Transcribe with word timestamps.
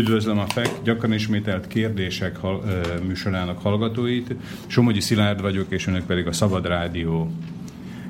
Üdvözlöm 0.00 0.38
a 0.38 0.46
FEK 0.46 0.82
gyakran 0.82 1.12
ismételt 1.12 1.66
kérdések 1.66 2.36
hal, 2.36 2.64
műsorának 3.06 3.62
hallgatóit. 3.62 4.34
Somogyi 4.66 5.00
Szilárd 5.00 5.40
vagyok, 5.40 5.66
és 5.68 5.86
önök 5.86 6.06
pedig 6.06 6.26
a 6.26 6.32
Szabad 6.32 6.66
Rádió 6.66 7.30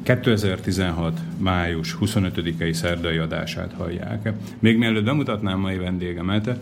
2016. 0.02 1.20
május 1.38 1.96
25-i 2.00 2.72
szerdai 2.72 3.16
adását 3.16 3.72
hallják. 3.72 4.32
Még 4.58 4.78
mielőtt 4.78 5.04
bemutatnám 5.04 5.58
mai 5.58 5.76
vendégemet, 5.76 6.58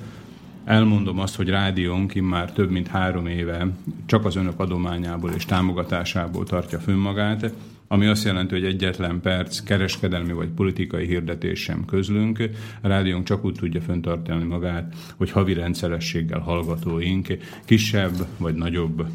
elmondom 0.64 1.18
azt, 1.18 1.36
hogy 1.36 1.48
rádiónk 1.48 2.14
már 2.14 2.52
több 2.52 2.70
mint 2.70 2.88
három 2.88 3.26
éve 3.26 3.66
csak 4.06 4.24
az 4.24 4.36
önök 4.36 4.60
adományából 4.60 5.30
és 5.30 5.44
támogatásából 5.44 6.44
tartja 6.44 6.78
fönn 6.78 6.98
magát, 6.98 7.52
ami 7.88 8.06
azt 8.06 8.24
jelenti, 8.24 8.54
hogy 8.54 8.64
egyetlen 8.64 9.20
perc 9.20 9.60
kereskedelmi 9.60 10.32
vagy 10.32 10.48
politikai 10.48 11.06
hirdetés 11.06 11.60
sem 11.60 11.84
közlünk. 11.84 12.48
A 12.80 12.88
rádiónk 12.88 13.24
csak 13.24 13.44
úgy 13.44 13.54
tudja 13.54 13.80
föntartani 13.80 14.44
magát, 14.44 14.94
hogy 15.16 15.30
havi 15.30 15.52
rendszerességgel 15.52 16.40
hallgatóink 16.40 17.26
kisebb 17.64 18.26
vagy 18.38 18.54
nagyobb 18.54 19.06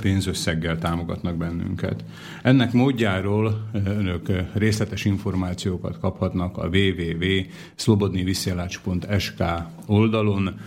pénzösszeggel 0.00 0.78
támogatnak 0.78 1.36
bennünket. 1.36 2.04
Ennek 2.42 2.72
módjáról 2.72 3.70
önök 3.72 4.28
részletes 4.52 5.04
információkat 5.04 5.98
kaphatnak 5.98 6.58
a 6.58 6.68
www.slobodniviszjelács.sk 6.68 9.42
oldalon, 9.86 10.60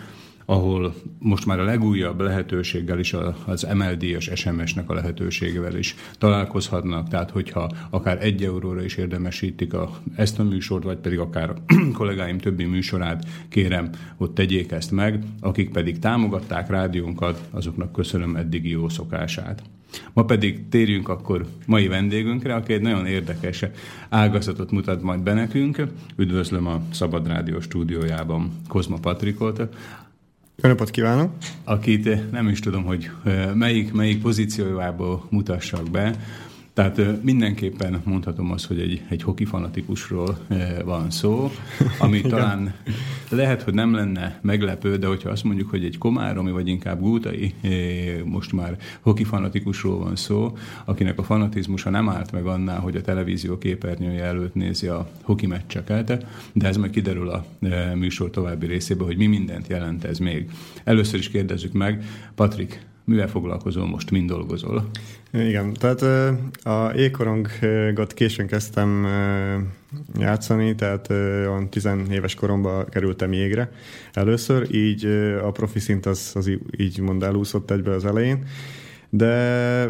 ahol 0.49 0.93
most 1.19 1.45
már 1.45 1.59
a 1.59 1.63
legújabb 1.63 2.21
lehetőséggel 2.21 2.99
is, 2.99 3.15
az 3.45 3.67
MLD-es 3.73 4.31
SMS-nek 4.35 4.89
a 4.89 4.93
lehetőségével 4.93 5.77
is 5.77 5.95
találkozhatnak, 6.17 7.07
tehát 7.07 7.31
hogyha 7.31 7.71
akár 7.89 8.23
egy 8.23 8.43
euróra 8.43 8.83
is 8.83 8.95
érdemesítik 8.95 9.73
a, 9.73 9.99
ezt 10.15 10.39
a 10.39 10.43
műsort, 10.43 10.83
vagy 10.83 10.97
pedig 10.97 11.19
akár 11.19 11.49
a 11.49 11.55
kollégáim 11.97 12.37
többi 12.37 12.65
műsorát, 12.65 13.27
kérem, 13.49 13.89
ott 14.17 14.35
tegyék 14.35 14.71
ezt 14.71 14.91
meg, 14.91 15.23
akik 15.39 15.71
pedig 15.71 15.99
támogatták 15.99 16.69
rádiónkat, 16.69 17.47
azoknak 17.51 17.91
köszönöm 17.91 18.35
eddigi 18.35 18.69
jó 18.69 18.89
szokását. 18.89 19.61
Ma 20.13 20.25
pedig 20.25 20.67
térjünk 20.69 21.09
akkor 21.09 21.45
mai 21.65 21.87
vendégünkre, 21.87 22.55
aki 22.55 22.73
egy 22.73 22.81
nagyon 22.81 23.05
érdekes 23.05 23.65
ágazatot 24.09 24.71
mutat 24.71 25.01
majd 25.01 25.19
be 25.19 25.33
nekünk. 25.33 25.87
Üdvözlöm 26.15 26.67
a 26.67 26.81
Szabad 26.91 27.27
Rádió 27.27 27.59
stúdiójában 27.59 28.51
Kozma 28.67 28.97
Patrikot, 28.97 29.61
jó 30.63 30.69
napot 30.69 30.89
kívánok! 30.89 31.31
Akit 31.63 32.31
nem 32.31 32.47
is 32.47 32.59
tudom, 32.59 32.83
hogy 32.83 33.09
melyik, 33.53 33.93
melyik 33.93 34.21
pozíciójából 34.21 35.27
mutassak 35.29 35.89
be, 35.89 36.15
tehát 36.77 37.23
mindenképpen 37.23 38.01
mondhatom 38.03 38.51
azt, 38.51 38.65
hogy 38.65 38.79
egy, 38.79 39.01
egy 39.09 39.23
hoki 39.23 39.45
fanatikusról 39.45 40.37
van 40.85 41.11
szó, 41.11 41.51
ami 41.99 42.21
talán 42.21 42.73
lehet, 43.29 43.61
hogy 43.61 43.73
nem 43.73 43.93
lenne 43.93 44.39
meglepő, 44.41 44.97
de 44.97 45.07
hogyha 45.07 45.29
azt 45.29 45.43
mondjuk, 45.43 45.69
hogy 45.69 45.85
egy 45.85 45.97
komáromi, 45.97 46.51
vagy 46.51 46.67
inkább 46.67 46.99
gútai, 46.99 47.53
most 48.23 48.53
már 48.53 48.77
hoki 49.01 49.23
fanatikusról 49.23 49.97
van 49.97 50.15
szó, 50.15 50.57
akinek 50.85 51.19
a 51.19 51.23
fanatizmusa 51.23 51.89
nem 51.89 52.09
állt 52.09 52.31
meg 52.31 52.45
annál, 52.45 52.79
hogy 52.79 52.95
a 52.95 53.01
televízió 53.01 53.57
képernyője 53.57 54.23
előtt 54.23 54.53
nézi 54.53 54.87
a 54.87 55.09
hoki 55.21 55.47
meccseket, 55.47 56.25
de 56.53 56.67
ez 56.67 56.77
majd 56.77 56.91
kiderül 56.91 57.29
a 57.29 57.45
műsor 57.95 58.29
további 58.29 58.65
részében, 58.65 59.05
hogy 59.05 59.17
mi 59.17 59.25
mindent 59.25 59.67
jelent 59.67 60.03
ez 60.03 60.17
még. 60.17 60.49
Először 60.83 61.19
is 61.19 61.29
kérdezzük 61.29 61.73
meg, 61.73 62.03
Patrik, 62.35 62.85
mivel 63.07 63.27
foglalkozol 63.27 63.85
most, 63.85 64.11
mind 64.11 64.29
dolgozol? 64.29 64.89
Igen, 65.33 65.73
tehát 65.73 66.01
a 66.63 66.93
ékorongot 66.95 68.13
későn 68.13 68.47
kezdtem 68.47 69.07
játszani, 70.19 70.75
tehát 70.75 71.09
olyan 71.09 71.69
10 71.69 71.89
éves 72.11 72.35
koromban 72.35 72.85
kerültem 72.89 73.33
jégre 73.33 73.71
először, 74.13 74.75
így 74.75 75.05
a 75.43 75.51
profi 75.51 75.79
szint 75.79 76.05
az, 76.05 76.31
az 76.33 76.51
így 76.77 76.99
mond 76.99 77.23
elúszott 77.23 77.71
egybe 77.71 77.91
az 77.91 78.05
elején, 78.05 78.45
de 79.09 79.89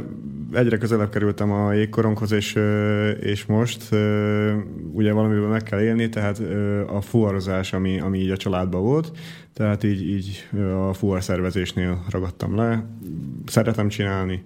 egyre 0.53 0.77
közelebb 0.77 1.09
kerültem 1.09 1.51
a 1.51 1.73
jégkoronghoz, 1.73 2.31
és, 2.31 2.59
és 3.19 3.45
most 3.45 3.89
ugye 4.91 5.11
valamiből 5.13 5.47
meg 5.47 5.63
kell 5.63 5.81
élni, 5.81 6.09
tehát 6.09 6.41
a 6.87 7.01
fuvarozás, 7.01 7.73
ami, 7.73 7.99
ami 7.99 8.19
így 8.19 8.31
a 8.31 8.37
családban 8.37 8.81
volt, 8.81 9.11
tehát 9.53 9.83
így, 9.83 10.09
így 10.09 10.47
a 10.89 10.93
fuvar 10.93 11.23
szervezésnél 11.23 12.05
ragadtam 12.09 12.55
le. 12.55 12.85
Szeretem 13.45 13.87
csinálni, 13.87 14.43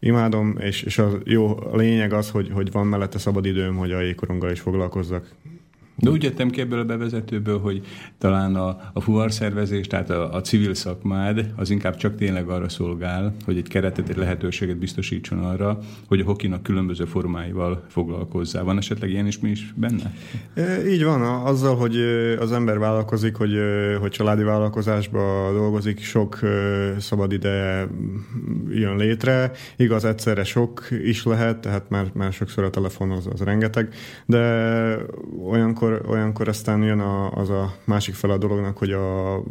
imádom, 0.00 0.56
és, 0.58 0.82
és 0.82 0.98
a 0.98 1.10
jó 1.24 1.56
a 1.72 1.76
lényeg 1.76 2.12
az, 2.12 2.30
hogy, 2.30 2.50
hogy 2.52 2.72
van 2.72 2.86
mellette 2.86 3.18
szabadidőm, 3.18 3.76
hogy 3.76 3.92
a 3.92 4.00
jégkoronggal 4.00 4.50
is 4.50 4.60
foglalkozzak. 4.60 5.28
De 6.00 6.10
úgy 6.10 6.22
jöttem 6.22 6.50
ki 6.50 6.60
ebből 6.60 6.78
a 6.78 6.84
bevezetőből, 6.84 7.58
hogy 7.58 7.86
talán 8.18 8.54
a, 8.54 8.90
a 8.92 9.00
fuvarszervezés, 9.00 9.86
tehát 9.86 10.10
a, 10.10 10.34
a 10.34 10.40
civil 10.40 10.74
szakmád, 10.74 11.52
az 11.56 11.70
inkább 11.70 11.96
csak 11.96 12.14
tényleg 12.14 12.48
arra 12.48 12.68
szolgál, 12.68 13.34
hogy 13.44 13.56
egy 13.56 13.68
keretet, 13.68 14.08
egy 14.08 14.16
lehetőséget 14.16 14.78
biztosítson 14.78 15.38
arra, 15.38 15.78
hogy 16.06 16.20
a 16.20 16.24
hokinak 16.24 16.62
különböző 16.62 17.04
formáival 17.04 17.84
foglalkozzál. 17.88 18.64
Van 18.64 18.76
esetleg 18.76 19.10
ilyen 19.10 19.26
is 19.26 19.38
mi 19.38 19.50
is 19.50 19.74
benne? 19.76 20.14
E, 20.54 20.88
így 20.88 21.04
van, 21.04 21.22
azzal, 21.46 21.76
hogy 21.76 21.96
az 22.38 22.52
ember 22.52 22.78
vállalkozik, 22.78 23.36
hogy, 23.36 23.58
hogy 24.00 24.10
családi 24.10 24.42
vállalkozásba 24.42 25.52
dolgozik, 25.52 26.00
sok 26.00 26.38
szabad 26.98 27.32
ideje 27.32 27.88
jön 28.70 28.96
létre. 28.96 29.50
Igaz, 29.76 30.04
egyszerre 30.04 30.44
sok 30.44 30.88
is 31.04 31.24
lehet, 31.24 31.58
tehát 31.58 31.88
már, 31.88 32.10
már 32.14 32.32
sokszor 32.32 32.64
a 32.64 32.70
telefon 32.70 33.10
az 33.10 33.40
rengeteg, 33.44 33.94
de 34.26 34.96
olyankor 35.48 35.89
olyankor, 35.90 36.10
olyankor 36.10 36.48
aztán 36.48 36.82
jön 36.82 37.00
a, 37.00 37.32
az 37.32 37.50
a 37.50 37.74
másik 37.84 38.14
fel 38.14 38.30
a 38.30 38.38
dolognak, 38.38 38.78
hogy 38.78 38.90
a 38.90 39.42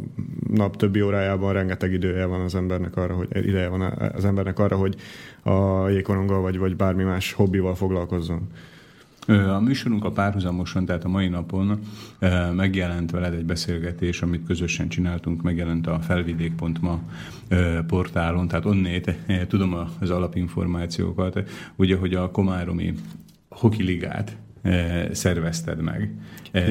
nap 0.50 0.76
többi 0.76 1.02
órájában 1.02 1.52
rengeteg 1.52 1.92
idője 1.92 2.24
van 2.24 2.40
az 2.40 2.54
embernek 2.54 2.96
arra, 2.96 3.14
hogy 3.14 3.46
ideje 3.46 3.68
van 3.68 3.80
az 4.14 4.24
embernek 4.24 4.58
arra, 4.58 4.76
hogy 4.76 4.96
a 5.42 5.88
jégkoronggal 5.88 6.40
vagy, 6.40 6.58
vagy 6.58 6.76
bármi 6.76 7.02
más 7.02 7.32
hobbival 7.32 7.74
foglalkozzon. 7.74 8.48
A 9.26 9.60
műsorunk 9.60 10.04
a 10.04 10.10
párhuzamosan, 10.10 10.84
tehát 10.84 11.04
a 11.04 11.08
mai 11.08 11.28
napon 11.28 11.78
megjelent 12.54 13.10
veled 13.10 13.34
egy 13.34 13.44
beszélgetés, 13.44 14.22
amit 14.22 14.46
közösen 14.46 14.88
csináltunk, 14.88 15.42
megjelent 15.42 15.86
a 15.86 15.98
felvidék.ma 16.00 17.00
portálon, 17.86 18.48
tehát 18.48 18.64
onnét 18.64 19.14
tudom 19.48 19.76
az 20.00 20.10
alapinformációkat, 20.10 21.42
ugye, 21.76 21.96
hogy 21.96 22.14
a 22.14 22.30
Komáromi 22.30 22.94
Hoki 23.48 23.82
Ligát 23.82 24.36
szervezted 25.12 25.80
meg. 25.80 26.10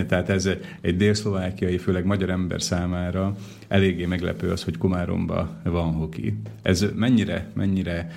Tehát 0.08 0.30
ez 0.30 0.50
egy 0.82 0.98
délszlovákiai, 0.98 1.78
főleg 1.78 2.06
magyar 2.06 2.30
ember 2.30 2.62
számára 2.62 3.36
eléggé 3.68 4.06
meglepő 4.06 4.52
az, 4.52 4.64
hogy 4.64 4.78
Komáromba 4.78 5.62
van 5.64 5.94
hoki. 5.94 6.38
Ez 6.62 6.86
mennyire, 6.96 7.52
mennyire 7.54 8.12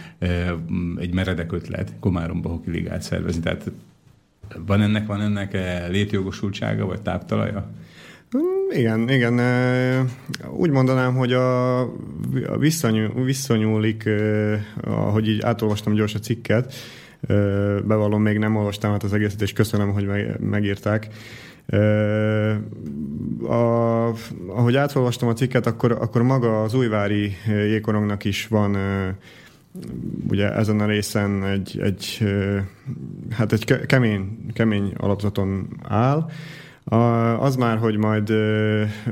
egy 0.96 1.14
meredek 1.14 1.52
ötlet 1.52 1.92
Komáromba 2.00 2.48
hoki 2.48 2.70
ligát 2.70 3.02
szervezni? 3.02 3.42
Tehát 3.42 3.70
van 4.66 4.80
ennek, 4.80 5.06
van 5.06 5.20
ennek 5.20 5.52
létjogosultsága, 5.90 6.86
vagy 6.86 7.02
táptalaja? 7.02 7.70
Mm, 8.36 8.78
igen, 8.78 9.08
igen. 9.08 9.40
Úgy 10.50 10.70
mondanám, 10.70 11.14
hogy 11.14 11.32
a, 11.32 11.80
a 12.46 12.58
visszanyúl, 12.58 13.24
visszanyúlik, 13.24 14.10
ahogy 14.84 15.28
így 15.28 15.40
átolvastam 15.40 15.92
gyors 15.92 16.14
a 16.14 16.19
cikket, 16.19 16.74
bevallom, 17.84 18.22
még 18.22 18.38
nem 18.38 18.56
olvastam 18.56 18.92
át 18.92 19.02
az 19.02 19.12
egészet, 19.12 19.42
és 19.42 19.52
köszönöm, 19.52 19.92
hogy 19.92 20.06
megírták. 20.40 21.08
A, 23.42 24.08
ahogy 24.46 24.76
átolvastam 24.76 25.28
a 25.28 25.32
cikket, 25.32 25.66
akkor, 25.66 25.92
akkor 25.92 26.22
maga 26.22 26.62
az 26.62 26.74
újvári 26.74 27.36
jégkorongnak 27.46 28.24
is 28.24 28.46
van 28.46 28.76
ugye 30.28 30.52
ezen 30.52 30.80
a 30.80 30.86
részen 30.86 31.44
egy, 31.44 31.80
egy 31.82 32.19
hát 33.30 33.52
egy 33.52 33.64
kemény, 33.86 34.46
kemény 34.52 34.92
alapzaton 34.96 35.69
áll, 35.82 36.30
az 37.38 37.56
már, 37.56 37.79
hogy 37.79 37.96
majd 37.96 38.32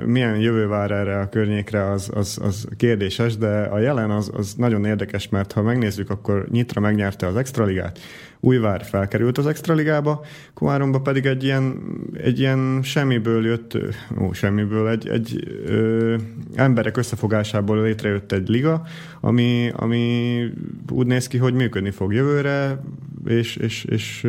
milyen 0.05 0.37
jövő 0.37 0.67
vár 0.67 0.91
erre 0.91 1.21
a 1.21 1.29
környékre, 1.29 1.91
az, 1.91 2.11
az, 2.15 2.39
az 2.43 2.67
kérdéses, 2.77 3.37
de 3.37 3.63
a 3.63 3.79
jelen 3.79 4.11
az, 4.11 4.31
az 4.35 4.55
nagyon 4.55 4.85
érdekes, 4.85 5.29
mert 5.29 5.53
ha 5.53 5.63
megnézzük, 5.63 6.11
akkor 6.11 6.47
Nyitra 6.51 6.81
megnyerte 6.81 7.27
az 7.27 7.37
Extraligát, 7.37 7.99
Újvár 8.41 8.85
felkerült 8.85 9.39
az 9.39 9.47
Extraligába, 9.47 10.25
Komáromba 10.55 11.01
pedig 11.01 11.27
egy 11.27 11.45
ilyen, 11.45 11.83
egy 12.13 12.39
ilyen 12.39 12.81
semmiből 12.83 13.47
jött, 13.47 13.79
ó, 14.21 14.33
semmiből, 14.33 14.89
egy, 14.89 15.09
egy 15.09 15.59
ö, 15.67 16.17
emberek 16.55 16.97
összefogásából 16.97 17.83
létrejött 17.83 18.33
egy 18.33 18.49
liga, 18.49 18.83
ami, 19.21 19.71
ami 19.77 20.45
úgy 20.91 21.07
néz 21.07 21.27
ki, 21.27 21.39
hogy 21.39 21.55
működni 21.55 21.91
fog 21.91 22.13
jövőre, 22.13 22.81
és, 23.27 23.57
és, 23.57 23.85
és 23.85 24.27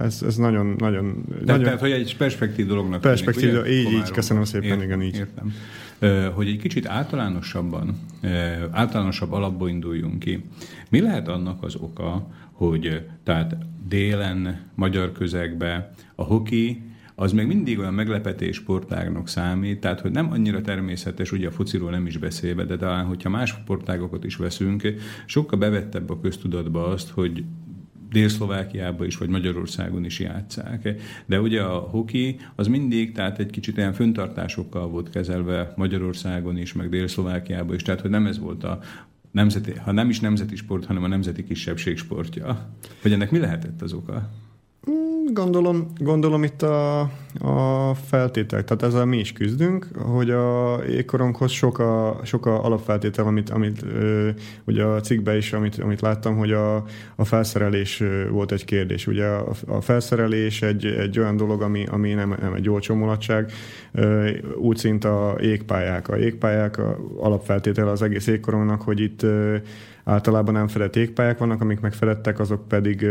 ez, 0.00 0.22
ez 0.26 0.36
nagyon, 0.36 0.74
nagyon... 0.78 1.24
Tehát, 1.28 1.44
nagyon 1.44 1.62
tehát, 1.62 1.80
hogy 1.80 1.90
egy 1.90 2.16
perspektív 2.16 2.66
dolognak 2.66 3.00
Perspektív, 3.00 3.50
tűnik, 3.50 3.70
így, 3.70 3.92
így, 3.92 4.10
köszönöm 4.10 4.44
szépen, 4.44 4.68
Ért, 4.68 4.82
igen, 4.82 5.02
így. 5.02 5.16
Értem. 5.16 5.52
Hogy 6.34 6.48
egy 6.48 6.58
kicsit 6.58 6.86
általánosabban, 6.86 7.98
általánosabb 8.70 9.32
alapból 9.32 9.68
induljunk 9.68 10.18
ki. 10.18 10.44
Mi 10.88 11.00
lehet 11.00 11.28
annak 11.28 11.62
az 11.62 11.76
oka, 11.76 12.26
hogy 12.62 13.06
tehát 13.22 13.56
délen, 13.88 14.60
magyar 14.74 15.12
közegbe 15.12 15.90
a 16.14 16.22
hoki 16.22 16.82
az 17.14 17.32
még 17.32 17.46
mindig 17.46 17.78
olyan 17.78 17.94
meglepetés 17.94 18.56
sportágnak 18.56 19.28
számít, 19.28 19.80
tehát 19.80 20.00
hogy 20.00 20.10
nem 20.10 20.30
annyira 20.30 20.60
természetes, 20.60 21.32
ugye 21.32 21.48
a 21.48 21.50
fociról 21.50 21.90
nem 21.90 22.06
is 22.06 22.16
beszélve, 22.16 22.64
de 22.64 22.76
talán, 22.76 23.04
hogyha 23.04 23.28
más 23.28 23.50
sportágokat 23.50 24.24
is 24.24 24.36
veszünk, 24.36 24.94
sokkal 25.26 25.58
bevettebb 25.58 26.10
a 26.10 26.20
köztudatba 26.20 26.86
azt, 26.86 27.10
hogy 27.10 27.44
Dél-Szlovákiában 28.10 29.06
is, 29.06 29.16
vagy 29.16 29.28
Magyarországon 29.28 30.04
is 30.04 30.20
játszák. 30.20 30.88
De 31.26 31.40
ugye 31.40 31.62
a 31.62 31.78
hoki 31.78 32.36
az 32.54 32.66
mindig, 32.66 33.12
tehát 33.12 33.38
egy 33.38 33.50
kicsit 33.50 33.76
ilyen 33.76 33.92
föntartásokkal 33.92 34.88
volt 34.88 35.10
kezelve 35.10 35.72
Magyarországon 35.76 36.58
is, 36.58 36.72
meg 36.72 36.88
Dél-Szlovákiában 36.88 37.74
is, 37.74 37.82
tehát 37.82 38.00
hogy 38.00 38.10
nem 38.10 38.26
ez 38.26 38.38
volt 38.38 38.64
a 38.64 38.78
nemzeti, 39.32 39.72
ha 39.72 39.92
nem 39.92 40.08
is 40.08 40.20
nemzeti 40.20 40.56
sport, 40.56 40.84
hanem 40.84 41.04
a 41.04 41.06
nemzeti 41.06 41.44
kisebbség 41.44 41.96
sportja. 41.96 42.68
Hogy 43.02 43.12
ennek 43.12 43.30
mi 43.30 43.38
lehetett 43.38 43.82
az 43.82 43.92
oka? 43.92 44.30
Gondolom, 45.32 45.92
gondolom 45.96 46.42
itt 46.42 46.62
a, 46.62 47.00
a 47.40 47.94
feltételek, 47.94 48.64
tehát 48.64 48.82
ezzel 48.82 49.04
mi 49.04 49.18
is 49.18 49.32
küzdünk, 49.32 49.88
hogy 49.96 50.30
a 50.30 50.80
ékkoronghoz 50.88 51.50
sok 51.50 51.78
a, 51.78 52.20
sok 52.24 52.46
a 52.46 52.64
alapfeltétel, 52.64 53.26
amit, 53.26 53.50
amit 53.50 53.82
ö, 53.82 54.28
ugye 54.64 54.84
a 54.84 55.00
cikkben 55.00 55.36
is, 55.36 55.52
amit, 55.52 55.78
amit 55.78 56.00
láttam, 56.00 56.36
hogy 56.36 56.52
a, 56.52 56.84
a 57.16 57.24
felszerelés 57.24 58.02
volt 58.30 58.52
egy 58.52 58.64
kérdés. 58.64 59.06
Ugye 59.06 59.26
a, 59.26 59.52
a 59.66 59.80
felszerelés 59.80 60.62
egy, 60.62 60.86
egy 60.86 61.18
olyan 61.18 61.36
dolog, 61.36 61.62
ami, 61.62 61.86
ami 61.90 62.12
nem, 62.12 62.36
nem 62.40 62.54
egy 62.54 62.68
olcsó 62.68 62.94
mulatság, 62.94 63.52
úgy 64.56 64.76
szint 64.76 65.04
a 65.04 65.36
jégpályák. 65.40 66.08
A 66.08 66.16
jégpályák 66.16 66.78
a 66.78 66.98
alapfeltétele 67.16 67.90
az 67.90 68.02
egész 68.02 68.26
ékkorongnak, 68.26 68.82
hogy 68.82 69.00
itt 69.00 69.22
ö, 69.22 69.56
általában 70.04 70.54
nem 70.54 70.68
fedett 70.68 70.96
jégpályák 70.96 71.38
vannak, 71.38 71.60
amik 71.60 71.80
megfedettek, 71.80 72.38
azok 72.38 72.68
pedig 72.68 73.06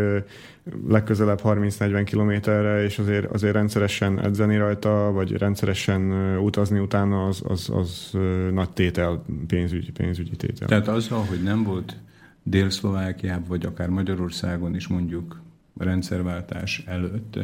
legközelebb 0.87 1.39
30-40 1.43 2.01
kilométerre, 2.05 2.83
és 2.83 2.99
azért, 2.99 3.25
azért 3.25 3.53
rendszeresen 3.53 4.19
edzeni 4.19 4.57
rajta, 4.57 5.11
vagy 5.11 5.31
rendszeresen 5.31 6.11
utazni 6.37 6.79
utána, 6.79 7.25
az, 7.25 7.41
az, 7.47 7.69
az 7.69 8.11
nagy 8.51 8.69
tétel, 8.69 9.23
pénzügyi, 9.47 9.91
pénzügyi 9.91 10.35
tétel. 10.35 10.67
Tehát 10.67 10.87
azzal, 10.87 11.23
hogy 11.23 11.43
nem 11.43 11.63
volt 11.63 11.95
Dél-Szlovákiában, 12.43 13.47
vagy 13.47 13.65
akár 13.65 13.89
Magyarországon 13.89 14.75
is 14.75 14.87
mondjuk 14.87 15.41
rendszerváltás 15.77 16.83
előtt 16.85 17.39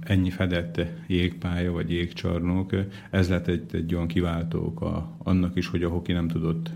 ennyi 0.00 0.30
fedett 0.30 0.80
jégpálya 1.06 1.72
vagy 1.72 1.90
jégcsarnok, 1.90 2.74
ez 3.10 3.28
lett 3.28 3.46
egy, 3.46 3.62
egy 3.72 3.94
olyan 3.94 4.06
kiváltó 4.06 4.64
oka 4.64 5.16
annak 5.18 5.56
is, 5.56 5.66
hogy 5.66 5.82
a 5.82 5.88
hoki 5.88 6.12
nem 6.12 6.28
tudott 6.28 6.70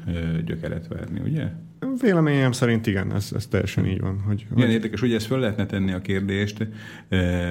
gyökeret 0.44 0.88
verni, 0.88 1.20
ugye? 1.20 1.48
Véleményem 2.00 2.52
szerint 2.52 2.86
igen, 2.86 3.14
ez, 3.14 3.30
ez 3.34 3.46
teljesen 3.46 3.86
így 3.86 4.00
van. 4.00 4.22
Hogy, 4.26 4.46
hogy... 4.54 4.70
érdekes, 4.70 5.02
ugye 5.02 5.14
ezt 5.14 5.26
föl 5.26 5.38
lehetne 5.38 5.66
tenni 5.66 5.92
a 5.92 6.00
kérdést, 6.00 6.66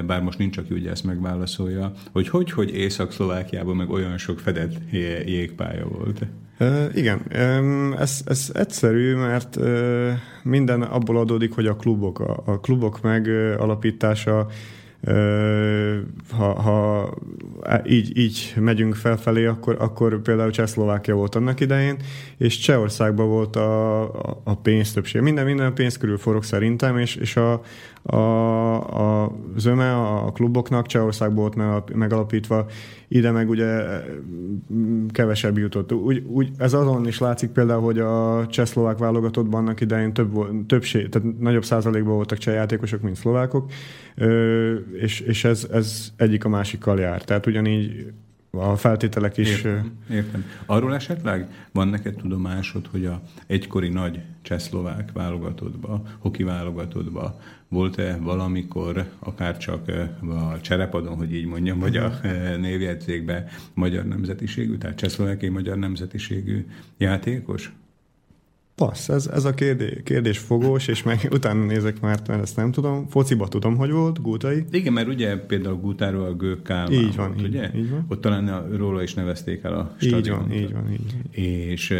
bár 0.05 0.21
most 0.21 0.37
nincs, 0.37 0.57
aki 0.57 0.73
ugye 0.73 0.89
ezt 0.89 1.03
megválaszolja, 1.03 1.91
hogy 2.11 2.29
hogy, 2.29 2.51
hogy 2.51 2.75
Észak-Szlovákiában 2.75 3.75
meg 3.75 3.89
olyan 3.89 4.17
sok 4.17 4.39
fedett 4.39 4.73
jégpálya 5.25 5.87
volt? 5.87 6.25
Igen, 6.93 7.21
ez, 7.97 8.21
ez 8.25 8.51
egyszerű, 8.53 9.15
mert 9.15 9.59
minden 10.43 10.81
abból 10.81 11.17
adódik, 11.17 11.53
hogy 11.53 11.67
a 11.67 11.75
klubok, 11.75 12.19
a, 12.19 12.43
a 12.45 12.59
klubok 12.59 13.01
megalapítása 13.01 14.47
ha, 16.29 16.61
ha 16.61 17.13
így, 17.85 18.17
így 18.17 18.53
megyünk 18.59 18.95
felfelé, 18.95 19.45
akkor, 19.45 19.77
akkor 19.79 20.21
például 20.21 20.51
Csehszlovákia 20.51 21.15
volt 21.15 21.35
annak 21.35 21.59
idején, 21.59 21.97
és 22.37 22.57
Csehországban 22.57 23.27
volt 23.27 23.55
a, 23.55 24.01
a, 24.03 24.41
a 24.43 24.55
pénz 24.55 24.93
többség. 24.93 25.21
Minden, 25.21 25.45
minden 25.45 25.73
pénz 25.73 25.97
körül 25.97 26.17
forog 26.17 26.43
szerintem, 26.43 26.97
és, 26.97 27.15
és 27.15 27.35
a, 27.35 27.61
a, 28.01 29.23
a 29.23 29.31
zöme 29.57 29.95
a 29.95 30.31
kluboknak 30.31 30.85
Csehországból 30.85 31.49
volt 31.55 31.93
megalapítva, 31.93 32.65
ide 33.07 33.31
meg 33.31 33.49
ugye 33.49 33.83
kevesebb 35.09 35.57
jutott. 35.57 35.93
Úgy, 35.93 36.23
úgy, 36.27 36.49
ez 36.57 36.73
azon 36.73 37.07
is 37.07 37.19
látszik 37.19 37.49
például, 37.49 37.81
hogy 37.81 37.99
a 37.99 38.45
csehszlovák 38.47 38.97
válogatottban 38.97 39.61
annak 39.61 39.81
idején 39.81 40.13
több, 40.13 40.31
többség, 40.67 41.09
tehát 41.09 41.39
nagyobb 41.39 41.63
százalékban 41.63 42.13
voltak 42.13 42.37
cseh 42.37 42.53
játékosok, 42.53 43.01
mint 43.01 43.15
szlovákok, 43.15 43.71
és, 44.99 45.19
és 45.19 45.43
ez, 45.43 45.67
ez 45.71 46.11
egyik 46.15 46.45
a 46.45 46.49
másikkal 46.49 46.99
jár. 46.99 47.23
Tehát 47.23 47.45
ugyanígy 47.45 48.11
a 48.51 48.75
feltételek 48.75 49.37
is... 49.37 49.49
Értem, 49.49 49.91
értem. 50.09 50.45
Arról 50.65 50.95
esetleg 50.95 51.67
van 51.71 51.87
neked 51.87 52.15
tudomásod, 52.15 52.87
hogy 52.87 53.05
a 53.05 53.21
egykori 53.47 53.89
nagy 53.89 54.21
csehszlovák 54.41 55.11
válogatottba, 55.11 56.01
hoki 56.17 56.43
válogatottba 56.43 57.39
volt-e 57.67 58.17
valamikor, 58.17 59.05
akár 59.19 59.57
csak 59.57 59.87
a 60.29 60.61
cserepadon, 60.61 61.15
hogy 61.15 61.33
így 61.33 61.45
mondjam, 61.45 61.79
vagy 61.79 61.97
a 61.97 62.19
névjegyzékben 62.57 63.47
magyar 63.73 64.05
nemzetiségű, 64.05 64.77
tehát 64.77 64.97
csehszlovákiai 64.97 65.51
magyar 65.51 65.77
nemzetiségű 65.77 66.65
játékos? 66.97 67.73
Passz, 68.85 69.09
ez, 69.09 69.27
ez 69.27 69.45
a 69.45 69.53
kérdés, 69.53 69.97
kérdés 70.03 70.37
fogós, 70.37 70.87
és 70.87 71.03
meg 71.03 71.27
utána 71.31 71.65
nézek 71.65 71.99
már, 71.99 72.19
mert 72.27 72.41
ezt 72.41 72.55
nem 72.55 72.71
tudom. 72.71 73.07
Fociba 73.07 73.47
tudom, 73.47 73.75
hogy 73.75 73.91
volt, 73.91 74.21
Gútai. 74.21 74.63
Igen, 74.71 74.93
mert 74.93 75.07
ugye 75.07 75.37
például 75.37 75.75
Gútáról 75.75 76.25
a 76.25 76.35
Gők 76.35 76.63
Kálmán 76.63 76.91
így 76.91 77.15
van, 77.15 77.27
volt, 77.27 77.41
így, 77.41 77.47
ugye? 77.47 77.71
Így 77.75 77.89
van. 77.89 78.05
Ott 78.07 78.21
talán 78.21 78.75
róla 78.77 79.03
is 79.03 79.13
nevezték 79.13 79.63
el 79.63 79.73
a 79.73 79.95
stadiont. 79.97 80.53
Így 80.53 80.61
van, 80.61 80.61
így 80.61 80.73
van, 80.73 80.91
így 80.91 81.13
van. 81.13 81.43
És 81.43 81.93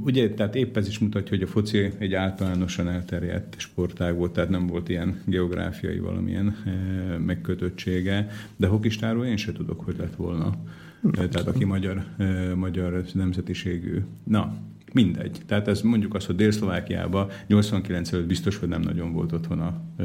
Ugye, 0.00 0.30
tehát 0.30 0.54
épp 0.54 0.76
ez 0.76 0.88
is 0.88 0.98
mutatja, 0.98 1.28
hogy 1.28 1.42
a 1.42 1.46
foci 1.46 1.90
egy 1.98 2.14
általánosan 2.14 2.88
elterjedt 2.88 3.54
sportág 3.58 4.16
volt, 4.16 4.32
tehát 4.32 4.50
nem 4.50 4.66
volt 4.66 4.88
ilyen 4.88 5.20
geográfiai 5.24 5.98
valamilyen 5.98 6.56
e, 6.66 6.70
megkötöttsége, 7.18 8.30
de 8.56 8.66
hokistáról 8.66 9.26
én 9.26 9.36
se 9.36 9.52
tudok, 9.52 9.80
hogy 9.80 9.94
lett 9.98 10.16
volna. 10.16 10.54
Nem 11.00 11.12
tehát 11.12 11.30
tudom. 11.30 11.54
aki 11.54 11.64
magyar, 11.64 12.04
e, 12.18 12.54
magyar 12.54 13.04
nemzetiségű. 13.12 14.02
Na, 14.24 14.56
mindegy. 14.94 15.40
Tehát 15.46 15.68
ez 15.68 15.80
mondjuk 15.80 16.14
azt, 16.14 16.26
hogy 16.26 16.36
Dél-Szlovákiában 16.36 17.28
89 17.46 18.12
előtt 18.12 18.26
biztos, 18.26 18.56
hogy 18.56 18.68
nem 18.68 18.80
nagyon 18.80 19.12
volt 19.12 19.32
otthon 19.32 19.60
a 19.60 20.02
e, 20.02 20.04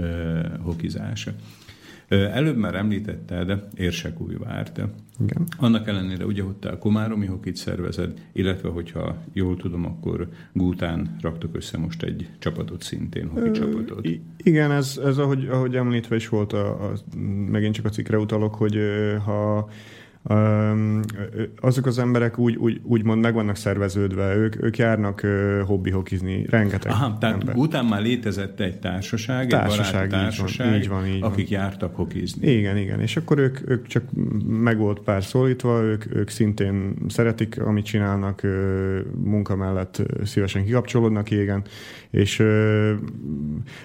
hokizás. 0.62 1.27
Előbb 2.10 2.58
már 2.58 2.75
említetted 2.75 3.67
Érsekújvárt. 3.75 4.81
Igen. 5.22 5.48
Annak 5.58 5.88
ellenére 5.88 6.25
ugye, 6.25 6.43
hogy 6.43 6.55
te 6.55 6.69
a 6.69 6.77
Komáromi 6.77 7.25
Hokit 7.25 7.55
szervezed, 7.55 8.13
illetve 8.34 8.69
hogyha 8.69 9.24
jól 9.34 9.58
tudom, 9.58 9.86
akkor 9.86 10.27
Gútán 10.53 11.15
raktok 11.22 11.55
össze 11.55 11.77
most 11.77 12.03
egy 12.03 12.29
csapatot 12.39 12.81
szintén, 12.81 13.27
hoki 13.27 13.50
Ö, 13.50 13.51
csapatot. 13.51 14.08
Igen, 14.38 14.72
ez, 14.72 15.00
ez 15.05 15.17
ahogy, 15.17 15.48
ahogy 15.48 15.75
említve 15.75 16.15
is 16.15 16.29
volt, 16.29 16.53
a, 16.53 16.91
a, 16.91 16.93
megint 17.50 17.75
csak 17.75 17.86
a 17.86 17.89
cikkre 17.89 18.17
utalok, 18.17 18.55
hogy 18.55 18.77
ha 19.25 19.69
azok 21.60 21.86
az 21.86 22.00
emberek 22.00 22.38
úgy, 22.38 22.56
úgy, 22.56 22.82
úgymond 22.84 23.22
meg 23.22 23.34
vannak 23.34 23.56
szerveződve, 23.56 24.36
ők, 24.36 24.64
ők 24.64 24.78
járnak 24.78 25.26
hobbi 25.66 25.90
hokizni, 25.90 26.46
rengeteg 26.50 26.92
Aha, 26.92 27.18
tehát 27.18 27.40
ember. 27.40 27.56
után 27.56 27.86
már 27.86 28.02
létezett 28.02 28.60
egy 28.60 28.80
társaság, 28.80 29.48
társaság 29.48 30.04
egy 30.04 30.10
társaság, 30.10 30.82
így 30.82 30.88
van, 30.88 31.06
így 31.06 31.20
van, 31.20 31.32
akik 31.32 31.50
van. 31.50 31.60
jártak 31.60 31.96
hokizni. 31.96 32.52
Igen, 32.52 32.78
igen, 32.78 33.00
és 33.00 33.18
akkor 33.18 33.38
ők, 33.38 33.70
ők 33.70 33.88
csak 33.88 34.04
meg 34.48 34.78
volt 34.78 35.00
pár 35.00 35.24
szólítva, 35.24 35.82
ők, 35.82 36.16
ők 36.16 36.30
szintén 36.30 36.96
szeretik, 37.08 37.62
amit 37.62 37.86
csinálnak, 37.86 38.42
munka 39.24 39.56
mellett 39.56 40.02
szívesen 40.24 40.66
kikapcsolódnak, 40.66 41.32
igen, 41.32 41.64
és 42.10 42.40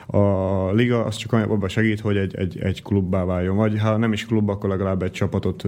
a 0.07 0.73
liga 0.73 1.05
az 1.05 1.17
csak 1.17 1.33
abban 1.33 1.69
segít, 1.69 2.01
hogy 2.01 2.17
egy, 2.17 2.35
egy, 2.35 2.59
egy 2.59 2.83
klubbá 2.83 3.25
váljon, 3.25 3.57
vagy 3.57 3.79
ha 3.79 3.97
nem 3.97 4.13
is 4.13 4.27
klub, 4.27 4.49
akkor 4.49 4.71
legalább 4.71 5.03
egy 5.03 5.11
csapatot 5.11 5.65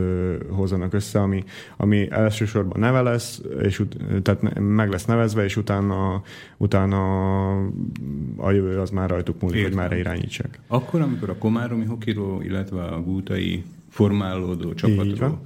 hozzanak 0.71 0.93
össze, 0.93 1.21
ami, 1.21 1.45
ami 1.77 2.11
elsősorban 2.11 2.81
neve 2.81 3.01
lesz, 3.01 3.43
és 3.63 3.79
ut- 3.79 3.97
tehát 4.23 4.59
meg 4.59 4.91
lesz 4.91 5.05
nevezve, 5.05 5.45
és 5.45 5.57
utána, 5.57 6.23
utána 6.57 7.57
a 8.37 8.51
jövő 8.51 8.79
az 8.79 8.91
már 8.91 9.11
rajtuk 9.11 9.41
múlik, 9.41 9.57
Értem. 9.57 9.73
hogy 9.73 9.81
merre 9.81 9.99
irányítsák. 9.99 10.61
Akkor, 10.67 11.01
amikor 11.01 11.31
a 11.31 11.37
Komáromi 11.39 11.85
Hokiról, 11.85 12.43
illetve 12.45 12.83
a 12.83 13.03
Gútai 13.03 13.65
formálódó 13.89 14.75
csapatról 14.75 15.41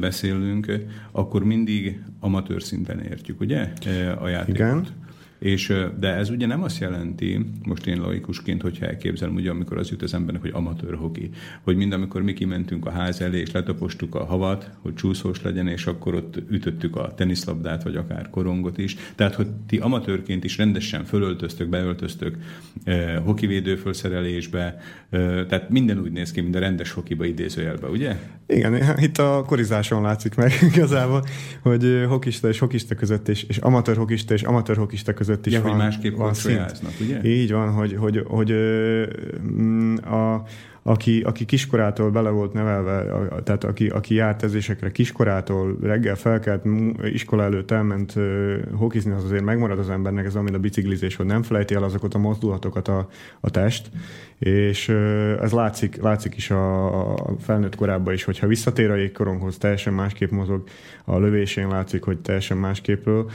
beszélünk, 0.00 0.72
akkor 1.10 1.44
mindig 1.44 2.02
amatőr 2.20 2.62
szinten 2.62 3.00
értjük, 3.00 3.40
ugye? 3.40 3.72
A 4.20 4.28
játékot. 4.28 4.54
Igen. 4.54 4.86
És, 5.38 5.72
de 5.98 6.08
ez 6.08 6.30
ugye 6.30 6.46
nem 6.46 6.62
azt 6.62 6.80
jelenti, 6.80 7.46
most 7.64 7.86
én 7.86 8.00
laikusként, 8.00 8.62
hogyha 8.62 8.86
elképzelem, 8.86 9.34
ugye 9.34 9.50
amikor 9.50 9.78
az 9.78 9.90
jut 9.90 10.02
az 10.02 10.14
embernek, 10.14 10.42
hogy 10.42 10.50
amatőr 10.54 10.94
hoki, 10.94 11.30
hogy 11.62 11.76
mind 11.76 11.92
amikor 11.92 12.22
mi 12.22 12.32
kimentünk 12.32 12.86
a 12.86 12.90
ház 12.90 13.20
elé, 13.20 13.40
és 13.40 13.52
letapostuk 13.52 14.14
a 14.14 14.24
havat, 14.24 14.70
hogy 14.82 14.94
csúszós 14.94 15.42
legyen, 15.42 15.68
és 15.68 15.86
akkor 15.86 16.14
ott 16.14 16.42
ütöttük 16.50 16.96
a 16.96 17.14
teniszlabdát, 17.14 17.82
vagy 17.82 17.96
akár 17.96 18.30
korongot 18.30 18.78
is. 18.78 18.96
Tehát, 19.14 19.34
hogy 19.34 19.46
ti 19.66 19.76
amatőrként 19.76 20.44
is 20.44 20.56
rendesen 20.56 21.04
fölöltöztök, 21.04 21.68
beöltöztök 21.68 22.36
eh, 22.84 23.16
hokivédő 23.24 23.76
felszerelésbe, 23.76 24.78
eh, 25.10 25.44
tehát 25.48 25.70
minden 25.70 25.98
úgy 25.98 26.12
néz 26.12 26.32
ki, 26.32 26.40
mint 26.40 26.54
a 26.54 26.58
rendes 26.58 26.92
hokiba 26.92 27.24
idézőjelbe, 27.24 27.86
ugye? 27.88 28.16
Igen, 28.46 28.74
itt 29.06 29.18
a 29.18 29.44
korizáson 29.46 30.02
látszik 30.02 30.34
meg 30.34 30.52
igazából, 30.74 31.24
hogy 31.62 32.04
hokista 32.08 32.48
és 32.48 32.58
hokista 32.58 32.94
között, 32.94 33.28
és, 33.28 33.42
és 33.42 33.56
amatőr 33.56 33.96
hokista 33.96 34.34
és 34.34 34.42
amatőr 34.42 34.76
hokista 34.76 35.14
között 35.14 35.25
között 35.26 35.46
is 35.46 35.52
ja, 35.52 35.62
van. 35.62 35.70
hogy 35.70 35.80
másképp 35.80 36.16
van 36.16 36.32
ugye? 37.00 37.22
Így 37.22 37.52
van, 37.52 37.72
hogy, 37.72 37.96
hogy, 37.98 38.22
hogy 38.26 38.52
mm, 39.42 39.96
a, 39.96 40.42
aki, 40.82 41.20
aki 41.22 41.44
kiskorától 41.44 42.10
bele 42.10 42.30
volt 42.30 42.52
nevelve, 42.52 43.04
tehát 43.42 43.64
aki, 43.64 43.88
aki 43.88 44.14
járt 44.14 44.42
edzésekre 44.42 44.90
kiskorától, 44.90 45.76
reggel 45.82 46.14
felkelt, 46.16 46.64
iskola 47.02 47.42
előtt 47.42 47.70
elment 47.70 48.14
hokizni, 48.74 49.12
az 49.12 49.24
azért 49.24 49.44
megmarad 49.44 49.78
az 49.78 49.90
embernek, 49.90 50.24
ez 50.24 50.34
amit 50.34 50.54
a 50.54 50.58
biciklizés, 50.58 51.16
hogy 51.16 51.26
nem 51.26 51.42
felejti 51.42 51.74
el 51.74 51.82
azokat 51.82 52.14
a 52.14 52.18
mozdulatokat 52.18 52.88
a, 52.88 53.08
a 53.40 53.50
test, 53.50 53.90
és 54.38 54.88
ez 55.40 55.52
látszik, 55.52 56.02
látszik 56.02 56.36
is 56.36 56.50
a, 56.50 57.10
a 57.14 57.36
felnőtt 57.40 57.76
korában 57.76 58.14
is, 58.14 58.24
hogyha 58.24 58.46
visszatér 58.46 58.90
a 58.90 58.96
jégkoronghoz, 58.96 59.58
teljesen 59.58 59.92
másképp 59.92 60.30
mozog, 60.30 60.64
a 61.04 61.18
lövésén 61.18 61.68
látszik, 61.68 62.02
hogy 62.02 62.18
teljesen 62.18 62.56
másképpről, 62.56 63.30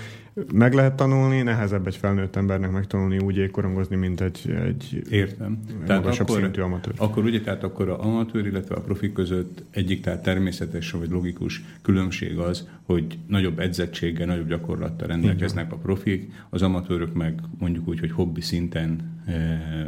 meg 0.54 0.74
lehet 0.74 0.96
tanulni, 0.96 1.42
nehezebb 1.42 1.88
egy 1.88 1.96
felnőtt 1.96 2.36
embernek 2.36 2.72
megtanulni 2.72 3.18
úgy 3.18 3.36
jégkorongozni, 3.36 3.96
mint 3.96 4.22
egy, 4.22 4.56
egy 4.66 5.02
Értem. 5.10 5.60
Tehát 5.86 6.20
akkor, 6.20 6.40
szintű 6.42 6.62
amatőr. 6.62 6.94
Akkor 6.98 7.24
ugye, 7.24 7.42
tehát 7.42 7.64
akkor 7.64 7.90
a 7.90 8.04
amatőr, 8.04 8.46
illetve 8.46 8.76
a 8.76 8.82
profi 8.82 9.12
között 9.12 9.64
egyik 9.72 10.02
tehát 10.02 10.24
természetes 10.24 10.92
vagy 10.92 11.10
logikus 11.10 11.64
különbség 11.82 12.38
az, 12.38 12.68
hogy 12.84 13.18
nagyobb 13.28 13.60
edzettséggel, 13.60 14.28
nagyobb 14.28 14.48
gyakorlattal 14.48 15.08
rendelkeznek 15.08 15.72
a 15.72 15.76
profik, 15.76 16.32
az 16.50 16.62
amatőrök 16.62 17.14
meg 17.14 17.40
mondjuk 17.60 17.88
úgy, 17.88 18.00
hogy 18.00 18.12
hobbi 18.12 18.42
szinten 18.42 19.21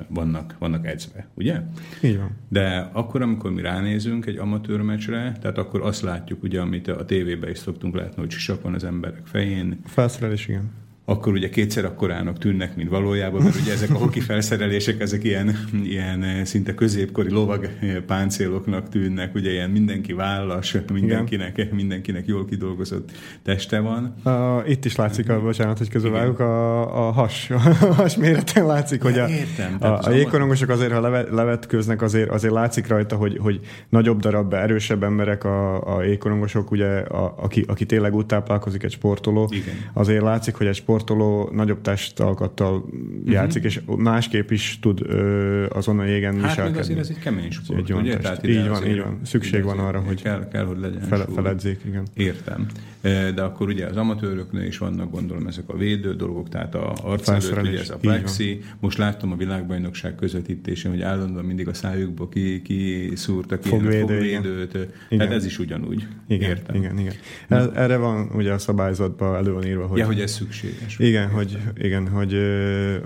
vannak, 0.08 0.56
vannak 0.60 0.86
edzve, 0.88 1.28
ugye? 1.34 1.62
Így 2.04 2.18
van. 2.18 2.30
De 2.50 2.90
akkor, 2.94 3.22
amikor 3.22 3.52
mi 3.52 3.62
ránézünk 3.62 4.26
egy 4.26 4.38
amatőr 4.38 4.82
meccsre, 4.82 5.38
tehát 5.42 5.58
akkor 5.58 5.82
azt 5.82 6.02
látjuk, 6.02 6.44
ugye, 6.44 6.62
amit 6.62 6.88
a 6.88 7.06
tévében 7.06 7.50
is 7.50 7.58
szoktunk 7.58 7.96
látni, 7.96 8.22
hogy 8.22 8.32
sisak 8.32 8.62
van 8.62 8.74
az 8.74 8.84
emberek 8.84 9.26
fején. 9.26 9.80
A 9.84 9.88
felszerelés, 9.88 10.48
igen 10.48 10.82
akkor 11.06 11.34
ugye 11.34 11.50
kétszer 11.50 11.86
akkorának 11.86 12.38
tűnnek, 12.38 12.76
mint 12.76 12.90
valójában, 12.90 13.42
mert 13.42 13.56
ugye 13.56 13.72
ezek 13.72 13.90
a 13.90 13.98
hoki 13.98 14.20
felszerelések, 14.20 15.02
ezek 15.02 15.24
ilyen, 15.24 15.70
ilyen 15.84 16.24
eh, 16.24 16.46
szinte 16.46 16.74
középkori 16.74 17.30
lovag 17.30 17.70
eh, 17.80 17.96
páncéloknak 17.96 18.90
tűnnek, 18.90 19.36
ugye 19.36 19.52
ilyen 19.52 19.70
mindenki 19.70 20.14
vállas, 20.14 20.78
mindenkinek, 20.94 21.72
mindenkinek 21.72 22.28
jól 22.28 22.46
kidolgozott 22.46 23.12
teste 23.44 23.80
van. 23.80 24.16
Uh, 24.26 24.70
itt 24.70 24.86
is 24.86 24.96
látszik, 24.96 25.30
a, 25.30 25.42
bocsánat, 25.42 25.78
hogy 25.78 25.90
közövágok, 25.90 26.40
a, 26.40 27.08
a 27.08 27.12
has, 27.12 27.50
a 27.50 27.94
has 27.94 28.18
méreten 28.18 28.66
látszik, 28.66 29.02
hogy 29.02 29.20
a, 29.20 29.30
értem, 29.30 29.78
a, 29.80 29.88
a 29.88 30.12
jégkorongosok 30.12 30.70
azért, 30.70 30.92
ha 30.92 31.00
levet, 31.00 31.30
levetkőznek, 31.30 32.02
azért, 32.02 32.30
azért 32.30 32.54
látszik 32.54 32.88
rajta, 32.88 33.16
hogy, 33.16 33.38
hogy 33.38 33.60
nagyobb 33.90 34.20
darab, 34.20 34.54
erősebb 34.54 35.04
emberek 35.04 35.44
a, 35.44 35.96
a 35.96 36.04
jégkorongosok, 36.04 36.72
ugye, 36.72 36.88
a, 36.98 37.34
aki, 37.38 37.66
aki 37.68 37.86
tényleg 37.86 38.16
úgy 38.16 38.26
táplálkozik 38.26 38.84
egy 38.84 38.92
sportoló, 38.92 39.50
Igen. 39.52 39.76
azért 39.94 40.22
látszik, 40.22 40.56
hogy 40.56 40.68
egy 40.68 40.76
sport 40.76 40.93
sportoló 40.94 41.50
nagyobb 41.52 41.82
testalkattal 41.82 42.76
uh-huh. 42.76 43.32
játszik, 43.32 43.64
és 43.64 43.82
másképp 43.98 44.50
is 44.50 44.80
tud 44.82 45.02
ö, 45.02 45.66
azon 45.70 46.00
a 46.00 46.04
jégen 46.04 46.34
hát 46.34 46.42
viselkedni. 46.42 46.72
Hát 46.72 46.84
azért 46.84 47.00
ez 47.00 47.10
egy 47.10 47.20
kemény 47.20 47.52
sport, 47.52 47.80
egy 47.80 47.94
ugye? 47.94 48.18
Tehát 48.18 48.48
így 48.48 48.68
van, 48.68 48.88
így 48.88 49.00
van. 49.00 49.20
Szükség 49.24 49.64
van 49.64 49.80
arra, 49.80 50.00
hogy 50.00 50.22
kell, 50.22 50.48
kell 50.48 50.66
hogy 50.66 50.80
legyen 50.80 51.02
fele, 51.02 51.26
feledzék, 51.36 51.80
igen. 51.86 52.08
Értem. 52.14 52.68
De 53.04 53.42
akkor 53.42 53.68
ugye 53.68 53.86
az 53.86 53.98
amatőröknél 53.98 54.64
is 54.64 54.78
vannak 54.78 55.12
gondolom 55.12 55.48
ezek 55.48 55.70
a 55.70 55.78
védő 55.78 56.16
dolgok, 56.16 56.50
tehát 56.50 56.76
a 56.76 56.94
arc 57.02 57.28
előtt 57.28 57.62
ugye 57.62 57.80
ez 57.80 57.90
a 57.90 57.98
plexi. 57.98 58.62
Most 58.80 58.98
láttam 58.98 59.32
a 59.32 59.36
világbajnokság 59.36 60.16
közvetítésén, 60.16 60.92
hogy 60.92 61.02
állandóan 61.02 61.46
mindig 61.46 61.68
a 61.68 61.74
szájukból 61.74 62.30
ki, 62.30 62.62
ki 62.62 63.12
szúrtak 63.16 63.64
fogvédő, 63.64 64.00
fogvédőt. 64.00 64.78
Igen. 65.10 65.28
Hát 65.28 65.36
ez 65.36 65.46
is 65.46 65.60
ugyanúgy. 65.60 66.08
Igen, 66.28 66.50
Értem. 66.50 66.76
igen, 66.76 66.98
igen. 66.98 67.14
Ez, 67.48 67.68
erre 67.76 67.98
van 67.98 68.30
ugye 68.36 68.52
a 68.52 68.58
szabályzatban 68.58 69.36
elő 69.36 69.54
van 69.54 69.66
írva, 69.66 69.86
hogy... 69.86 70.00
Ja, 70.00 70.06
hogy 70.06 70.20
ez 70.20 70.32
szükséges. 70.32 71.00
Igen, 71.00 71.30
hogy, 71.30 71.58
igen, 71.78 72.08
hogy 72.08 72.34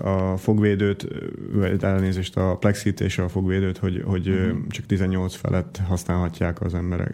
a 0.01 0.37
fogvédőt, 0.37 1.07
elnézést 1.79 2.37
a 2.37 2.57
plexit 2.57 3.01
és 3.01 3.17
a 3.17 3.29
fogvédőt, 3.29 3.77
hogy, 3.77 4.01
hogy 4.05 4.29
uh-huh. 4.29 4.67
csak 4.67 4.85
18 4.85 5.35
felett 5.35 5.79
használhatják 5.87 6.61
az 6.61 6.73
emberek. 6.73 7.13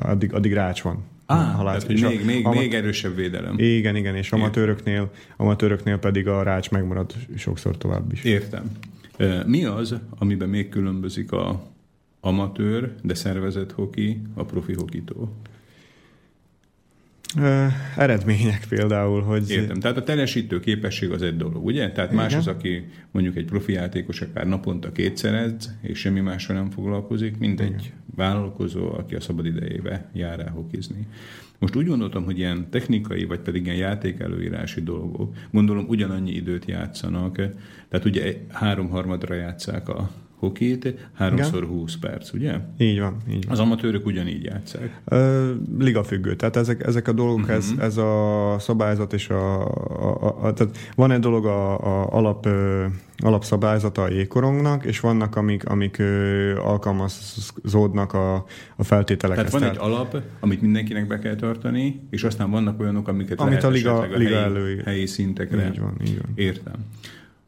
Addig, 0.00 0.32
addig 0.32 0.52
rács 0.52 0.82
van. 0.82 1.11
Ah, 1.26 1.54
ha 1.54 1.64
tehát, 1.64 1.82
hogy 1.82 2.02
még, 2.02 2.20
a, 2.20 2.24
még, 2.24 2.46
amat... 2.46 2.58
még 2.58 2.74
erősebb 2.74 3.14
védelem. 3.14 3.54
Igen, 3.58 3.96
igen, 3.96 4.16
és 4.16 4.32
amatőröknél, 4.32 5.10
amatőröknél 5.36 5.98
pedig 5.98 6.28
a 6.28 6.42
rács 6.42 6.70
megmarad 6.70 7.12
sokszor 7.36 7.76
tovább 7.76 8.12
is. 8.12 8.24
Értem. 8.24 8.70
Mi 9.46 9.64
az, 9.64 9.94
amiben 10.18 10.48
még 10.48 10.68
különbözik 10.68 11.32
a 11.32 11.70
amatőr, 12.20 12.94
de 13.02 13.14
szervezett 13.14 13.72
hoki 13.72 14.22
a 14.34 14.44
profi 14.44 14.74
hokitól? 14.74 15.32
Eredmények 17.96 18.64
például, 18.68 19.22
hogy... 19.22 19.50
Értem, 19.50 19.80
tehát 19.80 19.96
a 19.96 20.02
teljesítő 20.02 20.60
képesség 20.60 21.10
az 21.10 21.22
egy 21.22 21.36
dolog, 21.36 21.64
ugye? 21.64 21.90
Tehát 21.90 22.12
Igen. 22.12 22.22
más 22.22 22.34
az, 22.34 22.46
aki 22.46 22.84
mondjuk 23.10 23.36
egy 23.36 23.44
profi 23.44 23.72
játékos 23.72 24.20
akár 24.20 24.46
naponta 24.46 24.92
kétszer 24.92 25.34
edz, 25.34 25.74
és 25.80 25.98
semmi 25.98 26.20
másra 26.20 26.54
nem 26.54 26.70
foglalkozik, 26.70 27.38
mint 27.38 27.60
Igen. 27.60 27.72
egy 27.72 27.92
vállalkozó, 28.16 28.92
aki 28.92 29.14
a 29.14 29.20
szabad 29.20 29.46
idejébe 29.46 30.10
jár 30.12 30.40
el 30.40 30.50
hokizni. 30.50 31.06
Most 31.58 31.76
úgy 31.76 31.86
gondoltam, 31.86 32.24
hogy 32.24 32.38
ilyen 32.38 32.70
technikai, 32.70 33.24
vagy 33.24 33.40
pedig 33.40 33.64
ilyen 33.64 33.76
játékelőírási 33.76 34.82
dolgok, 34.82 35.34
gondolom 35.50 35.84
ugyanannyi 35.88 36.32
időt 36.32 36.64
játszanak, 36.64 37.34
tehát 37.88 38.04
ugye 38.04 38.36
háromharmadra 38.48 39.34
játszák 39.34 39.88
a 39.88 40.10
hokit, 40.42 40.94
háromszor 41.12 41.64
20 41.64 41.96
perc, 41.96 42.32
ugye? 42.32 42.58
Így 42.78 43.00
van. 43.00 43.16
Így 43.30 43.44
van. 43.44 43.52
Az 43.52 43.58
amatőrök 43.58 44.06
ugyanígy 44.06 44.44
játszák. 44.44 45.02
Liga 45.78 46.04
függő. 46.04 46.36
Tehát 46.36 46.56
ezek, 46.56 46.86
ezek 46.86 47.08
a 47.08 47.12
dolgok, 47.12 47.38
uh-huh. 47.38 47.54
ez, 47.54 47.70
mhm. 47.70 47.80
ez 47.80 47.96
a 47.96 48.56
szabályzat 48.58 49.12
és 49.12 49.28
a, 49.28 49.62
a, 50.20 50.46
a, 50.46 50.52
tehát 50.52 50.76
van 50.94 51.10
egy 51.10 51.20
dolog 51.20 51.46
a, 51.46 51.78
a 51.78 52.12
alap 52.12 52.46
ö, 52.46 52.84
alapszabályzata 53.16 54.02
a 54.02 54.10
jégkorongnak, 54.10 54.84
és 54.84 55.00
vannak, 55.00 55.36
amik, 55.36 55.68
amik 55.68 55.98
ö, 55.98 56.56
alkalmazódnak 56.58 58.12
a, 58.12 58.34
a 58.76 58.84
feltételekhez. 58.84 59.50
Tehát 59.50 59.60
van 59.60 59.70
egy 59.70 59.92
alap, 59.92 60.22
amit 60.40 60.60
mindenkinek 60.62 61.06
be 61.06 61.18
kell 61.18 61.34
tartani, 61.34 62.06
és 62.10 62.24
aztán 62.24 62.50
vannak 62.50 62.80
olyanok, 62.80 63.08
amiket 63.08 63.40
amit 63.40 63.52
lehet 63.52 63.64
a 63.64 63.70
liga, 63.70 63.98
a 63.98 64.16
liga 64.16 64.40
helyi, 64.40 64.82
helyi 64.84 65.06
szintekre. 65.06 65.66
Így 65.66 65.80
van, 65.80 65.96
így 66.04 66.18
van. 66.22 66.32
Értem. 66.34 66.74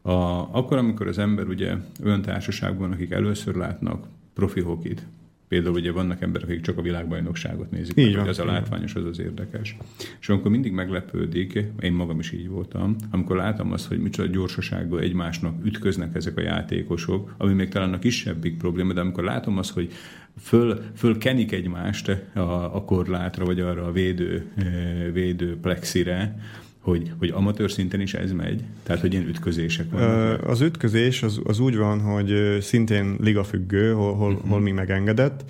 A, 0.07 0.13
akkor, 0.57 0.79
amikor 0.79 1.07
az 1.07 1.19
ember 1.19 1.49
ugye 1.49 1.75
olyan 2.05 2.23
társaságban, 2.23 2.93
akik 2.93 3.11
először 3.11 3.55
látnak 3.55 4.07
profi 4.35 4.61
hokit, 4.61 5.07
például 5.49 5.75
ugye 5.75 5.93
vannak 5.93 6.23
emberek, 6.23 6.49
akik 6.49 6.61
csak 6.61 6.79
a 6.79 6.83
világbajnokságot 6.83 7.71
nézik, 7.71 7.97
így 7.97 8.17
van, 8.17 8.29
az 8.29 8.39
a 8.39 8.45
látványos, 8.45 8.95
az 8.95 9.05
az 9.05 9.19
érdekes. 9.19 9.77
És 10.21 10.29
amikor 10.29 10.51
mindig 10.51 10.73
meglepődik, 10.73 11.65
én 11.81 11.93
magam 11.93 12.19
is 12.19 12.33
így 12.33 12.49
voltam, 12.49 12.97
amikor 13.11 13.37
látom 13.37 13.73
azt, 13.73 13.87
hogy 13.87 13.99
micsoda 13.99 14.29
gyorsasággal 14.29 15.01
egymásnak 15.01 15.65
ütköznek 15.65 16.15
ezek 16.15 16.37
a 16.37 16.41
játékosok, 16.41 17.35
ami 17.39 17.53
még 17.53 17.69
talán 17.69 17.93
a 17.93 17.99
kisebbik 17.99 18.57
probléma, 18.57 18.93
de 18.93 19.01
amikor 19.01 19.25
látom 19.25 19.59
azt, 19.59 19.71
hogy 19.71 19.93
föl, 20.41 20.81
föl 20.97 21.19
kenik 21.19 21.53
egymást 21.53 22.09
a, 22.35 22.75
a 22.77 22.85
korlátra, 22.85 23.45
vagy 23.45 23.61
arra 23.61 23.87
a 23.87 23.93
védő, 23.93 24.47
eh, 24.57 25.13
védő 25.13 25.59
plexire, 25.61 26.39
hogy, 26.85 27.13
hogy 27.19 27.31
amatőr 27.31 27.71
szinten 27.71 28.01
is 28.01 28.15
ez 28.15 28.33
megy? 28.33 28.63
Tehát, 28.83 29.01
hogy 29.01 29.13
ilyen 29.13 29.29
ütközések 29.29 29.91
vannak? 29.91 30.49
Az 30.49 30.61
ütközés 30.61 31.23
az, 31.23 31.41
az 31.45 31.59
úgy 31.59 31.77
van, 31.77 32.01
hogy 32.01 32.59
szintén 32.61 33.17
ligafüggő, 33.21 33.93
hol, 33.93 34.15
hol, 34.15 34.33
uh-huh. 34.33 34.51
hol 34.51 34.61
mi 34.61 34.71
megengedett. 34.71 35.45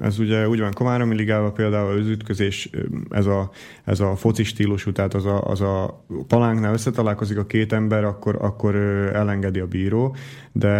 Ez 0.00 0.18
ugye 0.18 0.48
úgy 0.48 0.60
van 0.60 0.72
Komáromi 0.72 1.14
ligában 1.14 1.54
például 1.54 1.98
az 1.98 2.06
ütközés, 2.06 2.70
ez 3.10 3.26
a, 3.26 3.50
ez 3.84 4.00
a 4.00 4.16
foci 4.16 4.44
stílusú, 4.44 4.92
tehát 4.92 5.14
az 5.14 5.24
a, 5.24 5.42
az 5.42 5.60
a 5.60 6.04
palánknál 6.26 6.72
összetalálkozik 6.72 7.38
a 7.38 7.46
két 7.46 7.72
ember, 7.72 8.04
akkor, 8.04 8.36
akkor 8.40 8.74
elengedi 9.14 9.60
a 9.60 9.66
bíró, 9.66 10.16
de 10.52 10.74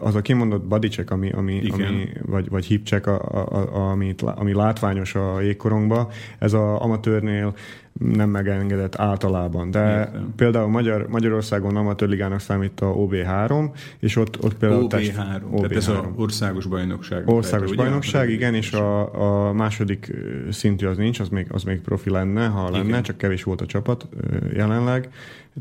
az 0.00 0.14
a 0.14 0.20
kimondott 0.20 0.64
bodycheck, 0.64 1.10
ami, 1.10 1.30
ami, 1.30 1.62
ami 1.70 2.08
vagy, 2.22 2.48
vagy 2.48 2.64
hip 2.64 3.06
a, 3.06 3.10
a, 3.10 3.74
a, 3.74 3.90
ami, 3.90 4.14
ami 4.22 4.52
látványos 4.52 5.14
a 5.14 5.40
jégkorongba, 5.40 6.10
ez 6.38 6.52
a 6.52 6.82
amatőrnél 6.82 7.54
nem 7.98 8.30
megengedett 8.30 8.98
általában. 8.98 9.70
De 9.70 9.98
Értem. 9.98 10.32
például 10.36 10.68
Magyar, 10.68 11.06
Magyarországon 11.08 11.76
amatőrligának 11.76 12.40
számít 12.40 12.80
a 12.80 12.86
OB3, 12.86 13.70
és 13.98 14.16
ott, 14.16 14.44
ott 14.44 14.54
például... 14.54 14.84
OB3, 14.84 14.88
test, 14.88 15.12
OB3. 15.16 15.56
tehát 15.56 15.76
ez 15.76 15.88
az 15.88 15.98
országos 16.16 16.66
bajnokság. 16.66 17.28
Országos 17.28 17.68
fejte, 17.68 17.82
bajnokság, 17.82 18.24
ugye? 18.24 18.34
igen, 18.34 18.54
és 18.54 18.72
a, 18.72 19.48
a 19.48 19.52
második 19.52 20.12
szintű 20.50 20.86
az 20.86 20.96
nincs, 20.96 21.20
az 21.20 21.28
még, 21.28 21.46
az 21.50 21.62
még 21.62 21.80
profi 21.80 22.10
lenne, 22.10 22.46
ha 22.46 22.70
lenne, 22.70 22.88
igen. 22.88 23.02
csak 23.02 23.16
kevés 23.16 23.42
volt 23.42 23.60
a 23.60 23.66
csapat 23.66 24.08
jelenleg, 24.52 25.08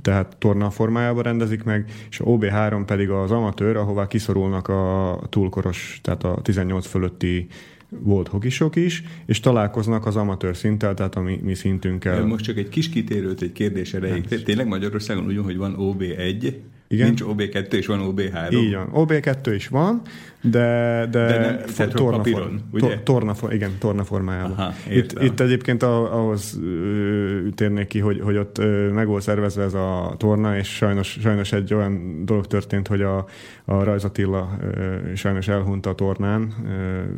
tehát 0.01 0.35
torna 0.37 0.69
formájában 0.69 1.23
rendezik 1.23 1.63
meg, 1.63 1.91
és 2.09 2.19
a 2.19 2.23
OB3 2.23 2.83
pedig 2.85 3.09
az 3.09 3.31
amatőr, 3.31 3.75
ahová 3.75 4.07
kiszorulnak 4.07 4.67
a 4.67 5.19
túlkoros, 5.29 5.99
tehát 6.03 6.23
a 6.23 6.39
18 6.41 6.87
fölötti 6.87 7.47
volt 7.89 8.27
hokisok 8.27 8.75
is, 8.75 9.03
és 9.25 9.39
találkoznak 9.39 10.05
az 10.05 10.15
amatőr 10.15 10.55
szinttel, 10.55 10.93
tehát 10.93 11.15
a 11.15 11.21
mi, 11.21 11.39
mi 11.43 11.53
szintünkkel. 11.53 12.25
Most 12.25 12.43
csak 12.43 12.57
egy 12.57 12.69
kis 12.69 12.89
kitérőt 12.89 13.41
egy 13.41 13.51
kérdés 13.51 13.93
erejéig. 13.93 14.43
Tényleg 14.43 14.67
Magyarországon 14.67 15.25
úgy 15.25 15.35
van, 15.35 15.43
hogy 15.43 15.57
van 15.57 15.75
OB1, 15.79 16.53
igen? 16.87 17.07
Nincs 17.07 17.23
OB2 17.23 17.71
és 17.71 17.85
van 17.85 18.13
OB3. 18.15 18.53
Így 18.53 18.73
van. 18.73 18.89
OB2 18.93 19.51
is 19.55 19.67
van, 19.67 20.01
De, 20.49 21.07
de, 21.11 21.25
De 21.25 21.39
nem 21.39 21.57
feltétlenül 21.65 22.11
papíron, 22.11 22.61
ugye? 22.71 22.87
to- 22.87 23.03
torna, 23.03 23.35
igen, 23.49 23.71
torna 23.79 24.03
formájában. 24.03 24.51
Aha, 24.51 24.73
itt, 24.89 25.21
itt 25.21 25.39
egyébként 25.39 25.83
ahhoz 25.83 26.59
térnék 27.55 27.87
ki, 27.87 27.99
hogy, 27.99 28.19
hogy 28.21 28.37
ott 28.37 28.61
meg 28.93 29.07
volt 29.07 29.23
szervezve 29.23 29.63
ez 29.63 29.73
a 29.73 30.13
torna, 30.17 30.57
és 30.57 30.67
sajnos, 30.75 31.17
sajnos 31.21 31.51
egy 31.51 31.73
olyan 31.73 32.25
dolog 32.25 32.47
történt, 32.47 32.87
hogy 32.87 33.01
a, 33.01 33.25
a 33.65 33.83
Rajz 33.83 34.03
Attila 34.03 34.57
sajnos 35.15 35.47
elhunyt 35.47 35.85
a 35.85 35.93
tornán, 35.95 36.53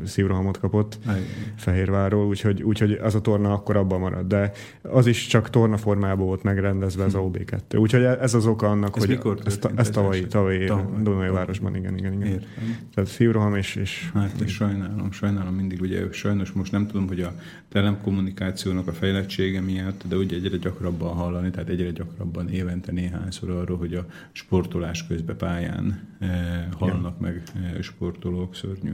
szívrohamot 0.05 0.59
kapott 0.59 0.97
Aj. 1.07 1.21
Fehérvárról, 1.55 2.25
úgyhogy, 2.25 2.63
úgyhogy 2.63 2.91
az 2.91 3.15
a 3.15 3.21
torna 3.21 3.53
akkor 3.53 3.77
abban 3.77 3.99
maradt. 3.99 4.27
De 4.27 4.51
az 4.81 5.07
is 5.07 5.27
csak 5.27 5.49
torna 5.49 5.77
formában 5.77 6.25
volt 6.25 6.43
megrendezve 6.43 7.03
ez 7.03 7.13
a 7.13 7.19
OB2. 7.19 7.77
Úgyhogy 7.77 8.03
ez 8.03 8.33
az 8.33 8.45
oka 8.45 8.67
annak, 8.67 8.95
Ez 8.95 9.01
hogy 9.05 9.09
mikor 9.09 9.37
ez, 9.45 9.59
ez 9.63 9.71
ez 9.75 9.89
tavalyi, 9.89 10.27
tavalyi 10.27 10.55
éven, 10.59 10.67
Tavaly. 10.77 11.01
Dunai 11.03 11.25
Tavaly. 11.25 11.29
városban, 11.29 11.75
igen, 11.75 11.97
igen, 11.97 12.13
igen. 12.13 12.27
Értem. 12.27 12.77
Tehát 12.93 13.09
szívroham 13.17 13.55
és, 13.55 13.75
és 13.75 14.09
Hát 14.13 14.41
és 14.41 14.53
sajnálom, 14.53 15.11
sajnálom 15.11 15.53
mindig, 15.53 15.81
ugye 15.81 16.11
sajnos 16.11 16.51
most 16.51 16.71
nem 16.71 16.87
tudom, 16.87 17.07
hogy 17.07 17.21
a 17.21 17.33
telekommunikációnak 17.69 18.87
a 18.87 18.93
fejlettsége 18.93 19.61
miatt, 19.61 20.03
de 20.07 20.15
ugye 20.15 20.35
egyre 20.35 20.57
gyakrabban 20.57 21.13
hallani, 21.13 21.49
tehát 21.49 21.69
egyre 21.69 21.91
gyakrabban 21.91 22.49
évente 22.49 22.91
néhányszor 22.91 23.49
arról, 23.49 23.77
hogy 23.77 23.93
a 23.93 24.05
sportolás 24.31 25.07
közben 25.07 25.37
pályán 25.37 26.15
eh, 26.19 26.67
halnak 26.77 27.19
meg 27.19 27.43
eh, 27.55 27.81
sportolók, 27.81 28.55
szörnyű. 28.55 28.93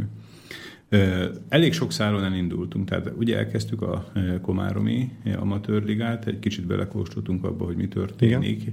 Elég 1.49 1.73
sok 1.73 1.91
szálon 1.91 2.23
elindultunk, 2.23 2.89
tehát 2.89 3.11
ugye 3.17 3.37
elkezdtük 3.37 3.81
a 3.81 4.11
Komáromi 4.41 5.09
amatőrligát, 5.37 6.27
egy 6.27 6.39
kicsit 6.39 6.65
belekóstoltunk 6.65 7.43
abba, 7.43 7.65
hogy 7.65 7.75
mi 7.75 7.87
történik 7.87 8.71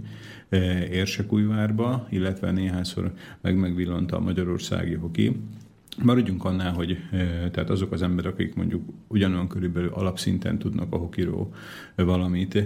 eh, 0.48 0.90
Érsekújvárba, 0.90 2.06
illetve 2.10 2.50
néhányszor 2.50 3.12
meg 3.40 3.56
megvillant 3.56 4.12
a 4.12 4.20
magyarországi 4.20 4.94
hoki. 4.94 5.36
Maradjunk 6.02 6.44
annál, 6.44 6.72
hogy 6.72 6.90
eh, 6.90 6.98
tehát 7.52 7.70
azok 7.70 7.92
az 7.92 8.02
emberek, 8.02 8.32
akik 8.32 8.54
mondjuk 8.54 8.82
ugyanolyan 9.06 9.48
körülbelül 9.48 9.90
alapszinten 9.92 10.58
tudnak 10.58 10.92
a 10.92 10.96
hokiról 10.96 11.54
valamit, 11.94 12.64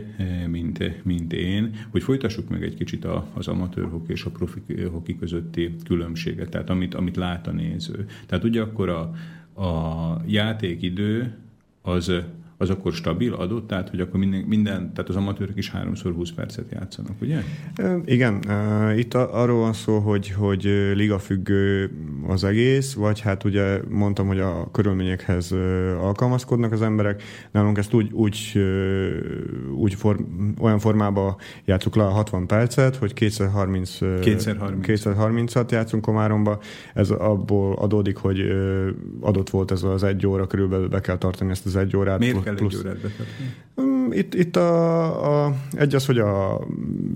mint, 0.49 1.05
mint 1.05 1.33
én, 1.33 1.75
hogy 1.91 2.03
folytassuk 2.03 2.49
meg 2.49 2.63
egy 2.63 2.75
kicsit 2.75 3.07
az 3.35 3.49
amatőr 3.49 3.89
hoki 3.91 4.13
és 4.13 4.25
a 4.25 4.31
profi 4.31 4.61
hoki 4.93 5.17
közötti 5.17 5.75
különbséget, 5.85 6.49
tehát 6.49 6.71
amit, 6.71 6.95
amit 6.95 7.17
lát 7.17 7.47
a 7.47 7.53
néző. 7.53 8.07
Tehát 8.27 8.45
ugye 8.45 8.63
akkor 8.63 8.89
a, 8.89 9.15
a 9.57 10.21
játékidő 10.27 11.39
az, 11.83 12.13
az 12.57 12.71
akkor 12.71 12.93
stabil, 12.93 13.33
adott, 13.35 13.67
tehát 13.67 13.89
hogy 13.91 14.01
akkor 14.01 14.21
minden, 14.21 14.41
minden 14.41 14.93
tehát 14.95 15.09
az 15.11 15.17
amatőrök 15.17 15.57
is 15.57 15.71
háromszor 15.71 16.13
20 16.13 16.31
percet 16.33 16.71
játszanak, 16.73 17.21
ugye? 17.21 17.39
Igen, 18.05 18.43
itt 18.97 19.15
a- 19.15 19.41
arról 19.43 19.61
van 19.61 19.73
szó, 19.73 19.99
hogy, 19.99 20.31
hogy 20.31 20.63
ligafüggő 20.95 21.91
az 22.29 22.45
egész, 22.45 22.95
vagy 22.95 23.21
hát 23.21 23.45
ugye 23.45 23.81
mondtam, 23.89 24.27
hogy 24.27 24.41
a 24.41 24.69
körülményekhez 24.73 25.53
alkalmazkodnak 26.01 26.73
az 26.73 26.83
emberek. 26.83 27.23
Nálunk 27.51 27.79
ezt 27.79 27.95
úgy, 27.95 28.13
úgy, 28.13 28.61
úgy 29.77 29.95
form, 29.95 30.23
olyan 30.61 30.79
formába 30.79 31.37
játszuk 31.65 31.97
le 31.97 32.05
a 32.05 32.11
60 32.11 32.47
percet, 32.47 32.97
hogy 32.97 33.13
kétszer 33.15 33.49
30, 33.49 34.01
ö, 34.01 34.19
Kétszer 34.21 34.57
30. 34.57 34.87
kétszer 34.87 35.15
30-at 35.19 35.71
játszunk 35.71 36.03
Komáromba. 36.05 36.59
Ez 36.95 37.11
abból 37.11 37.75
adódik, 37.75 38.17
hogy 38.17 38.41
adott 39.21 39.51
volt 39.51 39.71
ez 39.71 39.83
az 39.83 40.03
egy 40.03 40.27
óra, 40.27 40.47
körülbelül 40.47 40.89
be 40.89 41.01
kell 41.01 41.19
tartani 41.19 41.51
ezt 41.51 41.67
az 41.67 41.77
egy 41.77 41.97
órát. 41.97 42.19
Miért 42.19 42.44
pl- 42.45 42.57
kell 42.57 42.67
egy 42.67 42.77
órát 42.77 42.97
betartani? 43.01 43.55
Mm, 43.81 44.04
Itt, 44.15 44.35
itt 44.35 44.57
a, 44.57 45.45
a, 45.45 45.55
egy 45.73 45.95
az, 45.95 46.07
hogy 46.07 46.19
a 46.19 46.61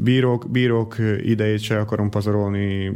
bírók, 0.02 0.50
bírók 0.50 0.96
idejét 1.22 1.60
se 1.60 1.78
akarom 1.78 2.10
pazarolni, 2.10 2.92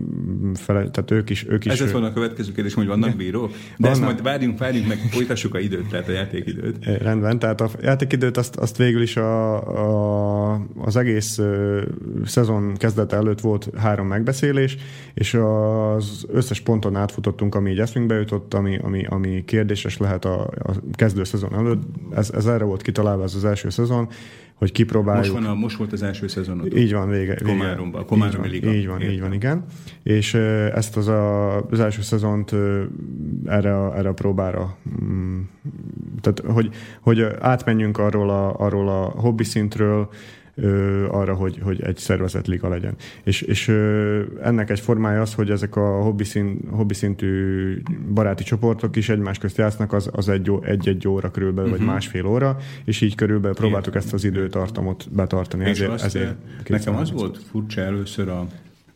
fele, 0.55 0.91
tehát 0.91 1.11
ők 1.11 1.31
is, 1.31 1.47
ők 1.49 1.65
is 1.65 1.73
Ez 1.73 1.81
lett 1.81 1.91
volna 1.91 2.07
a 2.07 2.13
következő 2.13 2.53
kérdés, 2.53 2.75
hogy 2.75 2.87
vannak 2.87 3.17
bírók? 3.17 3.51
De 3.51 3.89
ezt 3.89 4.01
Vannak. 4.01 4.15
majd 4.15 4.23
várjunk, 4.23 4.59
várjunk 4.59 4.89
meg, 4.89 4.99
folytassuk 4.99 5.55
a 5.55 5.59
időt, 5.59 5.89
tehát 5.89 6.09
a 6.09 6.13
játékidőt. 6.13 6.87
Eh, 6.87 6.97
Rendben, 6.99 7.39
tehát 7.39 7.61
a 7.61 7.71
játékidőt 7.83 8.37
azt, 8.37 8.57
azt 8.57 8.77
végül 8.77 9.03
is 9.03 9.17
a, 9.17 10.53
a, 10.55 10.67
az 10.79 10.97
egész 10.97 11.41
szezon 12.25 12.75
kezdete 12.77 13.17
előtt 13.17 13.41
volt 13.41 13.71
három 13.77 14.07
megbeszélés, 14.07 14.77
és 15.15 15.35
az 15.35 16.27
összes 16.29 16.61
ponton 16.61 16.97
átfutottunk, 16.97 17.55
ami 17.55 17.71
így 17.71 17.81
eszünkbe 17.81 18.15
jutott, 18.15 18.55
ami, 18.55 18.79
ami, 18.83 19.05
ami 19.09 19.45
kérdéses 19.45 19.97
lehet 19.97 20.25
a, 20.25 20.41
a 20.43 20.73
kezdő 20.93 21.25
szezon 21.25 21.55
előtt. 21.55 21.83
Ez, 22.15 22.31
ez 22.31 22.47
erre 22.47 22.65
volt 22.65 22.83
kitalálva 22.83 23.23
ez 23.23 23.35
az 23.35 23.45
első 23.45 23.71
szezon, 23.71 23.92
hogy 24.63 24.73
kipróbáljuk. 24.73 25.33
Most, 25.33 25.45
van 25.45 25.57
a, 25.57 25.61
most 25.61 25.77
volt 25.77 25.93
az 25.93 26.03
első 26.03 26.27
szezonod. 26.29 26.77
Így 26.77 26.93
van, 26.93 27.09
vége. 27.09 27.35
vége. 27.35 27.53
Komáromban, 27.53 28.01
a 28.01 28.05
Komáromi 28.05 28.49
Liga. 28.49 28.73
így 28.73 28.87
van, 28.87 29.03
így 29.03 29.21
van, 29.21 29.33
igen. 29.33 29.65
És 30.03 30.35
ezt 30.75 30.97
az, 30.97 31.09
a, 31.09 31.57
az 31.57 31.81
első 31.81 32.03
szezont 32.03 32.55
erre, 33.45 33.79
a, 33.79 33.97
erre 33.99 34.09
a 34.09 34.13
próbára, 34.13 34.77
mm, 35.03 35.41
tehát 36.21 36.55
hogy, 36.55 36.75
hogy 37.01 37.27
átmenjünk 37.41 37.99
arról 37.99 38.31
a, 38.31 38.55
arról 38.59 38.89
a 38.89 39.03
hobbi 39.03 39.45
szintről, 39.45 40.09
ö, 40.55 41.07
arra, 41.09 41.35
hogy, 41.35 41.59
hogy 41.63 41.83
egy 41.83 41.97
szervezett 41.97 42.47
liga 42.47 42.69
legyen. 42.69 42.95
És, 43.23 43.43
és 43.43 43.69
ö, 43.69 44.23
ennek 44.43 44.71
egy 44.71 44.81
formája 44.81 45.21
az, 45.21 45.35
hogy 45.35 45.51
ezek 45.51 45.77
a 45.77 46.03
hobbi, 46.03 46.25
szín, 46.25 46.59
hobbi 46.71 46.95
szintű 46.95 47.83
baráti 48.15 48.43
csoportok 48.43 48.97
is 48.97 49.09
egymás 49.09 49.39
közt 49.39 49.57
játszanak, 49.57 49.93
az, 49.93 50.11
az 50.13 50.29
egy, 50.29 50.51
egy-egy 50.63 51.09
óra 51.09 51.31
körülbelül, 51.31 51.71
uh-huh. 51.71 51.85
vagy 51.85 51.95
másfél 51.95 52.27
óra, 52.27 52.57
és 52.85 53.01
így 53.01 53.15
körülbelül 53.15 53.57
próbáltuk 53.57 53.95
Értem. 53.95 54.03
ezt 54.03 54.13
az 54.13 54.25
időtartamot 54.25 55.09
betartani. 55.13 55.63
És 55.63 55.71
ezért, 55.71 55.91
azt, 55.91 56.05
ezért 56.05 56.37
230. 56.63 56.85
nekem 56.85 57.01
az 57.01 57.13
volt 57.13 57.39
furcsa 57.39 57.81
először 57.81 58.29
a, 58.29 58.47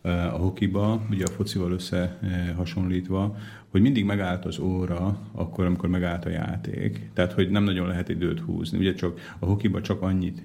a 0.08 0.36
hokiba, 0.38 1.02
ugye 1.10 1.24
a 1.24 1.30
focival 1.30 1.72
összehasonlítva, 1.72 3.36
hogy 3.70 3.80
mindig 3.80 4.04
megállt 4.04 4.44
az 4.44 4.58
óra, 4.58 5.18
akkor, 5.32 5.64
amikor 5.64 5.88
megállt 5.88 6.24
a 6.24 6.28
játék. 6.28 7.10
Tehát, 7.14 7.32
hogy 7.32 7.50
nem 7.50 7.64
nagyon 7.64 7.86
lehet 7.86 8.08
időt 8.08 8.40
húzni. 8.40 8.78
Ugye 8.78 8.94
csak 8.94 9.34
a 9.38 9.46
hokiba 9.46 9.80
csak 9.80 10.02
annyit 10.02 10.42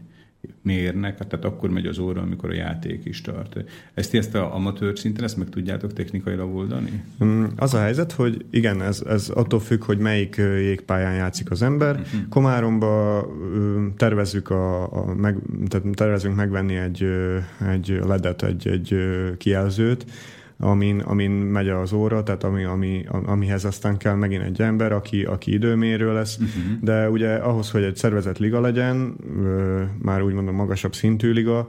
mérnek, 0.61 1.27
tehát 1.27 1.45
akkor 1.45 1.69
megy 1.69 1.85
az 1.85 1.99
óra, 1.99 2.21
amikor 2.21 2.49
a 2.49 2.53
játék 2.53 3.05
is 3.05 3.21
tart. 3.21 3.63
Ezt, 3.93 4.15
ezt 4.15 4.35
a 4.35 4.55
amatőr 4.55 4.99
szinten, 4.99 5.23
ezt 5.23 5.37
meg 5.37 5.49
tudjátok 5.49 5.93
technikailag 5.93 6.55
oldani? 6.55 7.03
Mm, 7.23 7.45
Az 7.55 7.73
a 7.73 7.79
helyzet, 7.79 8.11
hogy 8.11 8.45
igen, 8.49 8.81
ez, 8.81 9.03
ez 9.07 9.29
attól 9.29 9.59
függ, 9.59 9.83
hogy 9.83 9.97
melyik 9.97 10.35
jégpályán 10.37 11.13
játszik 11.13 11.51
az 11.51 11.61
ember. 11.61 11.95
Uh-huh. 11.95 12.27
Komáromba 12.29 13.25
ö, 13.53 13.85
tervezzük, 13.97 14.49
a, 14.49 14.93
a 14.93 15.13
meg, 15.15 15.37
tehát 15.67 15.87
tervezünk 15.95 16.35
megvenni 16.35 16.75
egy, 16.75 17.07
egy 17.69 17.99
ledet, 18.07 18.43
egy, 18.43 18.67
egy 18.67 18.95
kijelzőt, 19.37 20.05
amin, 20.61 20.99
amin 20.99 21.31
megy 21.31 21.69
az 21.69 21.93
óra, 21.93 22.23
tehát 22.23 22.43
ami, 22.43 22.63
ami, 22.63 23.05
amihez 23.07 23.65
aztán 23.65 23.97
kell 23.97 24.15
megint 24.15 24.43
egy 24.43 24.61
ember, 24.61 24.91
aki, 24.91 25.23
aki 25.23 25.53
időmérő 25.53 26.13
lesz, 26.13 26.37
uh-huh. 26.37 26.79
de 26.81 27.09
ugye 27.09 27.33
ahhoz, 27.35 27.71
hogy 27.71 27.83
egy 27.83 27.95
szervezett 27.95 28.37
liga 28.37 28.59
legyen, 28.61 29.15
már 30.01 30.21
úgy 30.21 30.33
mondom 30.33 30.55
magasabb 30.55 30.93
szintű 30.93 31.31
liga, 31.31 31.67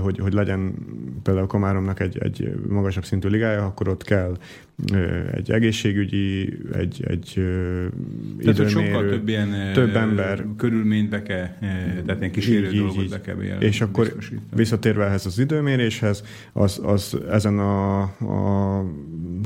hogy, 0.00 0.18
hogy 0.18 0.32
legyen 0.32 0.74
például 1.22 1.46
Komáromnak 1.46 2.00
egy, 2.00 2.18
egy 2.18 2.54
magasabb 2.68 3.04
szintű 3.04 3.28
ligája, 3.28 3.64
akkor 3.64 3.88
ott 3.88 4.02
kell 4.04 4.36
egy 5.32 5.50
egészségügyi, 5.50 6.58
egy, 6.72 7.04
egy 7.06 7.32
Tehát, 8.40 8.56
hogy 8.56 8.68
sokkal 8.68 9.08
több 9.08 9.28
ilyen 9.28 9.72
több 9.72 9.96
ember. 9.96 10.44
körülményt 10.56 11.08
be 11.10 11.22
kell, 11.22 11.38
eh, 11.38 11.56
tehát 12.06 12.20
ilyen 12.20 12.32
kísérő 12.32 12.70
Így, 12.70 12.78
dolgot 12.78 13.02
így. 13.02 13.10
be 13.10 13.20
kell 13.20 13.34
bejel- 13.34 13.62
És 13.62 13.80
akkor 13.80 14.14
visszatérve 14.54 15.04
ehhez 15.04 15.26
az 15.26 15.38
időméréshez, 15.38 16.24
az, 16.52 16.80
az 16.84 17.16
ezen 17.30 17.58
a, 17.58 18.00
a 18.02 18.84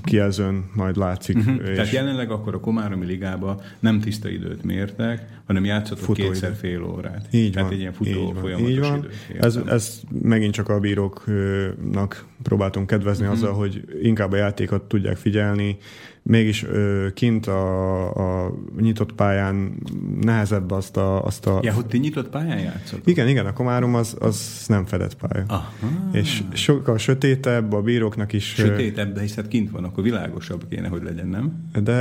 kijelzőn 0.02 0.64
majd 0.74 0.96
látszik. 0.96 1.36
Uh-huh. 1.36 1.68
és 1.68 1.74
Tehát 1.76 1.90
jelenleg 1.92 2.30
akkor 2.30 2.54
a 2.54 2.60
Komáromi 2.60 3.06
Ligába 3.06 3.62
nem 3.80 4.00
tiszta 4.00 4.28
időt 4.28 4.62
mértek, 4.64 5.33
hanem 5.46 5.64
játszatok 5.64 6.04
Futóidő. 6.04 6.30
kétszer 6.32 6.54
fél 6.54 6.82
órát. 6.82 7.26
Így 7.30 7.52
Tehát 7.52 7.68
van, 7.68 7.74
egy 7.76 7.80
ilyen 7.80 7.92
futó 7.92 8.10
így 8.10 8.16
van, 8.16 8.34
folyamatos 8.34 8.70
így 8.70 8.78
van. 8.78 9.06
Ez, 9.40 9.58
ez 9.66 10.00
megint 10.22 10.52
csak 10.54 10.68
a 10.68 10.80
bíróknak 10.80 12.24
próbáltunk 12.42 12.86
kedvezni 12.86 13.24
Mhm. 13.24 13.32
uh-huh. 13.32 13.48
azzal, 13.48 13.60
hogy 13.60 13.84
inkább 14.02 14.32
a 14.32 14.36
játékot 14.36 14.82
tudják 14.82 15.16
figyelni, 15.16 15.76
mégis 16.22 16.64
ö, 16.64 17.06
kint 17.14 17.46
a, 17.46 18.44
a 18.44 18.54
nyitott 18.80 19.12
pályán 19.12 19.74
nehezebb 20.20 20.70
azt 20.70 20.96
a... 20.96 21.24
Azt 21.24 21.46
a 21.46 21.60
Ja, 21.62 21.72
hogy 21.72 21.86
ti 21.86 21.98
nyitott 21.98 22.28
pályán 22.28 22.58
játszotok? 22.58 23.06
igen, 23.08 23.28
igen, 23.28 23.46
a 23.46 23.52
Komárom 23.52 23.94
az, 23.94 24.16
az 24.20 24.64
nem 24.68 24.84
fedett 24.84 25.14
pálya. 25.14 25.44
Aha. 25.48 25.68
És 26.12 26.42
sokkal 26.52 26.98
sötétebb, 26.98 27.72
a 27.72 27.80
bíróknak 27.82 28.32
is... 28.32 28.44
Sötétebb, 28.44 29.14
de 29.14 29.20
hisz 29.20 29.34
hát 29.34 29.48
kint 29.48 29.70
van, 29.70 29.84
akkor 29.84 30.04
világosabb 30.04 30.68
kéne, 30.68 30.88
hogy 30.88 31.02
legyen, 31.02 31.26
nem? 31.26 31.68
De 31.82 31.92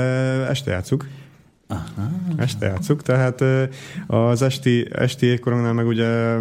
este 0.48 0.72
játszuk. 0.72 1.08
Aha. 1.68 2.12
Este 2.38 2.66
játszuk, 2.66 3.02
tehát 3.02 3.44
az 4.08 4.42
esti, 4.42 4.88
esti 4.92 5.26
ékorongnál 5.26 5.74
meg 5.74 5.88
ugye 5.88 6.38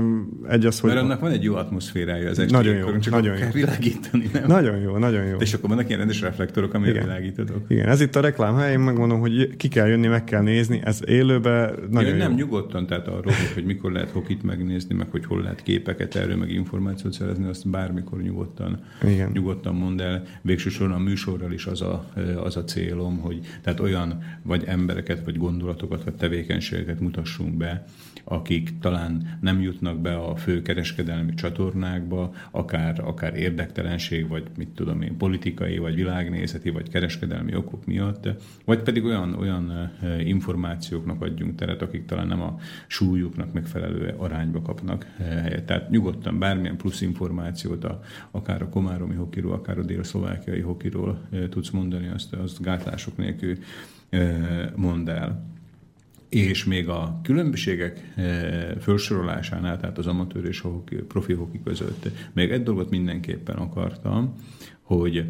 egy 0.49 0.67
az, 0.67 0.81
hogy... 0.81 0.91
Mert 0.91 1.03
annak 1.03 1.21
van 1.21 1.31
egy 1.31 1.43
jó 1.43 1.55
atmoszférája 1.55 2.31
az 2.31 2.39
esti 2.39 2.53
nagyon 2.53 2.77
jó, 2.77 2.99
csak 2.99 3.13
nagyon 3.13 3.37
jó. 3.39 3.47
világítani, 3.53 4.31
nem? 4.33 4.45
Nagyon 4.47 4.79
jó, 4.79 4.97
nagyon 4.97 5.25
jó. 5.25 5.37
És 5.37 5.55
akkor 5.55 5.69
vannak 5.69 5.87
ilyen 5.87 5.99
rendes 5.99 6.21
reflektorok, 6.21 6.75
amire 6.75 7.01
világítatok. 7.01 7.65
Igen, 7.69 7.89
ez 7.89 8.01
itt 8.01 8.17
a 8.17 8.21
reklám 8.21 8.57
hely, 8.57 8.73
én 8.73 8.79
megmondom, 8.79 9.21
hogy 9.21 9.57
ki 9.57 9.69
kell 9.69 9.87
jönni, 9.87 10.07
meg 10.07 10.25
kell 10.25 10.43
nézni, 10.43 10.81
ez 10.85 11.01
élőben 11.07 11.75
nagyon 11.91 12.17
nem 12.17 12.31
jó. 12.31 12.37
nyugodtan, 12.37 12.87
tehát 12.87 13.07
arról, 13.07 13.33
hogy 13.55 13.65
mikor 13.65 13.93
lehet 13.93 14.11
hokit 14.11 14.43
megnézni, 14.43 14.95
meg 14.95 15.07
hogy 15.11 15.25
hol 15.25 15.43
lehet 15.43 15.63
képeket 15.63 16.15
erről, 16.15 16.37
meg 16.37 16.51
információt 16.51 17.13
szerezni, 17.13 17.49
azt 17.49 17.71
bármikor 17.71 18.23
nyugodtan, 18.23 18.81
Igen. 19.03 19.31
nyugodtan 19.33 19.75
mond 19.75 20.01
el. 20.01 20.23
Végsősorban 20.43 20.97
a 20.97 21.01
műsorral 21.01 21.53
is 21.53 21.67
az 21.67 21.83
a, 21.83 22.05
az 22.45 22.57
a 22.57 22.65
célom, 22.65 23.19
hogy 23.19 23.41
tehát 23.63 23.81
olyan 23.81 24.23
vagy 24.43 24.65
embereket, 24.67 25.12
vagy 25.21 25.37
gondolatokat, 25.37 26.05
vagy 26.05 26.15
tevékenységeket 26.15 27.01
mutassunk 27.01 27.55
be, 27.55 27.85
akik 28.25 28.79
talán 28.81 29.39
nem 29.41 29.61
jutnak 29.61 30.01
be 30.01 30.17
a 30.17 30.37
fő 30.37 30.63
kereskedelmi 30.63 31.35
csatornákba, 31.35 32.35
akár, 32.51 33.01
akár 33.05 33.37
érdektelenség, 33.37 34.29
vagy 34.29 34.43
mit 34.57 34.69
tudom 34.69 35.03
én, 35.03 35.17
politikai, 35.17 35.79
vagy 35.79 35.95
világnézeti, 35.95 36.71
vagy 36.71 36.89
kereskedelmi 36.89 37.55
okok 37.57 37.87
miatt, 37.87 38.29
vagy 38.65 38.83
pedig 38.83 39.05
olyan, 39.05 39.35
olyan 39.35 39.93
információknak 40.19 41.23
adjunk 41.23 41.55
teret, 41.55 41.83
akik 41.83 42.05
talán 42.05 42.27
nem 42.27 42.43
a 42.43 42.59
súlyuknak 42.87 43.53
megfelelő 43.53 44.15
arányba 44.17 44.63
kapnak 44.63 45.07
helyet. 45.19 45.65
Tehát 45.65 45.91
nyugodtan 45.91 46.39
bármilyen 46.39 46.77
plusz 46.77 47.01
információt, 47.01 47.85
a, 47.85 48.01
akár 48.31 48.63
a 48.63 48.69
komáromi 48.69 49.15
hokiról, 49.15 49.53
akár 49.53 49.79
a 49.79 49.83
dél-szlovákiai 49.83 50.61
hokiról 50.61 51.29
tudsz 51.51 51.71
mondani, 51.71 52.09
azt, 52.09 52.33
azt 52.33 52.63
gátlások 52.63 53.17
nélkül 53.17 53.57
mond 54.77 55.09
el. 55.09 55.51
És 56.29 56.65
még 56.65 56.89
a 56.89 57.21
különbségek 57.23 58.15
felsorolásánál, 58.79 59.79
tehát 59.79 59.99
az 59.99 60.07
amatőr 60.07 60.45
és 60.45 60.61
a 60.61 60.83
profi 61.09 61.33
hoki 61.33 61.61
között, 61.65 62.09
még 62.33 62.51
egy 62.51 62.63
dolgot 62.63 62.91
mindenképpen 62.91 63.57
akartam, 63.57 64.35
hogy 64.83 65.27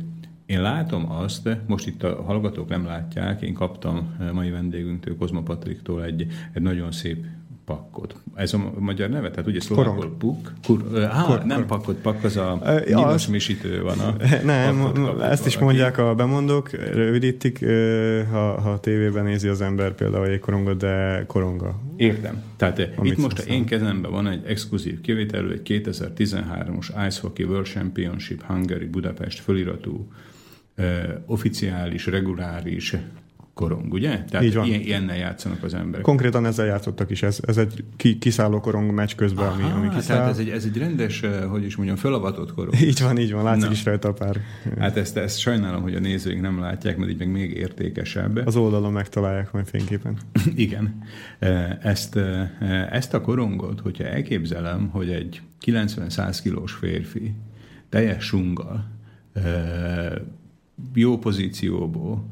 én 0.47 0.62
látom 0.62 1.11
azt, 1.11 1.49
most 1.66 1.87
itt 1.87 2.03
a 2.03 2.23
hallgatók 2.23 2.68
nem 2.68 2.85
látják, 2.85 3.42
én 3.42 3.55
kaptam 3.55 4.16
mai 4.33 4.51
vendégünktől, 4.51 5.16
Kozma 5.16 5.42
Patriktól 5.42 6.05
egy, 6.05 6.27
egy 6.53 6.62
nagyon 6.62 6.92
szép 6.92 7.25
pakkot. 7.64 8.14
Ez 8.35 8.55
a 8.55 8.72
magyar 8.79 9.09
neve? 9.09 9.31
Tehát 9.31 9.46
ugye 9.46 9.61
szlovákul 9.61 10.16
puk? 10.18 10.53
Kur, 10.66 11.05
á, 11.05 11.22
kor, 11.22 11.44
nem 11.44 11.66
pakot, 11.66 11.96
pak 11.96 12.25
az 12.25 12.37
a 12.37 12.62
nyilas 12.87 13.27
misítő 13.27 13.83
van. 13.83 13.98
A 13.98 14.14
nem, 14.44 14.94
ezt 15.20 15.46
is 15.46 15.59
mondják 15.59 15.98
a 15.98 16.14
bemondók, 16.14 16.70
rövidítik, 16.70 17.64
ha, 18.31 18.61
ha 18.61 18.70
a 18.70 18.81
tévében 18.81 19.25
nézi 19.25 19.48
az 19.48 19.61
ember 19.61 19.94
például 19.94 20.27
egy 20.27 20.40
koronga, 20.40 20.75
de 20.75 21.25
koronga. 21.27 21.81
Értem. 21.96 22.42
Tehát 22.57 22.88
itt 23.03 23.16
most 23.16 23.38
a 23.38 23.42
én 23.42 23.64
kezemben 23.64 24.11
van 24.11 24.29
egy 24.29 24.44
exkluzív 24.46 25.01
kivételű, 25.01 25.51
egy 25.51 25.83
2013-os 25.85 27.07
Ice 27.07 27.20
Hockey 27.20 27.44
World 27.44 27.66
Championship 27.66 28.42
Hungary 28.42 28.87
Budapest 28.87 29.40
föliratú 29.40 30.09
oficiális, 31.27 32.07
reguláris 32.07 32.96
korong, 33.55 33.93
ugye? 33.93 34.25
Tehát 34.25 34.47
Így 34.47 34.55
van. 34.55 34.67
Ilyen, 34.67 34.81
ilyennel 34.81 35.17
játszanak 35.17 35.62
az 35.62 35.75
emberek. 35.75 36.05
Konkrétan 36.05 36.47
ezzel 36.47 36.67
játszottak 36.67 37.11
is. 37.11 37.23
Ez, 37.23 37.38
ez 37.47 37.57
egy 37.57 37.85
ki, 37.97 38.19
kiszálló 38.19 38.61
korong 38.61 38.91
meccs 38.91 39.15
közben, 39.15 39.47
Aha, 39.47 39.62
ami, 39.62 39.73
ami 39.73 39.95
kiszáll. 39.95 40.17
Tehát 40.17 40.31
ez 40.31 40.38
egy, 40.38 40.49
ez 40.49 40.65
egy 40.65 40.77
rendes, 40.77 41.23
eh, 41.23 41.45
hogy 41.45 41.65
is 41.65 41.77
mondjam, 41.77 41.97
felavatott 41.97 42.55
korong. 42.55 42.81
Így 42.81 43.03
van, 43.03 43.19
így 43.19 43.33
van. 43.33 43.45
Látszik 43.45 43.65
Na. 43.65 43.71
is 43.71 43.85
rajta 43.85 44.09
a 44.09 44.12
pár. 44.12 44.41
Hát 44.79 44.97
ezt, 44.97 45.17
ezt 45.17 45.38
sajnálom, 45.38 45.83
hogy 45.83 45.95
a 45.95 46.01
nézőink 46.01 46.41
nem 46.41 46.61
látják, 46.61 46.97
mert 46.97 47.11
így 47.11 47.19
meg 47.19 47.31
még 47.31 47.57
értékesebb. 47.57 48.47
Az 48.47 48.57
oldalon 48.57 48.93
megtalálják 48.93 49.53
majd 49.53 49.67
fényképen. 49.67 50.17
Igen. 50.55 51.03
Eh, 51.38 51.77
ezt, 51.83 52.17
eh, 52.17 52.93
ezt 52.93 53.15
a 53.15 53.21
korongot, 53.21 53.81
hogyha 53.81 54.05
elképzelem, 54.05 54.88
hogy 54.88 55.11
egy 55.11 55.41
90-100 55.67 56.38
kilós 56.43 56.73
férfi 56.73 57.35
teljes 57.88 58.25
sunggal, 58.25 58.91
jó 60.95 61.19
pozícióból, 61.19 62.25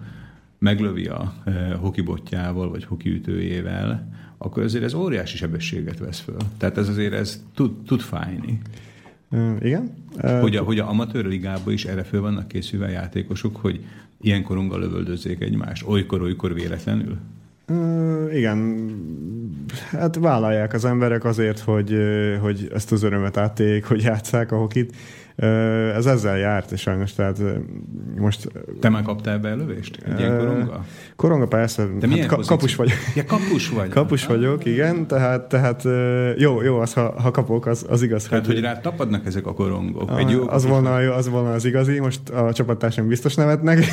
meglövi 0.60 1.06
a 1.06 1.34
e, 1.44 1.74
hokibotjával 1.74 2.70
vagy 2.70 2.84
hokiütőjével, 2.84 4.08
akkor 4.38 4.62
azért 4.62 4.84
ez 4.84 4.94
óriási 4.94 5.36
sebességet 5.36 5.98
vesz 5.98 6.18
föl. 6.18 6.36
Tehát 6.56 6.78
ez 6.78 6.88
azért 6.88 7.12
ez 7.12 7.42
tud, 7.54 7.82
tud 7.86 8.00
fájni. 8.00 8.60
Igen. 9.60 9.90
Hogy, 10.40 10.56
a, 10.56 10.62
hogy 10.62 10.78
a 10.78 10.88
amatőr 10.88 11.24
ligában 11.24 11.72
is 11.72 11.84
erre 11.84 12.02
föl 12.02 12.20
vannak 12.20 12.48
készülve 12.48 12.86
a 12.86 12.90
játékosok, 12.90 13.56
hogy 13.56 13.84
ilyen 14.20 14.42
korunkkal 14.42 14.80
lövöldözzék 14.80 15.40
egymást, 15.40 15.86
olykor-olykor 15.86 16.54
véletlenül? 16.54 17.18
Igen, 18.32 18.58
hát 19.90 20.16
vállalják 20.16 20.72
az 20.72 20.84
emberek 20.84 21.24
azért, 21.24 21.58
hogy, 21.58 21.96
hogy 22.40 22.70
ezt 22.74 22.92
az 22.92 23.02
örömet 23.02 23.36
áttéljék, 23.36 23.84
hogy 23.84 24.02
játsszák 24.02 24.52
a 24.52 24.56
hokit. 24.56 24.96
Ez 25.94 26.06
ezzel 26.06 26.38
járt, 26.38 26.70
és 26.70 26.80
sajnos, 26.80 27.12
tehát 27.12 27.38
most... 28.16 28.48
Te 28.80 28.88
már 28.88 29.02
kaptál 29.02 29.38
be 29.38 29.54
lövést? 29.54 29.98
Egy 30.06 30.18
ilyen 30.18 30.38
koronga? 30.38 30.84
Koronga 31.16 31.46
persze. 31.46 31.84
Milyen 31.84 32.28
hát, 32.28 32.46
kapus 32.46 32.76
vagyok. 32.76 32.96
Ja, 33.14 33.24
kapus 33.24 33.68
vagy. 33.68 33.88
Kapus 33.88 34.26
vagyok, 34.26 34.64
igen, 34.64 35.06
tehát, 35.06 35.48
tehát 35.48 35.84
jó, 36.36 36.62
jó 36.62 36.78
az, 36.78 36.92
ha, 36.92 37.20
ha 37.20 37.30
kapok, 37.30 37.66
az, 37.66 37.86
az 37.88 38.02
igaz. 38.02 38.24
Tehát, 38.24 38.46
hogy, 38.46 38.54
hogy 38.54 38.64
rá 38.64 38.80
tapadnak 38.80 39.26
ezek 39.26 39.46
a 39.46 39.54
korongok. 39.54 40.18
Egy 40.18 40.30
jó 40.30 40.48
az, 40.48 40.66
volna, 40.66 40.94
az 40.94 41.28
volna 41.28 41.52
az 41.52 41.64
igazi, 41.64 41.98
most 41.98 42.28
a 42.28 42.52
csapattársam 42.52 43.08
biztos 43.08 43.34
nevetnek. 43.34 43.84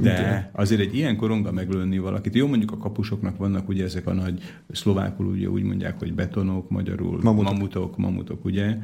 De 0.00 0.50
azért 0.52 0.80
egy 0.80 0.94
ilyen 0.94 1.16
koronga 1.16 1.52
meglőni 1.52 1.98
valakit, 1.98 2.34
jó 2.34 2.46
mondjuk 2.46 2.72
a 2.72 2.76
kapusoknak 2.76 3.36
vannak 3.36 3.68
ugye 3.68 3.84
ezek 3.84 4.06
a 4.06 4.12
nagy 4.12 4.42
szlovákul 4.70 5.26
ugye 5.26 5.48
úgy 5.48 5.62
mondják, 5.62 5.98
hogy 5.98 6.14
betonok, 6.14 6.70
magyarul 6.70 7.20
mamutok, 7.22 7.52
mamutok, 7.52 7.96
mamutok 7.96 8.44
ugye, 8.44 8.78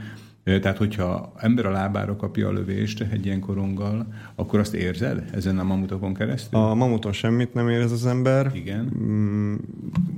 tehát, 0.44 0.76
hogyha 0.76 1.32
ember 1.36 1.66
a 1.66 1.70
lábára 1.70 2.16
kapja 2.16 2.48
a 2.48 2.52
lövést 2.52 3.06
egy 3.12 3.26
ilyen 3.26 3.40
koronggal, 3.40 4.06
akkor 4.34 4.58
azt 4.58 4.74
érzed 4.74 5.24
ezen 5.32 5.58
a 5.58 5.64
mamutokon 5.64 6.14
keresztül? 6.14 6.60
A 6.60 6.74
mamuton 6.74 7.12
semmit 7.12 7.54
nem 7.54 7.68
érez 7.68 7.92
az 7.92 8.06
ember. 8.06 8.50
Igen. 8.54 8.92
Mm, 8.98 9.54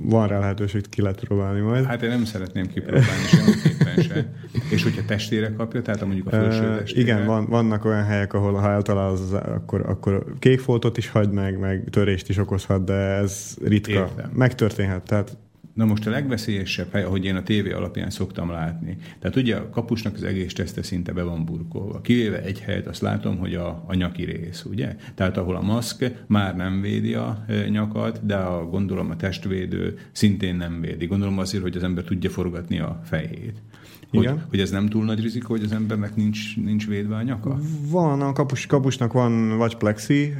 van 0.01 0.27
rá 0.27 0.39
lehetőség, 0.39 0.81
hogy 0.81 0.89
ki 0.89 1.01
lehet 1.01 1.19
próbálni 1.19 1.59
majd. 1.59 1.85
Hát 1.85 2.01
én 2.01 2.09
nem 2.09 2.25
szeretném 2.25 2.67
kipróbálni 2.67 3.25
semmiképpen 3.29 4.03
se. 4.03 4.33
És 4.69 4.83
hogyha 4.83 5.01
testére 5.05 5.53
kapja, 5.53 5.81
tehát 5.81 6.05
mondjuk 6.05 6.27
a 6.27 6.29
felső 6.29 6.77
testére. 6.77 7.01
Igen, 7.01 7.25
van, 7.25 7.45
vannak 7.45 7.85
olyan 7.85 8.03
helyek, 8.03 8.33
ahol 8.33 8.53
ha 8.53 8.69
eltalál, 8.71 9.09
az, 9.09 9.33
akkor, 9.33 9.81
akkor 9.89 10.25
kék 10.39 10.59
foltot 10.59 10.97
is 10.97 11.09
hagy 11.09 11.29
meg, 11.29 11.59
meg 11.59 11.87
törést 11.89 12.29
is 12.29 12.37
okozhat, 12.37 12.83
de 12.83 12.93
ez 12.93 13.57
ritka. 13.63 13.91
Értem. 13.91 14.31
Megtörténhet. 14.33 15.03
Tehát 15.03 15.37
Na 15.75 15.85
most 15.85 16.07
a 16.07 16.09
legveszélyesebb 16.09 16.91
hely, 16.91 17.03
ahogy 17.03 17.25
én 17.25 17.35
a 17.35 17.43
tévé 17.43 17.71
alapján 17.71 18.09
szoktam 18.09 18.49
látni. 18.49 18.97
Tehát 19.19 19.35
ugye 19.35 19.55
a 19.55 19.69
kapusnak 19.69 20.13
az 20.13 20.23
egész 20.23 20.53
teste 20.53 20.83
szinte 20.83 21.11
be 21.11 21.23
van 21.23 21.45
burkolva. 21.45 22.01
Kivéve 22.01 22.41
egy 22.41 22.59
helyet, 22.59 22.87
azt 22.87 23.01
látom, 23.01 23.37
hogy 23.37 23.55
a, 23.55 23.83
a 23.87 23.93
nyaki 23.93 24.23
rész, 24.23 24.63
ugye? 24.63 24.95
Tehát 25.15 25.37
ahol 25.37 25.55
a 25.55 25.61
maszk 25.61 26.11
már 26.27 26.55
nem 26.55 26.81
védi 26.81 27.13
a 27.13 27.43
e, 27.47 27.69
nyakat, 27.69 28.25
de 28.25 28.35
a, 28.35 28.65
gondolom 28.65 29.09
a 29.09 29.15
testvédő 29.15 29.97
szintén 30.11 30.55
nem 30.55 30.81
védi. 30.81 31.05
Gondolom 31.05 31.37
azért, 31.37 31.63
hogy 31.63 31.75
az 31.75 31.83
ember 31.83 32.03
tudja 32.03 32.29
forgatni 32.29 32.79
a 32.79 33.01
fejét. 33.03 33.61
Hogy, 34.09 34.23
Igen. 34.23 34.45
hogy 34.49 34.59
ez 34.59 34.69
nem 34.69 34.87
túl 34.87 35.05
nagy 35.05 35.21
rizikó, 35.21 35.47
hogy 35.47 35.63
az 35.63 35.71
embernek 35.71 36.15
nincs, 36.15 36.57
nincs 36.57 36.87
védve 36.87 37.15
a 37.15 37.21
nyaka? 37.21 37.59
Van, 37.89 38.21
a 38.21 38.33
kapus, 38.33 38.65
kapusnak 38.65 39.13
van 39.13 39.57
vagy 39.57 39.75
plexi, 39.75 40.33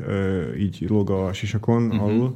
így 0.59 0.85
lóg 0.87 1.09
a 1.09 1.33
sisakon 1.33 1.85
uh-huh. 1.85 2.03
alul, 2.03 2.35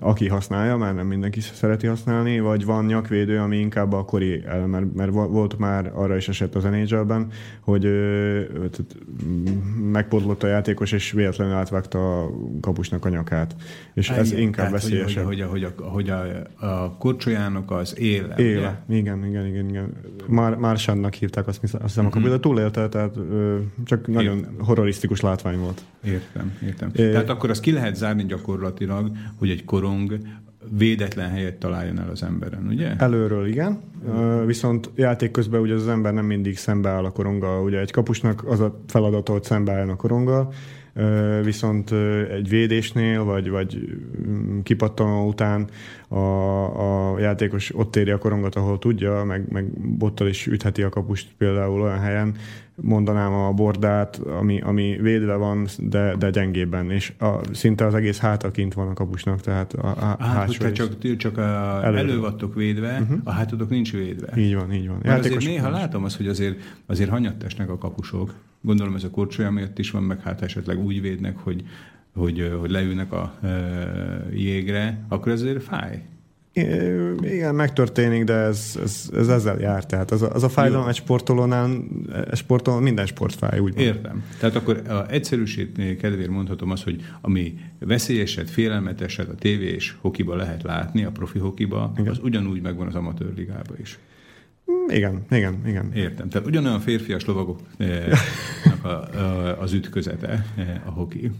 aki 0.00 0.28
használja, 0.28 0.76
mert 0.76 0.94
nem 0.94 1.06
mindenki 1.06 1.40
szereti 1.40 1.86
használni, 1.86 2.40
vagy 2.40 2.64
van 2.64 2.84
nyakvédő, 2.84 3.38
ami 3.38 3.56
inkább 3.56 3.92
a 3.92 4.04
kori, 4.04 4.44
mert, 4.66 4.94
mert 4.94 5.10
volt 5.10 5.58
már 5.58 5.90
arra 5.94 6.16
is 6.16 6.28
esett 6.28 6.54
az 6.54 6.64
nhl 6.64 7.12
hogy 7.60 7.88
megpótlott 9.90 10.42
a 10.42 10.46
játékos, 10.46 10.92
és 10.92 11.12
véletlenül 11.12 11.54
átvágta 11.54 12.22
a 12.22 12.30
kapusnak 12.60 13.04
a 13.04 13.08
nyakát. 13.08 13.56
És 13.94 14.10
Há, 14.10 14.16
ez 14.16 14.30
igen, 14.30 14.42
inkább 14.42 14.66
tehát, 14.66 14.82
veszélyesebb. 14.82 15.24
Hogy, 15.24 15.40
hogy, 15.40 15.50
hogy, 15.50 15.72
a, 15.76 15.82
hogy 15.82 16.08
a, 16.08 16.66
a 16.66 16.96
korcsolyának 16.96 17.70
az 17.70 17.98
éle. 17.98 18.34
Éle, 18.36 18.84
ugye? 18.86 18.98
igen, 18.98 19.24
igen, 19.24 19.46
igen. 19.46 19.68
igen. 19.68 19.92
Már, 20.26 20.54
Mársannak 20.54 21.14
hívták 21.14 21.46
azt, 21.46 21.62
azt 21.62 21.82
hiszem, 21.82 22.06
uh-huh. 22.06 22.24
a 22.24 22.28
mhm. 22.28 22.40
túlélte, 22.40 22.88
tehát 22.88 23.16
ö, 23.16 23.58
csak 23.84 24.06
nagyon 24.06 24.36
értem. 24.36 24.54
horrorisztikus 24.58 25.20
látvány 25.20 25.58
volt. 25.58 25.84
Értem, 26.04 26.58
értem. 26.62 26.90
É, 26.94 27.10
tehát 27.10 27.28
akkor 27.28 27.50
azt 27.50 27.60
ki 27.60 27.72
lehet 27.72 27.96
zárni 27.96 28.24
gyakorlatilag, 28.24 29.10
hogy 29.38 29.50
egy 29.50 29.64
kor 29.64 29.84
korong 29.86 30.18
védetlen 30.70 31.30
helyet 31.30 31.54
találjon 31.54 31.98
el 32.00 32.08
az 32.10 32.22
emberen, 32.22 32.66
ugye? 32.66 32.96
Előről 32.96 33.46
igen, 33.46 33.80
viszont 34.46 34.90
játék 34.94 35.30
közben 35.30 35.60
ugye 35.60 35.74
az 35.74 35.88
ember 35.88 36.12
nem 36.12 36.24
mindig 36.24 36.56
szembeáll 36.56 37.04
a 37.04 37.10
koronggal. 37.10 37.64
Ugye 37.64 37.80
egy 37.80 37.90
kapusnak 37.90 38.44
az 38.44 38.60
a 38.60 38.80
feladata, 38.86 39.32
hogy 39.32 39.44
szembeálljon 39.44 39.88
a 39.88 39.96
koronggal, 39.96 40.52
viszont 41.42 41.92
egy 42.30 42.48
védésnél, 42.48 43.24
vagy, 43.24 43.50
vagy 43.50 43.98
mm, 44.26 44.60
kipattanó 44.60 45.26
után 45.28 45.68
a, 46.08 46.18
a 47.12 47.18
játékos 47.18 47.74
ott 47.74 47.96
éri 47.96 48.10
a 48.10 48.18
korongot, 48.18 48.54
ahol 48.54 48.78
tudja, 48.78 49.24
meg, 49.24 49.52
meg 49.52 49.64
bottal 49.98 50.28
is 50.28 50.46
ütheti 50.46 50.82
a 50.82 50.88
kapust 50.88 51.28
például 51.38 51.80
olyan 51.80 51.98
helyen, 51.98 52.34
mondanám 52.80 53.32
a 53.32 53.52
bordát, 53.52 54.16
ami, 54.16 54.60
ami 54.60 54.96
védve 55.00 55.34
van, 55.34 55.66
de, 55.78 56.16
de 56.16 56.30
gyengébben, 56.30 56.90
és 56.90 57.12
a, 57.18 57.40
szinte 57.52 57.86
az 57.86 57.94
egész 57.94 58.18
háta 58.18 58.50
kint 58.50 58.74
van 58.74 58.88
a 58.88 58.92
kapusnak, 58.92 59.40
tehát 59.40 59.72
a, 59.72 59.86
a 59.86 60.24
hát, 60.24 60.46
hogyha 60.46 60.72
csak, 60.72 61.16
csak 61.16 61.38
a, 61.38 61.80
elő. 61.84 61.96
elő 61.96 62.20
vagytok 62.20 62.54
védve, 62.54 62.98
uh-huh. 63.00 63.18
a 63.24 63.30
hátadok 63.30 63.68
nincs 63.68 63.92
védve. 63.92 64.32
Így 64.36 64.54
van, 64.54 64.72
így 64.72 64.88
van. 64.88 64.98
Mert 65.02 65.18
azért 65.18 65.44
néha 65.44 65.70
látom 65.70 66.04
azt, 66.04 66.16
hogy 66.16 66.28
azért, 66.28 66.58
azért 66.86 67.10
hanyattesnek 67.10 67.70
a 67.70 67.78
kapusok. 67.78 68.34
Gondolom 68.66 68.94
ez 68.94 69.04
a 69.04 69.10
korcsolya 69.10 69.50
miatt 69.50 69.78
is 69.78 69.90
van, 69.90 70.02
meg 70.02 70.20
hát 70.20 70.42
esetleg 70.42 70.84
úgy 70.84 71.00
védnek, 71.00 71.36
hogy, 71.36 71.64
hogy, 72.14 72.52
hogy 72.60 72.70
leülnek 72.70 73.12
a 73.12 73.34
e, 73.42 73.48
jégre, 74.32 75.04
akkor 75.08 75.32
ez 75.32 75.40
azért 75.40 75.62
fáj. 75.62 76.02
Igen, 77.20 77.54
megtörténik, 77.54 78.24
de 78.24 78.32
ez, 78.32 78.78
ez, 78.82 79.10
ez 79.16 79.28
ezzel 79.28 79.58
jár. 79.60 79.86
Tehát 79.86 80.10
az 80.10 80.22
a, 80.22 80.34
az 80.34 80.42
a 80.42 80.48
fájdalom 80.48 80.88
egy 80.88 80.94
sportolónál, 80.94 81.70
egy 82.30 82.36
sportoló, 82.36 82.78
minden 82.78 83.06
sport 83.06 83.34
fáj, 83.34 83.58
úgy 83.58 83.78
Értem. 83.78 84.24
Tehát 84.38 84.54
akkor 84.54 84.82
a 84.88 85.10
egyszerűség 85.10 85.96
kedvéért 85.96 86.30
mondhatom 86.30 86.70
azt, 86.70 86.84
hogy 86.84 87.04
ami 87.20 87.58
veszélyeset, 87.78 88.50
félelmeteset 88.50 89.28
a 89.28 89.34
tévé 89.34 89.66
és 89.66 89.94
hokiba 90.00 90.36
lehet 90.36 90.62
látni, 90.62 91.04
a 91.04 91.10
profi 91.10 91.38
hokiba, 91.38 91.92
igen. 91.96 92.10
az 92.10 92.18
ugyanúgy 92.22 92.60
megvan 92.60 92.86
az 92.86 92.94
amatőr 92.94 93.32
ligában 93.36 93.76
is. 93.80 93.98
Igen, 94.88 95.24
igen, 95.30 95.62
igen. 95.66 95.92
Értem. 95.94 96.28
Tehát 96.28 96.46
ugyanolyan 96.46 96.80
férfias 96.80 97.24
lovagok 97.24 97.60
az 99.60 99.72
ütközete 99.72 100.46
a 100.86 100.90
hoki. 100.90 101.30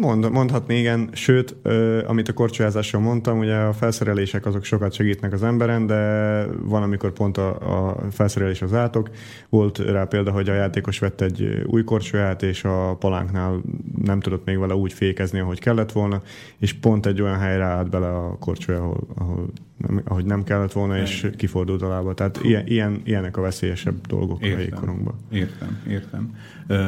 Mond, 0.00 0.30
mondhatni 0.30 0.74
igen, 0.74 1.08
sőt, 1.12 1.56
ö, 1.62 2.04
amit 2.06 2.28
a 2.28 2.32
korcsolyázásról 2.32 3.02
mondtam, 3.02 3.38
ugye 3.38 3.54
a 3.54 3.72
felszerelések 3.72 4.46
azok 4.46 4.64
sokat 4.64 4.92
segítnek 4.92 5.32
az 5.32 5.42
emberen, 5.42 5.86
de 5.86 6.44
van, 6.62 6.82
amikor 6.82 7.12
pont 7.12 7.36
a, 7.36 7.88
a 7.88 8.10
felszerelés 8.10 8.62
az 8.62 8.74
átok. 8.74 9.10
Volt 9.48 9.78
rá 9.78 10.04
példa, 10.04 10.30
hogy 10.30 10.48
a 10.48 10.54
játékos 10.54 10.98
vett 10.98 11.20
egy 11.20 11.62
új 11.66 11.84
korcsolyát, 11.84 12.42
és 12.42 12.64
a 12.64 12.96
palánknál 12.98 13.62
nem 14.02 14.20
tudott 14.20 14.44
még 14.44 14.58
vele 14.58 14.74
úgy 14.74 14.92
fékezni, 14.92 15.38
ahogy 15.38 15.60
kellett 15.60 15.92
volna, 15.92 16.22
és 16.58 16.72
pont 16.72 17.06
egy 17.06 17.22
olyan 17.22 17.38
helyre 17.38 17.64
állt 17.64 17.90
bele 17.90 18.08
a 18.08 18.36
korcsolya, 18.38 18.80
ahol, 18.80 19.06
ahol 19.14 19.50
nem, 19.78 20.00
ahogy 20.04 20.24
nem 20.24 20.44
kellett 20.44 20.72
volna, 20.72 20.98
és 20.98 21.30
kifordult 21.36 21.82
a 21.82 21.88
lába. 21.88 22.14
Tehát 22.14 22.40
ilyen, 22.42 22.66
ilyen, 22.66 23.00
ilyenek 23.04 23.36
a 23.36 23.40
veszélyesebb 23.40 24.06
dolgok 24.06 24.42
értem, 24.42 24.58
a 24.58 24.62
jégkorongban. 24.62 25.14
Értem, 25.30 25.82
értem. 25.88 26.36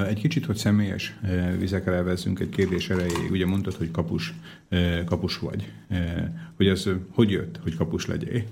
Egy 0.06 0.20
kicsit, 0.20 0.46
hogy 0.46 0.56
személyes 0.56 1.18
vizekre 1.58 1.92
elveszünk 1.92 2.40
egy 2.40 2.48
kérdés 2.48 2.90
erejéig. 2.90 3.30
Ugye 3.30 3.46
mondtad, 3.46 3.74
hogy 3.74 3.90
kapus, 3.90 4.34
kapus 5.04 5.38
vagy. 5.38 5.72
Hogy 6.56 6.66
ez 6.66 6.88
hogy 7.10 7.30
jött, 7.30 7.60
hogy 7.62 7.76
kapus 7.76 8.06
legyél? 8.06 8.42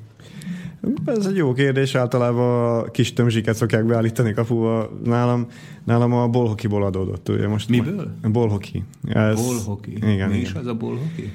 Ez 1.04 1.26
egy 1.26 1.36
jó 1.36 1.52
kérdés, 1.52 1.94
általában 1.94 2.78
a 2.78 2.90
kis 2.90 3.12
tömzsiket 3.12 3.54
szokják 3.54 3.84
beállítani 3.84 4.32
kapuba. 4.32 4.90
Nálam, 5.04 5.46
nálam 5.84 6.12
a 6.12 6.28
bolhokiból 6.28 6.84
adódott. 6.84 7.28
Ugye 7.28 7.48
most 7.48 7.68
Miből? 7.68 8.12
A 8.22 8.28
bolhoki. 8.28 8.84
Ez, 9.08 9.46
bolhoki. 9.46 9.92
Igen, 9.92 10.28
Mi 10.30 10.36
is 10.36 10.52
az 10.52 10.66
a 10.66 10.74
bolhoki? 10.74 11.32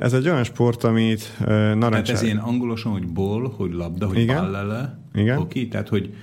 Ez 0.00 0.12
egy 0.12 0.28
olyan 0.28 0.44
sport, 0.44 0.84
amit 0.84 1.32
narancsár... 1.38 1.90
Tehát 1.90 2.08
ez 2.08 2.22
ilyen 2.22 2.36
angolosan, 2.36 2.92
hogy 2.92 3.06
ból, 3.06 3.54
hogy 3.56 3.72
labda, 3.72 4.06
hogy 4.06 4.18
igen. 4.18 4.36
ballele, 4.36 4.98
igen. 5.14 5.36
hoki, 5.36 5.68
tehát 5.68 5.88
hogy 5.88 6.14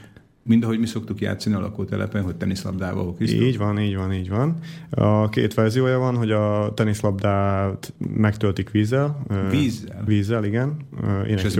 Mind 0.45 0.63
ahogy 0.63 0.79
mi 0.79 0.85
szoktuk 0.85 1.21
játszani 1.21 1.55
a 1.55 1.59
lakótelepen, 1.59 2.23
hogy 2.23 2.35
teniszlabdával 2.35 3.05
hokiztunk? 3.05 3.43
Így 3.43 3.57
van, 3.57 3.79
így 3.79 3.95
van, 3.95 4.13
így 4.13 4.29
van. 4.29 4.55
A 4.89 5.29
két 5.29 5.53
verziója 5.53 5.97
van, 5.97 6.15
hogy 6.15 6.31
a 6.31 6.71
teniszlabdát 6.75 7.93
megtöltik 7.97 8.69
vízzel. 8.69 9.23
Vízzel? 9.49 10.03
Vízzel, 10.05 10.45
igen. 10.45 10.77
És 11.25 11.43
ez? 11.43 11.59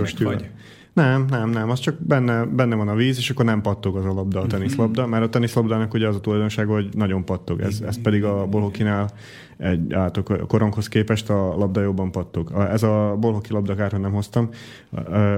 Nem, 0.94 1.24
nem, 1.28 1.50
nem, 1.50 1.70
az 1.70 1.78
csak 1.78 1.96
benne, 2.06 2.44
benne 2.44 2.74
van 2.74 2.88
a 2.88 2.94
víz, 2.94 3.16
és 3.16 3.30
akkor 3.30 3.44
nem 3.44 3.60
pattog 3.60 3.96
az 3.96 4.04
a 4.04 4.12
labda, 4.12 4.40
a 4.40 4.46
teniszlabda, 4.46 5.06
mert 5.06 5.24
a 5.24 5.28
teniszlabdának 5.28 5.94
ugye 5.94 6.08
az 6.08 6.16
a 6.16 6.20
tulajdonság, 6.20 6.66
hogy 6.66 6.88
nagyon 6.92 7.24
pattog, 7.24 7.60
ez, 7.60 7.80
ez 7.86 8.00
pedig 8.00 8.24
a 8.24 8.46
bolhokinál 8.46 9.10
egy 9.56 9.92
át 9.92 10.16
a 10.16 10.22
koronghoz 10.46 10.88
képest 10.88 11.30
a 11.30 11.56
labda 11.56 11.80
jobban 11.80 12.10
pattog. 12.10 12.52
Ez 12.70 12.82
a 12.82 13.16
bolhoki 13.20 13.52
labda, 13.52 13.74
kár, 13.74 13.92
nem 13.92 14.12
hoztam, 14.12 14.48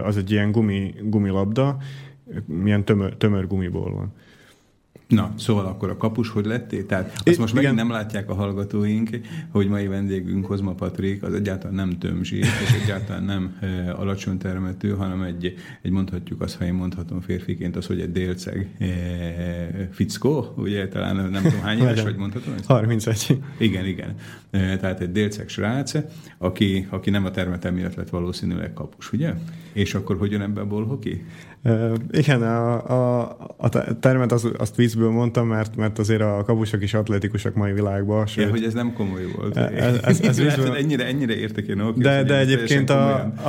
az 0.04 0.16
egy 0.16 0.30
ilyen 0.30 0.52
gumi, 0.52 0.94
gumilabda, 1.02 1.76
milyen 2.44 2.84
tömör, 2.84 3.16
tömör 3.16 3.46
gumiból 3.46 3.92
van. 3.92 4.12
Na, 5.08 5.34
szóval 5.38 5.66
akkor 5.66 5.90
a 5.90 5.96
kapus 5.96 6.28
hogy 6.28 6.46
lettél? 6.46 6.86
Tehát 6.86 7.12
azt 7.14 7.26
Itt, 7.28 7.38
most 7.38 7.54
megint 7.54 7.72
igen. 7.72 7.86
nem 7.86 7.96
látják 7.96 8.30
a 8.30 8.34
hallgatóink, 8.34 9.10
hogy 9.50 9.68
mai 9.68 9.86
vendégünk 9.86 10.46
Kozma 10.46 10.74
Patrik 10.74 11.22
az 11.22 11.34
egyáltalán 11.34 11.74
nem 11.74 11.98
tömzsi, 11.98 12.36
és 12.36 12.80
egyáltalán 12.82 13.22
nem 13.22 13.56
e, 13.60 13.92
alacsony 13.92 14.38
termetű, 14.38 14.90
hanem 14.90 15.22
egy, 15.22 15.54
egy 15.82 15.90
mondhatjuk 15.90 16.40
azt, 16.40 16.56
ha 16.56 16.64
én 16.64 16.74
mondhatom 16.74 17.20
férfiként, 17.20 17.76
az, 17.76 17.86
hogy 17.86 18.00
egy 18.00 18.12
délceg 18.12 18.68
e, 18.78 18.86
fickó, 19.92 20.54
ugye 20.56 20.88
talán 20.88 21.30
nem 21.30 21.42
tudom 21.42 21.60
hány 21.60 21.78
éves 21.78 22.02
vagy 22.02 22.16
mondhatom 22.16 22.54
ezt? 22.54 22.66
31. 22.66 23.38
Igen, 23.58 23.86
igen. 23.86 24.14
E, 24.50 24.76
tehát 24.76 25.00
egy 25.00 25.12
délceg 25.12 25.48
srác, 25.48 25.92
aki, 26.38 26.86
aki 26.90 27.10
nem 27.10 27.24
a 27.24 27.30
termetem 27.30 27.74
miatt 27.74 27.94
lett 27.94 28.08
valószínűleg 28.08 28.72
kapus, 28.72 29.12
ugye? 29.12 29.34
És 29.72 29.94
akkor 29.94 30.16
hogyan 30.16 30.40
ebbe 30.40 30.60
a 30.60 30.66
bolhoki? 30.66 31.24
Igen, 32.10 32.42
a, 32.42 33.20
a, 33.20 33.36
a 33.56 33.68
termet 34.00 34.32
az, 34.32 34.48
azt 34.58 34.76
vízből 34.76 35.10
mondtam, 35.10 35.48
mert, 35.48 35.76
mert 35.76 35.98
azért 35.98 36.20
a 36.20 36.42
kabusok 36.46 36.82
is 36.82 36.94
atletikusak 36.94 37.54
mai 37.54 37.72
világban. 37.72 38.26
Sőt, 38.26 38.44
ja, 38.44 38.50
hogy 38.50 38.64
ez 38.64 38.74
nem 38.74 38.92
komoly 38.92 39.22
volt. 39.36 39.56
Ez, 39.56 39.98
ez, 40.02 40.20
ez 40.20 40.40
vízből... 40.42 40.74
ennyire, 40.74 41.06
ennyire 41.06 41.36
értek 41.36 41.66
én 41.66 41.80
oké, 41.80 42.00
De, 42.00 42.22
de 42.22 42.38
egyébként 42.38 42.90
a, 42.90 43.32
a, 43.42 43.48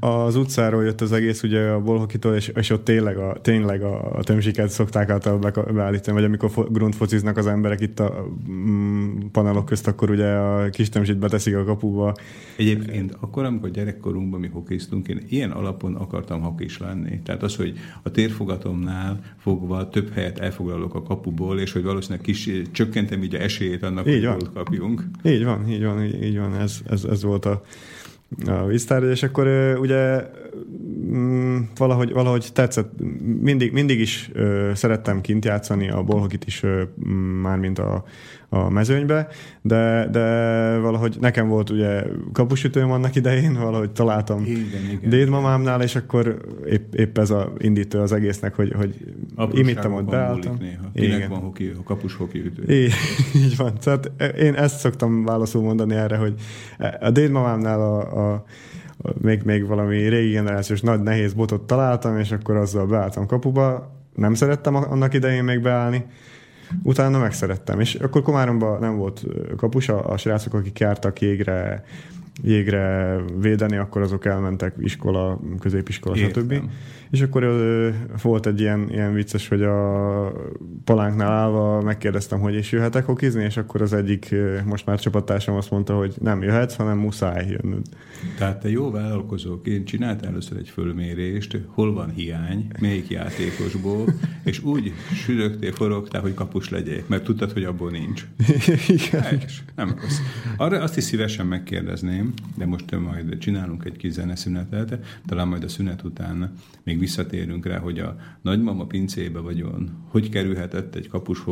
a, 0.00 0.26
az 0.26 0.36
utcáról 0.36 0.84
jött 0.84 1.00
az 1.00 1.12
egész 1.12 1.42
ugye 1.42 1.60
a 1.60 1.80
bolhokitól, 1.80 2.34
és, 2.34 2.52
és 2.54 2.70
ott 2.70 2.84
tényleg 2.84 3.16
a, 3.16 3.36
tényleg 3.42 3.82
a, 3.82 4.18
a 4.18 4.68
szokták 4.68 5.10
által 5.10 5.38
beállítani, 5.74 6.16
vagy 6.16 6.24
amikor 6.24 6.50
grundfociznak 6.70 7.36
az 7.36 7.46
emberek 7.46 7.80
itt 7.80 8.00
a 8.00 8.26
mm, 8.50 9.18
panelok 9.32 9.64
közt, 9.64 9.86
akkor 9.86 10.10
ugye 10.10 10.28
a 10.28 10.70
kis 10.70 10.88
tömzsit 10.88 11.18
beteszik 11.18 11.56
a 11.56 11.64
kapuba. 11.64 12.14
Egyébként 12.56 13.16
akkor, 13.20 13.44
amikor 13.44 13.70
gyerekkorunkban 13.70 14.40
mi 14.40 14.48
hokiztunk, 14.52 15.08
én 15.08 15.22
ilyen 15.28 15.50
alapon 15.50 15.94
akartam 15.94 16.40
hokizni 16.40 16.68
is 16.70 16.78
lenni. 16.78 17.20
Tehát 17.24 17.42
az, 17.42 17.56
hogy 17.56 17.78
a 18.02 18.10
térfogatomnál 18.10 19.20
fogva 19.38 19.88
több 19.88 20.12
helyet 20.12 20.38
elfoglalok 20.38 20.94
a 20.94 21.02
kapuból, 21.02 21.60
és 21.60 21.72
hogy 21.72 21.82
valószínűleg 21.82 22.24
kis, 22.24 22.50
csökkentem 22.70 23.22
így 23.22 23.34
a 23.34 23.38
esélyét 23.38 23.82
annak, 23.82 24.06
így 24.06 24.14
hogy 24.14 24.24
van. 24.24 24.50
kapjunk. 24.54 25.04
Így 25.22 25.44
van, 25.44 25.68
így 25.68 25.84
van, 25.84 26.04
így 26.04 26.38
van. 26.38 26.54
Ez, 26.54 26.80
ez, 26.90 27.04
ez 27.04 27.22
volt 27.22 27.44
a, 27.44 27.62
a 28.46 28.66
víztár, 28.66 29.02
és 29.02 29.22
akkor 29.22 29.76
ugye 29.80 30.24
mm, 31.12 31.58
valahogy, 31.76 32.12
valahogy 32.12 32.48
tetszett, 32.52 32.92
mindig, 33.40 33.72
mindig 33.72 34.00
is 34.00 34.30
ö, 34.32 34.70
szerettem 34.74 35.20
kint 35.20 35.44
játszani 35.44 35.90
a 35.90 36.02
bolhokit 36.02 36.44
is, 36.44 36.62
ö, 36.62 36.82
mármint 37.42 37.78
a, 37.78 38.04
a 38.52 38.70
mezőnybe, 38.70 39.28
de, 39.62 40.08
de 40.10 40.20
valahogy 40.78 41.16
nekem 41.20 41.48
volt 41.48 41.70
ugye 41.70 42.02
kapusütőm 42.32 42.90
annak 42.90 43.14
idején, 43.14 43.54
valahogy 43.54 43.90
találtam 43.90 44.44
igen, 44.44 44.90
igen. 44.90 45.10
dédmamámnál, 45.10 45.82
és 45.82 45.96
akkor 45.96 46.36
épp, 46.66 46.94
épp 46.94 47.18
ez 47.18 47.30
a 47.30 47.52
indítő 47.58 47.98
az 47.98 48.12
egésznek, 48.12 48.54
hogy, 48.54 48.72
hogy 48.76 48.94
imittem 49.52 49.94
ott, 49.94 50.04
beálltam. 50.04 50.56
Néha. 50.60 50.90
Kinek 50.94 51.16
igen. 51.16 51.28
van 51.28 51.40
hoki, 51.40 51.72
kapus 51.84 52.14
hoki 52.14 52.38
ütő? 52.38 52.74
Így, 52.74 52.92
így 53.44 53.56
van. 53.56 53.72
Tehát 53.80 54.12
én 54.38 54.54
ezt 54.54 54.78
szoktam 54.78 55.24
válaszul 55.24 55.62
mondani 55.62 55.94
erre, 55.94 56.16
hogy 56.16 56.34
a 57.00 57.10
dédmamámnál 57.10 57.80
a, 57.80 58.32
a 58.32 58.44
még, 59.20 59.42
még 59.44 59.66
valami 59.66 60.08
régi 60.08 60.32
generációs 60.32 60.80
nagy 60.80 61.00
nehéz 61.00 61.32
botot 61.32 61.66
találtam, 61.66 62.18
és 62.18 62.32
akkor 62.32 62.56
azzal 62.56 62.86
beálltam 62.86 63.26
kapuba. 63.26 63.98
Nem 64.14 64.34
szerettem 64.34 64.74
annak 64.74 65.14
idején 65.14 65.44
még 65.44 65.60
beállni, 65.60 66.04
utána 66.82 67.18
megszerettem. 67.18 67.80
És 67.80 67.94
akkor 67.94 68.22
Komáromban 68.22 68.80
nem 68.80 68.96
volt 68.96 69.24
kapus, 69.56 69.88
a, 69.88 70.10
a 70.10 70.16
srácok, 70.16 70.54
akik 70.54 70.78
jártak 70.78 71.20
jégre, 71.20 71.84
jégre 72.42 73.16
védeni, 73.40 73.76
akkor 73.76 74.02
azok 74.02 74.24
elmentek 74.24 74.74
iskola, 74.78 75.40
középiskola, 75.60 76.16
Értem. 76.16 76.42
stb. 76.42 76.70
És 77.10 77.20
akkor 77.20 77.42
ö, 77.42 77.88
volt 78.22 78.46
egy 78.46 78.60
ilyen, 78.60 78.88
ilyen 78.90 79.14
vicces, 79.14 79.48
hogy 79.48 79.62
a 79.62 80.32
palánknál 80.84 81.32
állva 81.32 81.80
megkérdeztem, 81.80 82.40
hogy 82.40 82.54
is 82.54 82.72
jöhetek 82.72 83.04
hokizni, 83.04 83.44
és 83.44 83.56
akkor 83.56 83.82
az 83.82 83.92
egyik 83.92 84.34
most 84.64 84.86
már 84.86 85.00
csapattársam 85.00 85.54
azt 85.54 85.70
mondta, 85.70 85.96
hogy 85.96 86.14
nem 86.20 86.42
jöhetsz, 86.42 86.76
hanem 86.76 86.98
muszáj 86.98 87.46
jönnöd. 87.46 87.86
Tehát 88.38 88.60
te 88.60 88.70
jó 88.70 88.90
vállalkozóként 88.90 89.86
csináltál 89.86 90.30
először 90.30 90.58
egy 90.58 90.68
fölmérést, 90.68 91.58
hol 91.66 91.92
van 91.92 92.10
hiány, 92.10 92.66
melyik 92.80 93.08
játékosból, 93.08 94.04
és 94.44 94.62
úgy 94.62 94.92
sülögtél, 95.14 95.72
forogtál, 95.72 96.20
hogy 96.20 96.34
kapus 96.34 96.70
legyél, 96.70 97.02
mert 97.06 97.24
tudtad, 97.24 97.52
hogy 97.52 97.64
abból 97.64 97.90
nincs. 97.90 98.26
Igen. 98.88 99.22
Helyes. 99.22 99.64
Nem 99.76 99.94
rossz. 100.00 100.18
Arra 100.56 100.82
azt 100.82 100.96
is 100.96 101.04
szívesen 101.04 101.46
megkérdezném, 101.46 102.32
de 102.56 102.66
most 102.66 102.98
majd 103.00 103.38
csinálunk 103.38 103.84
egy 103.84 103.96
kis 103.96 104.12
zeneszünetet, 104.12 105.20
talán 105.26 105.48
majd 105.48 105.64
a 105.64 105.68
szünet 105.68 106.02
után 106.02 106.52
még 106.82 106.98
visszatérünk 107.00 107.66
rá, 107.66 107.78
hogy 107.78 107.98
a 107.98 108.16
nagymama 108.40 108.86
pincébe 108.86 109.38
vagyon, 109.38 109.90
hogy 110.08 110.28
kerülhetett 110.28 110.94
egy 110.94 111.08
kapus 111.08 111.42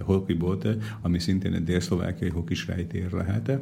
hokibolt, 0.00 0.68
ami 1.00 1.18
szintén 1.18 1.54
egy 1.54 1.64
dél-szlovákiai 1.64 2.30
hokis 2.30 2.66
rejtér 2.66 3.12
lehet, 3.12 3.52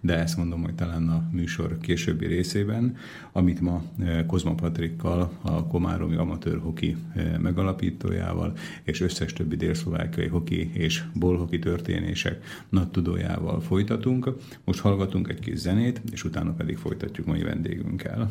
de 0.00 0.18
ezt 0.18 0.36
mondom, 0.36 0.62
hogy 0.62 0.74
talán 0.74 1.08
a 1.08 1.28
műsor 1.32 1.78
későbbi 1.78 2.26
részében, 2.26 2.96
amit 3.32 3.60
ma 3.60 3.82
eh, 3.98 4.24
Kozma 4.26 4.54
Patrikkal, 4.54 5.32
a 5.42 5.66
Komáromi 5.66 6.16
Amatőr 6.16 6.58
Hoki 6.58 6.96
eh, 7.14 7.38
megalapítójával, 7.38 8.52
és 8.82 9.00
összes 9.00 9.32
többi 9.32 9.56
dél-szlovákiai 9.56 10.28
hoki 10.28 10.70
és 10.72 11.04
bolhoki 11.14 11.58
történések 11.58 12.44
nagy 12.68 12.88
tudójával 12.88 13.60
folytatunk. 13.60 14.28
Most 14.64 14.80
hallgatunk 14.80 15.28
egy 15.28 15.40
kis 15.40 15.58
zenét, 15.58 16.02
és 16.12 16.24
utána 16.24 16.52
pedig 16.52 16.76
folytatjuk 16.76 17.26
mai 17.26 17.42
vendégünkkel. 17.42 18.30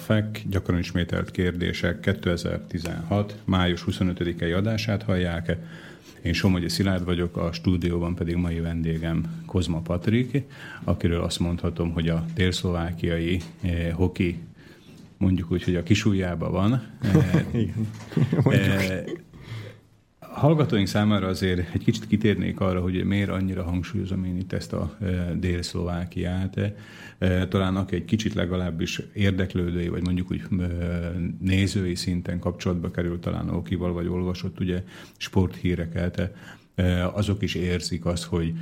FEK 0.00 0.42
gyakran 0.48 0.78
ismételt 0.78 1.30
kérdések 1.30 2.00
2016. 2.00 3.34
május 3.44 3.84
25-i 3.86 4.56
adását 4.56 5.02
hallják. 5.02 5.56
Én 6.22 6.32
Somogyi 6.32 6.68
Szilárd 6.68 7.04
vagyok, 7.04 7.36
a 7.36 7.52
stúdióban 7.52 8.14
pedig 8.14 8.36
mai 8.36 8.60
vendégem 8.60 9.42
Kozma 9.46 9.80
Patrik, 9.80 10.42
akiről 10.84 11.20
azt 11.20 11.38
mondhatom, 11.38 11.92
hogy 11.92 12.08
a 12.08 12.24
délszlovákiai 12.34 13.40
eh, 13.60 13.90
hoki 13.92 14.38
mondjuk 15.16 15.50
úgy, 15.52 15.64
hogy 15.64 15.76
a 15.76 15.82
kisújjában 15.82 16.52
van. 16.52 16.82
Eh, 18.44 19.04
hallgatóink 20.32 20.86
számára 20.86 21.26
azért 21.26 21.74
egy 21.74 21.84
kicsit 21.84 22.06
kitérnék 22.06 22.60
arra, 22.60 22.80
hogy 22.80 23.04
miért 23.04 23.30
annyira 23.30 23.62
hangsúlyozom 23.62 24.24
én 24.24 24.36
itt 24.36 24.52
ezt 24.52 24.72
a 24.72 24.96
e, 25.00 25.34
Dél-Szlovákiát. 25.34 26.72
E, 27.18 27.48
talán 27.48 27.76
aki 27.76 27.94
egy 27.94 28.04
kicsit 28.04 28.34
legalábbis 28.34 29.02
érdeklődői, 29.12 29.88
vagy 29.88 30.04
mondjuk 30.04 30.30
úgy 30.30 30.42
e, 30.60 30.66
nézői 31.40 31.94
szinten 31.94 32.38
kapcsolatba 32.38 32.90
kerül 32.90 33.18
talán 33.20 33.48
Okival, 33.48 33.92
vagy 33.92 34.06
olvasott 34.06 34.60
ugye 34.60 34.84
sporthíreket, 35.16 36.30
azok 37.12 37.42
is 37.42 37.54
érzik 37.54 38.04
azt, 38.04 38.24
hogy 38.24 38.52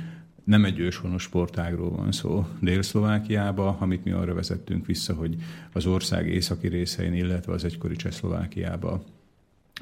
nem 0.43 0.65
egy 0.65 0.79
őshonos 0.79 1.23
sportágról 1.23 1.89
van 1.89 2.11
szó 2.11 2.45
Dél-Szlovákiába, 2.59 3.77
amit 3.79 4.03
mi 4.03 4.11
arra 4.11 4.33
vezettünk 4.33 4.85
vissza, 4.85 5.13
hogy 5.13 5.35
az 5.73 5.85
ország 5.85 6.27
északi 6.27 6.67
részein, 6.67 7.13
illetve 7.13 7.53
az 7.53 7.65
egykori 7.65 7.95
Csehszlovákiába 7.95 9.03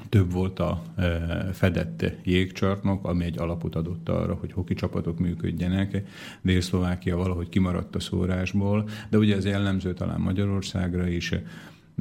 több 0.08 0.32
volt 0.32 0.58
a 0.58 0.82
e, 0.96 1.06
fedett 1.52 2.12
jégcsarnok, 2.24 3.06
ami 3.06 3.24
egy 3.24 3.38
alapot 3.38 3.74
adott 3.74 4.08
arra, 4.08 4.34
hogy 4.34 4.52
hoki 4.52 4.74
csapatok 4.74 5.18
működjenek. 5.18 6.02
Dél-Szlovákia 6.42 7.16
valahogy 7.16 7.48
kimaradt 7.48 7.94
a 7.94 8.00
szórásból, 8.00 8.88
de 9.10 9.18
ugye 9.18 9.36
ez 9.36 9.44
jellemző 9.44 9.94
talán 9.94 10.20
Magyarországra 10.20 11.08
is, 11.08 11.34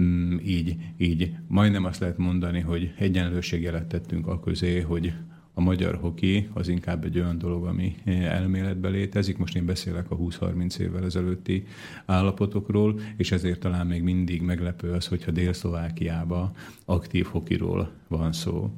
mm, 0.01 0.37
így, 0.45 0.75
így 0.97 1.31
majdnem 1.47 1.85
azt 1.85 1.99
lehet 1.99 2.17
mondani, 2.17 2.59
hogy 2.59 2.93
egyenlőségjelet 2.97 3.85
tettünk 3.85 4.27
a 4.27 4.39
közé, 4.39 4.79
hogy 4.79 5.13
a 5.57 5.61
magyar 5.61 5.95
hoki 5.95 6.49
az 6.53 6.67
inkább 6.67 7.05
egy 7.05 7.19
olyan 7.19 7.37
dolog, 7.37 7.65
ami 7.65 7.95
elméletben 8.05 8.91
létezik. 8.91 9.37
Most 9.37 9.55
én 9.55 9.65
beszélek 9.65 10.11
a 10.11 10.17
20-30 10.17 10.77
évvel 10.77 11.03
ezelőtti 11.03 11.65
állapotokról, 12.05 12.99
és 13.15 13.31
ezért 13.31 13.59
talán 13.59 13.87
még 13.87 14.01
mindig 14.01 14.41
meglepő 14.41 14.91
az, 14.91 15.07
hogyha 15.07 15.31
Dél-Szlovákiában 15.31 16.51
aktív 16.85 17.25
hokiról 17.25 17.91
van 18.07 18.31
szó. 18.31 18.71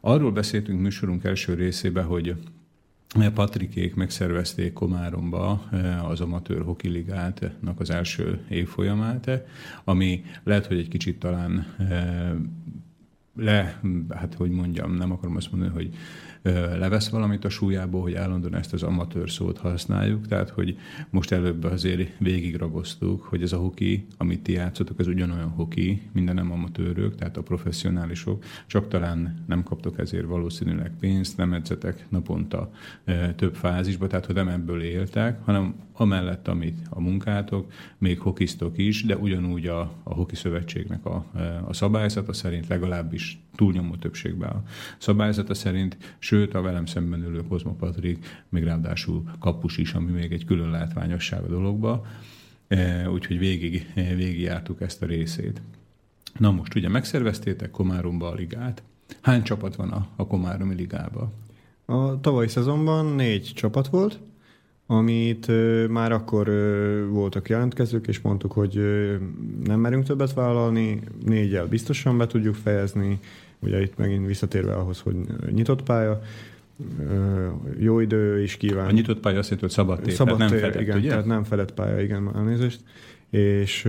Arról 0.00 0.32
beszéltünk 0.32 0.80
műsorunk 0.80 1.24
első 1.24 1.54
részében, 1.54 2.04
hogy 2.04 2.34
Patrikék 3.34 3.94
megszervezték 3.94 4.72
Komáromba 4.72 5.68
eh, 5.72 6.08
az 6.08 6.20
amatőr 6.20 6.62
hokiligátnak 6.62 7.80
az 7.80 7.90
első 7.90 8.44
évfolyamát, 8.48 9.30
ami 9.84 10.24
lehet, 10.42 10.66
hogy 10.66 10.78
egy 10.78 10.88
kicsit 10.88 11.18
talán 11.18 11.74
eh, 11.78 12.32
le, 13.36 13.80
hát 14.10 14.34
hogy 14.34 14.50
mondjam, 14.50 14.94
nem 14.94 15.10
akarom 15.12 15.36
azt 15.36 15.52
mondani, 15.52 15.72
hogy 15.72 15.94
levesz 16.78 17.08
valamit 17.08 17.44
a 17.44 17.48
súlyából, 17.48 18.02
hogy 18.02 18.14
állandóan 18.14 18.56
ezt 18.56 18.72
az 18.72 18.82
amatőr 18.82 19.30
szót 19.30 19.58
használjuk, 19.58 20.26
tehát 20.26 20.50
hogy 20.50 20.76
most 21.10 21.32
előbb 21.32 21.64
azért 21.64 22.18
végigragoztuk, 22.18 23.22
hogy 23.22 23.42
ez 23.42 23.52
a 23.52 23.56
hoki, 23.56 24.06
amit 24.16 24.42
ti 24.42 24.52
játszotok, 24.52 25.00
ez 25.00 25.06
ugyanolyan 25.06 25.48
hoki, 25.48 26.02
minden 26.12 26.34
nem 26.34 26.52
amatőrök, 26.52 27.14
tehát 27.14 27.36
a 27.36 27.42
professzionálisok, 27.42 28.44
csak 28.66 28.88
talán 28.88 29.44
nem 29.46 29.62
kaptok 29.62 29.98
ezért 29.98 30.26
valószínűleg 30.26 30.92
pénzt, 31.00 31.36
nem 31.36 31.52
edzetek 31.52 32.06
naponta 32.08 32.70
több 33.36 33.54
fázisba, 33.54 34.06
tehát 34.06 34.26
hogy 34.26 34.34
nem 34.34 34.48
ebből 34.48 34.82
éltek, 34.82 35.44
hanem 35.44 35.74
amellett, 35.96 36.48
amit 36.48 36.78
a 36.88 37.00
munkátok, 37.00 37.72
még 37.98 38.20
hokisztok 38.20 38.78
is, 38.78 39.04
de 39.04 39.16
ugyanúgy 39.16 39.66
a, 39.66 39.80
a 40.02 40.14
Hoki 40.14 40.36
Szövetségnek 40.36 41.06
a, 41.06 41.26
a 41.66 41.72
szabályzata 41.72 42.32
szerint, 42.32 42.68
legalábbis 42.68 43.38
túlnyomó 43.54 43.94
többségben 43.96 44.50
a 44.50 44.62
szabályzata 44.98 45.54
szerint, 45.54 45.96
sőt 46.18 46.54
a 46.54 46.60
velem 46.60 46.86
szemben 46.86 47.24
ülő 47.24 47.42
Kozma 47.48 47.72
Patrik 47.72 48.44
még 48.48 48.64
ráadásul 48.64 49.22
kapus 49.38 49.76
is, 49.76 49.92
ami 49.92 50.10
még 50.10 50.32
egy 50.32 50.44
külön 50.44 50.70
látványosság 50.70 51.42
a 51.42 51.48
dologba, 51.48 52.06
e, 52.68 53.10
úgyhogy 53.10 53.38
végig, 53.38 53.92
végig 53.94 54.40
jártuk 54.40 54.80
ezt 54.80 55.02
a 55.02 55.06
részét. 55.06 55.60
Na 56.38 56.50
most 56.50 56.74
ugye 56.74 56.88
megszerveztétek 56.88 57.70
Komáromba 57.70 58.28
a 58.28 58.34
ligát. 58.34 58.82
Hány 59.20 59.42
csapat 59.42 59.76
van 59.76 59.90
a, 59.90 60.08
a 60.16 60.26
Komáromi 60.26 60.74
ligában? 60.74 61.32
A 61.84 62.20
tavalyi 62.20 62.48
szezonban 62.48 63.06
négy 63.06 63.52
csapat 63.54 63.88
volt, 63.88 64.18
amit 64.94 65.50
már 65.88 66.12
akkor 66.12 66.50
voltak 67.10 67.48
jelentkezők, 67.48 68.06
és 68.06 68.20
mondtuk, 68.20 68.52
hogy 68.52 68.80
nem 69.64 69.80
merünk 69.80 70.04
többet 70.04 70.34
vállalni, 70.34 71.00
négyel 71.24 71.66
biztosan 71.66 72.18
be 72.18 72.26
tudjuk 72.26 72.54
fejezni, 72.54 73.18
ugye 73.60 73.82
itt 73.82 73.96
megint 73.96 74.26
visszatérve 74.26 74.74
ahhoz, 74.74 75.00
hogy 75.00 75.16
nyitott 75.50 75.82
pálya, 75.82 76.20
jó 77.78 78.00
idő 78.00 78.42
is 78.42 78.56
kíván. 78.56 78.86
A 78.86 78.90
nyitott 78.90 79.20
pálya 79.20 79.38
azt 79.38 79.50
jelenti, 79.50 79.74
hogy 79.74 79.84
szabad 79.84 80.00
tér, 80.00 80.14
szabad 80.14 80.38
tér, 80.38 80.48
nem 80.50 80.58
fedett, 80.58 80.80
igen, 80.80 80.98
ugye? 80.98 81.08
tehát 81.08 81.24
nem 81.24 81.44
fedett 81.44 81.74
pálya, 81.74 82.00
igen, 82.00 82.30
elnézést. 82.34 82.80
És, 83.30 83.88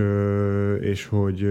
és 0.80 1.06
hogy 1.06 1.50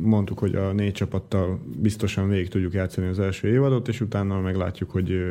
mondtuk, 0.00 0.38
hogy 0.38 0.54
a 0.54 0.72
négy 0.72 0.92
csapattal 0.92 1.60
biztosan 1.78 2.28
végig 2.28 2.48
tudjuk 2.48 2.72
játszani 2.72 3.06
az 3.06 3.18
első 3.18 3.48
évadot, 3.48 3.88
és 3.88 4.00
utána 4.00 4.40
meglátjuk, 4.40 4.90
hogy 4.90 5.24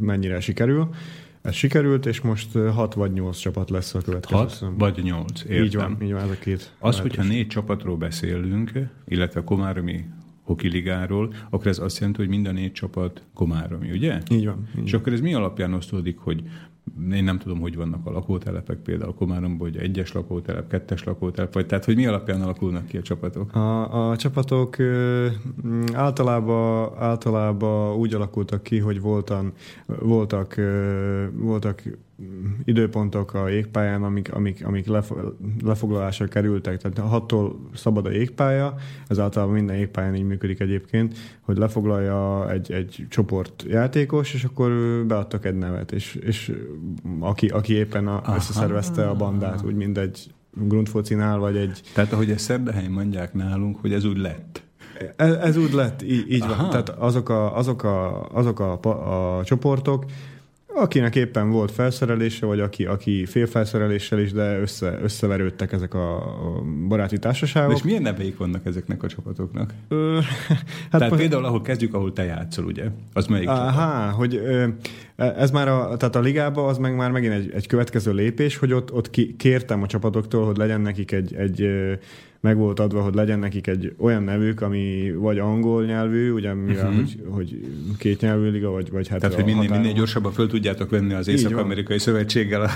mennyire 0.00 0.40
sikerül. 0.40 0.88
Ez 1.42 1.54
sikerült, 1.54 2.06
és 2.06 2.20
most 2.20 2.52
6 2.52 2.94
vagy 2.94 3.12
8 3.12 3.38
csapat 3.38 3.70
lesz 3.70 3.94
a 3.94 4.00
következő. 4.00 4.36
6 4.36 4.64
vagy 4.78 5.02
8, 5.02 5.42
értem. 5.42 5.64
Így 5.64 5.74
van, 5.74 5.96
így 6.02 6.12
van, 6.12 6.22
ez 6.22 6.30
a 6.30 6.38
két. 6.38 6.74
Az, 6.78 7.00
hogyha 7.00 7.22
négy 7.22 7.46
csapatról 7.46 7.96
beszélünk, 7.96 8.72
illetve 9.06 9.40
a 9.40 9.44
Komáromi 9.44 10.04
hokiligáról, 10.42 11.34
akkor 11.50 11.66
ez 11.66 11.78
azt 11.78 11.98
jelenti, 11.98 12.20
hogy 12.20 12.28
minden 12.28 12.54
négy 12.54 12.72
csapat 12.72 13.22
Komáromi, 13.34 13.90
ugye? 13.90 14.20
Így 14.30 14.46
van. 14.46 14.68
Így 14.78 14.86
és 14.86 14.92
akkor 14.92 15.12
ez 15.12 15.20
mi 15.20 15.34
alapján 15.34 15.74
osztódik, 15.74 16.18
hogy 16.18 16.42
én 17.12 17.24
nem 17.24 17.38
tudom, 17.38 17.60
hogy 17.60 17.76
vannak 17.76 18.06
a 18.06 18.10
lakótelepek, 18.10 18.76
például 18.76 19.14
Komáromban, 19.14 19.68
hogy 19.68 19.76
egyes 19.76 20.12
lakótelep, 20.12 20.68
kettes 20.68 21.04
lakótelep, 21.04 21.52
vagy 21.52 21.66
tehát, 21.66 21.84
hogy 21.84 21.96
mi 21.96 22.06
alapján 22.06 22.42
alakulnak 22.42 22.86
ki 22.86 22.96
a 22.96 23.02
csapatok? 23.02 23.54
A, 23.54 24.10
a 24.10 24.16
csapatok 24.16 24.78
ö, 24.78 25.26
általában, 25.92 26.92
általában 26.98 27.96
úgy 27.96 28.14
alakultak 28.14 28.62
ki, 28.62 28.78
hogy 28.78 29.00
voltan, 29.00 29.52
voltak, 29.86 30.56
ö, 30.56 31.24
voltak 31.32 31.82
időpontok 32.64 33.34
a 33.34 33.48
jégpályán, 33.48 34.02
amik, 34.02 34.34
amik, 34.34 34.66
amik 34.66 34.86
lefoglalásra 35.64 36.26
kerültek. 36.26 36.80
Tehát 36.80 37.10
hattól 37.10 37.68
szabad 37.74 38.06
a 38.06 38.10
jégpálya, 38.10 38.74
ez 39.08 39.18
általában 39.18 39.54
minden 39.54 39.76
jégpályán 39.76 40.14
így 40.14 40.26
működik 40.26 40.60
egyébként, 40.60 41.16
hogy 41.40 41.56
lefoglalja 41.56 42.50
egy, 42.50 42.72
egy 42.72 43.06
csoport 43.08 43.64
játékos, 43.68 44.34
és 44.34 44.44
akkor 44.44 44.72
beadtak 45.06 45.44
egy 45.44 45.56
nevet, 45.56 45.92
és, 45.92 46.14
és 46.14 46.52
aki, 47.20 47.46
aki 47.46 47.72
éppen 47.72 48.06
a, 48.06 48.34
összeszervezte 48.36 49.08
a 49.08 49.14
bandát, 49.14 49.64
úgy 49.64 49.74
mint 49.74 49.98
egy 49.98 50.34
grundfocinál, 50.54 51.38
vagy 51.38 51.56
egy... 51.56 51.80
Tehát 51.94 52.12
ahogy 52.12 52.30
ezt 52.30 52.44
Szerdehelyen 52.44 52.90
mondják 52.90 53.34
nálunk, 53.34 53.80
hogy 53.80 53.92
ez 53.92 54.04
úgy 54.04 54.18
lett. 54.18 54.62
Ez, 55.16 55.32
ez 55.32 55.56
úgy 55.56 55.72
lett, 55.72 56.02
így, 56.02 56.32
így 56.32 56.46
van. 56.46 56.70
Tehát 56.70 56.88
azok 56.88 57.28
a, 57.28 57.56
azok 57.56 57.82
a, 57.82 58.28
azok 58.28 58.60
a, 58.60 58.78
a 59.38 59.44
csoportok, 59.44 60.04
Akinek 60.74 61.16
éppen 61.16 61.50
volt 61.50 61.70
felszerelése, 61.70 62.46
vagy 62.46 62.60
aki, 62.60 62.84
aki 62.84 63.26
félfelszereléssel 63.26 64.20
is, 64.20 64.32
de 64.32 64.58
össze, 64.58 64.98
összeverődtek 65.02 65.72
ezek 65.72 65.94
a 65.94 66.34
baráti 66.88 67.18
társaságok. 67.18 67.70
De 67.70 67.76
és 67.76 67.82
milyen 67.82 68.02
neveik 68.02 68.36
vannak 68.36 68.66
ezeknek 68.66 69.02
a 69.02 69.06
csapatoknak? 69.06 69.74
Ö, 69.88 70.18
hát 70.90 71.00
tehát 71.00 71.16
például, 71.16 71.44
ahol 71.44 71.62
kezdjük, 71.62 71.94
ahol 71.94 72.12
te 72.12 72.24
játszol, 72.24 72.64
ugye? 72.64 72.84
Az 73.12 73.26
melyik 73.26 73.48
Aha, 73.48 74.10
hogy 74.10 74.34
ö, 74.34 74.66
ez 75.16 75.50
már 75.50 75.68
a, 75.68 75.96
tehát 75.96 76.16
a 76.16 76.20
ligában 76.20 76.68
az 76.68 76.78
meg 76.78 76.96
már 76.96 77.10
megint 77.10 77.32
egy, 77.32 77.50
egy 77.54 77.66
következő 77.66 78.12
lépés, 78.12 78.56
hogy 78.56 78.72
ott, 78.72 78.92
ott 78.92 79.10
ki, 79.10 79.36
kértem 79.36 79.82
a 79.82 79.86
csapatoktól, 79.86 80.46
hogy 80.46 80.56
legyen 80.56 80.80
nekik 80.80 81.12
egy, 81.12 81.34
egy 81.34 81.68
meg 82.42 82.56
volt 82.56 82.80
adva, 82.80 83.02
hogy 83.02 83.14
legyen 83.14 83.38
nekik 83.38 83.66
egy 83.66 83.94
olyan 83.98 84.22
nevük, 84.22 84.60
ami 84.60 85.12
vagy 85.16 85.38
angol 85.38 85.84
nyelvű, 85.84 86.30
ugye 86.30 86.54
mivel, 86.54 86.88
uh-huh. 86.88 87.02
hogy, 87.02 87.20
hogy 87.28 87.60
két 87.98 88.20
nyelvű 88.20 88.50
liga, 88.50 88.70
vagy, 88.70 88.90
vagy 88.90 89.08
hát 89.08 89.20
Tehát, 89.20 89.34
hogy 89.34 89.44
minél, 89.44 89.70
minél 89.70 89.92
gyorsabban 89.92 90.32
föl 90.32 90.46
tudjátok 90.46 90.90
venni 90.90 91.12
az 91.12 91.28
Észak-Amerikai 91.28 91.98
Szövetséggel 91.98 92.62
a 92.62 92.70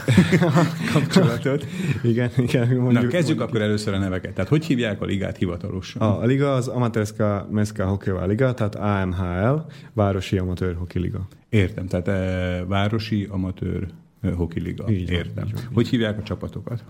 kapcsolatot. 0.93 1.67
igen, 2.03 2.31
igen. 2.37 2.69
Mondjuk, 2.69 2.93
Na, 2.93 2.99
kezdjük 3.01 3.13
mondjuk. 3.13 3.41
akkor 3.41 3.61
először 3.61 3.95
a 3.95 3.99
neveket. 3.99 4.35
Tehát, 4.35 4.51
hogy 4.51 4.65
hívják 4.65 5.03
a 5.03 5.05
ligát 5.05 5.37
hivatalosan? 5.37 6.03
A, 6.03 6.21
a 6.21 6.25
liga 6.25 6.55
az 6.55 6.69
Amatőrska 6.69 7.49
Meszka 7.51 7.87
Hockey 7.87 8.27
Liga, 8.27 8.55
tehát 8.55 8.75
AMHL, 8.75 9.65
Városi 9.93 10.39
Amatőr 10.39 10.75
Hockey 10.75 11.03
Liga. 11.03 11.29
Értem, 11.49 11.87
tehát 11.87 12.09
e, 12.09 12.65
Városi 12.65 13.27
Amatőr 13.31 13.87
Hockey 14.35 14.63
Liga. 14.63 14.91
Így 14.91 15.11
Értem. 15.11 15.33
Van, 15.35 15.47
így 15.47 15.53
van. 15.53 15.63
Hogy 15.75 15.89
hívják 15.89 16.19
a 16.19 16.23
csapatokat? 16.23 16.85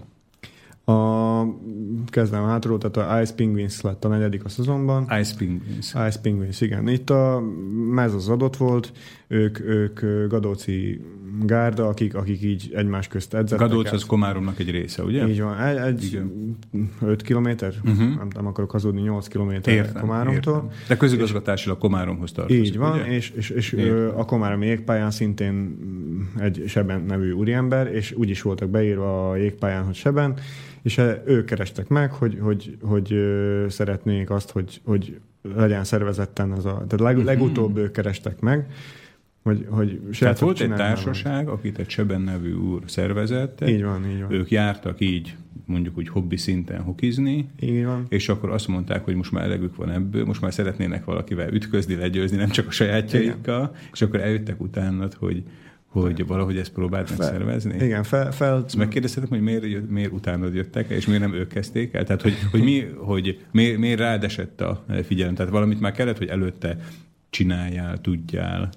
A, 0.89 1.43
kezdem 2.07 2.45
hátulról, 2.45 2.78
tehát 2.78 3.11
a 3.11 3.20
Ice 3.20 3.34
Penguins 3.34 3.80
lett 3.80 4.05
a 4.05 4.09
negyedik 4.09 4.45
a 4.45 4.49
szezonban. 4.49 5.07
Ice 5.20 5.34
Penguins. 5.39 5.95
Ice 5.95 6.20
Penguins, 6.22 6.61
igen. 6.61 6.89
Itt 6.89 7.11
a 7.11 7.41
mez 7.91 8.14
az 8.14 8.28
adott 8.28 8.57
volt, 8.57 8.93
ők, 9.28 9.60
ők 9.60 10.00
Gadóci 10.28 11.00
gárda, 11.42 11.88
akik, 11.88 12.14
akik 12.14 12.42
így 12.42 12.70
egymás 12.74 13.08
közt 13.08 13.34
edzettek. 13.34 13.68
Gadóc 13.68 13.92
az 13.92 14.04
Komáromnak 14.04 14.58
egy 14.58 14.70
része, 14.70 15.02
ugye? 15.02 15.28
Így 15.28 15.40
van, 15.40 15.60
egy, 15.60 15.76
egy 15.76 16.04
Igen. 16.04 16.56
5 17.02 17.22
kilométer, 17.22 17.74
uh-huh. 17.84 17.98
nem, 17.98 18.28
nem 18.34 18.46
akarok 18.46 18.70
hazudni, 18.70 19.00
8 19.00 19.28
kilométer 19.28 19.74
Értem, 19.74 20.00
Komáromtól. 20.00 20.54
értem. 20.54 20.70
De 20.88 20.96
közigazgatásilag 20.96 21.78
Komáromhoz 21.78 22.32
tartozik, 22.32 22.64
Így 22.64 22.76
van, 22.76 23.00
ugye? 23.00 23.06
és, 23.06 23.30
és, 23.30 23.50
és 23.50 23.72
Értem. 23.72 24.18
a 24.18 24.24
Komáromi 24.24 24.66
jégpályán 24.66 25.10
szintén 25.10 25.78
egy 26.38 26.62
Seben 26.66 27.02
nevű 27.02 27.30
úriember, 27.30 27.94
és 27.94 28.12
úgy 28.12 28.28
is 28.28 28.42
voltak 28.42 28.68
beírva 28.68 29.30
a 29.30 29.36
jégpályán, 29.36 29.84
hogy 29.84 29.94
Seben, 29.94 30.34
és 30.82 30.98
e- 30.98 31.22
ők 31.26 31.44
kerestek 31.44 31.88
meg, 31.88 32.12
hogy, 32.12 32.38
hogy, 32.40 32.76
hogy 32.82 33.12
ö, 33.12 33.66
szeretnék 33.68 34.30
azt, 34.30 34.50
hogy, 34.50 34.80
hogy 34.84 35.18
legyen 35.54 35.84
szervezetten 35.84 36.52
ez 36.52 36.64
a... 36.64 36.84
Tehát 36.88 37.00
leg, 37.00 37.24
legutóbb 37.24 37.76
ők 37.76 37.92
kerestek 37.92 38.40
meg, 38.40 38.66
hogy, 39.47 39.66
hogy 39.70 40.01
Tehát 40.18 40.38
volt 40.38 40.61
egy 40.61 40.74
társaság, 40.74 41.49
akit 41.49 41.78
egy 41.78 41.86
Cseben 41.86 42.20
nevű 42.20 42.53
úr 42.53 42.82
szervezett. 42.86 43.68
Így 43.68 43.82
van, 43.84 44.11
így 44.11 44.20
van. 44.20 44.32
ők 44.32 44.51
jártak 44.51 45.01
így, 45.01 45.36
mondjuk 45.64 45.99
úgy 45.99 46.09
hobbi 46.09 46.36
szinten 46.36 46.80
hokizni, 46.82 47.49
Így 47.61 47.84
van. 47.84 48.07
és 48.09 48.28
akkor 48.28 48.51
azt 48.51 48.68
mondták, 48.68 49.05
hogy 49.05 49.14
most 49.14 49.32
már 49.32 49.44
elegük 49.44 49.76
van 49.76 49.90
ebből, 49.90 50.24
most 50.24 50.40
már 50.40 50.53
szeretnének 50.53 51.05
valakivel 51.05 51.53
ütközni, 51.53 51.94
legyőzni, 51.94 52.36
nem 52.36 52.49
csak 52.49 52.66
a 52.66 52.70
sajátjaikkal, 52.70 53.74
és 53.92 54.03
akkor 54.03 54.20
eljöttek 54.20 54.61
utánad, 54.61 55.14
hogy, 55.14 55.42
hogy 55.86 56.26
valahogy 56.26 56.57
ezt 56.57 56.72
próbáld 56.72 57.09
meg 57.09 57.18
Fel- 57.18 57.28
szervezni. 57.30 57.84
Igen, 57.84 58.03
fel, 58.03 58.32
fel, 58.32 58.62
Ezt 58.66 58.76
megkérdeztetek, 58.76 59.28
hogy 59.28 59.40
miért, 59.40 59.64
jött- 59.64 59.90
miért 59.90 60.12
utánad 60.12 60.55
jöttek, 60.55 60.90
és 60.90 61.07
miért 61.07 61.20
nem 61.22 61.34
ők 61.34 61.49
kezdték 61.49 61.94
el? 61.94 62.05
Tehát, 62.05 62.22
hogy, 62.22 62.34
hogy, 62.51 62.62
mi, 62.62 62.80
hogy 62.97 63.40
miért, 63.53 63.78
miért 63.78 63.99
rád 63.99 64.24
esett 64.24 64.61
a 64.61 64.84
figyelem? 65.05 65.34
Tehát 65.34 65.53
valamit 65.53 65.80
már 65.80 65.92
kellett, 65.92 66.18
hogy 66.18 66.28
előtte 66.28 66.76
csináljál, 67.30 68.01
tudjál. 68.01 68.70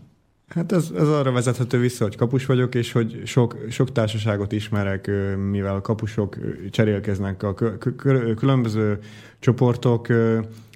Hát 0.50 0.72
ez, 0.72 0.92
ez 0.98 1.08
arra 1.08 1.32
vezethető 1.32 1.80
vissza, 1.80 2.04
hogy 2.04 2.16
kapus 2.16 2.46
vagyok, 2.46 2.76
és 2.76 2.92
hogy 2.92 3.22
sok, 3.26 3.58
sok 3.70 3.92
társaságot 3.92 4.52
ismerek, 4.52 5.12
mivel 5.50 5.76
a 5.76 5.82
kapusok 5.82 6.38
cserélkeznek 6.70 7.44
a 7.44 7.54
különböző 8.36 9.00
csoportok, 9.40 10.08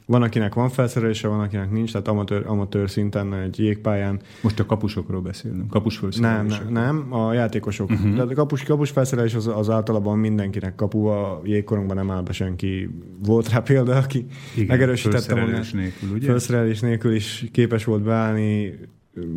van, 0.05 0.21
akinek 0.21 0.53
van 0.53 0.69
felszerelése, 0.69 1.27
van, 1.27 1.39
akinek 1.39 1.71
nincs, 1.71 1.91
tehát 1.91 2.07
amatőr, 2.07 2.43
amatőr 2.47 2.89
szinten 2.89 3.33
egy 3.33 3.59
jégpályán. 3.59 4.19
Most 4.41 4.59
a 4.59 4.65
kapusokról 4.65 5.21
beszélünk. 5.21 5.59
Nem, 5.59 5.67
Kapusfölszerelések. 5.69 6.69
nem, 6.69 6.73
nem, 6.73 7.13
a 7.13 7.33
játékosok. 7.33 7.89
Uh-huh. 7.89 8.13
Tehát 8.13 8.29
a 8.31 8.33
kapus, 8.33 8.63
kapus 8.63 8.89
felszerelés 8.89 9.35
az, 9.35 9.47
az 9.47 9.69
általában 9.69 10.17
mindenkinek 10.19 10.75
kapu, 10.75 11.05
a 11.05 11.41
jégkorongban 11.43 11.95
nem 11.95 12.11
áll 12.11 12.21
be 12.21 12.31
senki. 12.31 12.89
Volt 13.25 13.49
rá 13.49 13.59
példa, 13.59 13.95
aki 13.95 14.25
Igen, 14.53 14.67
megerősítette 14.67 15.33
magát. 15.33 15.49
felszerelés 15.49 15.71
nélkül, 15.71 16.17
ugye? 16.17 16.27
Felszerelés 16.27 16.79
nélkül 16.79 17.13
is 17.13 17.45
képes 17.51 17.83
volt 17.83 18.01
beállni 18.01 18.79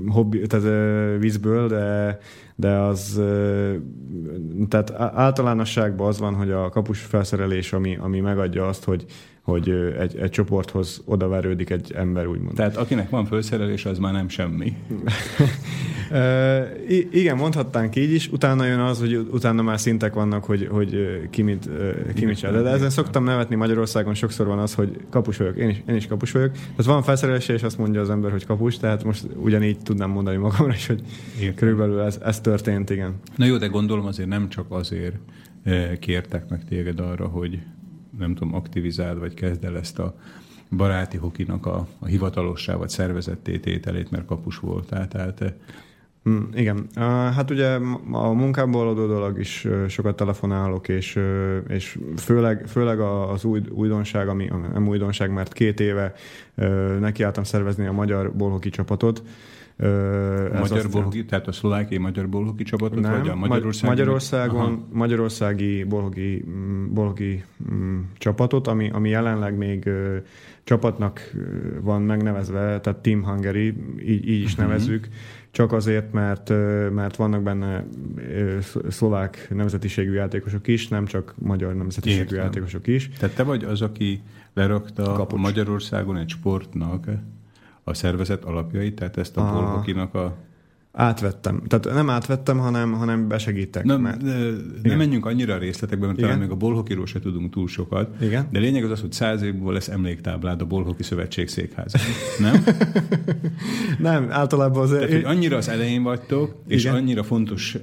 hobbi, 0.06 0.46
tehát 0.46 1.18
vízből, 1.18 1.68
de, 1.68 2.18
de 2.54 2.70
az 2.70 3.22
tehát 4.68 4.90
általánosságban 5.14 6.08
az 6.08 6.18
van, 6.18 6.34
hogy 6.34 6.50
a 6.50 6.68
kapus 6.68 7.00
felszerelés, 7.00 7.72
ami, 7.72 7.96
ami 7.96 8.20
megadja 8.20 8.68
azt, 8.68 8.84
hogy, 8.84 9.04
hogy 9.46 9.70
egy, 9.98 10.16
egy 10.16 10.30
csoporthoz 10.30 11.02
odaverődik 11.04 11.70
egy 11.70 11.92
ember, 11.92 12.26
úgymond. 12.26 12.54
Tehát 12.54 12.76
akinek 12.76 13.10
van 13.10 13.24
felszerelés, 13.24 13.84
az 13.84 13.98
már 13.98 14.12
nem 14.12 14.28
semmi. 14.28 14.76
I- 16.88 17.08
igen, 17.10 17.36
mondhatnánk 17.36 17.96
így 17.96 18.12
is. 18.12 18.28
Utána 18.28 18.64
jön 18.64 18.78
az, 18.78 18.98
hogy 18.98 19.16
utána 19.16 19.62
már 19.62 19.80
szintek 19.80 20.14
vannak, 20.14 20.44
hogy, 20.44 20.68
hogy 20.70 21.20
ki 21.30 21.42
mit, 21.42 21.68
ki 22.14 22.24
mit 22.24 22.36
csinál. 22.36 22.62
De, 22.62 22.70
ezen 22.70 22.90
szoktam 22.90 23.24
nevetni 23.24 23.54
Magyarországon, 23.54 24.14
sokszor 24.14 24.46
van 24.46 24.58
az, 24.58 24.74
hogy 24.74 25.00
kapus 25.10 25.36
vagyok. 25.36 25.56
Én 25.56 25.68
is, 25.68 25.82
én 25.88 25.94
is 25.94 26.06
kapus 26.06 26.32
vagyok. 26.32 26.52
Tehát 26.52 26.84
van 26.84 27.02
felszerelése, 27.02 27.52
és 27.52 27.62
azt 27.62 27.78
mondja 27.78 28.00
az 28.00 28.10
ember, 28.10 28.30
hogy 28.30 28.46
kapus, 28.46 28.76
tehát 28.76 29.04
most 29.04 29.26
ugyanígy 29.36 29.78
tudnám 29.78 30.10
mondani 30.10 30.36
magamra 30.36 30.72
is, 30.72 30.86
hogy 30.86 31.02
Értem. 31.40 31.54
körülbelül 31.54 32.00
ez, 32.00 32.18
ez 32.24 32.40
történt, 32.40 32.90
igen. 32.90 33.14
Na 33.36 33.44
jó, 33.44 33.56
de 33.56 33.66
gondolom 33.66 34.06
azért 34.06 34.28
nem 34.28 34.48
csak 34.48 34.66
azért 34.68 35.16
kértek 35.98 36.48
meg 36.48 36.64
téged 36.64 37.00
arra, 37.00 37.26
hogy 37.26 37.58
nem 38.18 38.34
tudom, 38.34 38.54
aktivizáld, 38.54 39.18
vagy 39.18 39.34
kezd 39.34 39.64
el 39.64 39.76
ezt 39.76 39.98
a 39.98 40.14
baráti 40.70 41.16
hokinak 41.16 41.66
a, 41.66 41.86
a 41.98 42.06
hivatalossá 42.06 42.74
vagy 42.74 42.88
szervezetté 42.88 43.58
tételét, 43.58 44.10
mert 44.10 44.26
kapus 44.26 44.58
voltál. 44.58 45.08
Tehát 45.08 45.40
eh, 45.40 45.52
Mm, 46.28 46.38
igen. 46.54 46.86
Hát 47.34 47.50
ugye 47.50 47.74
a 48.12 48.32
munkából 48.32 48.88
adódólag 48.88 49.38
is 49.38 49.66
sokat 49.88 50.16
telefonálok, 50.16 50.88
és, 50.88 51.18
és 51.68 51.98
főleg, 52.16 52.66
főleg 52.66 53.00
az 53.00 53.44
új, 53.44 53.60
újdonság, 53.70 54.28
ami 54.28 54.50
nem 54.72 54.88
újdonság, 54.88 55.30
mert 55.30 55.52
két 55.52 55.80
éve 55.80 56.12
nekiálltam 57.00 57.44
szervezni 57.44 57.86
a 57.86 57.92
magyar 57.92 58.32
bolhoki 58.32 58.70
csapatot. 58.70 59.22
Ö, 59.78 60.54
a 60.54 60.58
magyar 60.58 60.78
azt 60.78 60.90
bolhoki, 60.90 61.24
tehát 61.24 61.46
a 61.46 61.52
szlovákiai 61.52 62.00
magyar 62.00 62.28
bolhoki 62.28 62.62
csapatot, 62.62 63.00
nem, 63.00 63.18
vagy 63.18 63.28
a 63.28 63.34
Ma- 63.34 63.46
Magyarországi? 63.46 63.88
Magyarországon, 63.88 64.60
Aha. 64.60 64.86
Magyarországi 64.92 65.84
bolhogi, 65.84 66.44
bolhogi 66.90 67.44
mm, 67.72 68.00
csapatot, 68.18 68.66
ami, 68.66 68.90
ami 68.92 69.08
jelenleg 69.08 69.56
még 69.56 69.86
ö, 69.86 70.16
csapatnak 70.64 71.32
van 71.80 72.02
megnevezve, 72.02 72.80
tehát 72.80 72.98
Team 72.98 73.24
Hungary, 73.24 73.66
így, 74.06 74.28
így 74.28 74.42
is 74.42 74.56
Mhm. 74.56 74.66
nevezzük, 74.66 75.08
csak 75.50 75.72
azért, 75.72 76.12
mert, 76.12 76.48
mert 76.94 77.16
vannak 77.16 77.42
benne 77.42 77.84
szlovák 78.88 79.48
nemzetiségű 79.54 80.12
játékosok 80.12 80.66
is, 80.66 80.88
nem 80.88 81.04
csak 81.06 81.34
magyar 81.38 81.74
nemzetiségű 81.74 82.20
Értem. 82.20 82.38
játékosok 82.38 82.86
is. 82.86 83.08
Tehát 83.18 83.34
te 83.36 83.42
vagy 83.42 83.64
az, 83.64 83.82
aki 83.82 84.20
lerakta 84.54 85.12
Kapocs. 85.12 85.40
Magyarországon 85.40 86.16
egy 86.16 86.28
sportnak 86.28 87.06
a 87.88 87.94
szervezet 87.94 88.44
alapjait, 88.44 88.94
tehát 88.94 89.16
ezt 89.16 89.36
a 89.36 89.52
bolhokinak 89.52 90.14
a 90.14 90.36
Átvettem. 90.98 91.62
Tehát 91.66 91.94
nem 91.94 92.10
átvettem, 92.10 92.58
hanem, 92.58 92.92
hanem 92.92 93.28
besegítek. 93.28 93.84
Nem, 93.84 94.00
mert, 94.00 94.22
nem 94.82 94.96
menjünk 94.96 95.26
annyira 95.26 95.54
a 95.54 95.58
részletekbe, 95.58 96.06
mert 96.06 96.18
Igen. 96.18 96.30
talán 96.30 96.44
még 96.44 96.52
a 96.52 96.58
bolhokiról 96.58 97.06
se 97.06 97.20
tudunk 97.20 97.52
túl 97.52 97.68
sokat. 97.68 98.22
Igen. 98.22 98.48
De 98.50 98.58
lényeg 98.58 98.84
az 98.84 98.90
az, 98.90 99.00
hogy 99.00 99.12
száz 99.12 99.42
év 99.42 99.54
múlva 99.54 99.72
lesz 99.72 99.88
emléktáblád 99.88 100.60
a 100.60 100.64
Bolhoki 100.64 101.02
Szövetség 101.02 101.48
székházán. 101.48 102.02
Nem? 102.40 102.64
nem, 103.98 104.30
általában 104.30 104.82
az... 104.82 104.90
Tehát, 104.90 105.12
hogy 105.12 105.24
annyira 105.24 105.56
az 105.56 105.68
elején 105.68 106.02
vagytok, 106.02 106.54
és 106.66 106.82
Igen. 106.84 106.94
annyira 106.94 107.22
fontos 107.22 107.78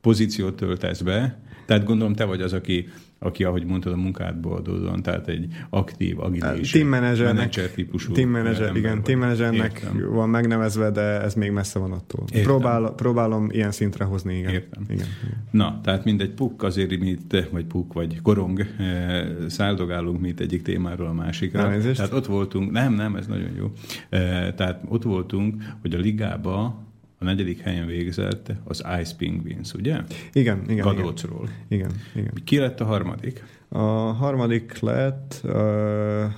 pozíciót 0.00 0.54
töltesz 0.54 1.00
be, 1.00 1.42
tehát 1.68 1.84
gondolom 1.84 2.14
te 2.14 2.24
vagy 2.24 2.40
az, 2.40 2.52
aki, 2.52 2.88
aki 3.18 3.44
ahogy 3.44 3.64
mondtad, 3.64 3.92
a 3.92 3.96
munkádból 3.96 4.56
adódóan, 4.56 5.02
tehát 5.02 5.28
egy 5.28 5.46
aktív, 5.70 6.20
agilis, 6.20 6.70
Team 6.70 6.88
managernek, 6.88 7.34
menedzser 7.34 7.70
típusú 7.70 8.12
team 8.12 8.30
manager, 8.30 8.76
igen, 8.76 8.94
vagy. 8.94 9.02
team 9.02 9.18
managernek 9.18 9.72
Értem. 9.72 10.12
van 10.12 10.28
megnevezve, 10.28 10.90
de 10.90 11.00
ez 11.00 11.34
még 11.34 11.50
messze 11.50 11.78
van 11.78 11.92
attól. 11.92 12.24
Értem. 12.28 12.42
Próbál, 12.42 12.92
próbálom 12.96 13.48
ilyen 13.50 13.70
szintre 13.70 14.04
hozni, 14.04 14.36
igen. 14.38 14.52
Értem. 14.52 14.82
igen. 14.88 15.06
Na, 15.50 15.80
tehát 15.82 16.04
mindegy 16.04 16.30
puk 16.30 16.62
azért 16.62 16.98
mi 16.98 17.08
itt, 17.08 17.46
vagy 17.50 17.64
puk, 17.64 17.92
vagy 17.92 18.20
korong, 18.22 18.66
eh, 18.78 19.26
száldogálunk 19.48 20.20
mi 20.20 20.28
itt 20.28 20.40
egyik 20.40 20.62
témáról 20.62 21.06
a 21.06 21.12
másikra. 21.12 21.60
Elnézést. 21.60 21.96
Tehát 21.96 22.12
ott 22.12 22.26
voltunk, 22.26 22.70
nem, 22.70 22.94
nem, 22.94 23.16
ez 23.16 23.26
nagyon 23.26 23.50
jó. 23.56 23.72
Eh, 24.08 24.52
Tehát 24.56 24.82
ott 24.88 25.02
voltunk, 25.02 25.62
hogy 25.80 25.94
a 25.94 25.98
ligába 25.98 26.86
a 27.18 27.24
negyedik 27.24 27.60
helyen 27.60 27.86
végzett 27.86 28.52
az 28.64 28.84
Ice 29.00 29.14
Penguins, 29.18 29.72
ugye? 29.72 29.96
Igen, 30.32 30.62
igen. 30.68 30.84
Gadócról. 30.84 31.48
igen, 31.68 31.90
igen. 32.14 32.32
Ki 32.44 32.58
lett 32.58 32.80
a 32.80 32.84
harmadik? 32.84 33.44
A 33.70 33.78
harmadik 34.12 34.78
lett 34.78 35.40
uh, 35.44 35.52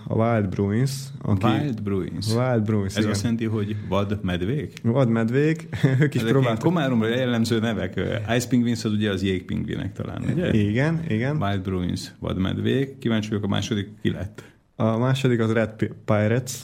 a 0.04 0.14
Wild 0.14 0.48
Bruins. 0.48 0.92
Aki... 1.22 1.46
Wild 1.46 1.82
Bruins. 1.82 2.26
Wild 2.34 2.62
Bruins, 2.62 2.92
Ez 2.92 2.98
igen. 2.98 3.10
azt 3.10 3.22
jelenti, 3.22 3.44
hogy 3.44 3.76
vad 3.88 4.18
medvék? 4.22 4.72
Vadmedvék, 4.82 5.68
ők 6.00 6.14
is 6.14 6.20
Ezek 6.20 6.32
próbáltak. 6.32 6.62
komáromra 6.62 7.08
jellemző 7.08 7.58
nevek. 7.60 8.00
Ice 8.36 8.48
Penguins 8.48 8.84
az 8.84 8.92
ugye 8.92 9.10
az 9.10 9.22
jégpingvinek 9.22 9.92
talán, 9.92 10.22
ugye? 10.32 10.52
Igen, 10.52 11.04
igen. 11.08 11.42
Wild 11.42 11.60
Bruins, 11.60 12.14
vadmedvék. 12.18 12.98
Kíváncsi 12.98 13.28
vagyok, 13.28 13.44
a 13.44 13.48
második 13.48 13.88
ki 14.02 14.10
lett? 14.10 14.42
A 14.76 14.98
második 14.98 15.40
az 15.40 15.52
Red 15.52 15.70
Pi- 15.76 15.90
Pirates. 16.04 16.54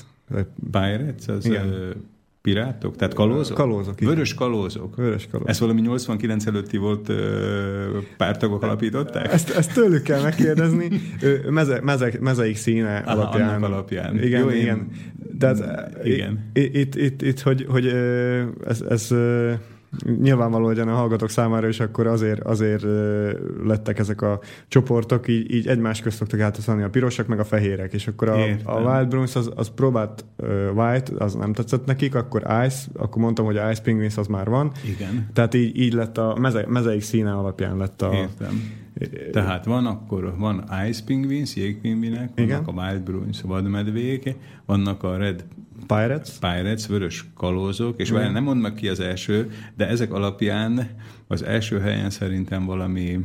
Pirates, 0.71 1.29
az 1.29 1.47
Igen. 1.47 1.95
Pirátok? 2.53 2.97
Tehát 2.97 3.14
kalózok? 3.14 3.57
Kalózok, 3.57 4.01
igen. 4.01 4.12
Vörös 4.14 4.34
kalózok. 4.34 4.97
Vörös 4.97 5.28
kalóz. 5.30 5.49
Ezt 5.49 5.61
valami 5.61 5.80
89 5.80 6.47
előtti 6.47 6.76
volt 6.76 7.12
pártagok 8.16 8.62
alapították? 8.62 9.32
Ezt, 9.32 9.51
ezt 9.51 9.72
tőlük 9.72 10.03
kell 10.03 10.22
megkérdezni. 10.22 10.88
Meze, 11.51 11.80
meze, 11.82 12.12
mezeik 12.20 12.57
színe 12.57 13.03
Aha, 13.07 13.20
alapján. 13.20 13.49
annak 13.49 13.62
alapján. 13.70 14.22
Igen, 14.22 14.40
Jó, 14.40 14.49
én- 14.49 14.61
igen. 14.61 14.88
Tehát, 15.38 15.61
Igen. 16.05 16.51
Itt, 16.53 16.94
itt, 16.94 17.22
itt, 17.22 17.40
hogy, 17.40 17.66
hogy 17.68 17.86
ez, 18.66 18.80
ez 18.88 19.14
nyilvánvaló 20.20 20.68
legyen 20.68 20.88
a 20.88 20.94
hallgatók 20.94 21.30
számára, 21.30 21.68
és 21.68 21.80
akkor 21.80 22.07
azért, 22.07 22.42
azért 22.42 22.84
lettek 23.64 23.99
ezek 23.99 24.22
a 24.22 24.40
csoportok, 24.68 25.28
így, 25.28 25.55
így 25.55 25.66
egymás 25.66 26.01
közt 26.01 26.16
szoktak 26.16 26.40
átosztani 26.40 26.82
a 26.82 26.90
pirosak, 26.90 27.26
meg 27.26 27.38
a 27.38 27.44
fehérek, 27.44 27.92
és 27.92 28.07
akkor 28.07 28.28
a, 28.28 28.36
Értem. 28.36 28.74
a 28.74 28.80
Wild 28.80 29.09
Bruins 29.09 29.36
az, 29.36 29.51
az 29.55 29.70
próbált 29.74 30.24
ö, 30.36 30.70
White, 30.70 31.12
az 31.18 31.34
nem 31.34 31.53
tetszett 31.53 31.86
nekik, 31.86 32.14
akkor 32.14 32.42
Ice, 32.66 32.78
akkor 32.94 33.22
mondtam, 33.22 33.44
hogy 33.44 33.55
Ice 33.70 33.82
Penguins 33.82 34.16
az 34.16 34.26
már 34.26 34.49
van, 34.49 34.72
Igen. 34.84 35.28
tehát 35.32 35.55
így, 35.55 35.78
így 35.78 35.92
lett 35.92 36.18
a 36.18 36.36
meze, 36.40 36.64
mezeik 36.68 37.03
színe 37.03 37.32
alapján 37.32 37.76
lett 37.76 38.03
a, 38.03 38.14
Értem. 38.14 38.84
Tehát 39.32 39.64
van 39.64 39.86
akkor, 39.86 40.34
van 40.38 40.64
Ice 40.88 41.03
Penguins, 41.07 41.57
jégpingvinek, 41.57 42.30
vannak 42.34 42.51
Igen. 42.51 42.62
a 42.64 42.82
Wild 42.82 43.03
Bruins, 43.03 43.42
vadmedvék, 43.42 44.36
vannak 44.66 45.03
a 45.03 45.16
Red 45.16 45.44
Pirates, 45.87 46.30
Pirates 46.41 46.87
vörös 46.87 47.24
kalózok, 47.34 48.01
és 48.01 48.11
nem 48.11 48.43
mondnak 48.43 48.74
ki 48.74 48.89
az 48.89 49.01
első, 49.01 49.51
de 49.76 49.87
ezek 49.89 50.12
alapján 50.12 50.91
az 51.26 51.43
első 51.43 51.80
helyen 51.80 52.11
szerintem 52.11 52.64
valami 52.64 53.20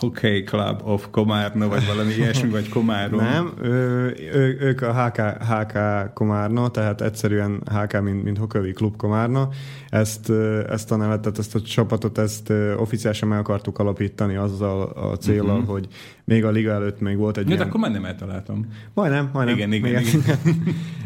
Hockey 0.00 0.42
Club 0.42 0.80
of 0.84 1.06
Komárna, 1.10 1.68
vagy 1.68 1.86
valami 1.86 2.12
ilyesmi, 2.18 2.48
vagy 2.48 2.68
Komárom. 2.68 3.20
Nem, 3.20 3.52
ő, 3.62 4.16
ő, 4.32 4.56
ők 4.60 4.82
a 4.82 5.04
HK, 5.04 5.20
HK 5.42 5.78
Komárna, 6.14 6.68
tehát 6.68 7.00
egyszerűen 7.00 7.62
HK, 7.74 8.00
mint, 8.00 8.24
mint 8.24 8.38
Hockey 8.38 8.72
Club 8.72 8.96
Komárna. 8.96 9.48
Ezt, 9.88 10.30
ezt 10.68 10.92
a 10.92 10.96
nevet, 10.96 11.20
tehát 11.20 11.38
ezt 11.38 11.54
a 11.54 11.60
csapatot, 11.60 12.18
ezt 12.18 12.52
oficiálisan 12.76 13.28
meg 13.28 13.38
akartuk 13.38 13.78
alapítani 13.78 14.36
azzal 14.36 14.82
a 14.82 15.16
célral, 15.16 15.58
uh-huh. 15.58 15.72
hogy 15.72 15.88
még 16.26 16.44
a 16.44 16.50
liga 16.50 16.70
előtt 16.70 17.00
még 17.00 17.16
volt 17.16 17.36
egy 17.36 17.48
ja, 17.48 17.54
ilyen... 17.54 17.66
akkor 17.66 17.80
már 17.80 17.90
nem 17.90 18.04
eltaláltam. 18.04 18.66
Majdnem, 18.94 19.30
majdnem. 19.32 19.56
Igen, 19.56 19.72
igen, 19.72 19.90
igen. 19.90 20.02
igen. 20.02 20.38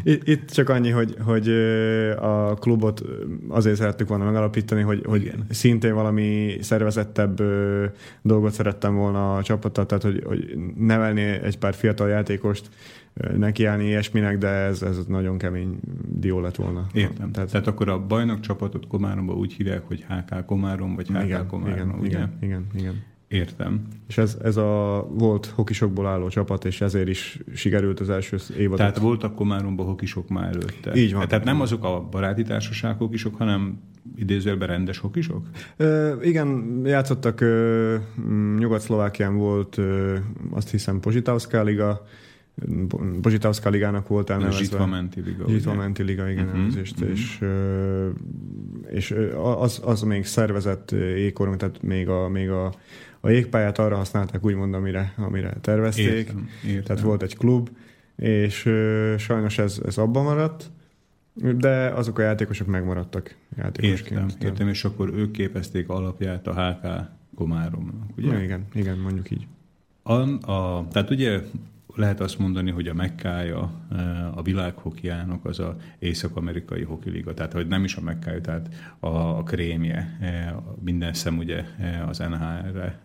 Itt 0.33 0.49
csak 0.49 0.69
annyi, 0.69 0.89
hogy, 0.89 1.15
hogy 1.25 1.49
a 2.19 2.53
klubot 2.53 3.01
azért 3.47 3.75
szerettük 3.75 4.07
volna 4.07 4.23
megalapítani, 4.23 4.81
hogy, 4.81 5.01
hogy 5.05 5.33
szintén 5.49 5.93
valami 5.93 6.57
szervezettebb 6.61 7.41
dolgot 8.21 8.53
szerettem 8.53 8.95
volna 8.95 9.35
a 9.35 9.43
csapattal, 9.43 9.85
tehát 9.85 10.03
hogy, 10.03 10.23
hogy 10.25 10.57
nevelni 10.77 11.21
egy 11.21 11.57
pár 11.57 11.73
fiatal 11.73 12.09
játékost, 12.09 12.69
nekiállni 13.37 13.85
ilyesminek, 13.85 14.37
de 14.37 14.47
ez, 14.47 14.81
ez 14.81 15.05
nagyon 15.07 15.37
kemény 15.37 15.79
dió 16.07 16.39
lett 16.39 16.55
volna. 16.55 16.87
Értem. 16.93 17.31
Tehát, 17.31 17.51
Tehát 17.51 17.67
akkor 17.67 17.89
a 17.89 18.05
bajnok 18.05 18.39
csapatot 18.39 18.87
Komáromba 18.87 19.33
úgy 19.33 19.53
hívják, 19.53 19.81
hogy 19.87 20.05
HK 20.07 20.45
Komárom, 20.45 20.95
vagy 20.95 21.07
HK 21.07 21.23
igen, 21.23 21.47
Komárom, 21.47 21.73
igen, 21.73 21.99
ugye? 21.99 22.09
Igen, 22.09 22.37
igen, 22.41 22.65
igen. 22.75 23.09
Értem. 23.31 23.81
És 24.07 24.17
ez, 24.17 24.37
ez 24.43 24.57
a 24.57 25.07
volt 25.13 25.45
hokisokból 25.45 26.07
álló 26.07 26.27
csapat, 26.27 26.65
és 26.65 26.81
ezért 26.81 27.07
is 27.07 27.39
sikerült 27.53 27.99
az 27.99 28.09
első 28.09 28.37
évadot. 28.57 28.77
Tehát 28.77 28.97
voltak 28.97 29.35
Komáromban 29.35 29.85
hokisok 29.85 30.29
már 30.29 30.47
előtte. 30.47 30.95
Így 30.95 31.13
van. 31.13 31.27
Tehát 31.27 31.43
nem 31.43 31.61
azok 31.61 31.83
a 31.83 32.07
baráti 32.11 32.43
társaság 32.43 32.97
hokisok, 32.97 33.35
hanem 33.35 33.79
idézőjelben 34.15 34.67
rendes 34.67 34.97
hokisok? 34.97 35.45
Ö, 35.77 36.21
igen, 36.21 36.81
játszottak 36.85 37.41
ö, 37.41 37.95
Nyugat-Szlovákián 38.57 39.35
volt 39.35 39.77
ö, 39.77 40.17
azt 40.49 40.69
hiszem 40.69 40.99
Pozsitauszká 40.99 41.61
liga, 41.61 42.05
Pozsitauszka 43.21 43.69
ligának 43.69 44.07
volt 44.07 44.29
elnevezve. 44.29 44.59
Zsitva 44.63 44.85
menti 44.85 45.21
liga. 45.21 45.45
Zsitva 45.47 45.73
menti 45.73 46.03
liga, 46.03 46.29
igen, 46.29 46.43
uh-huh, 46.43 46.59
elnevezést, 46.59 46.99
uh-huh. 46.99 47.11
és, 47.11 47.43
és 48.89 49.15
az, 49.57 49.81
az 49.83 50.01
még 50.01 50.25
szervezett 50.25 50.91
ékorunk, 51.15 51.57
tehát 51.57 51.81
még 51.81 52.09
a, 52.09 52.29
még 52.29 52.49
a, 52.49 52.73
a 53.21 53.29
jégpályát 53.29 53.79
arra 53.79 53.95
használták 53.95 54.45
úgymond, 54.45 54.73
amire, 54.73 55.13
amire 55.17 55.53
tervezték. 55.61 56.05
Értem, 56.05 56.49
értem. 56.65 56.83
Tehát 56.83 57.01
volt 57.01 57.21
egy 57.21 57.37
klub, 57.37 57.69
és 58.15 58.69
sajnos 59.17 59.57
ez, 59.57 59.81
ez 59.85 59.97
abban 59.97 60.23
maradt, 60.23 60.71
de 61.33 61.87
azok 61.87 62.19
a 62.19 62.21
játékosok 62.21 62.67
megmaradtak 62.67 63.35
játékosként. 63.57 64.31
Értem, 64.31 64.47
értem, 64.47 64.67
és 64.67 64.83
akkor 64.83 65.13
ők 65.13 65.31
képezték 65.31 65.89
alapját 65.89 66.47
a 66.47 66.53
HK 66.53 67.09
Komáromnak, 67.35 68.17
ugye? 68.17 68.33
Ja, 68.33 68.43
igen, 68.43 68.65
igen, 68.73 68.97
mondjuk 68.97 69.31
így. 69.31 69.47
A, 70.03 70.13
a, 70.51 70.87
tehát 70.91 71.09
ugye 71.09 71.39
lehet 71.95 72.19
azt 72.19 72.39
mondani, 72.39 72.71
hogy 72.71 72.87
a 72.87 72.93
mekkája 72.93 73.71
eh, 73.91 74.37
a 74.37 74.41
világhokjának 74.41 75.45
az 75.45 75.59
a 75.59 75.75
észak-amerikai 75.99 76.83
hokiliga, 76.83 77.33
tehát 77.33 77.53
hogy 77.53 77.67
nem 77.67 77.83
is 77.83 77.95
a 77.95 78.01
mekkája, 78.01 78.41
tehát 78.41 78.69
a, 78.99 79.07
a 79.07 79.43
krémje, 79.43 80.17
eh, 80.21 80.53
minden 80.79 81.13
szem 81.13 81.37
ugye 81.37 81.63
eh, 81.79 82.09
az 82.09 82.17
NHL-re 82.17 82.99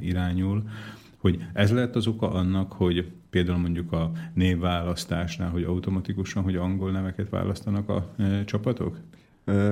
irányul, 0.00 0.68
hogy 1.16 1.44
ez 1.52 1.72
lehet 1.72 1.96
az 1.96 2.06
oka 2.06 2.30
annak, 2.30 2.72
hogy 2.72 3.10
például 3.30 3.58
mondjuk 3.58 3.92
a 3.92 4.10
névválasztásnál, 4.34 5.50
hogy 5.50 5.62
automatikusan, 5.62 6.42
hogy 6.42 6.56
angol 6.56 6.90
neveket 6.90 7.28
választanak 7.28 7.88
a 7.88 8.14
csapatok? 8.44 8.98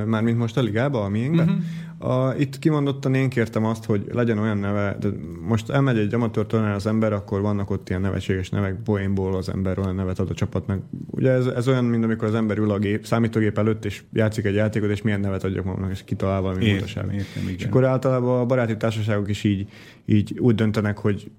Mármint 0.07 0.39
most 0.39 0.57
a 0.57 0.62
ligába, 0.62 1.05
a 1.05 1.09
miénkben. 1.09 1.49
Uh-huh. 1.49 1.62
A, 2.11 2.35
itt 2.39 2.59
kimondottan 2.59 3.14
én 3.14 3.29
kértem 3.29 3.64
azt, 3.64 3.85
hogy 3.85 4.07
legyen 4.12 4.39
olyan 4.39 4.59
neve, 4.59 4.97
de 5.01 5.09
most 5.41 5.70
elmegy 5.70 5.99
egy 5.99 6.14
amatőr 6.14 6.47
tornára 6.47 6.75
az 6.75 6.87
ember, 6.87 7.12
akkor 7.12 7.41
vannak 7.41 7.70
ott 7.70 7.89
ilyen 7.89 8.01
nevetséges 8.01 8.51
nevek, 8.51 8.83
poénból 8.85 9.37
az 9.37 9.49
ember 9.49 9.79
olyan 9.79 9.95
nevet 9.95 10.18
ad 10.18 10.31
a 10.31 10.35
csapatnak. 10.35 10.83
Ugye 11.11 11.31
ez, 11.31 11.47
ez 11.47 11.68
olyan, 11.68 11.85
mint 11.85 12.05
amikor 12.05 12.29
az 12.29 12.35
ember 12.35 12.59
ül 12.59 12.70
a 12.70 12.79
gép, 12.79 13.07
számítógép 13.07 13.59
előtt, 13.59 13.85
és 13.85 14.03
játszik 14.12 14.45
egy 14.45 14.55
játékot, 14.55 14.91
és 14.91 15.03
milyen 15.03 15.20
nevet 15.20 15.45
adjak 15.45 15.64
magamnak, 15.64 15.91
és 15.91 16.05
kitalál 16.05 16.41
valami 16.41 16.64
igen. 16.64 17.11
És 17.57 17.64
akkor 17.64 17.85
általában 17.85 18.41
a 18.41 18.47
baráti 18.47 18.77
társaságok 18.77 19.29
is 19.29 19.45
így, 19.45 19.68
így 20.05 20.39
úgy 20.39 20.55
döntenek, 20.55 20.99
hogy 20.99 21.31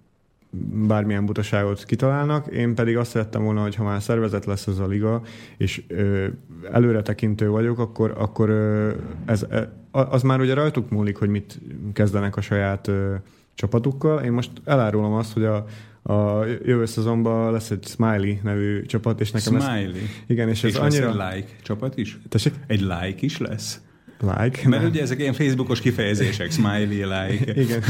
bármilyen 0.88 1.26
butaságot 1.26 1.84
kitalálnak. 1.84 2.48
Én 2.48 2.76
pedig 2.76 2.98
azt 2.98 3.12
szerettem 3.12 3.44
volna, 3.44 3.62
hogy 3.62 3.76
ha 3.76 3.84
már 3.84 4.02
szervezet 4.02 4.46
lesz 4.46 4.68
ez 4.68 4.80
a 4.80 4.88
liga, 4.88 5.22
és 5.58 5.84
ö, 5.88 6.28
előre 6.72 7.02
tekintő 7.02 7.50
vagyok, 7.50 7.80
akkor, 7.80 8.14
akkor 8.18 8.50
ö, 8.50 8.92
ez, 9.26 9.46
ö, 9.50 9.62
az 9.92 10.22
már 10.22 10.40
ugye 10.40 10.54
rajtuk 10.54 10.90
múlik, 10.90 11.18
hogy 11.18 11.30
mit 11.30 11.62
kezdenek 11.94 12.38
a 12.38 12.42
saját 12.42 12.88
ö, 12.88 13.16
csapatukkal. 13.54 14.24
Én 14.24 14.32
most 14.32 14.52
elárulom 14.66 15.14
azt, 15.14 15.34
hogy 15.34 15.44
a, 15.44 15.66
a 16.02 16.46
jövő 16.46 16.86
szezonban 16.86 17.52
lesz 17.52 17.72
egy 17.72 17.86
Smiley 17.86 18.36
nevű 18.44 18.82
csapat, 18.82 19.22
és 19.22 19.32
nekem 19.32 19.60
Smiley? 19.60 19.90
Ez, 19.90 20.02
igen, 20.28 20.50
és, 20.50 20.64
és 20.64 20.74
ez 20.74 20.80
annyira... 20.80 21.08
egy 21.08 21.14
like 21.36 21.52
csapat 21.62 21.98
is? 21.98 22.20
Tessék? 22.30 22.54
Egy 22.68 22.82
like 22.82 23.18
is 23.20 23.38
lesz? 23.38 23.82
Like. 24.26 24.68
Mert 24.70 24.82
nem. 24.82 24.92
ugye 24.92 25.02
ezek 25.02 25.20
ilyen 25.20 25.34
Facebookos 25.34 25.82
kifejezések, 25.82 26.52
smiley, 26.52 26.88
like. 26.88 27.54
Igen. 27.64 27.82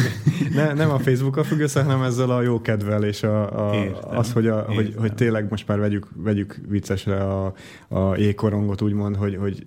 Ne, 0.54 0.74
nem 0.74 0.90
a 0.90 1.00
Facebookkal 1.00 1.44
függ 1.44 1.60
össze, 1.60 1.84
hanem 1.84 2.02
ezzel 2.02 2.30
a 2.30 2.42
jó 2.42 2.62
kedvel, 2.62 3.04
és 3.04 3.24
a, 3.24 3.70
a, 3.70 3.76
értem, 3.76 4.18
az, 4.18 4.32
hogy, 4.32 4.48
a, 4.48 4.62
hogy, 4.62 4.94
hogy 4.98 5.14
tényleg 5.14 5.50
most 5.50 5.68
már 5.68 5.80
vegyük, 5.80 6.08
vegyük 6.16 6.62
viccesre 6.68 7.18
a, 7.18 7.54
a 7.88 8.16
jégkorongot, 8.18 8.82
úgymond, 8.82 9.16
hogy, 9.16 9.36
hogy 9.36 9.66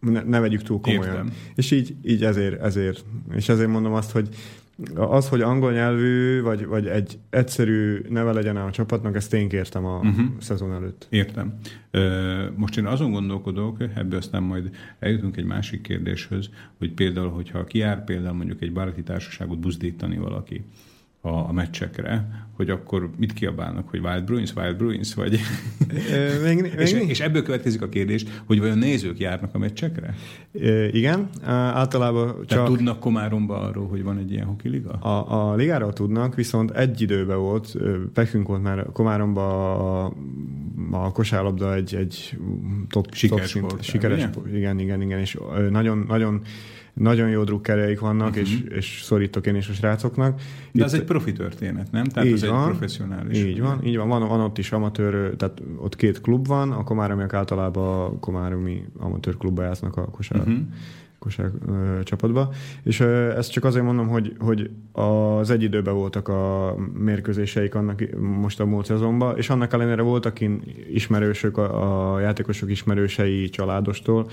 ne, 0.00 0.22
ne 0.22 0.40
vegyük 0.40 0.62
túl 0.62 0.80
komolyan. 0.80 1.04
Értem. 1.04 1.32
És 1.54 1.70
így, 1.70 1.94
így 2.02 2.24
ezért, 2.24 2.62
ezért. 2.62 3.04
És 3.34 3.48
ezért 3.48 3.68
mondom 3.68 3.92
azt, 3.92 4.10
hogy 4.10 4.28
az, 4.94 5.28
hogy 5.28 5.40
angol 5.40 5.72
nyelvű, 5.72 6.42
vagy, 6.42 6.66
vagy 6.66 6.86
egy 6.86 7.18
egyszerű 7.30 8.00
neve 8.08 8.32
legyen 8.32 8.56
a 8.56 8.70
csapatnak, 8.70 9.16
ezt 9.16 9.34
én 9.34 9.48
kértem 9.48 9.84
a 9.84 9.98
uh-huh. 9.98 10.26
szezon 10.38 10.72
előtt. 10.72 11.06
Értem. 11.10 11.58
Most 12.56 12.76
én 12.78 12.86
azon 12.86 13.10
gondolkodok, 13.10 13.76
ebből 13.94 14.18
aztán 14.18 14.42
majd 14.42 14.70
eljutunk 14.98 15.36
egy 15.36 15.44
másik 15.44 15.80
kérdéshez, 15.80 16.50
hogy 16.78 16.92
például, 16.92 17.30
hogyha 17.30 17.64
kiár 17.64 18.04
például 18.04 18.36
mondjuk 18.36 18.62
egy 18.62 18.72
baráti 18.72 19.02
társaságot 19.02 19.58
buzdítani 19.58 20.16
valaki, 20.16 20.64
a, 21.20 21.28
a 21.28 21.52
meccsekre, 21.52 22.28
hogy 22.56 22.70
akkor 22.70 23.10
mit 23.16 23.32
kiabálnak, 23.32 23.88
hogy 23.88 24.00
Wild 24.00 24.24
Bruins, 24.24 24.54
Wild 24.54 24.76
Bruins, 24.76 25.14
vagy... 25.14 25.40
még, 26.42 26.60
még 26.62 26.72
és, 26.78 26.92
és 26.92 27.20
ebből 27.20 27.42
következik 27.42 27.82
a 27.82 27.88
kérdés, 27.88 28.24
hogy 28.46 28.58
vajon 28.58 28.78
nézők 28.78 29.18
járnak 29.18 29.54
a 29.54 29.58
meccsekre? 29.58 30.14
E, 30.60 30.88
igen, 30.88 31.28
általában 31.44 32.26
csak... 32.26 32.46
Tehát 32.46 32.66
tudnak 32.66 33.00
Komáromba 33.00 33.60
arról, 33.60 33.88
hogy 33.88 34.02
van 34.02 34.18
egy 34.18 34.32
ilyen 34.32 34.46
hokiliga? 34.46 34.90
A, 34.90 35.50
a 35.50 35.54
ligáról 35.54 35.92
tudnak, 35.92 36.34
viszont 36.34 36.70
egy 36.70 37.00
időben 37.00 37.38
volt, 37.38 37.76
pekünk 38.12 38.48
volt 38.48 38.62
már 38.62 38.86
Komáromba 38.92 40.04
a, 40.04 40.12
a 40.90 41.12
kosárlabda 41.12 41.74
egy, 41.74 41.94
egy 41.94 42.38
top, 42.88 43.14
szint, 43.14 43.82
sikeres, 43.82 44.28
igen, 44.52 44.78
igen, 44.78 45.02
igen, 45.02 45.18
és 45.18 45.38
nagyon, 45.70 46.04
nagyon 46.08 46.42
nagyon 46.94 47.28
jó 47.28 47.44
drukkereik 47.44 48.00
vannak, 48.00 48.28
uh-huh. 48.28 48.42
és, 48.42 48.60
és 48.68 49.00
szorítok 49.02 49.46
én 49.46 49.54
is 49.54 49.68
a 49.68 49.72
srácoknak. 49.72 50.36
De 50.36 50.44
Itt, 50.72 50.82
ez 50.82 50.94
egy 50.94 51.04
profi 51.04 51.32
történet, 51.32 51.92
nem? 51.92 52.04
Tehát 52.04 52.28
így 52.28 52.34
ez 52.34 52.46
van, 52.46 52.58
egy 52.58 52.68
professzionális. 52.68 53.38
Így 53.38 53.60
van, 53.60 53.84
így 53.84 53.96
van. 53.96 54.08
Van, 54.08 54.28
van 54.28 54.40
ott 54.40 54.58
is 54.58 54.72
amatőr, 54.72 55.36
tehát 55.36 55.62
ott 55.76 55.96
két 55.96 56.20
klub 56.20 56.46
van, 56.46 56.72
a 56.72 56.84
komáromiak 56.84 57.34
általában 57.34 58.04
a 58.04 58.18
komáromi 58.18 58.84
amatőr 58.98 59.36
klubba 59.36 59.62
játsznak 59.62 59.96
a 59.96 60.04
kosár. 60.04 60.40
Uh-huh 60.40 60.62
kosár 61.20 61.50
csapatba. 62.02 62.52
És 62.82 63.00
ö, 63.00 63.36
ezt 63.36 63.50
csak 63.50 63.64
azért 63.64 63.84
mondom, 63.84 64.08
hogy, 64.08 64.36
hogy 64.38 64.70
az 64.92 65.50
egy 65.50 65.62
időben 65.62 65.94
voltak 65.94 66.28
a 66.28 66.74
mérkőzéseik 66.94 67.74
annak 67.74 68.02
most 68.18 68.60
a 68.60 68.64
múlt 68.64 68.84
szezonban, 68.84 69.36
és 69.36 69.50
annak 69.50 69.72
ellenére 69.72 70.02
voltak 70.02 70.38
ismerősök, 70.92 71.58
a, 71.58 72.14
a 72.14 72.20
játékosok 72.20 72.70
ismerősei 72.70 73.48
családostól, 73.48 74.26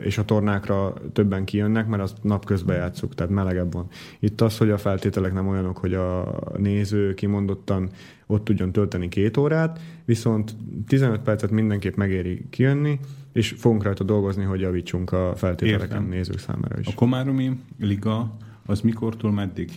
és 0.00 0.18
a 0.18 0.24
tornákra 0.24 0.94
többen 1.12 1.44
kijönnek, 1.44 1.86
mert 1.86 2.02
azt 2.02 2.16
napközben 2.22 2.76
játszuk, 2.76 3.14
tehát 3.14 3.32
melegebb 3.32 3.72
van. 3.72 3.86
Itt 4.18 4.40
az, 4.40 4.58
hogy 4.58 4.70
a 4.70 4.78
feltételek 4.78 5.32
nem 5.32 5.48
olyanok, 5.48 5.78
hogy 5.78 5.94
a 5.94 6.38
néző 6.56 7.14
kimondottan 7.14 7.90
ott 8.26 8.44
tudjon 8.44 8.72
tölteni 8.72 9.08
két 9.08 9.36
órát, 9.36 9.80
viszont 10.04 10.56
15 10.86 11.20
percet 11.20 11.50
mindenképp 11.50 11.94
megéri 11.94 12.46
kijönni, 12.50 12.98
és 13.36 13.54
fogunk 13.58 13.82
rajta 13.82 14.04
dolgozni, 14.04 14.44
hogy 14.44 14.60
javítsunk 14.60 15.12
a 15.12 15.32
feltételeken 15.36 15.88
Értem. 15.88 16.08
nézők 16.08 16.38
számára 16.38 16.78
is. 16.78 16.86
A 16.86 16.92
Komáromi 16.94 17.50
Liga 17.80 18.36
az 18.66 18.80
mikortól 18.80 19.32
meddig 19.32 19.70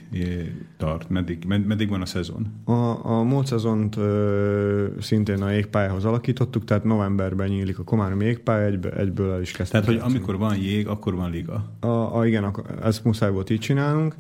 tart? 0.78 1.10
Meddig, 1.10 1.46
med, 1.48 1.66
meddig 1.66 1.90
van 1.90 2.02
a 2.02 2.06
szezon? 2.06 2.48
A, 2.66 3.06
a 3.06 3.24
múlt 3.24 3.48
szezont 3.48 3.96
ö, 3.98 4.88
szintén 5.00 5.42
a 5.42 5.52
jégpályához 5.52 6.06
alakítottuk, 6.06 6.66
tehát 6.66 6.84
novemberben 6.84 7.50
nyílik 7.50 7.80
a 7.80 7.84
Komáromi 7.84 8.26
jégpálya, 8.26 8.66
egyből, 8.66 8.92
egyből 8.92 9.32
el 9.32 9.42
is 9.42 9.52
kezdtük. 9.52 9.82
Tehát, 9.82 10.02
hogy 10.02 10.12
amikor 10.12 10.38
van 10.38 10.58
jég, 10.58 10.88
akkor 10.88 11.16
van 11.16 11.32
liga? 11.32 11.66
A, 11.80 12.18
a, 12.18 12.28
igen, 12.28 12.44
a, 12.44 12.54
ezt 12.84 13.04
muszáj 13.04 13.32
volt 13.32 13.50
így 13.50 13.60
csinálnunk. 13.60 14.16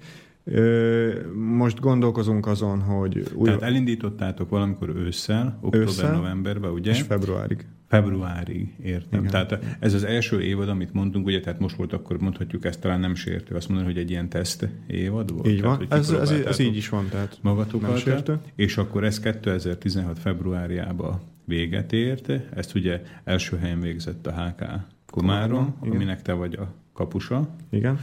Most 1.36 1.80
gondolkozunk 1.80 2.48
azon, 2.48 2.82
hogy... 2.82 3.24
Új... 3.34 3.46
Tehát 3.46 3.62
elindítottátok 3.62 4.50
valamikor 4.50 4.90
ősszel, 4.90 5.60
október-novemberben, 5.62 6.72
ugye? 6.72 6.92
És 6.92 7.02
februárig. 7.02 7.66
Februárig, 7.88 8.76
értem. 8.84 9.20
Igen. 9.20 9.32
Tehát 9.32 9.78
ez 9.80 9.94
az 9.94 10.04
első 10.04 10.42
évad, 10.42 10.70
amit 10.70 10.94
mondtunk, 10.94 11.26
ugye, 11.26 11.40
tehát 11.40 11.60
most 11.60 11.76
volt, 11.76 11.94
akkor 11.94 12.20
mondhatjuk 12.20 12.66
ezt 12.66 12.82
talán 12.82 13.00
nem 13.00 13.16
sértő, 13.16 13.56
azt 13.56 13.70
mondani, 13.70 13.92
hogy 13.92 14.02
egy 14.02 14.10
ilyen 14.10 14.30
teszt 14.30 14.68
évad 14.88 15.34
volt. 15.34 15.48
Így 15.48 15.62
van, 15.62 15.88
tehát, 15.88 16.04
ez, 16.04 16.10
ez, 16.12 16.30
ez, 16.32 16.60
így 16.60 16.76
is 16.76 16.90
van, 16.90 17.08
tehát 17.10 17.40
magatokat, 17.42 17.90
nem 17.90 17.98
sértő. 17.98 18.40
És 18.56 18.78
akkor 18.78 19.04
ez 19.04 19.20
2016 19.20 20.20
februárjában 20.20 21.20
véget 21.46 21.94
ért, 21.94 22.32
ezt 22.56 22.76
ugye 22.76 23.02
első 23.24 23.58
helyen 23.58 23.80
végzett 23.80 24.28
a 24.28 24.32
HK 24.32 24.64
Komárom, 25.06 25.76
aminek 25.80 26.22
te 26.22 26.34
vagy 26.34 26.54
a 26.54 26.74
kapusa. 26.94 27.50
Igen. 27.70 28.00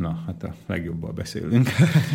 Na, 0.00 0.22
hát 0.26 0.42
a 0.42 0.54
legjobban 0.66 1.14
beszélünk. 1.14 1.68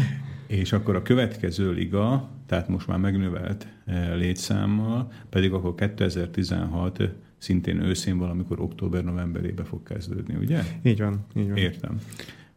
és 0.48 0.74
akkor 0.74 0.96
a 0.96 1.02
következő 1.02 1.72
liga, 1.72 2.30
tehát 2.46 2.68
most 2.68 2.88
már 2.88 2.98
megnövelt 2.98 3.68
eh, 3.86 4.16
létszámmal, 4.16 5.12
pedig 5.30 5.54
akkor 5.54 5.76
2016 5.76 7.00
szintén 7.38 7.82
őszén 7.82 8.18
valamikor 8.18 8.60
október-novemberébe 8.60 9.64
fog 9.64 9.84
kezdődni, 9.84 10.36
ugye? 10.36 10.64
Így 10.84 11.00
van, 11.00 11.26
így 11.36 11.48
van. 11.48 11.58
Értem. 11.58 12.00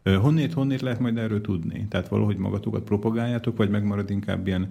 Honnét, 0.03 0.53
honnét 0.53 0.81
lehet 0.81 0.99
majd 0.99 1.17
erről 1.17 1.41
tudni? 1.41 1.85
Tehát 1.89 2.07
valahogy 2.07 2.37
magatokat 2.37 2.83
propagáljátok, 2.83 3.57
vagy 3.57 3.69
megmarad 3.69 4.09
inkább 4.09 4.47
ilyen 4.47 4.67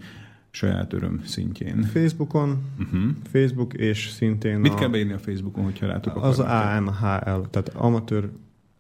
saját 0.51 0.93
öröm 0.93 1.21
szintjén? 1.25 1.83
Facebookon, 1.83 2.59
uh-huh. 2.79 3.03
Facebook 3.33 3.75
és 3.75 4.09
szintén 4.09 4.59
Mit 4.59 4.73
a... 4.73 4.75
kell 4.75 4.89
beírni 4.89 5.13
a 5.13 5.19
Facebookon, 5.19 5.65
hogyha 5.65 5.87
rátok 5.87 6.17
Az 6.17 6.39
AMHL, 6.39 7.41
tehát 7.51 7.69
amatőr 7.75 8.31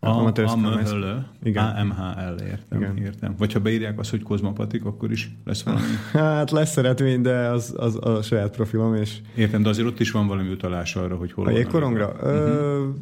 a, 0.00 0.08
AMHL, 0.08 1.24
Igen. 1.42 1.64
AMHL, 1.64 2.42
értem, 2.42 2.80
Igen. 2.80 2.96
értem. 2.96 3.34
Vagy 3.38 3.52
ha 3.52 3.60
beírják 3.60 3.98
azt, 3.98 4.10
hogy 4.10 4.22
Kozmapatik, 4.22 4.84
akkor 4.84 5.10
is 5.10 5.30
lesz 5.44 5.62
valami? 5.62 5.82
Hát 6.12 6.50
lesz 6.50 6.70
szeretmény, 6.70 7.22
de 7.22 7.36
az, 7.36 7.74
az 7.76 7.98
a 8.00 8.22
saját 8.22 8.50
profilom, 8.50 8.94
és... 8.94 9.18
Értem, 9.34 9.62
de 9.62 9.68
azért 9.68 9.88
ott 9.88 10.00
is 10.00 10.10
van 10.10 10.26
valami 10.26 10.48
utalás 10.48 10.96
arra, 10.96 11.16
hogy 11.16 11.32
hol 11.32 11.46
a 11.46 11.50
jégkorongra? 11.50 12.12
Uh-huh. 12.22 12.94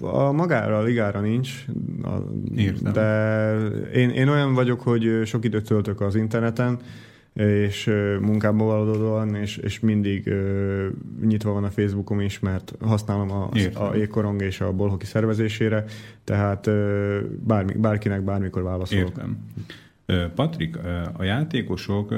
A 0.00 0.32
magára, 0.32 0.78
a 0.78 0.82
ligára 0.82 1.20
nincs, 1.20 1.64
Értem. 2.56 2.92
de 2.92 3.54
én, 3.94 4.10
én 4.10 4.28
olyan 4.28 4.54
vagyok, 4.54 4.80
hogy 4.80 5.20
sok 5.24 5.44
időt 5.44 5.64
töltök 5.64 6.00
az 6.00 6.14
interneten, 6.14 6.78
és 7.34 7.90
munkából 8.20 8.70
adódóan, 8.70 9.34
és, 9.34 9.56
és 9.56 9.80
mindig 9.80 10.32
nyitva 11.22 11.52
van 11.52 11.64
a 11.64 11.70
Facebookom 11.70 12.20
is, 12.20 12.38
mert 12.38 12.74
használom 12.80 13.30
a, 13.30 13.50
a 13.74 13.94
ékorong 13.94 14.42
és 14.42 14.60
a 14.60 14.72
bolhoki 14.72 15.06
szervezésére, 15.06 15.84
tehát 16.24 16.70
bármi, 17.46 17.72
bárkinek 17.72 18.22
bármikor 18.22 18.62
válaszolok. 18.62 19.08
Értem. 19.08 19.38
Patrik, 20.34 20.76
a 21.12 21.22
játékosok 21.22 22.14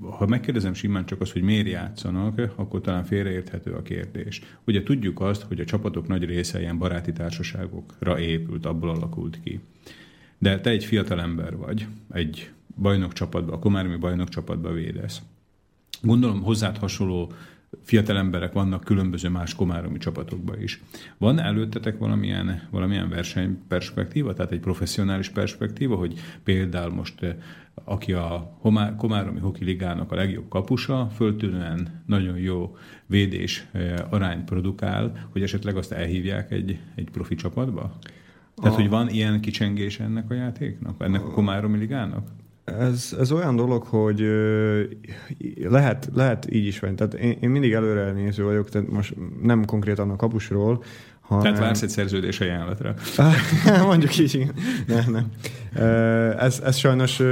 ha 0.00 0.26
megkérdezem 0.26 0.74
simán 0.74 1.06
csak 1.06 1.20
az, 1.20 1.32
hogy 1.32 1.42
miért 1.42 1.68
játszanak, 1.68 2.40
akkor 2.56 2.80
talán 2.80 3.04
félreérthető 3.04 3.72
a 3.72 3.82
kérdés. 3.82 4.42
Ugye 4.64 4.82
tudjuk 4.82 5.20
azt, 5.20 5.42
hogy 5.42 5.60
a 5.60 5.64
csapatok 5.64 6.06
nagy 6.06 6.24
része 6.24 6.60
ilyen 6.60 6.78
baráti 6.78 7.12
társaságokra 7.12 8.18
épült, 8.18 8.66
abból 8.66 8.90
alakult 8.90 9.40
ki. 9.44 9.60
De 10.38 10.60
te 10.60 10.70
egy 10.70 10.84
fiatal 10.84 11.20
ember 11.20 11.56
vagy, 11.56 11.86
egy 12.12 12.50
bajnokcsapatba, 12.76 13.52
a 13.52 13.58
Komármi 13.58 13.96
bajnokcsapatba 13.96 14.72
védesz. 14.72 15.22
Gondolom 16.02 16.42
hozzád 16.42 16.76
hasonló 16.76 17.32
fiatal 17.82 18.16
emberek 18.16 18.52
vannak 18.52 18.84
különböző 18.84 19.28
más 19.28 19.54
komáromi 19.54 19.98
csapatokban 19.98 20.62
is. 20.62 20.82
Van 21.18 21.38
előttetek 21.38 21.98
valamilyen, 21.98 22.68
valamilyen 22.70 23.08
versenyperspektíva, 23.08 24.32
tehát 24.32 24.52
egy 24.52 24.60
professzionális 24.60 25.28
perspektíva, 25.28 25.96
hogy 25.96 26.20
például 26.44 26.94
most 26.94 27.22
eh, 27.22 27.36
aki 27.84 28.12
a 28.12 28.58
Komáromi 28.96 29.40
Hoki 29.40 29.64
Ligának 29.64 30.12
a 30.12 30.14
legjobb 30.14 30.48
kapusa, 30.48 31.10
föltűnően 31.14 32.02
nagyon 32.06 32.38
jó 32.38 32.76
védés 33.06 33.66
eh, 33.72 33.94
arány 34.10 34.44
produkál, 34.44 35.28
hogy 35.32 35.42
esetleg 35.42 35.76
azt 35.76 35.92
elhívják 35.92 36.50
egy, 36.50 36.78
egy 36.94 37.10
profi 37.10 37.34
csapatba? 37.34 37.98
Tehát, 38.54 38.78
a... 38.78 38.80
hogy 38.80 38.88
van 38.88 39.08
ilyen 39.08 39.40
kicsengés 39.40 40.00
ennek 40.00 40.30
a 40.30 40.34
játéknak, 40.34 41.02
ennek 41.02 41.24
a 41.24 41.30
Komáromi 41.30 41.78
Ligának? 41.78 42.28
Ez, 42.66 43.16
ez 43.18 43.32
olyan 43.32 43.56
dolog, 43.56 43.82
hogy 43.82 44.26
lehet, 45.68 46.10
lehet 46.14 46.52
így 46.52 46.66
is 46.66 46.78
venni. 46.78 46.94
Tehát 46.94 47.14
én, 47.14 47.36
én 47.40 47.50
mindig 47.50 47.72
előre 47.72 48.12
néző 48.12 48.44
vagyok, 48.44 48.68
tehát 48.68 48.90
most 48.90 49.14
nem 49.42 49.64
konkrétan 49.64 50.10
a 50.10 50.16
kapusról, 50.16 50.82
hanem... 51.20 51.42
Tehát 51.42 51.58
vársz 51.58 51.82
egy 51.82 51.88
szerződés 51.88 52.40
ajánlatra. 52.40 52.94
Mondjuk 53.86 54.18
így, 54.18 54.34
igen. 54.34 54.52
Nem, 54.86 55.04
nem. 55.10 55.30
Ez, 56.38 56.60
ez 56.64 56.76
sajnos 56.76 57.22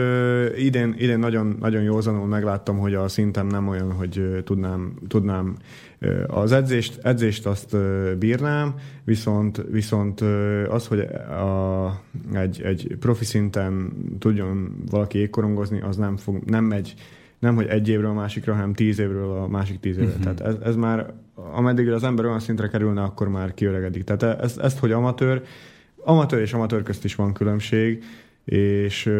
idén, 0.57 0.95
idén 0.99 1.18
nagyon, 1.18 1.57
nagyon 1.61 1.82
józanul 1.82 2.26
megláttam, 2.26 2.78
hogy 2.78 2.95
a 2.95 3.09
szintem 3.09 3.47
nem 3.47 3.68
olyan, 3.68 3.93
hogy 3.93 4.43
tudnám, 4.45 4.95
tudnám 5.09 5.57
az 6.26 6.52
edzést, 6.52 6.98
edzést 7.02 7.46
azt 7.46 7.76
bírnám, 8.18 8.74
viszont, 9.05 9.64
viszont 9.70 10.20
az, 10.68 10.86
hogy 10.86 11.00
a, 11.00 12.00
egy, 12.32 12.62
egy 12.62 12.96
profi 13.00 13.24
szinten 13.24 13.92
tudjon 14.18 14.84
valaki 14.90 15.18
ékkorongozni, 15.18 15.80
az 15.80 15.96
nem, 15.96 16.16
fog, 16.16 16.42
nem 16.44 16.64
megy 16.64 16.94
nem, 17.44 17.55
hogy 17.55 17.66
egy 17.66 17.88
évről 17.88 18.11
a 18.11 18.12
másikra, 18.12 18.55
hanem 18.55 18.72
tíz 18.72 18.98
évről 18.98 19.30
a 19.30 19.48
másik 19.48 19.80
tíz 19.80 19.96
évre. 19.96 20.09
Uh-huh. 20.09 20.22
Tehát 20.22 20.40
ez, 20.40 20.55
ez 20.68 20.76
már, 20.76 21.12
ameddig 21.34 21.90
az 21.90 22.05
ember 22.05 22.24
olyan 22.24 22.40
szintre 22.40 22.68
kerülne, 22.68 23.02
akkor 23.02 23.28
már 23.28 23.55
kiöregedik. 23.55 24.05
Tehát 24.05 24.40
ezt, 24.40 24.59
ezt 24.59 24.78
hogy 24.78 24.92
amatőr, 24.92 25.42
amatőr 26.05 26.40
és 26.40 26.52
amatőr 26.52 26.82
közt 26.82 27.05
is 27.05 27.14
van 27.14 27.32
különbség, 27.32 28.05
és 28.45 29.11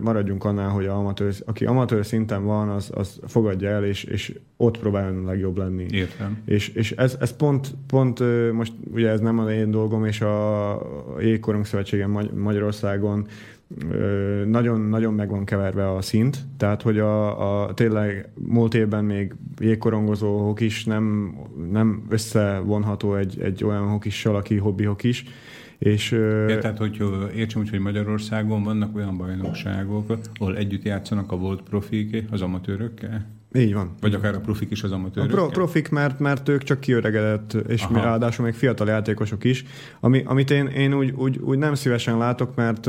maradjunk 0.00 0.44
annál, 0.44 0.68
hogy 0.68 0.86
a 0.86 0.96
amatőr, 0.96 1.34
aki 1.46 1.64
amatőr 1.64 2.06
szinten 2.06 2.44
van, 2.44 2.68
az, 2.68 2.90
az 2.94 3.20
fogadja 3.26 3.68
el, 3.70 3.84
és, 3.84 4.04
és 4.04 4.38
ott 4.56 4.78
próbáljon 4.78 5.24
legjobb 5.24 5.56
lenni. 5.56 5.86
Értem. 5.90 6.42
És, 6.44 6.68
és 6.68 6.92
ez, 6.92 7.16
ez 7.20 7.36
pont, 7.36 7.74
pont 7.86 8.22
most 8.52 8.72
ugye 8.92 9.08
ez 9.08 9.20
nem 9.20 9.38
az 9.38 9.50
én 9.50 9.70
dolgom, 9.70 10.04
és 10.04 10.20
a 10.20 10.78
Jégkorong 11.20 11.66
Szövetségen 11.66 12.30
Magyarországon 12.34 13.26
nagyon-nagyon 14.46 15.14
meg 15.14 15.28
van 15.28 15.44
keverve 15.44 15.90
a 15.90 16.02
szint, 16.02 16.38
tehát 16.56 16.82
hogy 16.82 16.98
a, 16.98 17.62
a 17.64 17.74
tényleg 17.74 18.28
múlt 18.34 18.74
évben 18.74 19.04
még 19.04 19.34
jégkorongozó 19.58 20.46
hokis 20.46 20.84
nem, 20.84 21.34
nem 21.70 22.04
összevonható 22.08 23.14
egy, 23.14 23.40
egy 23.40 23.64
olyan 23.64 23.88
hokissal, 23.88 24.36
aki 24.36 24.56
hobbi 24.56 24.84
hokis, 24.84 25.24
és, 25.82 26.10
Érted, 26.48 26.76
hogy 26.76 27.02
értsem 27.34 27.60
úgy, 27.60 27.70
hogy 27.70 27.78
Magyarországon 27.78 28.62
vannak 28.62 28.96
olyan 28.96 29.16
bajnokságok, 29.16 30.18
ahol 30.34 30.56
együtt 30.56 30.82
játszanak 30.82 31.32
a 31.32 31.36
volt 31.36 31.62
profik 31.62 32.24
az 32.30 32.42
amatőrökkel? 32.42 33.26
Így 33.54 33.74
van. 33.74 33.94
Vagy 34.00 34.14
akár 34.14 34.34
a 34.34 34.40
profik 34.40 34.70
is 34.70 34.82
az 34.82 34.92
amatőrök? 34.92 35.30
A 35.30 35.34
pro, 35.34 35.48
profik, 35.48 35.90
mert, 35.90 36.18
mert 36.18 36.48
ők 36.48 36.62
csak 36.62 36.80
kiöregedett, 36.80 37.52
és 37.52 37.82
Aha. 37.82 38.02
ráadásul 38.02 38.44
még 38.44 38.54
fiatal 38.54 38.88
játékosok 38.88 39.44
is, 39.44 39.64
ami, 40.00 40.22
amit 40.26 40.50
én, 40.50 40.66
én 40.66 40.94
úgy, 40.94 41.10
úgy, 41.10 41.38
úgy, 41.38 41.58
nem 41.58 41.74
szívesen 41.74 42.18
látok, 42.18 42.54
mert, 42.54 42.86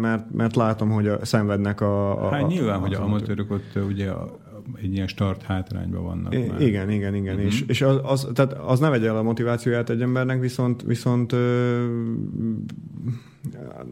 mert, 0.00 0.32
mert 0.32 0.56
látom, 0.56 0.90
hogy 0.90 1.08
a, 1.08 1.24
szenvednek 1.24 1.80
a... 1.80 2.26
a 2.26 2.30
hát 2.30 2.46
nyilván, 2.46 2.76
a, 2.76 2.80
hogy 2.80 2.94
a 2.94 3.02
amatőrök 3.02 3.50
ott 3.50 3.78
ugye 3.88 4.10
a, 4.10 4.38
egy 4.74 4.92
ilyen 4.92 5.06
start 5.06 5.42
hátrányban 5.42 6.02
vannak. 6.02 6.34
I- 6.34 6.46
már. 6.46 6.60
Igen, 6.60 6.90
igen, 6.90 7.14
igen. 7.14 7.34
Uh-huh. 7.34 7.50
És, 7.50 7.64
és 7.66 7.82
az, 7.82 8.00
az, 8.02 8.28
tehát 8.34 8.52
az 8.52 8.80
ne 8.80 8.88
vegye 8.88 9.08
el 9.08 9.16
a 9.16 9.22
motivációját 9.22 9.90
egy 9.90 10.02
embernek, 10.02 10.40
viszont, 10.40 10.82
viszont 10.82 11.34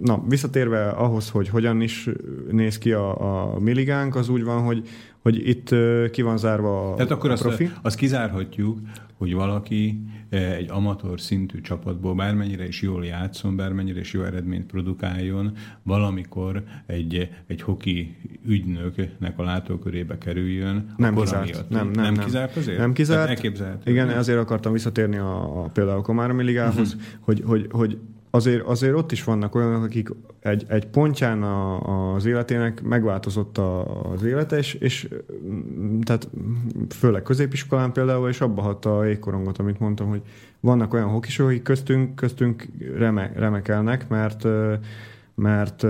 na, 0.01 0.23
visszatérve 0.29 0.89
ahhoz, 0.89 1.31
hogy 1.31 1.49
hogyan 1.49 1.81
is 1.81 2.09
néz 2.51 2.79
ki 2.79 2.93
a, 2.93 3.55
a 3.55 3.59
milligánk, 3.59 4.15
az 4.17 4.29
úgy 4.29 4.45
van, 4.45 4.63
hogy, 4.63 4.89
hogy 5.27 5.49
itt 5.49 5.75
ki 6.11 6.23
van 6.23 6.39
zárva 6.39 6.91
a 6.91 6.95
Tehát 6.95 7.11
akkor 7.11 7.31
a 7.31 7.33
azt, 7.33 7.43
profi. 7.43 7.71
azt 7.83 7.97
kizárhatjuk, 7.97 8.79
hogy 9.15 9.35
valaki 9.35 10.01
egy 10.31 10.71
amatőr 10.71 11.21
szintű 11.21 11.61
csapatból 11.61 12.15
bármennyire 12.15 12.67
is 12.67 12.83
jól 12.83 13.05
játszon, 13.05 13.57
bármennyire 13.57 14.01
is 14.01 14.13
jó 14.13 14.23
eredményt 14.23 14.67
produkáljon, 14.67 15.53
valamikor 15.83 16.63
egy, 16.87 17.29
egy 17.47 17.63
hoki 17.63 18.17
ügynöknek 18.47 19.39
a 19.39 19.43
látókörébe 19.43 20.19
kerüljön. 20.19 20.95
Nem 20.97 21.15
kizárt. 21.15 21.45
Miatt. 21.45 21.69
Nem, 21.69 21.91
nem, 21.91 22.03
nem, 22.05 22.15
nem, 22.15 22.25
kizárt 22.25 22.57
azért? 22.57 22.79
Nem 22.79 22.93
kizárt. 22.93 23.43
Igen, 23.85 24.07
nem? 24.07 24.19
ezért 24.19 24.39
akartam 24.39 24.73
visszatérni 24.73 25.17
a, 25.17 25.65
a 25.65 25.69
például 25.73 25.99
a 25.99 26.03
Komáromi 26.03 26.43
Ligához, 26.43 26.95
uh-huh. 26.95 27.03
hogy, 27.21 27.43
hogy, 27.47 27.67
hogy 27.71 27.99
azért, 28.31 28.63
azért 28.63 28.95
ott 28.95 29.13
is 29.13 29.25
vannak 29.25 29.55
olyanok, 29.55 29.83
akik 29.83 30.09
egy, 30.41 30.65
egy 30.69 30.87
pontján 30.87 31.43
a, 31.43 32.15
az 32.15 32.25
életének 32.25 32.83
megváltozott 32.83 33.59
a, 33.59 34.11
az 34.13 34.23
élete, 34.23 34.57
és, 34.57 34.75
és 34.75 35.09
tehát 36.03 36.29
főleg 36.89 37.23
középiskolán 37.23 37.93
például, 37.93 38.29
és 38.29 38.41
abba 38.41 38.63
hagyta 38.63 38.99
a 38.99 39.09
égkorongot, 39.09 39.59
amit 39.59 39.81
mondtam, 39.81 40.09
hogy 40.09 40.23
vannak 40.61 40.95
olyan 40.95 41.09
hokisok, 41.09 41.47
akik 41.47 41.63
köztünk, 41.63 42.15
köztünk 42.15 42.67
reme, 42.97 43.33
remekelnek, 43.35 44.09
mert 44.09 44.47
mert 45.35 45.87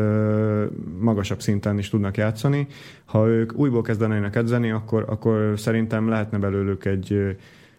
magasabb 0.98 1.40
szinten 1.40 1.78
is 1.78 1.88
tudnak 1.88 2.16
játszani. 2.16 2.66
Ha 3.04 3.26
ők 3.26 3.54
újból 3.54 3.82
kezdenének 3.82 4.36
edzeni, 4.36 4.70
akkor, 4.70 5.04
akkor 5.08 5.52
szerintem 5.56 6.08
lehetne 6.08 6.38
belőlük 6.38 6.84
egy 6.84 7.36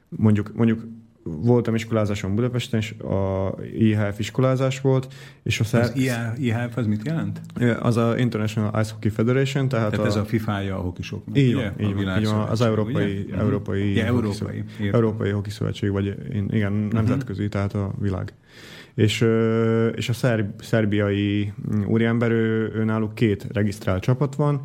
mondjuk, 0.09 0.51
mondjuk 0.55 0.83
voltam 1.27 1.75
iskolázáson 1.75 2.35
Budapesten, 2.35 2.79
és 2.79 2.91
a 2.91 3.55
IHF 3.77 4.19
iskolázás 4.19 4.81
volt, 4.81 5.13
és 5.43 5.59
a 5.59 5.63
szer... 5.63 5.81
Az 5.81 5.91
IHF 6.37 6.77
az 6.77 6.85
mit 6.85 7.01
jelent? 7.05 7.41
Az 7.79 7.97
a 7.97 8.17
International 8.17 8.81
Ice 8.81 8.91
Hockey 8.91 9.11
Federation, 9.11 9.67
tehát, 9.69 9.91
tehát 9.91 10.05
a... 10.05 10.09
ez 10.09 10.15
a 10.15 10.25
FIFA-ja 10.25 10.77
a 10.77 10.81
hokisoknak, 10.81 11.37
így 11.37 11.53
van, 11.53 11.73
így 11.79 11.93
van, 11.93 12.19
így 12.19 12.25
van, 12.25 12.47
az 12.47 12.61
Európai, 12.61 13.23
ugye? 13.25 13.37
Európai, 13.37 13.95
ja, 13.95 14.05
európai, 14.05 14.63
európai 14.91 15.29
Hoki 15.29 15.49
Szövetség, 15.49 15.91
vagy 15.91 16.15
igen, 16.49 16.71
mhm. 16.71 16.95
nemzetközi, 16.95 17.45
uh-huh. 17.45 17.53
tehát 17.53 17.73
a 17.73 17.93
világ. 17.99 18.33
És, 18.95 19.27
és 19.95 20.09
a 20.09 20.13
szerb, 20.13 20.61
szerbiai 20.61 21.53
úriember, 21.87 22.31
ő, 22.31 22.71
ő 22.75 22.83
náluk 22.83 23.15
két 23.15 23.47
regisztrált 23.51 24.01
csapat 24.01 24.35
van, 24.35 24.61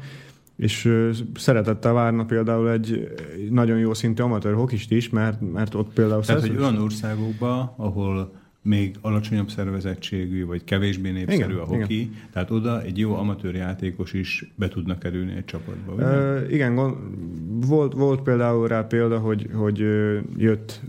és 0.57 0.93
szeretettel 1.35 1.93
várna 1.93 2.25
például 2.25 2.71
egy 2.71 3.13
nagyon 3.51 3.79
jó 3.79 3.95
szintű 3.95 4.23
amatőr 4.23 4.55
hokist 4.55 4.93
is, 4.93 5.11
mert, 5.11 5.53
mert 5.53 5.75
ott 5.75 5.93
például... 5.93 6.23
Tehát, 6.23 6.41
hogy 6.41 6.57
olyan 6.57 6.79
országokban, 6.79 7.73
ahol 7.77 8.41
még 8.63 8.97
alacsonyabb 9.01 9.51
szervezettségű, 9.51 10.47
vagy 10.47 10.65
kevésbé 10.65 11.11
népszerű 11.11 11.53
igen, 11.53 11.57
a 11.57 11.65
hoki, 11.65 12.01
igen. 12.01 12.15
tehát 12.33 12.51
oda 12.51 12.83
egy 12.83 12.99
jó 12.99 13.15
amatőr 13.15 13.55
játékos 13.55 14.13
is 14.13 14.53
be 14.55 14.69
tudnak 14.69 14.99
kerülni 14.99 15.33
egy 15.37 15.45
csapatba. 15.45 15.93
Ugye? 15.93 16.05
Uh, 16.05 16.53
igen, 16.53 16.75
gond, 16.75 16.97
volt, 17.67 17.93
volt 17.93 18.23
például 18.23 18.69
rá 18.69 18.83
példa, 18.83 19.19
hogy, 19.19 19.49
hogy 19.53 19.79
jött 20.37 20.81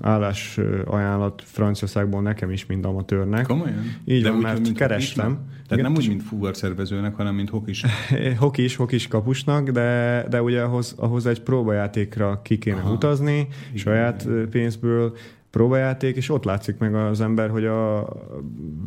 állás 0.00 0.60
ajánlat 0.84 1.42
Franciaországból 1.44 2.22
nekem 2.22 2.50
is, 2.50 2.66
mint 2.66 2.84
amatőrnek. 2.84 3.46
Komolyan? 3.46 3.82
Így 4.04 4.22
De 4.22 4.28
van, 4.28 4.36
úgy, 4.36 4.42
mert 4.42 4.72
kerestem. 4.72 5.38
Tehát 5.68 5.78
igen, 5.82 5.92
nem 5.92 6.02
úgy, 6.02 6.08
mint 6.08 6.22
fuvarszervezőnek, 6.22 7.14
hanem 7.14 7.34
mint 7.34 7.50
hokis. 7.50 7.84
hokis, 8.38 8.76
hokis 8.76 9.08
kapusnak, 9.08 9.70
de, 9.70 10.24
de 10.28 10.42
ugye 10.42 10.62
ahhoz, 10.62 10.94
ahhoz 10.98 11.26
egy 11.26 11.40
próbajátékra 11.40 12.40
ki 12.42 12.58
kéne 12.58 12.80
Aha. 12.80 12.92
utazni, 12.92 13.36
igen, 13.38 13.50
saját 13.74 14.22
igen. 14.24 14.48
pénzből, 14.50 15.16
próbajáték, 15.50 16.16
és 16.16 16.30
ott 16.30 16.44
látszik 16.44 16.78
meg 16.78 16.94
az 16.94 17.20
ember, 17.20 17.50
hogy 17.50 17.64
a 17.64 18.08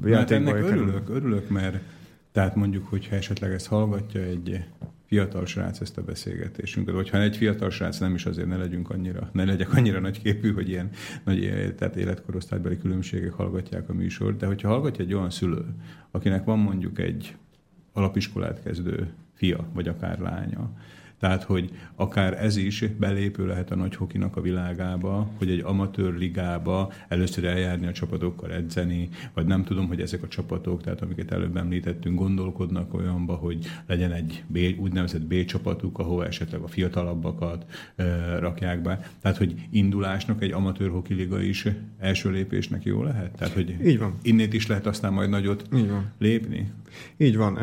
játékban... 0.05 0.17
Hát 0.17 0.32
ennek 0.32 0.55
örülök, 0.55 1.09
örülök, 1.09 1.49
mert 1.49 1.80
tehát 2.32 2.55
mondjuk, 2.55 2.88
hogyha 2.88 3.15
esetleg 3.15 3.51
ezt 3.51 3.67
hallgatja 3.67 4.21
egy 4.21 4.63
fiatal 5.10 5.45
srác 5.45 5.80
ezt 5.82 5.97
a 5.97 6.01
beszélgetésünket, 6.01 6.93
vagy 6.93 7.10
ha 7.10 7.22
egy 7.22 7.38
fiatal 7.38 7.70
srác 7.70 7.99
nem 7.99 8.14
is 8.14 8.26
azért 8.26 8.47
ne 8.47 8.57
legyünk 8.57 8.89
annyira, 8.89 9.30
ne 9.34 9.43
legyek 9.43 9.74
annyira 9.74 9.99
nagy 9.99 10.22
képű, 10.22 10.53
hogy 10.53 10.70
ilyen 10.70 10.89
nagy 11.24 11.74
tehát 11.78 11.95
életkorosztálybeli 11.95 12.78
különbségek 12.78 13.32
hallgatják 13.32 13.89
a 13.89 13.93
műsort, 13.93 14.38
de 14.38 14.45
hogyha 14.45 14.68
hallgatja 14.68 15.03
egy 15.03 15.14
olyan 15.14 15.30
szülő, 15.30 15.66
akinek 16.12 16.43
van 16.43 16.60
mondjuk 16.60 16.99
egy 16.99 17.36
alapiskolát 17.93 18.62
kezdő 18.64 19.14
fia, 19.34 19.70
vagy 19.74 19.88
akár 19.88 20.20
lánya, 20.20 20.72
tehát, 21.20 21.43
hogy 21.43 21.70
akár 21.95 22.43
ez 22.43 22.55
is 22.55 22.86
belépő 22.99 23.47
lehet 23.47 23.72
a 23.72 23.76
nagy 23.76 23.95
hokinak 23.95 24.38
a 24.38 24.41
világába, 24.41 25.30
hogy 25.38 25.49
egy 25.49 25.61
amatőr 25.65 26.13
ligába 26.13 26.91
először 27.07 27.45
eljárni 27.45 27.88
a 27.88 27.91
csapatokkal 27.91 28.53
edzeni, 28.53 29.09
vagy 29.34 29.45
nem 29.45 29.63
tudom, 29.63 29.88
hogy 29.88 30.01
ezek 30.01 30.24
a 30.24 30.28
csapatok, 30.28 30.82
tehát 30.82 31.01
amiket 31.01 31.32
előbb 31.32 31.57
említettünk, 31.57 32.20
gondolkodnak 32.20 32.93
olyanba, 32.93 33.34
hogy 33.34 33.65
legyen 33.88 34.11
egy 34.11 34.43
B, 34.47 34.57
úgynevezett 34.80 35.26
B 35.26 35.45
csapatuk, 35.45 35.99
ahova 35.99 36.26
esetleg 36.26 36.61
a 36.61 36.67
fiatalabbakat 36.67 37.65
e, 37.95 38.39
rakják 38.39 38.82
be. 38.82 39.09
Tehát, 39.22 39.38
hogy 39.38 39.55
indulásnak 39.70 40.41
egy 40.43 40.51
amatőr 40.51 40.89
hoki 40.89 41.13
liga 41.13 41.41
is 41.41 41.67
első 41.99 42.30
lépésnek 42.32 42.84
jó 42.84 43.03
lehet? 43.03 43.32
Tehát, 43.32 43.53
hogy 43.53 43.76
Így 43.86 43.99
van. 43.99 44.15
innét 44.22 44.53
is 44.53 44.67
lehet 44.67 44.86
aztán 44.88 45.13
majd 45.13 45.30
nagyot 45.30 45.67
Így 45.76 45.89
van. 45.89 46.11
lépni? 46.17 46.72
Így 47.17 47.38
van. 47.38 47.53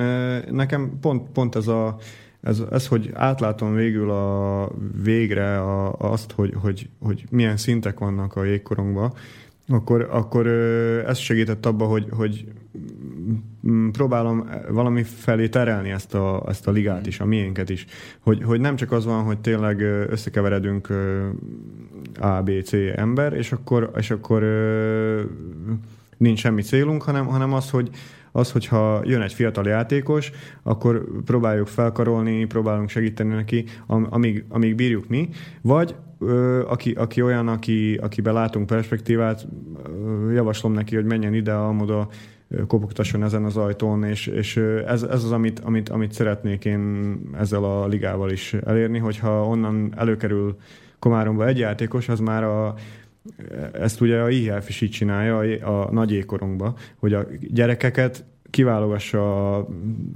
Nekem 0.50 0.98
pont, 1.00 1.30
pont 1.32 1.54
ez 1.54 1.66
a 1.66 1.98
ez, 2.46 2.62
ez, 2.70 2.86
hogy 2.86 3.10
átlátom 3.14 3.74
végül 3.74 4.10
a 4.10 4.68
végre 5.02 5.60
a, 5.60 5.92
azt, 5.92 6.32
hogy, 6.32 6.54
hogy, 6.60 6.88
hogy 7.00 7.24
milyen 7.30 7.56
szintek 7.56 7.98
vannak 7.98 8.36
a 8.36 8.44
jégkorongban, 8.44 9.12
akkor, 9.68 10.08
akkor 10.10 10.46
ez 11.06 11.18
segített 11.18 11.66
abba, 11.66 11.84
hogy, 11.84 12.06
hogy 12.10 12.46
próbálom 13.92 14.48
valami 14.68 15.02
felé 15.02 15.48
terelni 15.48 15.90
ezt 15.90 16.14
a, 16.14 16.44
ezt 16.48 16.66
a 16.66 16.70
ligát 16.70 17.06
is, 17.06 17.20
a 17.20 17.24
miénket 17.24 17.70
is. 17.70 17.86
Hogy, 18.20 18.42
hogy 18.42 18.60
nem 18.60 18.76
csak 18.76 18.92
az 18.92 19.04
van, 19.04 19.24
hogy 19.24 19.38
tényleg 19.38 19.80
összekeveredünk 20.10 20.88
A, 22.20 22.42
B, 22.42 22.50
C 22.64 22.72
ember, 22.94 23.32
és 23.32 23.52
akkor, 23.52 23.90
és 23.96 24.10
akkor 24.10 24.42
nincs 26.16 26.38
semmi 26.38 26.62
célunk, 26.62 27.02
hanem, 27.02 27.26
hanem 27.26 27.52
az, 27.52 27.70
hogy, 27.70 27.90
az, 28.36 28.52
hogyha 28.52 29.00
jön 29.04 29.20
egy 29.20 29.32
fiatal 29.32 29.66
játékos, 29.66 30.30
akkor 30.62 31.04
próbáljuk 31.24 31.66
felkarolni, 31.66 32.44
próbálunk 32.44 32.88
segíteni 32.88 33.34
neki, 33.34 33.64
amíg, 33.86 34.44
amíg 34.48 34.74
bírjuk 34.74 35.08
mi, 35.08 35.28
vagy 35.62 35.94
ö, 36.18 36.64
aki, 36.68 36.92
aki 36.92 37.22
olyan, 37.22 37.48
aki, 37.48 37.98
akiben 38.02 38.34
látunk 38.34 38.66
perspektívát, 38.66 39.46
ö, 39.86 40.32
javaslom 40.32 40.72
neki, 40.72 40.94
hogy 40.94 41.04
menjen 41.04 41.34
ide, 41.34 41.52
amoda, 41.52 42.08
kopogtasson 42.66 43.22
ezen 43.22 43.44
az 43.44 43.56
ajtón, 43.56 44.04
és, 44.04 44.26
és 44.26 44.56
ez, 44.86 45.02
ez 45.02 45.24
az, 45.24 45.32
amit, 45.32 45.58
amit, 45.58 45.88
amit 45.88 46.12
szeretnék 46.12 46.64
én 46.64 47.14
ezzel 47.38 47.64
a 47.64 47.86
ligával 47.86 48.30
is 48.30 48.54
elérni, 48.64 48.98
hogyha 48.98 49.46
onnan 49.46 49.92
előkerül 49.96 50.56
Komáromba 50.98 51.46
egy 51.46 51.58
játékos, 51.58 52.08
az 52.08 52.20
már 52.20 52.44
a 52.44 52.74
ezt 53.72 54.00
ugye 54.00 54.20
a 54.20 54.30
IHF 54.30 54.68
is 54.68 54.80
így 54.80 54.90
csinálja 54.90 55.38
a, 55.38 55.86
a 55.86 55.92
nagy 55.92 56.12
ékorongba, 56.12 56.76
hogy 56.96 57.14
a 57.14 57.26
gyerekeket 57.40 58.24
kiválogassa 58.50 59.54
a 59.56 59.68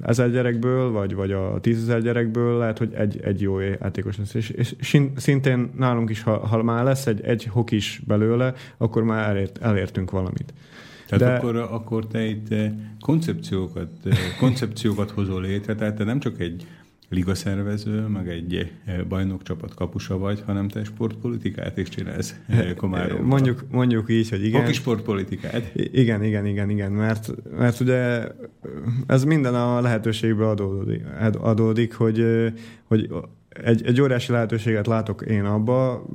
ezer 0.03 0.31
gyerekből, 0.31 0.91
vagy, 0.91 1.15
vagy 1.15 1.33
a 1.33 1.59
tízezer 1.61 2.03
gyerekből, 2.03 2.59
lehet, 2.59 2.79
hogy 2.79 2.93
egy, 2.95 3.21
egy 3.23 3.41
jó 3.41 3.59
játékos 3.59 4.17
lesz. 4.17 4.35
És, 4.35 4.51
és 4.51 5.03
szintén 5.17 5.71
nálunk 5.77 6.11
is, 6.11 6.23
ha, 6.23 6.47
ha 6.47 6.63
már 6.63 6.85
lesz 6.85 7.07
egy, 7.07 7.21
egy 7.21 7.45
hokis 7.45 8.03
belőle, 8.07 8.55
akkor 8.77 9.03
már 9.03 9.29
elért, 9.29 9.59
elértünk 9.59 10.11
valamit. 10.11 10.55
Tehát 11.07 11.25
De... 11.25 11.37
akkor, 11.37 11.57
akkor 11.57 12.07
te 12.07 12.25
itt 12.25 12.53
eh, 12.53 12.73
koncepciókat, 13.01 13.89
eh, 14.05 14.17
koncepciókat 14.39 15.11
hozol 15.11 15.43
létre, 15.43 15.75
tehát 15.75 15.97
te 15.97 16.05
nem 16.05 16.21
csak 16.21 16.41
egy 16.41 16.67
ligaszervező, 17.11 18.07
meg 18.07 18.29
egy 18.29 18.73
eh, 18.85 19.05
bajnokcsapat 19.09 19.75
kapusa 19.75 20.19
vagy, 20.19 20.43
hanem 20.47 20.69
te 20.69 20.85
sportpolitikát 20.85 21.79
is 21.79 21.89
csinálsz 21.89 22.35
eh, 22.49 22.75
Komáromban. 22.77 23.27
Mondjuk, 23.27 23.65
mondjuk 23.71 24.11
így, 24.11 24.29
hogy 24.31 24.45
igen. 24.45 24.61
Hoki 24.61 24.73
sportpolitikát. 24.73 25.73
Igen, 25.75 26.25
igen, 26.25 26.47
igen, 26.47 26.71
igen, 26.71 26.93
mert, 26.93 27.33
mert 27.59 27.81
ugye 27.81 28.27
ez 29.07 29.25
minden 29.25 29.55
a 29.55 29.81
lehetőségbe 29.81 30.49
adódik, 30.49 31.05
adódik 31.39 31.95
hogy, 31.95 32.25
hogy 32.85 33.11
egy, 33.51 33.87
egy 33.87 34.01
óriási 34.01 34.33
lehetőséget 34.33 34.87
látok 34.87 35.23
én 35.23 35.45
abba, 35.45 36.07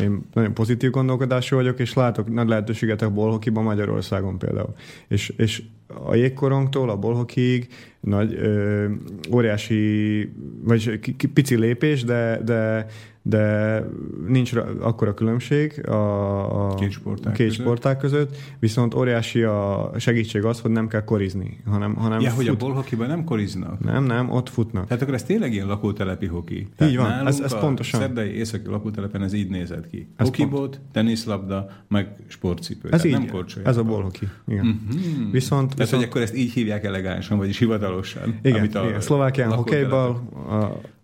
én 0.00 0.26
nagyon 0.32 0.54
pozitív 0.54 0.90
gondolkodású 0.90 1.56
vagyok, 1.56 1.78
és 1.78 1.94
látok 1.94 2.32
nagy 2.32 2.48
lehetőséget 2.48 3.02
a 3.02 3.10
bolhokiban 3.10 3.64
Magyarországon 3.64 4.38
például. 4.38 4.74
És, 5.08 5.28
és 5.36 5.62
a 6.04 6.14
jégkorongtól 6.14 6.90
a 6.90 6.96
bolhokig 6.96 7.68
nagy, 8.00 8.34
ö, 8.34 8.86
óriási, 9.32 10.32
vagy 10.62 10.98
pici 11.32 11.56
lépés, 11.56 12.04
de, 12.04 12.40
de 12.44 12.86
de 13.22 13.84
nincs 14.26 14.52
akkora 14.80 15.14
különbség 15.14 15.88
a, 15.88 16.68
a 16.68 16.74
két 16.74 16.90
sporták, 16.90 17.32
két 17.32 17.46
között. 17.46 17.62
sporták 17.62 17.98
között, 17.98 18.36
viszont 18.58 18.94
óriási 18.94 19.42
a 19.42 19.90
segítség 19.96 20.44
az, 20.44 20.60
hogy 20.60 20.70
nem 20.70 20.88
kell 20.88 21.04
korizni, 21.04 21.60
hanem, 21.66 21.94
hanem 21.94 22.20
Ja, 22.20 22.28
fut. 22.28 22.36
hogy 22.36 22.48
a 22.48 22.56
bolhokiban 22.56 23.06
nem 23.06 23.24
koriznak? 23.24 23.80
Nem, 23.80 24.04
nem, 24.04 24.30
ott 24.30 24.48
futnak. 24.48 24.86
Tehát 24.86 25.02
akkor 25.02 25.14
ez 25.14 25.22
tényleg 25.22 25.52
ilyen 25.52 25.66
lakótelepi 25.66 26.26
hoki. 26.26 26.68
Tehát 26.76 26.92
így 26.92 26.98
van, 26.98 27.26
ez, 27.26 27.40
ez 27.40 27.58
pontosan. 27.58 28.00
A 28.00 28.02
szerdai 28.02 28.28
északi 28.28 28.68
lakótelepen 28.68 29.22
ez 29.22 29.32
így 29.32 29.50
nézett 29.50 29.90
ki. 29.90 30.08
Ez 30.16 30.26
Hokibot, 30.26 30.80
teniszlabda, 30.92 31.70
meg 31.88 32.16
sportcipő. 32.26 32.88
Ez 32.90 33.04
így, 33.04 33.12
nem 33.12 33.28
ez 33.64 33.76
a 33.76 33.82
bolhoki. 33.82 34.28
Igen. 34.48 34.64
Mm-hmm. 34.64 35.30
Viszont, 35.30 35.62
Tehát, 35.62 35.78
viszont... 35.78 36.02
hogy 36.02 36.10
akkor 36.10 36.20
ezt 36.20 36.36
így 36.36 36.52
hívják 36.52 36.84
elegánsan, 36.84 37.38
vagyis 37.38 37.58
hivatalosan. 37.58 38.38
Igen, 38.42 38.58
amit 38.58 38.74
a 38.74 38.84
igen. 38.84 39.00
Szlovákián 39.00 39.52
hokejbal, 39.52 40.22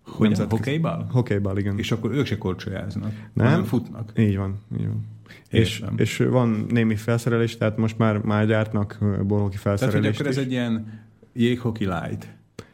hogy 0.07 0.39
hokejbal? 0.49 1.07
Hokejbal, 1.11 1.57
igen. 1.57 1.77
És 1.77 1.91
akkor 1.91 2.11
ők 2.11 2.25
se 2.25 2.37
korcsolyáznak, 2.37 3.11
nem? 3.33 3.45
hanem 3.45 3.63
futnak. 3.63 4.11
Így 4.17 4.37
van, 4.37 4.59
így 4.79 4.87
van. 4.87 5.05
És, 5.49 5.83
és 5.95 6.17
van 6.17 6.65
némi 6.69 6.95
felszerelés, 6.95 7.57
tehát 7.57 7.77
most 7.77 7.97
már, 7.97 8.17
már 8.17 8.47
gyártnak 8.47 8.97
bolhoki 9.27 9.57
felszerelést 9.57 10.01
Tehát, 10.01 10.17
hogy 10.17 10.25
akkor 10.25 10.27
ez 10.27 10.45
egy 10.45 10.51
ilyen 10.51 11.03
jéghoki 11.33 11.85
light. 11.85 12.27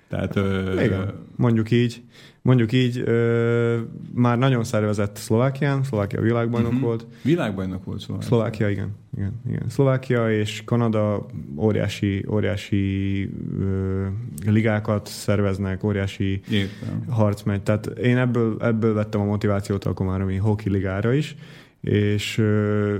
Tehát, 0.08 0.36
ö, 0.36 0.82
Igen, 0.82 1.14
mondjuk 1.36 1.72
így. 1.72 2.04
Mondjuk 2.46 2.72
így, 2.72 3.02
ö, 3.06 3.80
már 4.14 4.38
nagyon 4.38 4.64
szervezett 4.64 5.16
Szlovákián, 5.16 5.84
Szlovákia 5.84 6.22
világbajnok 6.22 6.72
uh-huh. 6.72 6.86
volt. 6.88 7.06
Világbajnok 7.22 7.84
volt 7.84 8.00
Szlovákia. 8.00 8.28
Szlovákia, 8.28 8.70
igen. 8.70 8.96
igen, 9.18 9.42
igen. 9.48 9.70
Szlovákia 9.70 10.32
és 10.32 10.62
Kanada 10.66 11.26
óriási, 11.58 12.26
óriási 12.30 13.30
ö, 13.60 14.08
ligákat 14.46 15.08
szerveznek, 15.08 15.84
óriási 15.84 16.42
Értem. 16.50 17.04
harc 17.10 17.44
megy. 17.44 17.62
Tehát 17.62 17.86
én 17.86 18.18
ebből, 18.18 18.58
ebből 18.62 18.94
vettem 18.94 19.22
a 19.22 19.26
motivációt 19.26 19.86
a 19.86 19.94
Komáromi 19.94 20.36
Hoki 20.36 20.70
Ligára 20.70 21.14
is, 21.14 21.36
és 21.82 22.38
ö, 22.38 22.96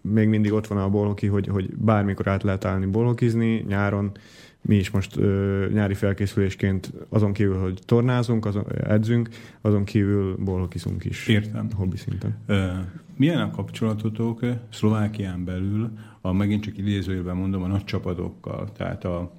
még 0.00 0.28
mindig 0.28 0.52
ott 0.52 0.66
van 0.66 0.78
a 0.78 0.88
bolhoki, 0.88 1.26
hogy, 1.26 1.46
hogy 1.46 1.74
bármikor 1.76 2.28
át 2.28 2.42
lehet 2.42 2.64
állni 2.64 2.86
bolhokizni, 2.86 3.64
nyáron 3.68 4.12
mi 4.68 4.76
is 4.76 4.90
most 4.90 5.16
ö, 5.16 5.66
nyári 5.72 5.94
felkészülésként 5.94 6.92
azon 7.08 7.32
kívül, 7.32 7.58
hogy 7.58 7.78
tornázunk, 7.84 8.46
azon, 8.46 8.64
edzünk, 8.86 9.28
azon 9.60 9.84
kívül 9.84 10.36
bolhokiszunk 10.36 11.04
is. 11.04 11.26
Értem. 11.26 11.68
Hobbi 11.74 11.96
szinten. 11.96 12.36
Milyen 13.16 13.40
a 13.40 13.50
kapcsolatotok 13.50 14.40
Szlovákián 14.72 15.44
belül, 15.44 15.90
a 16.20 16.32
megint 16.32 16.62
csak 16.62 16.78
idézőjelben 16.78 17.36
mondom, 17.36 17.62
a 17.62 17.66
nagy 17.66 17.84
csapatokkal, 17.84 18.72
tehát 18.72 19.04
a 19.04 19.36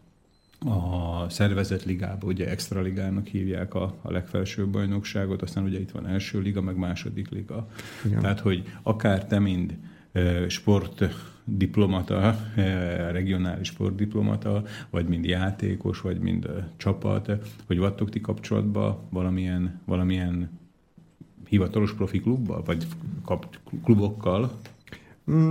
a 0.65 1.29
szervezett 1.29 1.83
ligába, 1.85 2.27
ugye 2.27 2.49
extra 2.49 2.81
ligának 2.81 3.27
hívják 3.27 3.73
a, 3.73 3.95
a 4.01 4.11
legfelsőbb 4.11 4.69
bajnokságot, 4.69 5.41
aztán 5.41 5.63
ugye 5.63 5.79
itt 5.79 5.91
van 5.91 6.07
első 6.07 6.39
liga, 6.39 6.61
meg 6.61 6.77
második 6.77 7.29
liga. 7.29 7.67
Igen. 8.05 8.19
Tehát, 8.19 8.39
hogy 8.39 8.63
akár 8.83 9.25
te 9.25 9.39
mind 9.39 9.77
sportdiplomata, 11.49 12.35
regionális 13.11 13.67
sportdiplomata, 13.67 14.63
vagy 14.89 15.07
mind 15.07 15.25
játékos, 15.25 16.01
vagy 16.01 16.19
mind 16.19 16.49
csapat, 16.77 17.31
hogy 17.67 17.77
vagytok 17.77 18.09
ti 18.09 18.21
kapcsolatban 18.21 18.97
valamilyen, 19.09 19.81
valamilyen 19.85 20.49
hivatalos 21.47 21.93
profi 21.93 22.19
klubba, 22.19 22.61
vagy 22.65 22.87
klubokkal? 23.83 24.51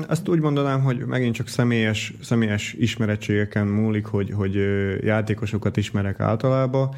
Azt 0.09 0.29
mm, 0.29 0.33
úgy 0.33 0.41
mondanám, 0.41 0.83
hogy 0.83 0.99
megint 0.99 1.35
csak 1.35 1.49
személyes, 1.49 2.15
személyes 2.23 2.73
ismerettségeken 2.73 3.67
múlik, 3.67 4.07
hogy, 4.07 4.31
hogy 4.31 4.55
játékosokat 5.03 5.77
ismerek 5.77 6.21
általában, 6.21 6.95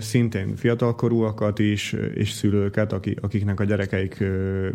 szintén 0.00 0.56
fiatalkorúakat 0.56 1.58
is, 1.58 1.92
és 2.14 2.30
szülőket, 2.30 2.92
akiknek 3.20 3.60
a 3.60 3.64
gyerekeik 3.64 4.14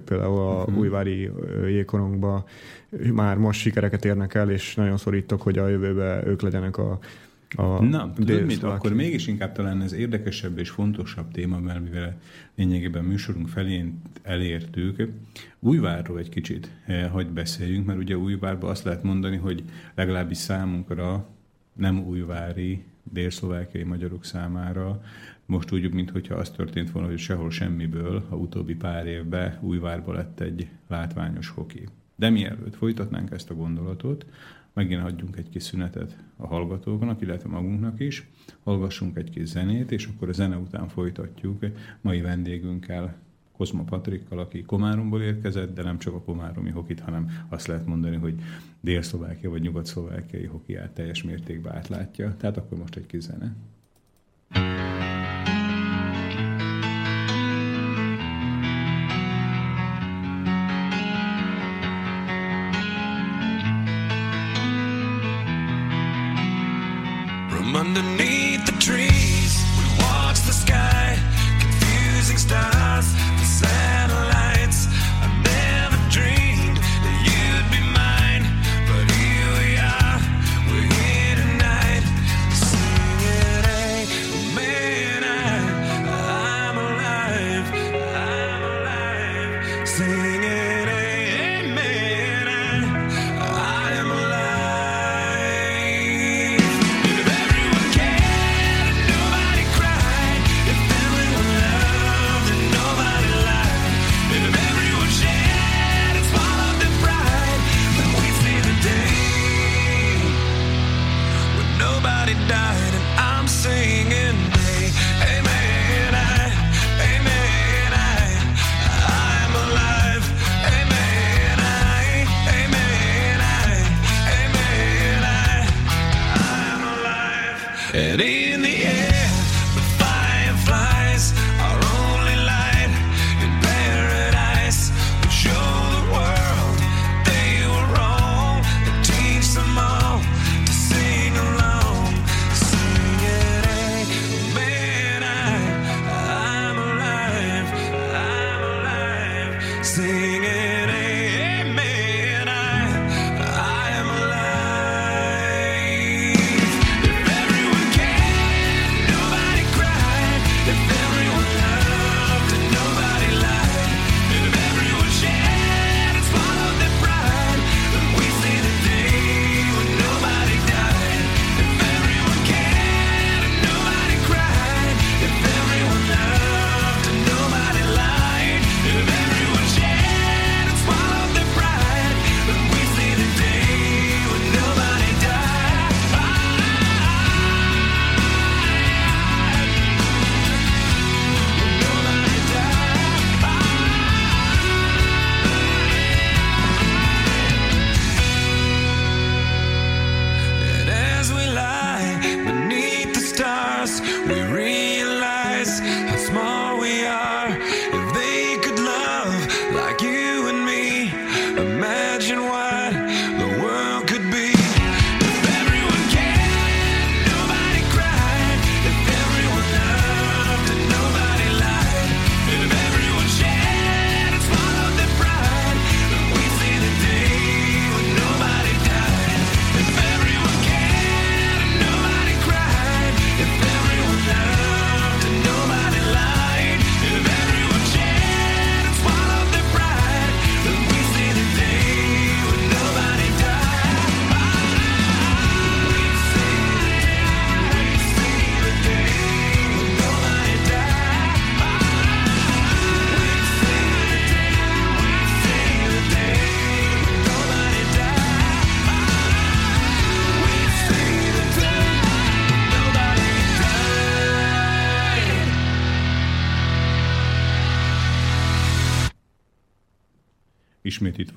például 0.05 0.39
a 0.39 0.59
uh-huh. 0.61 0.77
újvári 0.77 1.29
jégkorongba 1.67 2.45
már 3.13 3.37
most 3.37 3.59
sikereket 3.59 4.05
érnek 4.05 4.33
el, 4.33 4.49
és 4.49 4.75
nagyon 4.75 4.97
szorítok, 4.97 5.41
hogy 5.41 5.57
a 5.57 5.67
jövőben 5.67 6.27
ők 6.27 6.41
legyenek 6.41 6.77
a, 6.77 6.99
a 7.55 7.83
Na, 7.83 8.13
tudod 8.13 8.45
mit, 8.45 8.63
akkor 8.63 8.93
mégis 8.93 9.27
inkább 9.27 9.51
talán 9.51 9.81
ez 9.81 9.93
érdekesebb 9.93 10.57
és 10.57 10.69
fontosabb 10.69 11.31
téma, 11.31 11.59
mert 11.59 11.83
mivel 11.83 12.19
lényegében 12.55 13.03
műsorunk 13.03 13.47
felén 13.47 14.01
elértük. 14.21 15.09
Újvárról 15.59 16.19
egy 16.19 16.29
kicsit 16.29 16.71
eh, 16.85 17.09
hogy 17.11 17.27
beszéljünk, 17.27 17.85
mert 17.85 17.99
ugye 17.99 18.17
Újvárban 18.17 18.69
azt 18.69 18.83
lehet 18.83 19.03
mondani, 19.03 19.37
hogy 19.37 19.63
legalábbis 19.95 20.37
számunkra 20.37 21.27
nem 21.73 21.99
újvári 22.07 22.83
délszlovákiai 23.03 23.83
magyarok 23.83 24.25
számára. 24.25 25.01
Most 25.45 25.71
úgy, 25.71 25.93
mintha 25.93 26.35
az 26.35 26.49
történt 26.49 26.91
volna, 26.91 27.07
hogy 27.07 27.17
sehol 27.17 27.51
semmiből 27.51 28.25
a 28.29 28.35
utóbbi 28.35 28.75
pár 28.75 29.05
évben 29.05 29.57
Újvárba 29.61 30.13
lett 30.13 30.39
egy 30.39 30.67
látványos 30.87 31.49
hoki. 31.49 31.87
De 32.15 32.29
mielőtt 32.29 32.75
folytatnánk 32.75 33.31
ezt 33.31 33.49
a 33.49 33.55
gondolatot, 33.55 34.25
megint 34.73 35.03
adjunk 35.03 35.37
egy 35.37 35.49
kis 35.49 35.63
szünetet 35.63 36.17
a 36.37 36.47
hallgatóknak, 36.47 37.21
illetve 37.21 37.49
magunknak 37.49 37.99
is, 37.99 38.29
hallgassunk 38.63 39.17
egy 39.17 39.29
kis 39.29 39.47
zenét, 39.47 39.91
és 39.91 40.05
akkor 40.05 40.29
a 40.29 40.33
zene 40.33 40.57
után 40.57 40.87
folytatjuk 40.87 41.65
mai 42.01 42.21
vendégünkkel, 42.21 43.15
Kozma 43.61 43.83
Patrikkal, 43.83 44.39
aki 44.39 44.61
Komáromból 44.61 45.21
érkezett, 45.21 45.73
de 45.73 45.83
nem 45.83 45.97
csak 45.97 46.13
a 46.13 46.21
komáromi 46.21 46.69
hokit, 46.69 46.99
hanem 46.99 47.45
azt 47.49 47.67
lehet 47.67 47.85
mondani, 47.85 48.15
hogy 48.15 48.41
Dél-Szlovákia 48.79 49.49
vagy 49.49 49.61
Nyugat-Szlovákiai 49.61 50.45
hokiát 50.45 50.91
teljes 50.91 51.23
mértékben 51.23 51.75
átlátja. 51.75 52.35
Tehát 52.37 52.57
akkor 52.57 52.77
most 52.77 52.95
egy 52.95 53.05
kis 53.05 53.21
zene. 53.21 53.55
From 54.49 55.00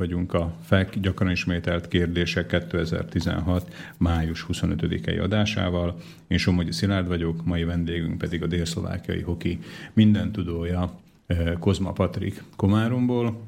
vagyunk 0.04 0.34
a 0.34 0.52
FEK 0.62 0.98
gyakran 1.00 1.30
ismételt 1.30 1.88
kérdések 1.88 2.46
2016. 2.46 3.74
május 3.96 4.46
25-i 4.52 5.22
adásával. 5.22 5.96
Én 6.26 6.38
Somogyi 6.38 6.72
Szilárd 6.72 7.08
vagyok, 7.08 7.44
mai 7.44 7.64
vendégünk 7.64 8.18
pedig 8.18 8.42
a 8.42 8.46
délszlovákiai 8.46 9.20
hoki 9.20 9.58
minden 9.92 10.32
tudója 10.32 11.00
eh, 11.26 11.52
Kozma 11.58 11.92
Patrik 11.92 12.42
Komáromból, 12.56 13.40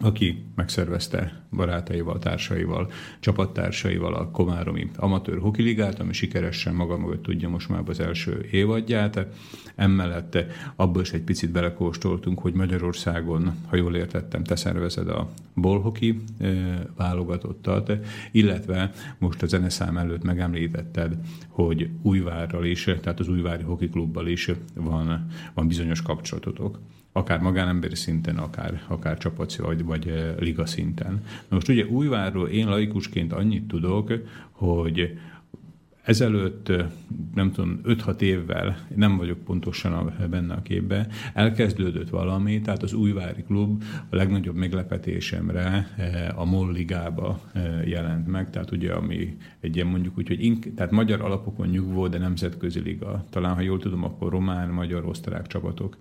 aki 0.00 0.44
megszervezte 0.54 1.46
barátaival, 1.50 2.18
társaival, 2.18 2.90
csapattársaival 3.20 4.14
a 4.14 4.30
Komáromi 4.30 4.90
Amatőr 4.96 5.38
Hokiligát, 5.38 6.00
ami 6.00 6.12
sikeresen 6.12 6.74
maga 6.74 6.98
mögött 6.98 7.22
tudja 7.22 7.48
most 7.48 7.68
már 7.68 7.82
az 7.86 8.00
első 8.00 8.46
évadját. 8.50 9.26
Emellett 9.74 10.44
abból 10.76 11.02
is 11.02 11.12
egy 11.12 11.22
picit 11.22 11.50
belekóstoltunk, 11.50 12.38
hogy 12.38 12.52
Magyarországon, 12.52 13.54
ha 13.66 13.76
jól 13.76 13.96
értettem, 13.96 14.44
te 14.44 14.56
szervezed 14.56 15.08
a 15.08 15.30
bolhoki 15.54 16.22
válogatottat, 16.96 17.92
illetve 18.32 18.92
most 19.18 19.42
a 19.42 19.46
zeneszám 19.46 19.96
előtt 19.96 20.22
megemlítetted, 20.22 21.16
hogy 21.48 21.90
Újvárral 22.02 22.64
is, 22.64 22.84
tehát 22.84 23.20
az 23.20 23.28
Újvári 23.28 23.62
Hoki 23.62 23.88
Klubbal 23.88 24.26
is 24.26 24.50
van, 24.74 25.26
van 25.54 25.68
bizonyos 25.68 26.02
kapcsolatotok 26.02 26.78
akár 27.16 27.40
magánemberi 27.40 27.94
szinten, 27.94 28.36
akár, 28.36 28.82
akár 28.88 29.18
csapat 29.18 29.56
vagy, 29.56 29.84
vagy 29.84 30.34
liga 30.38 30.66
szinten. 30.66 31.12
Na 31.48 31.54
most 31.54 31.68
ugye 31.68 31.84
Újvárról 31.86 32.48
én 32.48 32.68
laikusként 32.68 33.32
annyit 33.32 33.68
tudok, 33.68 34.12
hogy 34.50 35.18
ezelőtt, 36.02 36.72
nem 37.34 37.52
tudom, 37.52 37.80
5-6 37.84 38.20
évvel, 38.20 38.86
nem 38.94 39.16
vagyok 39.16 39.38
pontosan 39.38 39.92
a, 39.92 40.26
benne 40.26 40.54
a 40.54 40.62
képbe, 40.62 41.06
elkezdődött 41.34 42.08
valami, 42.08 42.60
tehát 42.60 42.82
az 42.82 42.92
Újvári 42.92 43.42
Klub 43.42 43.82
a 44.10 44.16
legnagyobb 44.16 44.56
meglepetésemre 44.56 45.88
a 46.34 46.44
MOL 46.44 46.72
ligába 46.72 47.40
jelent 47.84 48.26
meg, 48.26 48.50
tehát 48.50 48.70
ugye 48.70 48.92
ami 48.92 49.36
egy 49.66 49.76
ilyen 49.76 49.86
mondjuk 49.86 50.18
úgy, 50.18 50.28
hogy 50.28 50.44
ink, 50.44 50.74
tehát 50.74 50.92
magyar 50.92 51.20
alapokon 51.20 51.66
nyugvó, 51.66 52.08
de 52.08 52.18
nemzetközi 52.18 52.80
liga. 52.80 53.24
Talán, 53.30 53.54
ha 53.54 53.60
jól 53.60 53.78
tudom, 53.78 54.04
akkor 54.04 54.30
román, 54.30 54.68
magyar, 54.68 55.04
osztrák 55.04 55.46
csapatok 55.46 55.96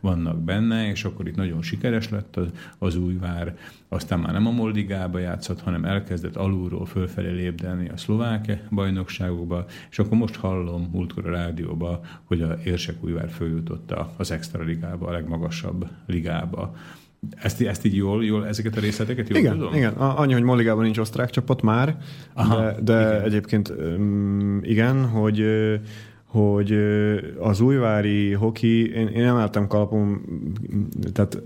vannak 0.00 0.42
benne, 0.42 0.90
és 0.90 1.04
akkor 1.04 1.28
itt 1.28 1.36
nagyon 1.36 1.62
sikeres 1.62 2.10
lett 2.10 2.36
az, 2.36 2.48
az 2.78 2.96
Újvár, 2.96 3.56
aztán 3.88 4.20
már 4.20 4.32
nem 4.32 4.46
a 4.46 4.50
MOL 4.50 4.72
ligába 4.72 5.18
játszott, 5.18 5.60
hanem 5.60 5.84
elkezdett 5.84 6.36
alulról 6.36 6.86
fölfelé 6.86 7.30
lépdelni 7.30 7.88
a 7.88 7.96
szlovák 7.96 8.62
bajnokságok 8.70 9.48
rádióba, 9.48 9.66
és 9.90 9.98
akkor 9.98 10.18
most 10.18 10.36
hallom 10.36 10.88
múltkor 10.92 11.26
a 11.26 11.30
rádióba, 11.30 12.00
hogy 12.24 12.40
a 12.40 12.58
Érsekújvár 12.64 13.30
följutott 13.30 13.94
az 14.16 14.30
extra 14.30 14.62
ligába, 14.64 15.06
a 15.06 15.12
legmagasabb 15.12 15.88
ligába. 16.06 16.74
Ezt, 17.30 17.62
ezt 17.62 17.84
így 17.84 17.96
jól, 17.96 18.24
jól, 18.24 18.46
ezeket 18.46 18.76
a 18.76 18.80
részleteket 18.80 19.28
jól 19.28 19.38
igen, 19.38 19.52
tudom? 19.52 19.74
Igen, 19.74 19.92
annyi, 19.92 20.32
hogy 20.32 20.42
Moligában 20.42 20.84
nincs 20.84 20.98
osztrák 20.98 21.30
csapat 21.30 21.62
már, 21.62 21.96
Aha, 22.34 22.62
de, 22.62 22.80
de 22.82 23.08
igen. 23.08 23.22
egyébként 23.22 23.72
igen, 24.62 25.04
hogy 25.04 25.44
hogy 26.28 26.78
az 27.38 27.60
újvári 27.60 28.32
hoki, 28.32 28.92
én, 28.92 29.06
én 29.06 29.24
emeltem 29.24 29.66
kalapom, 29.66 30.24
tehát 31.12 31.42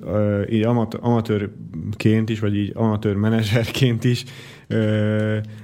így 0.50 0.66
amatőrként 1.00 2.28
is, 2.28 2.40
vagy 2.40 2.56
így 2.56 2.72
amatőr 2.74 3.16
menedzserként 3.16 4.04
is 4.04 4.24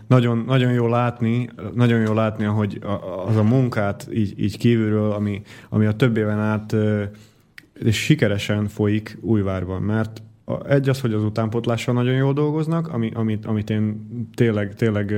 nagyon, 0.07 0.45
nagyon 0.47 0.73
jó 0.73 0.89
látni, 0.89 1.49
nagyon 1.75 2.01
jó 2.01 2.13
látni, 2.13 2.45
hogy 2.45 2.81
az 3.27 3.37
a 3.37 3.43
munkát 3.43 4.09
így, 4.15 4.35
így 4.37 4.59
kívülről, 4.59 5.11
ami, 5.11 5.43
ami 5.69 5.87
a 5.87 5.93
több 5.93 6.17
éven 6.17 6.39
át 6.39 6.77
és 7.85 7.97
sikeresen 7.97 8.69
folyik 8.69 9.19
Újvárban, 9.21 9.83
mert 9.83 10.23
egy 10.69 10.89
az, 10.89 11.01
hogy 11.01 11.13
az 11.13 11.23
utánpotlással 11.23 11.95
nagyon 11.95 12.15
jól 12.15 12.33
dolgoznak, 12.33 12.89
ami, 12.89 13.11
amit, 13.15 13.47
amit 13.47 13.71
én 13.71 14.09
tényleg, 14.35 14.75
tényleg 14.75 15.15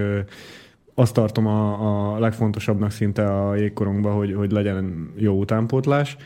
azt 0.95 1.15
tartom 1.15 1.47
a, 1.47 2.15
a 2.15 2.19
legfontosabbnak 2.19 2.91
szinte 2.91 3.27
a 3.27 3.57
jégkorongban, 3.57 4.15
hogy, 4.15 4.35
hogy 4.35 4.53
legyen 4.53 5.11
jó 5.17 5.39
utánpótlás. 5.39 6.17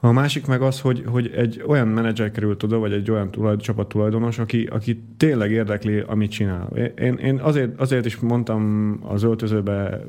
A 0.00 0.12
másik 0.12 0.46
meg 0.46 0.62
az, 0.62 0.80
hogy, 0.80 1.02
hogy 1.06 1.30
egy 1.36 1.62
olyan 1.66 1.88
menedzser 1.88 2.30
került 2.30 2.62
oda, 2.62 2.78
vagy 2.78 2.92
egy 2.92 3.10
olyan 3.10 3.30
tulajdon, 3.30 3.62
csapattulajdonos, 3.62 4.38
aki, 4.38 4.66
aki 4.70 5.02
tényleg 5.16 5.50
érdekli, 5.50 5.98
amit 6.06 6.30
csinál. 6.30 6.68
Én, 6.98 7.14
én 7.14 7.38
azért, 7.38 7.80
azért 7.80 8.06
is 8.06 8.16
mondtam 8.16 8.92
az 9.02 9.22
öltözőbe 9.22 10.04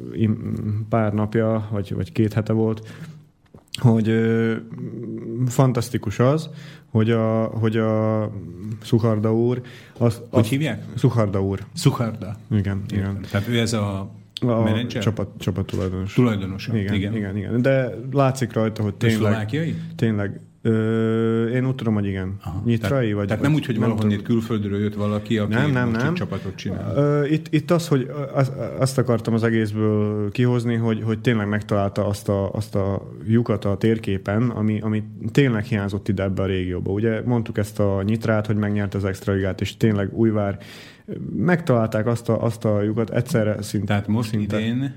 pár 0.89 1.13
napja, 1.13 1.67
vagy, 1.71 1.93
vagy 1.95 2.11
két 2.11 2.33
hete 2.33 2.53
volt, 2.53 2.87
hogy 3.79 4.09
ö, 4.09 4.55
fantasztikus 5.47 6.19
az, 6.19 6.49
hogy 6.91 7.11
a, 7.11 7.43
hogy 7.43 7.77
a 7.77 8.31
Szukarda 8.83 9.35
úr... 9.35 9.61
Az, 9.97 10.21
hogy 10.29 10.47
hívják? 10.47 10.83
Szukarda 10.95 11.41
úr. 11.41 11.59
Szukarda. 11.73 12.35
Igen, 12.51 12.81
igen. 12.89 13.19
Tehát 13.31 13.47
ő 13.47 13.59
ez 13.59 13.73
a 13.73 14.17
a 14.41 14.61
menedzser? 14.63 15.01
Csapat, 15.01 15.29
csapat 15.37 15.65
tulajdonos. 15.65 16.13
Tulajdonosa. 16.13 16.77
Igen, 16.77 16.93
igen, 16.93 17.15
igen, 17.15 17.37
igen. 17.37 17.61
De 17.61 17.89
látszik 18.11 18.53
rajta, 18.53 18.83
hogy 18.83 18.95
tényleg... 18.95 19.55
Tényleg. 19.95 20.39
Ö, 20.61 21.47
én 21.47 21.67
úgy 21.67 21.75
tudom, 21.75 21.93
hogy 21.93 22.05
igen. 22.05 22.37
Aha. 22.43 22.61
Nyitrai? 22.65 22.99
Tehát, 22.99 23.13
vagy, 23.13 23.27
tehát 23.27 23.43
nem 23.43 23.53
úgy, 23.53 23.65
hogy 23.65 23.79
valahonnét 23.79 24.21
külföldről 24.21 24.79
jött 24.79 24.93
valaki, 24.93 25.37
aki 25.37 25.53
nem, 25.53 25.71
nem, 25.71 25.91
nem. 25.91 26.13
csapatot 26.13 26.55
csinál. 26.55 26.95
Ö, 26.95 27.25
itt, 27.25 27.47
itt 27.49 27.71
az, 27.71 27.87
hogy 27.87 28.11
az, 28.33 28.51
azt 28.79 28.97
akartam 28.97 29.33
az 29.33 29.43
egészből 29.43 30.31
kihozni, 30.31 30.75
hogy, 30.75 31.01
hogy 31.03 31.19
tényleg 31.19 31.47
megtalálta 31.47 32.05
azt 32.05 32.29
a, 32.29 32.51
azt 32.51 32.75
a 32.75 33.11
lyukat 33.27 33.65
a 33.65 33.77
térképen, 33.77 34.49
ami, 34.49 34.79
ami 34.81 35.03
tényleg 35.31 35.63
hiányzott 35.63 36.07
ide 36.07 36.23
ebbe 36.23 36.41
a 36.41 36.45
régióba. 36.45 36.91
Ugye 36.91 37.21
mondtuk 37.25 37.57
ezt 37.57 37.79
a 37.79 38.01
nyitrát, 38.01 38.45
hogy 38.45 38.55
megnyert 38.55 38.93
az 38.93 39.05
extra 39.05 39.33
ligát, 39.33 39.61
és 39.61 39.77
tényleg 39.77 40.13
Újvár 40.13 40.57
megtalálták 41.35 42.07
azt 42.07 42.29
a, 42.29 42.43
azt 42.43 42.65
a 42.65 42.81
lyukat 42.81 43.09
egyszerre 43.09 43.61
szinte. 43.61 43.85
Tehát 43.85 44.07
most 44.07 44.29
szinte. 44.29 44.59
idén 44.59 44.93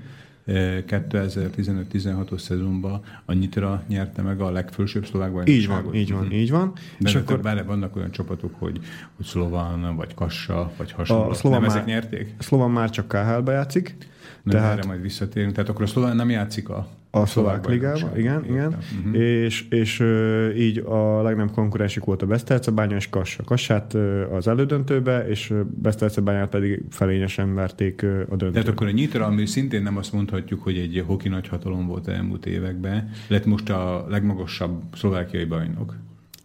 2015-16-os 0.47 2.39
szezonban 2.39 3.01
a 3.25 3.33
Nyitra 3.33 3.83
nyerte 3.87 4.21
meg 4.21 4.41
a 4.41 4.51
legfősőbb 4.51 5.05
szlovák 5.05 5.31
bajnokságot. 5.31 5.61
Így 5.61 5.67
van, 5.67 5.95
így 5.95 6.11
van, 6.11 6.31
így 6.31 6.51
van. 6.51 6.73
De 6.97 7.09
és 7.09 7.15
akkor 7.15 7.41
bár 7.41 7.65
vannak 7.65 7.95
olyan 7.95 8.11
csapatok, 8.11 8.55
hogy, 8.59 8.79
hogy 9.15 9.25
Slovan, 9.25 9.95
vagy 9.95 10.13
Kassa, 10.13 10.71
vagy 10.77 10.91
hasonló. 10.91 11.29
A 11.29 11.33
Slovan 11.33 11.59
nem 11.59 11.67
már, 11.67 11.77
ezek 11.77 11.87
nyerték? 11.87 12.35
Slovan 12.39 12.71
már 12.71 12.89
csak 12.89 13.07
KHL-be 13.07 13.51
játszik. 13.51 13.95
Nem, 14.43 14.55
tehát, 14.55 14.77
erre 14.77 14.87
majd 14.87 15.01
visszatérünk. 15.01 15.53
Tehát 15.53 15.69
akkor 15.69 15.81
a 15.81 15.85
Slovan 15.87 16.15
nem 16.15 16.29
játszik 16.29 16.69
a 16.69 16.87
a 17.15 17.25
szlovák 17.25 17.67
ligában, 17.67 18.17
igen, 18.17 18.45
igen. 18.45 18.77
Uh-huh. 18.97 19.21
És, 19.21 19.65
és 19.69 19.99
uh, 19.99 20.53
így 20.57 20.77
a 20.77 21.21
legnagyobb 21.21 21.53
konkurensük 21.53 22.05
volt 22.05 22.21
a 22.21 22.25
Besztercebánya 22.25 22.95
és 22.95 23.09
Kassa. 23.09 23.43
Kassát 23.43 23.93
uh, 23.93 24.23
az 24.31 24.47
elődöntőbe, 24.47 25.27
és 25.27 25.53
Besztercebányát 25.81 26.49
pedig 26.49 26.83
felényesen 26.89 27.53
verték 27.53 28.01
uh, 28.03 28.09
a 28.09 28.35
döntőbe. 28.35 28.51
Tehát 28.51 28.67
akkor 28.67 28.87
a 28.87 28.91
Nyitra, 28.91 29.25
ami 29.25 29.45
szintén 29.45 29.81
nem 29.81 29.97
azt 29.97 30.13
mondhatjuk, 30.13 30.63
hogy 30.63 30.77
egy 30.77 31.03
hoki 31.05 31.29
nagyhatalom 31.29 31.87
volt 31.87 32.07
elmúlt 32.07 32.45
években, 32.45 33.09
lett 33.27 33.45
most 33.45 33.69
a 33.69 34.05
legmagasabb 34.09 34.81
szlovákiai 34.93 35.45
bajnok. 35.45 35.95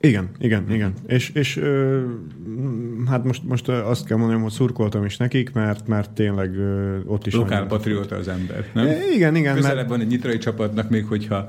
Igen, 0.00 0.28
igen, 0.38 0.72
igen. 0.72 0.92
És, 1.06 1.30
és 1.30 1.56
ö, 1.56 2.02
hát 3.06 3.24
most, 3.24 3.42
most 3.44 3.68
azt 3.68 4.06
kell 4.06 4.16
mondanom, 4.16 4.42
hogy 4.42 4.50
szurkoltam 4.50 5.04
is 5.04 5.16
nekik, 5.16 5.52
mert, 5.52 5.86
mert 5.86 6.10
tényleg 6.10 6.56
ö, 6.56 6.98
ott 7.06 7.26
is... 7.26 7.34
Lokál 7.34 7.66
patrióta 7.66 8.16
az 8.16 8.28
ember, 8.28 8.64
nem? 8.72 8.86
É, 8.86 9.14
igen, 9.14 9.36
igen. 9.36 9.54
Közelebb 9.54 9.76
mert... 9.76 9.88
van 9.88 10.00
egy 10.00 10.06
nyitrai 10.06 10.38
csapatnak, 10.38 10.90
még 10.90 11.04
hogyha 11.04 11.48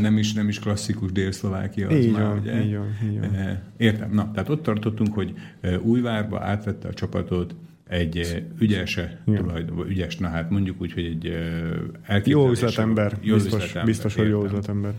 nem 0.00 0.18
is, 0.18 0.32
nem 0.32 0.48
is 0.48 0.58
klasszikus 0.58 1.12
Dél-Szlovákia. 1.12 1.88
Az 1.88 1.96
így, 1.96 2.12
már, 2.12 2.22
van, 2.22 2.38
ugye? 2.38 2.64
így 2.64 2.76
van, 2.76 2.96
így 3.10 3.20
van. 3.20 3.58
Értem. 3.76 4.10
Na, 4.12 4.30
tehát 4.32 4.48
ott 4.48 4.62
tartottunk, 4.62 5.14
hogy 5.14 5.34
Újvárba 5.82 6.40
átvette 6.40 6.88
a 6.88 6.92
csapatot 6.92 7.54
egy 7.88 8.44
ügyes, 8.58 9.00
tulajdon, 9.24 9.88
ügyes, 9.88 10.16
na 10.16 10.28
hát 10.28 10.50
mondjuk 10.50 10.80
úgy, 10.80 10.92
hogy 10.92 11.04
egy 11.04 11.26
elképzelés. 12.02 12.26
Jó 12.26 12.50
üzletember, 12.50 13.18
jó 13.20 13.34
biztos, 13.34 13.52
üzletember, 13.52 13.84
biztos, 13.84 14.14
hogy 14.14 14.28
jó 14.28 14.44
üzletember. 14.44 14.94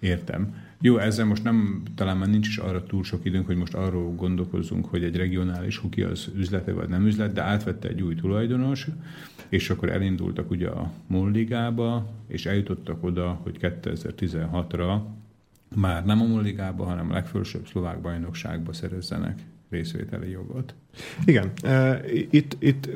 Értem. 0.00 0.54
Jó, 0.84 0.98
ezzel 0.98 1.24
most 1.24 1.44
nem, 1.44 1.82
talán 1.94 2.16
már 2.16 2.28
nincs 2.28 2.46
is 2.46 2.56
arra 2.56 2.82
túl 2.82 3.04
sok 3.04 3.24
időnk, 3.24 3.46
hogy 3.46 3.56
most 3.56 3.74
arról 3.74 4.14
gondolkozzunk, 4.14 4.86
hogy 4.86 5.04
egy 5.04 5.16
regionális 5.16 5.76
huki 5.76 6.02
az 6.02 6.30
üzlete 6.34 6.72
vagy 6.72 6.88
nem 6.88 7.06
üzlet, 7.06 7.32
de 7.32 7.42
átvette 7.42 7.88
egy 7.88 8.02
új 8.02 8.14
tulajdonos, 8.14 8.86
és 9.48 9.70
akkor 9.70 9.90
elindultak 9.90 10.50
ugye 10.50 10.68
a 10.68 10.92
Molligába, 11.06 12.10
és 12.26 12.46
eljutottak 12.46 13.04
oda, 13.04 13.40
hogy 13.42 13.56
2016-ra 13.60 15.00
már 15.76 16.04
nem 16.04 16.20
a 16.20 16.26
Molligába, 16.26 16.84
hanem 16.84 17.10
a 17.10 17.12
legfelsőbb 17.12 17.66
szlovák 17.66 18.00
bajnokságba 18.00 18.72
szerezzenek 18.72 19.42
részvételi 19.70 20.30
jogot. 20.30 20.74
Igen. 21.24 21.52
Itt, 22.30 22.56
itt 22.58 22.88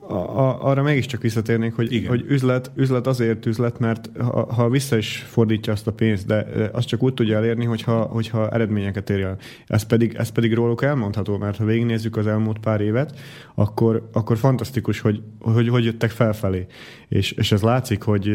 a, 0.00 0.14
a, 0.14 0.64
arra 0.64 0.82
mégiscsak 0.82 1.22
visszatérnék, 1.22 1.74
hogy, 1.74 1.92
Igen. 1.92 2.08
hogy 2.08 2.24
üzlet, 2.28 2.70
üzlet 2.76 3.06
azért 3.06 3.46
üzlet, 3.46 3.78
mert 3.78 4.10
ha, 4.18 4.52
ha 4.52 4.68
vissza 4.68 4.96
is 4.96 5.16
fordítja 5.28 5.72
azt 5.72 5.86
a 5.86 5.92
pénzt, 5.92 6.26
de 6.26 6.46
azt 6.72 6.86
csak 6.88 7.02
úgy 7.02 7.14
tudja 7.14 7.36
elérni, 7.36 7.64
hogyha, 7.64 8.02
hogyha 8.02 8.50
eredményeket 8.50 9.10
ér 9.10 9.20
el. 9.20 9.36
Ez 9.66 9.82
pedig, 9.82 10.14
ez 10.14 10.28
pedig 10.28 10.54
róluk 10.54 10.82
elmondható, 10.82 11.38
mert 11.38 11.56
ha 11.56 11.64
végignézzük 11.64 12.16
az 12.16 12.26
elmúlt 12.26 12.58
pár 12.58 12.80
évet, 12.80 13.18
akkor, 13.54 14.08
akkor 14.12 14.36
fantasztikus, 14.36 15.00
hogy, 15.00 15.22
hogy 15.40 15.68
hogy 15.68 15.84
jöttek 15.84 16.10
felfelé. 16.10 16.66
És, 17.08 17.32
és 17.32 17.52
ez 17.52 17.62
látszik, 17.62 18.02
hogy 18.02 18.32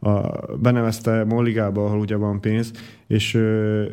a, 0.00 0.10
benevezte 0.56 1.24
Molligába, 1.24 1.84
ahol 1.84 1.98
ugye 1.98 2.16
van 2.16 2.40
pénz, 2.40 2.70
és 3.06 3.34
ö, 3.34 3.84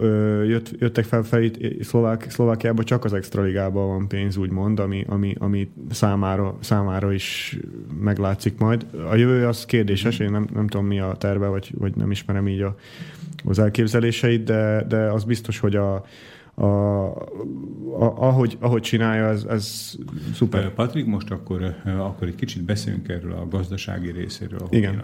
ö, 0.00 0.44
jött, 0.44 0.70
jöttek 0.78 1.04
felfelé 1.04 1.50
Szlovák, 1.80 2.30
Szlovákiában 2.30 2.84
csak 2.84 3.04
az 3.04 3.12
extraligában 3.12 3.89
van 3.90 4.08
pénz, 4.08 4.36
úgymond, 4.36 4.80
ami, 4.80 5.04
ami, 5.08 5.34
ami 5.38 5.70
számára, 5.90 6.56
számára 6.60 7.12
is 7.12 7.58
meglátszik 8.00 8.58
majd. 8.58 8.86
A 9.10 9.14
jövő 9.14 9.46
az 9.46 9.64
kérdéses, 9.64 10.18
én 10.18 10.30
nem, 10.30 10.46
nem 10.54 10.66
tudom 10.66 10.86
mi 10.86 11.00
a 11.00 11.14
terve, 11.18 11.46
vagy, 11.46 11.72
vagy 11.78 11.96
nem 11.96 12.10
ismerem 12.10 12.48
így 12.48 12.60
a, 12.60 12.74
az 13.44 13.58
elképzeléseit, 13.58 14.44
de, 14.44 14.84
de 14.88 14.96
az 14.96 15.24
biztos, 15.24 15.58
hogy 15.58 15.76
a, 15.76 16.04
a, 16.54 16.64
a, 16.64 18.14
ahogy, 18.16 18.56
ahogy 18.60 18.82
csinálja, 18.82 19.26
ez, 19.26 19.44
ez 19.44 19.94
szuper. 20.34 20.74
Patrik, 20.74 21.06
most 21.06 21.30
akkor, 21.30 21.74
akkor 21.98 22.28
egy 22.28 22.34
kicsit 22.34 22.62
beszéljünk 22.62 23.08
erről 23.08 23.32
a 23.32 23.48
gazdasági 23.48 24.10
részéről 24.10 24.58
a 24.58 24.66
Igen. 24.70 25.02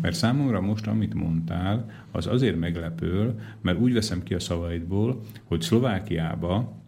Mert 0.00 0.14
számomra 0.14 0.60
most, 0.60 0.86
amit 0.86 1.14
mondtál, 1.14 1.90
az 2.10 2.26
azért 2.26 2.58
meglepő, 2.58 3.34
mert 3.60 3.78
úgy 3.78 3.92
veszem 3.92 4.22
ki 4.22 4.34
a 4.34 4.40
szavaidból, 4.40 5.20
hogy 5.44 5.60
Szlovákiába 5.60 6.82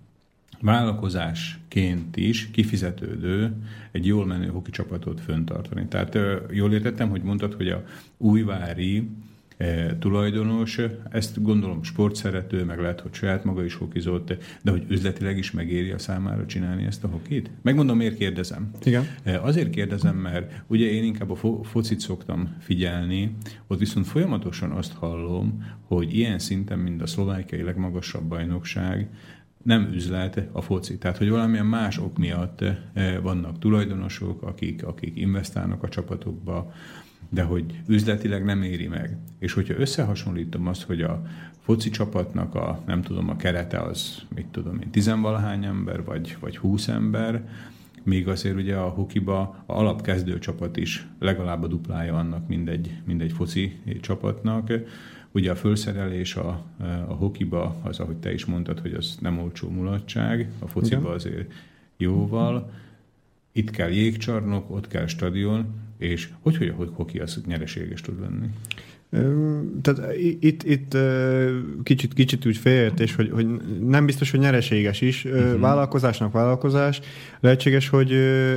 vállalkozásként 0.61 2.17
is 2.17 2.51
kifizetődő 2.51 3.53
egy 3.93 4.07
jól 4.07 4.27
menő 4.27 4.47
hoki 4.47 4.71
csapatot 4.71 5.21
föntartani. 5.21 5.87
Tehát 5.89 6.19
jól 6.51 6.73
értettem, 6.73 7.09
hogy 7.09 7.23
mondtad, 7.23 7.55
hogy 7.55 7.69
a 7.69 7.85
újvári 8.17 9.09
tulajdonos, 9.99 10.81
ezt 11.11 11.43
gondolom 11.43 11.83
sportszerető, 11.83 12.65
meg 12.65 12.79
lehet, 12.79 13.01
hogy 13.01 13.15
saját 13.15 13.45
maga 13.45 13.65
is 13.65 13.75
hokizott, 13.75 14.37
de 14.63 14.71
hogy 14.71 14.85
üzletileg 14.89 15.39
is 15.39 15.51
megéri 15.51 15.91
a 15.91 15.99
számára 15.99 16.47
csinálni 16.47 16.85
ezt 16.85 17.05
a 17.05 17.09
hokit? 17.09 17.51
Megmondom, 17.63 17.97
miért 17.97 18.17
kérdezem. 18.17 18.71
Igen. 18.85 19.07
Azért 19.25 19.71
kérdezem, 19.71 20.17
mert 20.17 20.63
ugye 20.67 20.87
én 20.87 21.05
inkább 21.05 21.31
a 21.31 21.35
fo- 21.35 21.67
focit 21.67 22.01
szoktam 22.01 22.57
figyelni, 22.61 23.37
ott 23.67 23.79
viszont 23.79 24.07
folyamatosan 24.07 24.71
azt 24.71 24.93
hallom, 24.93 25.65
hogy 25.81 26.17
ilyen 26.17 26.39
szinten, 26.39 26.79
mint 26.79 27.03
a 27.03 27.07
szlovákiai 27.07 27.63
legmagasabb 27.63 28.25
bajnokság, 28.25 29.09
nem 29.67 29.91
üzlet 29.93 30.49
a 30.53 30.61
foci. 30.61 30.99
Tehát, 30.99 31.17
hogy 31.17 31.29
valamilyen 31.29 31.67
más 31.67 31.99
ok 31.99 32.19
miatt 32.19 32.61
e, 32.61 33.19
vannak 33.19 33.59
tulajdonosok, 33.59 34.43
akik, 34.43 34.85
akik 34.85 35.17
investálnak 35.17 35.83
a 35.83 35.89
csapatokba, 35.89 36.73
de 37.29 37.43
hogy 37.43 37.65
üzletileg 37.87 38.45
nem 38.45 38.63
éri 38.63 38.87
meg. 38.87 39.19
És 39.39 39.53
hogyha 39.53 39.79
összehasonlítom 39.79 40.67
azt, 40.67 40.83
hogy 40.83 41.03
a 41.03 41.23
foci 41.61 41.91
csapatnak 41.91 42.55
a, 42.55 42.83
nem 42.87 43.03
tudom, 43.03 43.29
a 43.29 43.37
kerete 43.37 43.79
az, 43.79 44.23
mit 44.35 44.47
tudom 44.47 44.81
én, 44.81 44.91
tizenvalahány 44.91 45.65
ember, 45.65 46.05
vagy, 46.05 46.37
vagy 46.41 46.57
húsz 46.57 46.89
ember, 46.89 47.49
még 48.03 48.29
azért 48.29 48.57
ugye 48.57 48.77
a 48.77 48.89
hokiba 48.89 49.41
a 49.67 49.73
alapkezdő 49.73 50.39
csapat 50.39 50.77
is 50.77 51.07
legalább 51.19 51.63
a 51.63 51.67
duplája 51.67 52.19
annak 52.19 52.49
mindegy, 52.49 53.01
mindegy 53.05 53.33
foci 53.33 53.81
csapatnak. 54.01 54.73
Ugye 55.37 55.51
a 55.51 55.57
fölszerelés 55.57 56.37
a, 56.37 56.65
a 57.09 57.13
hokiba, 57.13 57.77
az, 57.83 57.99
ahogy 57.99 58.17
te 58.17 58.33
is 58.33 58.45
mondtad, 58.45 58.81
hogy 58.81 58.95
az 58.95 59.17
nem 59.21 59.39
olcsó 59.39 59.69
mulatság, 59.69 60.51
a 60.59 60.67
fociba 60.67 61.11
azért 61.11 61.53
jóval. 61.97 62.73
Itt 63.53 63.71
kell 63.71 63.91
jégcsarnok, 63.91 64.71
ott 64.71 64.89
kell 64.89 65.07
stadion, 65.07 65.67
és 65.99 66.29
hogy, 66.41 66.57
hogy 66.57 66.71
a 66.71 66.93
hoki 66.93 67.19
az 67.19 67.43
nyereséges 67.47 68.01
tud 68.01 68.21
lenni? 68.21 68.47
Tehát 69.83 70.17
itt, 70.41 70.63
itt 70.63 70.97
kicsit, 71.83 72.15
kicsit 72.15 72.47
úgy 72.47 72.57
félértés, 72.57 73.15
hogy, 73.15 73.31
hogy 73.33 73.47
nem 73.81 74.07
biztos, 74.07 74.31
hogy 74.31 74.41
nyereséges 74.41 75.01
is. 75.01 75.25
Uh-huh. 75.25 75.61
Vállalkozásnak 75.61 76.33
vállalkozás. 76.33 77.01
Lehetséges, 77.41 77.89
hogy, 77.89 78.15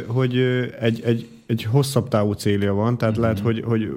hogy 0.07 0.37
egy, 0.79 1.01
egy, 1.05 1.27
egy 1.47 1.63
hosszabb 1.63 2.07
távú 2.07 2.31
célja 2.31 2.73
van, 2.73 2.97
tehát 2.97 3.17
uh-huh. 3.17 3.31
lehet, 3.31 3.45
hogy, 3.45 3.63
hogy 3.65 3.91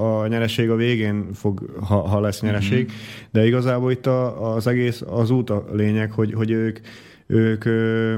a 0.00 0.26
nyereség 0.26 0.70
a 0.70 0.76
végén 0.76 1.32
fog, 1.32 1.70
ha, 1.80 1.96
ha 1.96 2.20
lesz 2.20 2.40
nyereség, 2.40 2.84
uh-huh. 2.84 3.00
de 3.30 3.46
igazából 3.46 3.90
itt 3.90 4.06
a, 4.06 4.54
az 4.54 4.66
egész 4.66 5.02
az 5.06 5.30
út 5.30 5.50
a 5.50 5.64
lényeg, 5.72 6.10
hogy, 6.10 6.32
hogy 6.32 6.50
ők 6.50 6.78
ők 7.30 7.64
ö, 7.64 8.14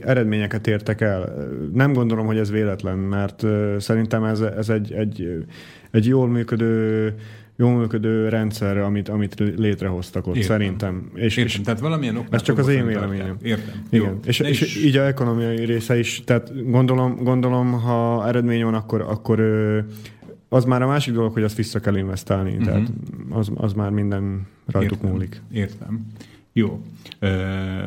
eredményeket 0.00 0.66
értek 0.66 1.00
el. 1.00 1.48
Nem 1.72 1.92
gondolom, 1.92 2.26
hogy 2.26 2.38
ez 2.38 2.50
véletlen, 2.50 2.98
mert 2.98 3.42
ö, 3.42 3.76
szerintem 3.78 4.24
ez, 4.24 4.40
ez 4.40 4.68
egy, 4.68 4.92
egy, 4.92 5.44
egy 5.90 6.06
jól 6.06 6.28
működő 6.28 7.14
jól 7.58 7.78
működő 7.78 8.28
rendszer, 8.28 8.78
amit, 8.78 9.08
amit 9.08 9.34
létrehoztak 9.56 10.26
ott, 10.26 10.36
Értem. 10.36 10.56
szerintem. 10.56 11.10
És, 11.14 11.36
Értem. 11.36 11.44
És 11.44 11.60
tehát 11.60 11.80
valamilyen 11.80 12.26
Ez 12.30 12.42
csak 12.42 12.58
az 12.58 12.68
én 12.68 12.86
véleményem. 12.86 13.36
Értem. 13.42 13.74
Igen. 13.90 14.18
És, 14.26 14.40
és, 14.40 14.60
és, 14.60 14.84
így 14.84 14.96
a 14.96 15.06
ekonomiai 15.06 15.64
része 15.64 15.98
is, 15.98 16.22
tehát 16.24 16.70
gondolom, 16.70 17.16
gondolom 17.22 17.72
ha 17.72 18.28
eredmény 18.28 18.64
van, 18.64 18.74
akkor, 18.74 19.00
akkor 19.00 19.40
az 20.48 20.64
már 20.64 20.82
a 20.82 20.86
másik 20.86 21.14
dolog, 21.14 21.32
hogy 21.32 21.42
azt 21.42 21.56
vissza 21.56 21.80
kell 21.80 21.96
investálni. 21.96 22.50
Uh-huh. 22.50 22.66
Tehát 22.66 22.88
az, 23.30 23.50
az 23.54 23.72
már 23.72 23.90
minden 23.90 24.46
rajtuk 24.66 24.96
Értem. 24.96 25.10
múlik. 25.10 25.42
Értem. 25.52 26.06
Jó. 26.58 26.82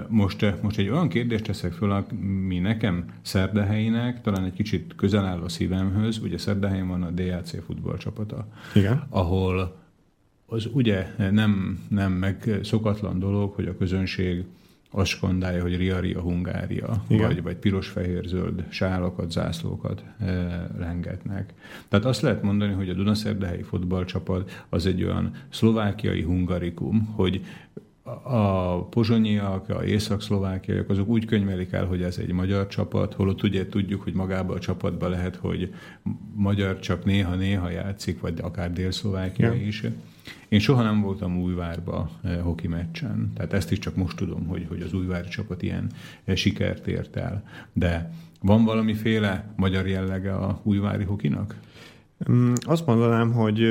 Most, 0.08 0.62
most 0.62 0.78
egy 0.78 0.90
olyan 0.90 1.10
kérdést 1.10 1.44
teszek 1.44 1.74
föl, 1.74 1.92
ami 1.92 2.60
nekem 2.60 3.06
Szerdehelynek 3.22 4.22
talán 4.22 4.44
egy 4.44 4.54
kicsit 4.54 4.96
közel 4.96 5.26
áll 5.26 5.42
a 5.42 5.50
szívemhöz. 5.50 6.18
Ugye 6.18 6.38
Szerdehelyen 6.38 6.88
van 6.88 7.04
a 7.04 7.10
DAC 7.10 7.64
futballcsapata, 7.66 8.48
Igen. 8.76 9.04
ahol 9.10 9.80
az 10.46 10.70
ugye 10.74 11.08
nem, 11.32 11.80
nem 11.90 12.12
meg 12.12 12.60
szokatlan 12.64 13.20
dolog, 13.20 13.54
hogy 13.54 13.68
a 13.68 13.78
közönség 13.78 14.44
azt 14.92 15.10
skandálja, 15.10 15.62
hogy 15.62 15.78
Ria 15.78 16.00
Ria 16.00 16.22
Hungária, 16.22 17.04
Igen. 17.08 17.28
vagy, 17.28 17.42
vagy 17.42 17.56
piros-fehér-zöld 17.56 18.66
sálakat, 18.70 19.32
zászlókat 19.32 20.04
e, 20.20 20.26
lengetnek. 20.78 21.54
Tehát 21.88 22.06
azt 22.06 22.22
lehet 22.22 22.42
mondani, 22.42 22.74
hogy 22.74 22.90
a 22.90 22.94
Dunaszerdehelyi 22.94 23.62
futballcsapat 23.62 24.66
az 24.70 24.86
egy 24.86 25.04
olyan 25.04 25.32
szlovákiai 25.50 26.22
hungarikum, 26.22 27.06
hogy 27.16 27.42
a 28.24 28.86
pozsonyiak, 28.86 29.70
a 29.70 29.84
észak-szlovákiaiak, 29.84 30.90
azok 30.90 31.08
úgy 31.08 31.26
könyvelik 31.26 31.72
el, 31.72 31.86
hogy 31.86 32.02
ez 32.02 32.18
egy 32.18 32.32
magyar 32.32 32.68
csapat, 32.68 33.14
holott 33.14 33.44
ugye 33.44 33.68
tudjuk, 33.68 34.02
hogy 34.02 34.14
magában 34.14 34.58
a 34.58 34.60
csapatban 34.60 35.10
lehet, 35.10 35.36
hogy 35.36 35.74
magyar 36.36 36.80
csak 36.80 37.06
néha-néha 37.06 37.70
játszik, 37.70 38.20
vagy 38.20 38.40
akár 38.42 38.74
dél-szlovákia 38.74 39.54
ja. 39.54 39.66
is. 39.66 39.84
Én 40.50 40.60
soha 40.60 40.84
nem 40.84 41.02
voltam 41.02 41.42
Újvárba 41.42 42.10
eh, 42.24 42.40
hoki 42.42 42.68
meccsen, 42.68 43.32
tehát 43.36 43.54
ezt 43.54 43.72
is 43.72 43.80
csak 43.80 43.96
most 43.96 44.18
tudom, 44.18 44.48
hogy, 44.48 44.66
hogy 44.70 44.82
az 44.82 44.94
újvári 44.94 45.28
csapat 45.28 45.62
ilyen 45.62 45.92
eh, 46.24 46.36
sikert 46.36 46.88
ért 46.88 47.16
el. 47.16 47.44
De 47.74 48.12
van 48.42 48.64
valamiféle 48.64 49.54
magyar 49.56 49.88
jellege 49.88 50.36
a 50.36 50.60
újvári 50.64 51.04
hokinak? 51.04 51.56
Mm, 52.30 52.54
azt 52.62 52.86
mondanám, 52.86 53.32
hogy 53.32 53.64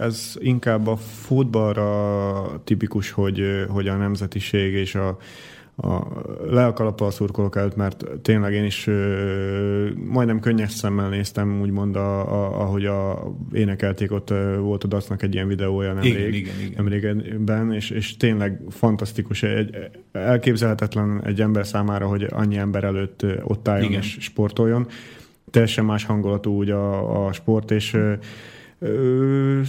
ez 0.00 0.34
inkább 0.38 0.86
a 0.86 0.96
futballra 0.96 2.60
tipikus, 2.64 3.10
hogy, 3.10 3.66
hogy 3.68 3.88
a 3.88 3.96
nemzetiség 3.96 4.72
és 4.72 4.94
a, 4.94 5.18
a, 5.76 6.06
le 6.50 6.66
a 6.66 6.72
kalappal 6.72 7.10
szurkolok 7.10 7.56
előtt, 7.56 7.76
mert 7.76 8.04
tényleg 8.22 8.52
én 8.52 8.64
is 8.64 8.86
ö, 8.86 9.88
majdnem 10.04 10.40
könnyes 10.40 10.72
szemmel 10.72 11.08
néztem, 11.08 11.60
úgymond, 11.60 11.96
a, 11.96 12.20
a, 12.20 12.60
ahogy 12.60 12.84
a, 12.86 13.32
énekelték, 13.52 14.12
ott 14.12 14.28
volt 14.58 14.84
a 14.84 14.86
Dacnak 14.86 15.22
egy 15.22 15.34
ilyen 15.34 15.48
videója 15.48 15.92
nemrég, 15.92 16.14
igen, 16.14 16.34
igen, 16.34 16.54
igen. 16.60 16.72
nemrégenben, 16.76 17.72
és, 17.72 17.90
és 17.90 18.16
tényleg 18.16 18.60
fantasztikus, 18.68 19.42
egy, 19.42 19.76
elképzelhetetlen 20.12 21.22
egy 21.24 21.40
ember 21.40 21.66
számára, 21.66 22.06
hogy 22.06 22.26
annyi 22.30 22.56
ember 22.56 22.84
előtt 22.84 23.26
ott 23.42 23.68
álljon 23.68 23.90
igen. 23.90 24.00
és 24.00 24.16
sportoljon 24.20 24.86
teljesen 25.50 25.84
más 25.84 26.04
hangulatú 26.04 26.56
úgy 26.56 26.70
a, 26.70 27.26
a 27.26 27.32
sport, 27.32 27.70
és 27.70 27.94
ö, 27.94 28.12
ö, 28.78 29.60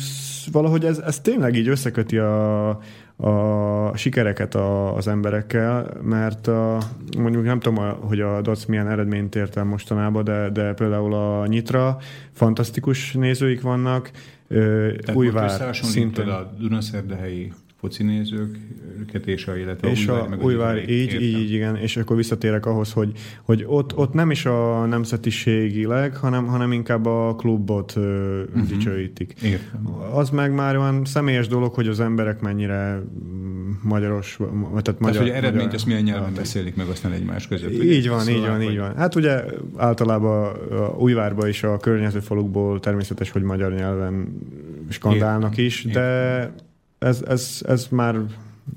valahogy 0.52 0.86
ez, 0.86 0.98
ez 0.98 1.20
tényleg 1.20 1.56
így 1.56 1.68
összeköti 1.68 2.18
a, 2.18 2.70
a 3.18 3.98
sikereket 3.98 4.56
a, 4.56 4.96
az 4.96 5.08
emberekkel, 5.08 5.98
mert 6.02 6.48
a, 6.48 6.78
mondjuk 7.18 7.44
nem 7.44 7.60
tudom, 7.60 7.84
a, 7.84 7.90
hogy 7.90 8.20
a 8.20 8.42
DAC 8.42 8.66
milyen 8.66 8.88
eredményt 8.88 9.36
ért 9.36 9.58
el 9.58 9.64
mostanában, 9.64 10.24
de, 10.24 10.50
de 10.50 10.74
például 10.74 11.14
a 11.14 11.48
Nyitra 11.48 11.98
fantasztikus 12.32 13.14
nézőik 13.14 13.62
vannak, 13.62 14.12
Tehát 14.50 15.16
Újvár 15.16 15.76
szintén. 15.76 16.28
a 16.28 16.52
Dunaszerdehelyi 16.60 17.54
focinézőket 17.80 19.26
és 19.26 19.48
a, 19.48 19.58
illetve 19.58 19.90
és 19.90 20.08
a 20.08 20.28
újvár, 20.42 20.90
így, 20.90 21.14
így, 21.14 21.22
így, 21.22 21.54
igen, 21.54 21.76
és 21.76 21.98
akkor 21.98 22.16
visszatérek 22.16 22.66
ahhoz, 22.66 22.92
hogy, 22.92 23.12
hogy 23.42 23.64
ott, 23.68 23.98
ott 23.98 24.14
nem 24.14 24.32
is 24.32 24.46
a 24.46 24.86
nemzetiségileg, 24.86 26.16
hanem, 26.16 26.46
hanem 26.46 26.72
inkább 26.72 27.06
a 27.06 27.36
klubot 27.36 27.96
uh-huh. 27.96 28.68
dicsőítik. 28.68 29.34
Értem. 29.44 29.88
Az 30.14 30.30
meg 30.30 30.54
már 30.54 30.78
olyan 30.78 31.06
személyes 31.06 31.48
dolog, 31.48 31.74
hogy 31.74 31.88
az 31.88 32.00
emberek 32.00 32.42
mennyire 32.42 33.02
magyaros, 33.82 34.36
vagy 34.36 34.50
tehát 34.50 34.84
Tehát, 34.84 35.00
magyar. 35.00 35.22
hogy 35.22 35.30
eredményt 35.30 35.56
magyar, 35.56 35.74
azt 35.74 35.86
milyen 35.86 36.04
nyelven 36.04 36.34
beszélik 36.34 36.76
meg 36.76 36.88
aztán 36.88 37.12
egymás 37.12 37.48
között. 37.48 37.74
ugye? 37.74 37.84
Így 37.84 38.10
van, 38.10 38.20
így 38.20 38.26
Szlovák 38.26 38.50
van, 38.50 38.58
vagy- 38.58 38.72
így 38.72 38.78
van. 38.78 38.96
Hát 38.96 39.16
ugye 39.16 39.44
általában 39.78 40.56
a 40.70 40.98
Újvárba 40.98 41.48
és 41.48 41.64
a 41.64 41.78
környező 41.78 42.20
falukból 42.20 42.80
természetes, 42.80 43.32
hogy 43.32 43.42
magyar 43.42 43.74
nyelven 43.74 44.40
skandálnak 44.90 45.58
is, 45.58 45.84
de 45.84 46.52
ez, 47.00 47.22
ez, 47.28 47.62
ez 47.68 47.88
már 47.92 48.16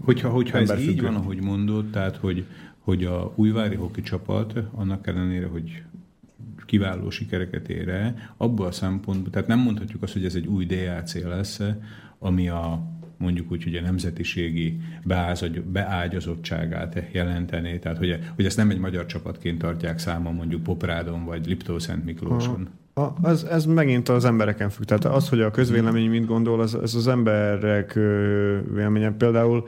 Hogyha, 0.01 0.29
hogyha 0.29 0.59
ez 0.59 0.63
így 0.65 0.71
Emberfüggő. 0.71 1.03
van, 1.07 1.15
ahogy 1.15 1.41
mondod, 1.43 1.91
tehát 1.91 2.17
hogy, 2.17 2.45
hogy 2.79 3.05
a 3.05 3.33
újvári 3.35 3.75
hoki 3.75 4.03
csapat, 4.03 4.63
annak 4.75 5.07
ellenére, 5.07 5.47
hogy 5.47 5.83
kiváló 6.67 7.11
sikereket 7.11 7.69
ér 7.69 7.89
el, 7.89 8.15
abból 8.37 8.67
a 8.67 8.73
szempontból, 8.73 9.31
tehát 9.31 9.49
nem 9.49 9.59
mondhatjuk 9.59 10.03
azt, 10.03 10.13
hogy 10.13 10.25
ez 10.25 10.35
egy 10.35 10.47
új 10.47 10.65
DAC 10.65 11.15
lesz, 11.15 11.61
ami 12.19 12.49
a 12.49 12.83
mondjuk 13.17 13.53
úgy, 13.53 13.63
hogy 13.63 13.77
a 13.77 13.81
nemzetiségi 13.81 14.81
beázagy- 15.05 15.63
beágyazottságát 15.63 17.03
jelentené, 17.13 17.79
tehát 17.79 17.99
hogy, 17.99 18.19
hogy 18.35 18.45
ezt 18.45 18.57
nem 18.57 18.71
egy 18.71 18.79
magyar 18.79 19.07
csapatként 19.07 19.59
tartják 19.59 19.99
számon 19.99 20.35
mondjuk 20.35 20.63
Poprádon 20.63 21.25
vagy 21.25 21.47
Liptó-Szent 21.47 22.05
Miklóson. 22.05 22.69
A, 22.95 23.09
az, 23.23 23.45
ez 23.45 23.65
megint 23.65 24.09
az 24.09 24.25
embereken 24.25 24.71
függ. 24.71 24.85
Tehát 24.85 25.05
az, 25.05 25.29
hogy 25.29 25.41
a 25.41 25.51
közvélemény 25.51 26.11
mit 26.11 26.27
gondol, 26.27 26.61
az, 26.61 26.75
ez 26.75 26.95
az 26.95 27.09
emberek 27.09 27.93
véleménye. 28.75 29.13
Például 29.13 29.65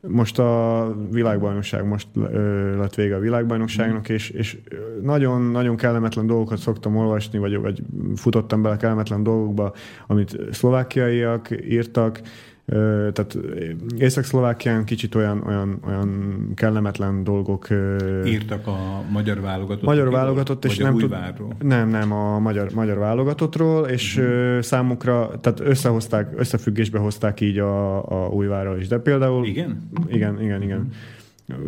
most 0.00 0.38
a 0.38 0.94
világbajnokság, 1.10 1.84
most 1.86 2.08
ö, 2.14 2.76
lett 2.76 2.94
vége 2.94 3.16
a 3.16 3.18
világbajnokságnak, 3.18 4.08
és, 4.08 4.30
és 4.30 4.58
nagyon-nagyon 5.02 5.76
kellemetlen 5.76 6.26
dolgokat 6.26 6.58
szoktam 6.58 6.96
olvasni, 6.96 7.38
vagy, 7.38 7.56
vagy 7.56 7.82
futottam 8.16 8.62
bele 8.62 8.76
kellemetlen 8.76 9.22
dolgokba, 9.22 9.72
amit 10.06 10.38
szlovákiaiak 10.50 11.48
írtak, 11.68 12.20
tehát 13.12 13.38
Észak-Szlovákián 13.98 14.84
kicsit 14.84 15.14
olyan, 15.14 15.42
olyan, 15.46 15.80
olyan 15.86 16.34
kellemetlen 16.54 17.24
dolgok 17.24 17.68
Írtak 18.26 18.66
a 18.66 19.04
magyar 19.10 19.40
válogatott. 19.40 19.84
Magyar 19.84 20.10
válogatott, 20.10 20.64
és 20.64 20.76
nem 20.76 20.96
tud- 20.96 21.16
nem, 21.62 21.88
nem, 21.88 22.12
a 22.12 22.38
magyar, 22.38 22.70
magyar 22.74 22.98
válogatottról, 22.98 23.86
és 23.86 24.20
mm. 24.20 24.58
számukra, 24.60 25.30
tehát 25.40 25.60
összehozták, 25.60 26.32
összefüggésbe 26.36 26.98
hozták 26.98 27.40
így 27.40 27.58
a, 27.58 27.96
a 28.24 28.28
újvárral 28.28 28.78
is. 28.78 28.88
De 28.88 28.98
például... 28.98 29.46
Igen? 29.46 29.88
Igen, 30.08 30.42
igen, 30.42 30.62
igen. 30.62 30.88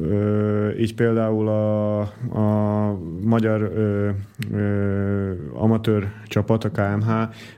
Ö, 0.02 0.70
így 0.78 0.94
például 0.94 1.48
a, 1.48 2.00
a 2.38 2.98
magyar 3.24 3.60
ö, 3.62 4.08
ö, 4.52 5.32
amatőr 5.54 6.12
csapat, 6.26 6.64
a 6.64 6.70
KMH 6.70 7.10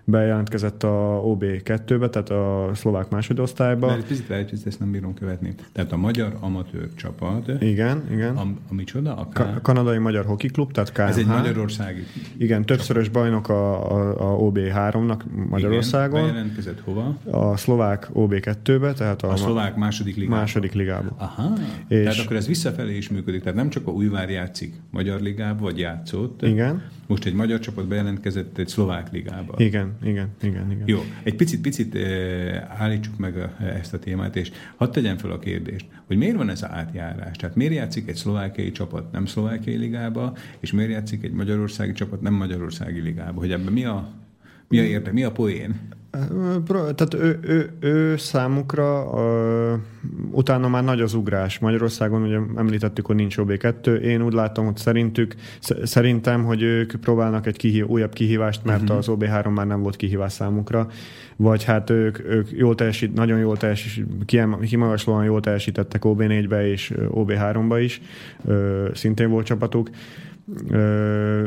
bejelentkezett 0.04 0.82
a 0.82 1.20
OB2-be, 1.24 2.08
tehát 2.08 2.30
a 2.30 2.70
szlovák 2.74 3.08
másodosztályba. 3.10 3.86
Mert 3.86 4.06
picit 4.06 4.28
lehetőt, 4.28 4.66
ezt 4.66 4.78
nem 4.80 4.90
bírom 4.90 5.14
követni. 5.14 5.54
Tehát 5.72 5.92
a 5.92 5.96
magyar 5.96 6.36
amatőr 6.40 6.88
csapat, 6.94 7.50
Igen, 7.60 8.02
igen. 8.10 8.36
a, 8.36 8.40
a 8.70 8.74
micsoda? 8.74 9.16
A 9.16 9.26
K... 9.26 9.32
Ka- 9.32 9.60
Kanadai 9.62 9.98
Magyar 9.98 10.24
Hoki 10.24 10.48
Klub, 10.48 10.72
tehát 10.72 10.92
KMH. 10.92 11.08
Ez 11.08 11.16
egy 11.18 11.26
magyarországi 11.26 12.02
Igen, 12.36 12.64
többszörös 12.64 13.08
bajnok 13.08 13.48
a, 13.48 13.90
a, 13.92 14.10
a 14.32 14.36
OB3-nak 14.38 15.20
Magyarországon. 15.48 16.20
Igen, 16.20 16.30
bejelentkezett 16.32 16.80
hova? 16.84 17.16
a 17.30 17.56
szlovák 17.56 18.08
OB2-be, 18.14 18.92
tehát 18.92 19.22
a, 19.22 19.30
A 19.30 19.36
szlovák 19.36 19.76
második 19.76 20.16
ligába. 20.16 20.36
második 20.36 20.72
ligába. 20.72 21.14
Aha. 21.18 21.52
És- 21.88 22.11
Tehát 22.12 22.26
akkor 22.26 22.36
ez 22.36 22.46
visszafelé 22.46 22.96
is 22.96 23.08
működik. 23.08 23.40
Tehát 23.42 23.56
nem 23.56 23.70
csak 23.70 23.86
a 23.86 23.90
Újvár 23.90 24.30
játszik 24.30 24.74
magyar 24.90 25.20
ligába, 25.20 25.62
vagy 25.62 25.78
játszott. 25.78 26.42
Igen, 26.42 26.82
Most 27.06 27.24
egy 27.24 27.34
magyar 27.34 27.58
csapat 27.58 27.88
bejelentkezett 27.88 28.58
egy 28.58 28.68
szlovák 28.68 29.12
ligába. 29.12 29.54
igen, 29.58 29.96
igen, 30.02 30.28
igen, 30.42 30.70
igen. 30.70 30.82
Jó, 30.86 31.04
egy 31.22 31.34
picit, 31.36 31.60
picit 31.60 31.94
eh, 31.94 32.80
állítsuk 32.80 33.18
meg 33.18 33.36
a, 33.36 33.62
ezt 33.64 33.94
a 33.94 33.98
témát, 33.98 34.36
és 34.36 34.50
hadd 34.76 34.92
tegyem 34.92 35.16
fel 35.16 35.30
a 35.30 35.38
kérdést, 35.38 35.86
hogy 36.06 36.16
miért 36.16 36.36
van 36.36 36.48
ez 36.48 36.62
az 36.62 36.68
átjárás? 36.70 37.36
Tehát 37.36 37.56
miért 37.56 37.74
játszik 37.74 38.08
egy 38.08 38.16
szlovákiai 38.16 38.70
csapat 38.70 39.12
nem 39.12 39.26
szlovákiai 39.26 39.76
ligába, 39.76 40.36
és 40.60 40.72
miért 40.72 40.90
játszik 40.90 41.24
egy 41.24 41.32
magyarországi 41.32 41.92
csapat 41.92 42.20
nem 42.20 42.34
magyarországi 42.34 43.00
ligába? 43.00 43.40
Hogy 43.40 43.52
ebben 43.52 43.72
mi 43.72 43.84
a, 43.84 44.08
mi 44.68 44.78
a 44.78 44.82
érde, 44.82 45.12
mi 45.12 45.24
a 45.24 45.32
poén? 45.32 45.74
Tehát 46.66 47.14
ő, 47.14 47.38
ő, 47.42 47.72
ő 47.80 48.16
számukra 48.16 49.10
ö, 49.14 49.74
utána 50.30 50.68
már 50.68 50.84
nagy 50.84 51.00
az 51.00 51.14
ugrás. 51.14 51.58
Magyarországon 51.58 52.22
ugye 52.22 52.38
említettük, 52.56 53.06
hogy 53.06 53.16
nincs 53.16 53.34
OB2. 53.38 54.00
Én 54.00 54.22
úgy 54.22 54.32
látom, 54.32 54.64
hogy 54.64 54.76
szerintük, 54.76 55.34
sz- 55.60 55.86
szerintem, 55.86 56.44
hogy 56.44 56.62
ők 56.62 56.92
próbálnak 57.00 57.46
egy 57.46 57.56
kihív, 57.56 57.86
újabb 57.86 58.12
kihívást, 58.12 58.64
mert 58.64 58.82
uh-huh. 58.82 58.96
az 58.96 59.06
OB3 59.10 59.54
már 59.54 59.66
nem 59.66 59.82
volt 59.82 59.96
kihívás 59.96 60.32
számukra. 60.32 60.88
Vagy 61.36 61.64
hát 61.64 61.90
ők, 61.90 62.18
ők 62.28 62.50
jól 62.50 62.74
teljesít, 62.74 63.14
nagyon 63.14 63.38
jól 63.38 63.56
teljesít, 63.56 64.06
kimagaslóan 64.60 65.24
jól 65.24 65.40
teljesítettek 65.40 66.02
OB4-be 66.04 66.68
és 66.68 66.90
ö, 66.90 67.06
OB3-ba 67.10 67.78
is. 67.82 68.00
Szintén 68.92 69.30
volt 69.30 69.46
csapatuk. 69.46 69.90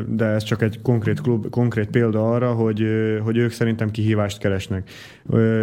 De 0.08 0.24
ez 0.24 0.42
csak 0.42 0.62
egy 0.62 0.80
konkrét 0.82 1.20
klub, 1.20 1.50
konkrét 1.50 1.88
példa 1.88 2.32
arra, 2.32 2.52
hogy, 2.52 2.86
hogy 3.22 3.36
ők 3.36 3.50
szerintem 3.50 3.90
kihívást 3.90 4.38
keresnek. 4.38 4.90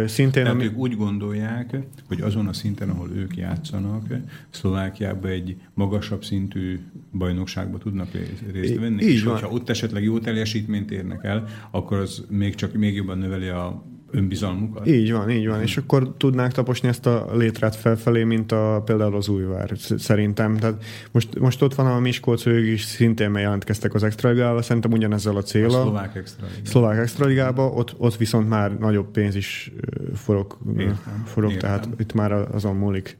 Szintén, 0.06 0.30
Tehát 0.42 0.48
ami, 0.48 0.64
ők 0.64 0.76
úgy 0.76 0.96
gondolják, 0.96 1.76
hogy 2.08 2.20
azon 2.20 2.46
a 2.46 2.52
szinten, 2.52 2.88
ahol 2.88 3.10
ők 3.16 3.36
játszanak, 3.36 4.06
Szlovákiában 4.50 5.30
egy 5.30 5.56
magasabb 5.74 6.24
szintű 6.24 6.80
bajnokságba 7.12 7.78
tudnak 7.78 8.08
részt- 8.52 8.78
venni. 8.78 9.02
így 9.02 9.08
és 9.08 9.22
van. 9.22 9.32
hogyha 9.32 9.48
ott 9.48 9.68
esetleg 9.68 10.02
jó 10.02 10.18
teljesítményt 10.18 10.90
érnek 10.90 11.24
el, 11.24 11.44
akkor 11.70 11.98
az 11.98 12.24
még 12.28 12.54
csak 12.54 12.72
még 12.72 12.94
jobban 12.94 13.18
növeli 13.18 13.48
a 13.48 13.84
önbizalmukat. 14.14 14.86
így 14.86 15.12
van, 15.12 15.30
így 15.30 15.46
van, 15.46 15.60
és 15.62 15.76
akkor 15.76 16.14
tudnák 16.16 16.52
taposni 16.52 16.88
ezt 16.88 17.06
a 17.06 17.36
létrát 17.36 17.76
felfelé, 17.76 18.24
mint 18.24 18.52
a, 18.52 18.82
például 18.84 19.16
az 19.16 19.28
újvár, 19.28 19.70
sz- 19.76 19.98
szerintem. 19.98 20.56
Tehát 20.56 20.84
most, 21.12 21.38
most 21.38 21.62
ott 21.62 21.74
van 21.74 21.86
a 21.86 21.98
Miskolc, 22.00 22.46
ők 22.46 22.66
is 22.66 22.82
szintén 22.82 23.34
jelentkeztek 23.34 23.94
az 23.94 24.02
Extraligába, 24.02 24.62
szerintem 24.62 24.92
ugyanezzel 24.92 25.34
a 25.34 25.38
A 25.38 25.42
céla. 25.42 25.70
szlovák 25.70 26.14
extra. 26.16 26.46
Szlovák 26.62 26.98
Extraligába, 26.98 27.66
ott, 27.66 27.94
ott 27.98 28.16
viszont 28.16 28.48
már 28.48 28.78
nagyobb 28.78 29.10
pénz 29.10 29.34
is 29.34 29.72
forog, 30.14 30.56
Értem, 30.78 31.22
forog 31.26 31.50
értem. 31.50 31.70
tehát 31.70 31.88
itt 32.00 32.12
már 32.12 32.32
azon 32.32 32.76
múlik. 32.76 33.16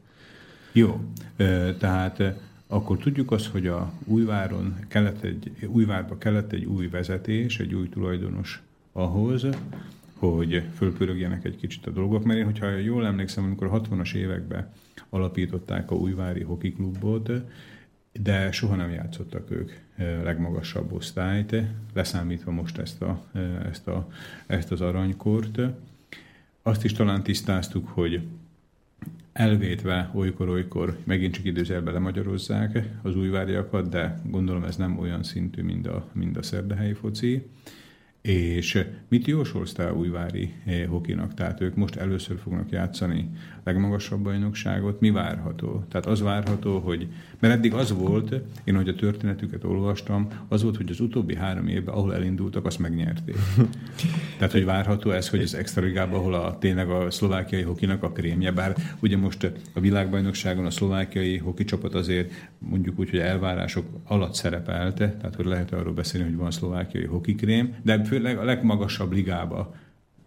Jó, 0.71 0.99
tehát 1.79 2.23
akkor 2.67 2.97
tudjuk 2.97 3.31
azt, 3.31 3.45
hogy 3.47 3.67
a 3.67 3.91
Újváron 4.05 4.75
kellett 4.87 5.23
egy, 5.23 5.51
Újvárba 5.67 6.17
kellett 6.17 6.51
egy 6.51 6.65
új 6.65 6.87
vezetés, 6.87 7.59
egy 7.59 7.73
új 7.73 7.89
tulajdonos 7.89 8.61
ahhoz, 8.93 9.45
hogy 10.17 10.63
fölpörögjenek 10.75 11.45
egy 11.45 11.55
kicsit 11.55 11.85
a 11.87 11.91
dolgok, 11.91 12.23
mert 12.23 12.39
én, 12.39 12.45
hogyha 12.45 12.69
jól 12.69 13.05
emlékszem, 13.05 13.43
amikor 13.43 13.67
a 13.67 13.81
60-as 13.81 14.13
években 14.13 14.71
alapították 15.09 15.91
a 15.91 15.95
Újvári 15.95 16.43
Hoki 16.43 16.71
Klubot, 16.71 17.31
de 18.21 18.51
soha 18.51 18.75
nem 18.75 18.91
játszottak 18.91 19.51
ők 19.51 19.71
ö, 19.97 20.23
legmagasabb 20.23 20.91
osztályt, 20.91 21.55
leszámítva 21.93 22.51
most 22.51 22.77
ezt, 22.77 23.01
a, 23.01 23.23
ö, 23.33 23.39
ezt, 23.69 23.87
a, 23.87 24.07
ezt 24.47 24.71
az 24.71 24.81
aranykort. 24.81 25.59
Azt 26.61 26.83
is 26.83 26.91
talán 26.91 27.23
tisztáztuk, 27.23 27.87
hogy 27.87 28.21
elvétve 29.33 30.11
olykor-olykor 30.13 30.97
megint 31.03 31.33
csak 31.33 31.45
időzelbe 31.45 31.91
lemagyarozzák 31.91 32.89
az 33.01 33.15
újváriakat, 33.15 33.89
de 33.89 34.19
gondolom 34.23 34.63
ez 34.63 34.75
nem 34.75 34.99
olyan 34.99 35.23
szintű, 35.23 35.61
mint 35.61 35.87
a, 35.87 36.09
mint 36.11 36.37
a 36.37 36.43
szerdehelyi 36.43 36.93
foci. 36.93 37.45
És 38.25 38.85
mit 39.07 39.27
jósolsz 39.27 39.73
te 39.73 39.93
újvári 39.93 40.53
eh, 40.65 40.85
hokinak? 40.87 41.33
Tehát 41.33 41.61
ők 41.61 41.75
most 41.75 41.95
először 41.95 42.39
fognak 42.39 42.69
játszani 42.69 43.29
legmagasabb 43.65 44.19
bajnokságot. 44.19 44.99
Mi 44.99 45.09
várható? 45.09 45.83
Tehát 45.89 46.05
az 46.05 46.21
várható, 46.21 46.79
hogy... 46.79 47.07
Mert 47.39 47.53
eddig 47.53 47.73
az 47.73 47.93
volt, 47.93 48.41
én 48.63 48.75
hogy 48.75 48.87
a 48.87 48.95
történetüket 48.95 49.63
olvastam, 49.63 50.27
az 50.47 50.63
volt, 50.63 50.77
hogy 50.77 50.89
az 50.89 50.99
utóbbi 50.99 51.35
három 51.35 51.67
évben, 51.67 51.95
ahol 51.95 52.13
elindultak, 52.13 52.65
azt 52.65 52.79
megnyerték. 52.79 53.35
Tehát, 54.37 54.51
hogy 54.51 54.65
várható 54.65 55.11
ez, 55.11 55.29
hogy 55.29 55.41
az 55.41 55.53
extra 55.55 55.83
ligában, 55.83 56.19
ahol 56.19 56.33
a, 56.33 56.57
tényleg 56.57 56.89
a 56.89 57.11
szlovákiai 57.11 57.61
hokinak 57.61 58.03
a 58.03 58.11
krémje, 58.11 58.51
bár 58.51 58.75
ugye 58.99 59.17
most 59.17 59.51
a 59.73 59.79
világbajnokságon 59.79 60.65
a 60.65 60.69
szlovákiai 60.69 61.37
hoki 61.37 61.63
csapat 61.63 61.93
azért 61.93 62.31
mondjuk 62.57 62.99
úgy, 62.99 63.09
hogy 63.09 63.19
elvárások 63.19 63.85
alatt 64.03 64.33
szerepelt, 64.33 64.95
tehát 64.95 65.35
hogy 65.35 65.45
lehet 65.45 65.73
arról 65.73 65.93
beszélni, 65.93 66.27
hogy 66.27 66.37
van 66.37 66.51
szlovákiai 66.51 67.05
hoki 67.05 67.35
krém, 67.35 67.75
de 67.81 68.03
főleg 68.03 68.37
a 68.37 68.43
legmagasabb 68.43 69.11
ligába 69.11 69.75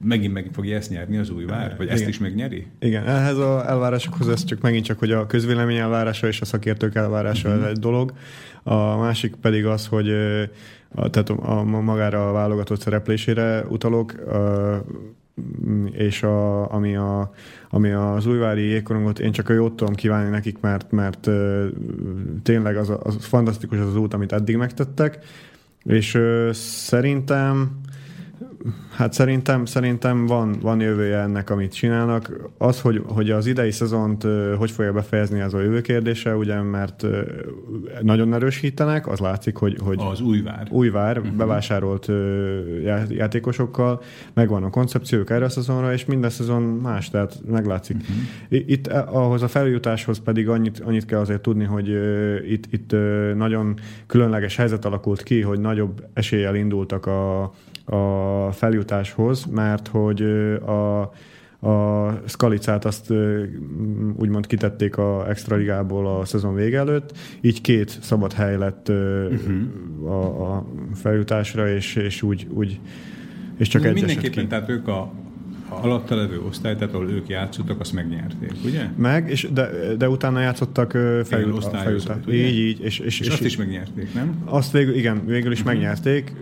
megint 0.00 0.32
meg 0.32 0.48
fogja 0.52 0.76
ezt 0.76 0.90
nyerni 0.90 1.16
az 1.18 1.30
új 1.30 1.44
vár? 1.44 1.74
Vagy 1.76 1.88
ezt 1.88 1.96
Igen. 1.98 2.08
is 2.08 2.18
megnyeri? 2.18 2.66
Igen, 2.80 3.06
ehhez 3.06 3.36
az 3.36 3.64
elvárásokhoz 3.66 4.28
ez 4.28 4.44
csak 4.44 4.60
megint 4.60 4.84
csak, 4.84 4.98
hogy 4.98 5.12
a 5.12 5.26
közvélemény 5.26 5.76
elvárása 5.76 6.26
és 6.26 6.40
a 6.40 6.44
szakértők 6.44 6.94
elvárása 6.94 7.48
ez 7.48 7.62
egy 7.62 7.78
dolog. 7.78 8.12
A 8.62 8.96
másik 8.96 9.34
pedig 9.34 9.66
az, 9.66 9.86
hogy 9.86 10.10
a, 10.94 11.10
tehát 11.10 11.28
a, 11.30 11.58
a, 11.58 11.62
magára 11.62 12.28
a 12.28 12.32
válogatott 12.32 12.80
szereplésére 12.80 13.64
utalok, 13.68 14.14
ö, 14.26 14.76
és 15.92 16.22
a, 16.22 16.72
ami, 16.72 16.96
a, 16.96 17.32
ami 17.70 17.90
az 17.90 18.26
újvári 18.26 18.62
jégkorongot, 18.62 19.18
én 19.18 19.32
csak 19.32 19.48
a 19.48 19.52
jót 19.52 19.76
tudom 19.76 19.94
kívánni 19.94 20.30
nekik, 20.30 20.60
mert, 20.60 20.90
mert 20.90 21.26
ö, 21.26 21.66
tényleg 22.42 22.76
az, 22.76 22.90
a- 22.90 23.00
az 23.02 23.16
fantasztikus 23.24 23.78
az 23.78 23.86
az 23.86 23.96
út, 23.96 24.14
amit 24.14 24.32
eddig 24.32 24.56
megtettek, 24.56 25.18
és 25.84 26.14
ö, 26.14 26.50
szerintem 26.52 27.80
Hát 28.90 29.12
szerintem, 29.12 29.64
szerintem 29.64 30.26
van, 30.26 30.56
van 30.60 30.80
jövője 30.80 31.18
ennek, 31.18 31.50
amit 31.50 31.72
csinálnak. 31.72 32.50
Az, 32.58 32.80
hogy, 32.80 33.02
hogy 33.06 33.30
az 33.30 33.46
idei 33.46 33.70
szezont 33.70 34.26
hogy 34.58 34.70
fogja 34.70 34.92
befejezni, 34.92 35.40
az 35.40 35.54
a 35.54 35.60
jövő 35.60 35.80
kérdése, 35.80 36.36
ugye, 36.36 36.60
mert 36.60 37.06
nagyon 38.00 38.34
erősítenek, 38.34 39.06
az 39.06 39.18
látszik, 39.18 39.56
hogy, 39.56 39.76
hogy 39.84 39.98
az 40.10 40.20
újvár, 40.20 40.66
újvár 40.70 41.18
uh-huh. 41.18 41.34
bevásárolt 41.34 42.08
játékosokkal, 43.08 44.02
megvan 44.34 44.62
a 44.62 44.70
koncepciók 44.70 45.30
erre 45.30 45.44
a 45.44 45.48
szezonra, 45.48 45.92
és 45.92 46.04
minden 46.04 46.30
szezon 46.30 46.62
más, 46.62 47.10
tehát 47.10 47.40
meglátszik. 47.46 47.96
Uh-huh. 47.96 48.70
Itt 48.70 48.86
ahhoz 48.86 49.42
a 49.42 49.48
feljutáshoz 49.48 50.20
pedig 50.20 50.48
annyit, 50.48 50.80
annyit 50.80 51.04
kell 51.04 51.20
azért 51.20 51.40
tudni, 51.40 51.64
hogy 51.64 51.88
itt, 52.50 52.64
itt 52.70 52.96
nagyon 53.36 53.78
különleges 54.06 54.56
helyzet 54.56 54.84
alakult 54.84 55.22
ki, 55.22 55.40
hogy 55.40 55.60
nagyobb 55.60 56.06
eséllyel 56.12 56.54
indultak 56.54 57.06
a, 57.06 57.42
a 57.84 58.47
feljutáshoz, 58.52 59.44
mert 59.44 59.88
hogy 59.88 60.22
a, 60.66 61.00
a 61.68 62.08
Skalicát 62.26 62.84
azt 62.84 63.12
úgymond 64.16 64.46
kitették 64.46 64.96
a 64.96 65.28
extra 65.28 65.56
ligából 65.56 66.18
a 66.18 66.24
szezon 66.24 66.54
vége 66.54 66.78
előtt, 66.78 67.18
így 67.40 67.60
két 67.60 67.98
szabad 68.00 68.32
hely 68.32 68.56
lett 68.56 68.88
uh-huh. 68.88 70.10
a, 70.10 70.54
a 70.54 70.66
feljutásra, 70.94 71.68
és, 71.68 71.96
és 71.96 72.22
úgy, 72.22 72.46
úgy 72.50 72.80
és 73.56 73.68
csak 73.68 73.84
egy 73.84 73.94
Mindenképpen, 73.94 74.48
tehát 74.48 74.68
ők 74.68 74.88
a, 74.88 75.12
alatta 75.68 76.14
levő 76.14 76.40
osztály, 76.48 76.76
tehát 76.76 76.94
ahol 76.94 77.10
ők 77.10 77.28
játszottak, 77.28 77.80
azt 77.80 77.92
megnyerték, 77.92 78.52
ugye? 78.64 78.88
Meg, 78.96 79.30
és 79.30 79.48
de, 79.52 79.70
de 79.98 80.08
utána 80.08 80.40
játszottak 80.40 80.90
fejut, 81.24 81.68
fejutát. 81.82 82.22
Így, 82.28 82.56
így. 82.56 82.80
És, 82.80 82.98
és, 82.98 83.20
és, 83.20 83.26
és, 83.26 83.28
azt 83.28 83.44
is 83.44 83.56
megnyerték, 83.56 84.14
nem? 84.14 84.42
Azt 84.44 84.72
végül, 84.72 84.94
igen, 84.94 85.26
végül 85.26 85.52
is 85.52 85.58
uh-huh. 85.58 85.74
megnyerték, 85.74 86.32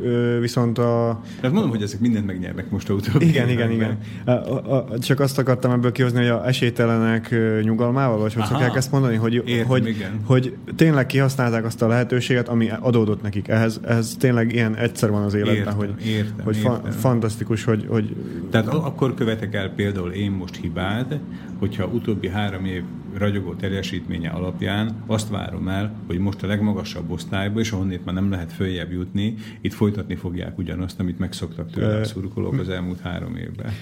viszont 0.40 0.78
a... 0.78 1.20
Tehát 1.36 1.52
mondom, 1.52 1.70
hogy 1.70 1.82
ezek 1.82 2.00
mindent 2.00 2.26
megnyernek 2.26 2.70
most 2.70 2.90
a 2.90 2.94
utóbbi. 2.94 3.28
Igen, 3.28 3.48
igen, 3.48 3.70
igen. 3.70 3.98
A, 4.24 4.30
a, 4.30 4.76
a, 4.76 4.98
csak 4.98 5.20
azt 5.20 5.38
akartam 5.38 5.70
ebből 5.70 5.92
kihozni, 5.92 6.18
hogy 6.18 6.28
a 6.28 6.46
esélytelenek 6.46 7.34
nyugalmával, 7.62 8.18
vagy 8.18 8.34
hogy 8.34 8.44
szokják 8.44 8.76
ezt 8.76 8.90
mondani, 8.90 9.16
hogy, 9.16 9.42
Értem, 9.46 9.66
hogy, 9.66 9.88
igen. 9.88 10.20
hogy 10.24 10.56
tényleg 10.76 11.06
kihasználták 11.06 11.64
azt 11.64 11.82
a 11.82 11.86
lehetőséget, 11.86 12.48
ami 12.48 12.70
adódott 12.80 13.22
nekik. 13.22 13.48
Ehhez, 13.48 13.80
ehhez 13.84 14.16
tényleg 14.18 14.52
ilyen 14.52 14.76
egyszer 14.76 15.10
van 15.10 15.22
az 15.22 15.34
életben, 15.34 15.56
értem, 15.56 15.76
hogy, 15.76 15.94
értem, 16.04 16.44
hogy 16.44 16.56
értem. 16.56 16.72
Fa, 16.72 16.90
fantasztikus, 16.90 17.64
hogy, 17.64 17.86
hogy... 17.88 18.16
Tehát 18.50 18.66
akkor 18.66 19.14
követek 19.16 19.54
el 19.54 19.70
például 19.70 20.12
én 20.12 20.30
most 20.30 20.56
hibád, 20.56 21.20
hogyha 21.58 21.86
utóbbi 21.86 22.28
három 22.28 22.64
év 22.64 22.82
ragyogó 23.18 23.54
teljesítménye 23.54 24.28
alapján 24.28 25.02
azt 25.06 25.28
várom 25.28 25.68
el, 25.68 25.94
hogy 26.06 26.18
most 26.18 26.42
a 26.42 26.46
legmagasabb 26.46 27.10
osztályba, 27.10 27.60
és 27.60 27.70
ahonnét 27.70 28.04
már 28.04 28.14
nem 28.14 28.30
lehet 28.30 28.52
följebb 28.52 28.92
jutni, 28.92 29.34
itt 29.60 29.72
folytatni 29.72 30.14
fogják 30.14 30.58
ugyanazt, 30.58 31.00
amit 31.00 31.18
megszoktak 31.18 31.70
tőle 31.70 32.00
a 32.00 32.04
szurkolók 32.04 32.58
az 32.58 32.68
elmúlt 32.68 33.00
három 33.00 33.36
évben. 33.36 33.72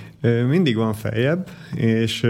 Mindig 0.48 0.76
van 0.76 0.92
feljebb, 0.92 1.48
és 1.74 2.26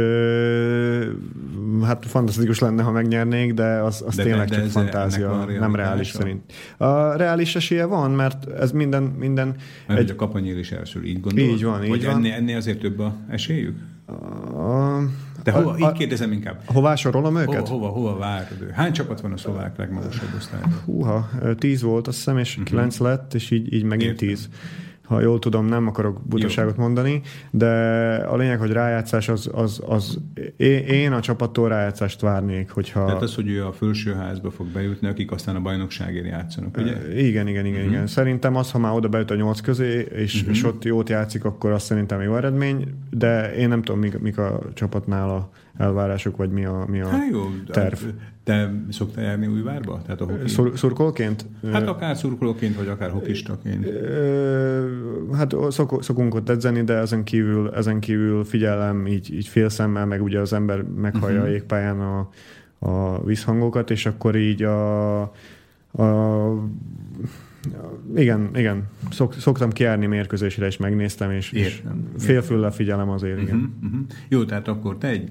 hát 1.82 2.06
fantasztikus 2.06 2.58
lenne, 2.58 2.82
ha 2.82 2.90
megnyernék, 2.90 3.54
de 3.54 3.64
az, 3.64 4.04
az 4.06 4.16
de 4.16 4.22
tényleg 4.22 4.48
de 4.48 4.54
csak 4.54 4.66
fantázia, 4.66 5.44
nem 5.58 5.74
reális 5.74 6.08
szerint. 6.08 6.52
A 6.76 7.16
reális 7.16 7.56
esélye 7.56 7.84
van, 7.84 8.10
mert 8.10 8.50
ez 8.50 8.72
minden... 8.72 9.02
minden 9.02 9.54
mert 9.86 10.00
egy... 10.00 10.10
a 10.10 10.14
kapanyél 10.14 10.58
is 10.58 10.72
elsőr, 10.72 11.04
így 11.04 11.20
gondolod? 11.20 11.50
Így 11.50 11.64
van, 11.64 11.84
így 11.84 11.88
Vagy 11.88 12.04
van. 12.04 12.14
Ennél, 12.14 12.32
ennél 12.32 12.56
azért 12.56 12.78
több 12.78 12.98
a 12.98 13.16
esélyük? 13.28 13.78
A, 14.06 15.00
de 15.42 15.52
hova, 15.52 15.70
a, 15.70 15.78
így 15.78 15.92
kérdezem 15.92 16.32
inkább. 16.32 16.60
Hová 16.66 16.94
sorolom 16.94 17.36
őket? 17.36 17.68
Hova, 17.68 17.86
hova, 17.86 18.08
hova 18.08 18.18
vár? 18.18 18.48
Hány 18.72 18.92
csapat 18.92 19.20
van 19.20 19.32
a 19.32 19.36
szlovák 19.36 19.76
legmagasabb 19.76 20.34
osztályban? 20.36 20.80
Húha, 20.84 21.28
tíz 21.58 21.82
volt 21.82 22.06
azt 22.06 22.16
hiszem, 22.16 22.38
és 22.38 22.50
uh-huh. 22.50 22.64
kilenc 22.64 22.98
lett, 22.98 23.34
és 23.34 23.50
így, 23.50 23.72
így 23.72 23.84
megint 23.84 24.10
Értem. 24.10 24.28
tíz 24.28 24.48
ha 25.14 25.20
jól 25.20 25.38
tudom, 25.38 25.66
nem 25.66 25.86
akarok 25.86 26.20
butaságot 26.26 26.76
mondani, 26.76 27.20
de 27.50 27.66
a 28.16 28.36
lényeg, 28.36 28.58
hogy 28.58 28.70
rájátszás 28.70 29.28
az, 29.28 29.50
az, 29.52 29.82
az 29.86 30.18
én 30.88 31.12
a 31.12 31.20
csapattól 31.20 31.68
rájátszást 31.68 32.20
várnék, 32.20 32.70
hogyha... 32.70 33.04
Tehát 33.04 33.22
az, 33.22 33.34
hogy 33.34 33.48
ő 33.48 33.66
a 33.66 33.72
felsőházba 33.72 34.50
fog 34.50 34.66
bejutni, 34.66 35.08
akik 35.08 35.30
aztán 35.30 35.56
a 35.56 35.60
bajnokságért 35.60 36.26
játszanak, 36.26 36.76
ugye? 36.76 37.18
Igen, 37.20 37.48
igen, 37.48 37.66
igen, 37.66 37.80
uh-huh. 37.80 37.92
igen. 37.92 38.06
Szerintem 38.06 38.56
az, 38.56 38.70
ha 38.70 38.78
már 38.78 38.92
oda 38.92 39.08
bejut 39.08 39.30
a 39.30 39.34
nyolc 39.34 39.60
közé, 39.60 40.08
és, 40.14 40.34
uh-huh. 40.34 40.50
és 40.50 40.64
ott 40.64 40.84
jót 40.84 41.08
játszik, 41.08 41.44
akkor 41.44 41.70
azt 41.70 41.84
szerintem 41.84 42.20
jó 42.20 42.36
eredmény, 42.36 42.94
de 43.10 43.54
én 43.54 43.68
nem 43.68 43.82
tudom, 43.82 44.00
mik, 44.00 44.18
mik 44.18 44.38
a 44.38 44.60
csapatnál 44.74 45.30
a 45.30 45.50
elvárások, 45.76 46.36
vagy 46.36 46.50
mi 46.50 46.64
a, 46.64 46.84
mi 46.88 47.00
a 47.00 47.08
hát 47.08 47.30
jó, 47.30 47.50
terv. 47.66 47.98
Te 48.44 48.72
szoktál 48.90 49.24
járni 49.24 49.46
Újvárba? 49.46 50.00
Tehát 50.02 50.20
a 50.20 50.24
hoki... 50.24 50.48
Szur, 50.48 50.72
szurkolóként? 50.78 51.46
Hát 51.72 51.88
akár 51.88 52.16
szurkolóként, 52.16 52.76
vagy 52.76 52.88
akár 52.88 53.10
hokistaként. 53.10 53.86
Hát 55.32 55.54
szok, 55.68 56.02
szokunk 56.02 56.34
ott 56.34 56.48
edzeni, 56.48 56.82
de 56.82 56.94
ezen 56.94 57.24
kívül, 57.24 57.70
ezen 57.74 58.00
kívül 58.00 58.44
figyelem 58.44 59.06
így, 59.06 59.34
így 59.34 59.46
félszemmel, 59.46 60.06
meg 60.06 60.22
ugye 60.22 60.40
az 60.40 60.52
ember 60.52 60.82
meghallja 60.82 61.36
uh-huh. 61.36 61.48
a 61.48 61.52
jégpályán 61.52 62.00
a, 62.00 62.28
a 62.78 63.24
visszhangokat, 63.24 63.90
és 63.90 64.06
akkor 64.06 64.36
így 64.36 64.62
a, 64.62 65.20
a 65.92 66.68
igen, 68.16 68.50
igen. 68.54 68.84
Szok, 69.10 69.34
szoktam 69.34 69.70
kiárni 69.70 70.06
mérkőzésre, 70.06 70.66
és 70.66 70.76
megnéztem, 70.76 71.30
és, 71.30 71.52
és 71.52 71.82
félfüllel 72.18 72.72
figyelem 72.72 73.08
azért, 73.08 73.40
igen. 73.40 73.56
Uh-huh, 73.56 73.70
uh-huh. 73.82 74.06
Jó, 74.28 74.44
tehát 74.44 74.68
akkor 74.68 74.98
te 74.98 75.08
egy 75.08 75.30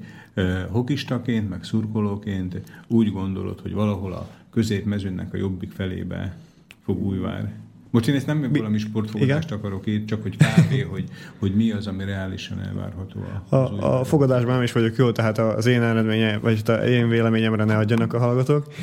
hokistaként, 0.69 1.49
meg 1.49 1.63
szurkolóként 1.63 2.61
úgy 2.87 3.11
gondolod, 3.11 3.59
hogy 3.59 3.73
valahol 3.73 4.13
a 4.13 4.29
középmezőnnek 4.51 5.33
a 5.33 5.37
jobbik 5.37 5.71
felébe 5.71 6.37
fog 6.83 7.05
újvár 7.05 7.53
most 7.93 8.07
én 8.07 8.15
ezt 8.15 8.25
nem 8.25 8.37
Mi? 8.37 8.57
valami 8.57 8.77
sportfogadást 8.77 9.47
Igen? 9.47 9.59
akarok 9.59 9.85
itt, 9.87 10.07
csak 10.07 10.21
hogy 10.21 10.37
kb. 10.37 10.83
hogy, 10.93 11.03
hogy 11.39 11.55
mi 11.55 11.71
az, 11.71 11.87
ami 11.87 12.05
reálisan 12.05 12.61
elvárható. 12.61 13.19
A, 13.49 13.55
a, 13.55 13.99
a 13.99 14.03
fogadásban 14.03 14.53
nem 14.53 14.63
is 14.63 14.71
vagyok 14.71 14.95
jó, 14.95 15.11
tehát 15.11 15.37
az 15.37 15.65
én 15.65 15.81
eredménye, 15.81 16.37
vagy 16.37 16.61
az 16.65 16.85
én 16.85 17.09
véleményemre 17.09 17.63
ne 17.63 17.77
adjanak 17.77 18.13
a 18.13 18.19
hallgatók. 18.19 18.73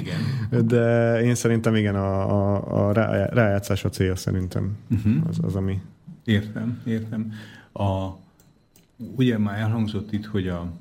Igen. 0.00 0.66
De 0.66 1.14
én 1.22 1.34
szerintem 1.34 1.74
igen, 1.74 1.94
a, 1.94 2.30
a, 2.30 2.88
a 2.88 2.92
rájátszás 3.32 3.84
a 3.84 3.88
cél 3.88 4.16
szerintem. 4.16 4.76
Uh-huh. 4.90 5.14
Az, 5.28 5.38
az, 5.42 5.54
ami... 5.54 5.80
Értem, 6.24 6.80
értem. 6.86 7.32
A, 7.72 8.08
ugye 9.16 9.38
már 9.38 9.58
elhangzott 9.58 10.12
itt, 10.12 10.26
hogy 10.26 10.48
a 10.48 10.72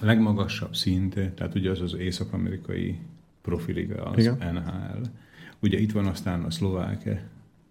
legmagasabb 0.00 0.74
szint, 0.74 1.14
tehát 1.34 1.54
ugye 1.54 1.70
az 1.70 1.80
az 1.80 1.94
észak-amerikai 1.94 2.98
profiliga, 3.42 4.02
az 4.04 4.18
Igen. 4.18 4.54
NHL 4.54 5.02
Ugye 5.62 5.78
itt 5.78 5.92
van 5.92 6.06
aztán 6.06 6.42
a 6.42 6.50
szlovák 6.50 7.26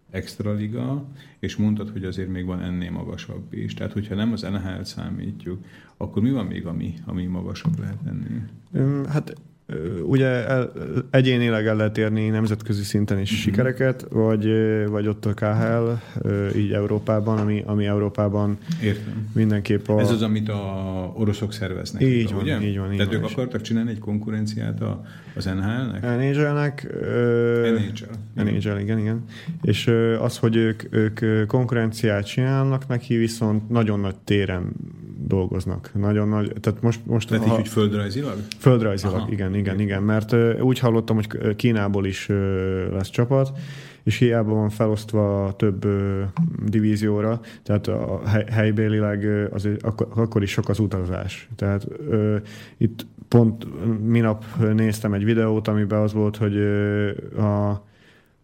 extraliga, 0.10 1.06
és 1.40 1.56
mondtad, 1.56 1.90
hogy 1.90 2.04
azért 2.04 2.30
még 2.30 2.46
van 2.46 2.62
ennél 2.62 2.92
magasabb 2.92 3.54
is. 3.54 3.74
Tehát, 3.74 3.94
hogyha 3.94 4.16
nem 4.16 4.32
az 4.32 4.42
NHL-t 4.42 4.86
számítjuk, 4.86 5.66
akkor 5.98 6.22
mi 6.22 6.32
van 6.32 6.46
még, 6.46 6.66
ami, 6.66 6.94
ami 7.06 7.26
magasabb 7.26 7.80
lehet 7.80 8.00
ennél? 8.06 8.50
Hát 9.08 9.34
ugye 10.04 10.26
el, 10.26 10.72
egyénileg 11.10 11.68
el 11.68 11.76
lehet 11.76 11.98
érni 11.98 12.30
nemzetközi 12.30 12.84
szinten 12.84 13.20
is 13.20 13.30
uh-huh. 13.30 13.44
sikereket, 13.44 14.06
vagy, 14.10 14.48
vagy 14.88 15.08
ott 15.08 15.26
a 15.26 15.34
KHL, 15.34 15.90
így 16.58 16.72
Európában, 16.72 17.38
ami, 17.38 17.64
ami 17.66 17.86
Európában 17.86 18.58
Értem. 18.84 19.28
mindenképp 19.34 19.88
a... 19.88 20.00
Ez 20.00 20.12
az, 20.12 20.22
amit 20.22 20.50
a 20.50 21.14
oroszok 21.16 21.54
szerveznek. 21.54 22.02
Így 22.02 22.34
van, 22.34 22.42
ugye? 22.42 22.62
így 22.62 22.78
van. 22.78 22.92
Így 22.92 22.98
Tehát 22.98 23.14
van, 23.14 23.24
ők 23.24 23.30
akartak 23.30 23.62
csinálni 23.62 23.90
egy 23.90 24.00
konkurenciát 24.00 24.82
a, 24.82 25.06
az 25.36 25.46
NHL-nek? 25.46 26.02
NHL-nek. 26.02 26.88
NHL. 28.34 28.44
NHL, 28.44 28.78
igen, 28.78 29.00
igen. 29.00 29.24
És 29.62 29.92
az, 30.20 30.38
hogy 30.38 30.56
ők, 30.56 30.84
ők 30.90 31.48
konkurenciát 31.48 32.26
csinálnak 32.26 32.88
neki, 32.88 33.16
viszont 33.16 33.70
nagyon 33.70 34.00
nagy 34.00 34.16
téren 34.16 34.72
dolgoznak. 35.28 35.92
Nagyon 35.94 36.28
nagy, 36.28 36.54
tehát 36.60 36.82
most... 36.82 37.00
most 37.06 37.28
tehát 37.28 37.44
ha, 37.44 37.52
így, 37.52 37.56
hogy 37.56 37.68
földrajzilag? 37.68 38.38
Földrajzilag, 38.58 39.16
Aha. 39.16 39.32
igen, 39.32 39.56
igen, 39.56 39.80
igen, 39.80 40.04
mert 40.04 40.36
úgy 40.62 40.80
hallottam, 40.80 41.16
hogy 41.16 41.56
Kínából 41.56 42.06
is 42.06 42.28
lesz 42.92 43.10
csapat, 43.10 43.52
és 44.04 44.18
hiába 44.18 44.54
van 44.54 44.70
felosztva 44.70 45.54
több 45.58 45.86
uh, 45.86 46.22
divízióra, 46.66 47.40
tehát 47.64 47.88
a 47.88 48.22
hely, 48.26 48.46
helybélileg 48.52 49.50
azért 49.54 49.84
akkor, 49.84 50.08
akkor 50.16 50.44
is 50.44 50.52
sok 50.52 50.70
az 50.70 50.80
utazás. 50.80 51.50
Tehát 51.56 51.88
uh, 52.08 52.36
itt 52.78 53.06
pont 53.28 53.68
minap 54.08 54.46
néztem 54.74 55.14
egy 55.14 55.24
videót, 55.24 55.68
amiben 55.68 56.02
az 56.02 56.14
volt, 56.14 56.38
hogy 56.38 56.56
uh, 56.56 57.46
a 57.46 57.88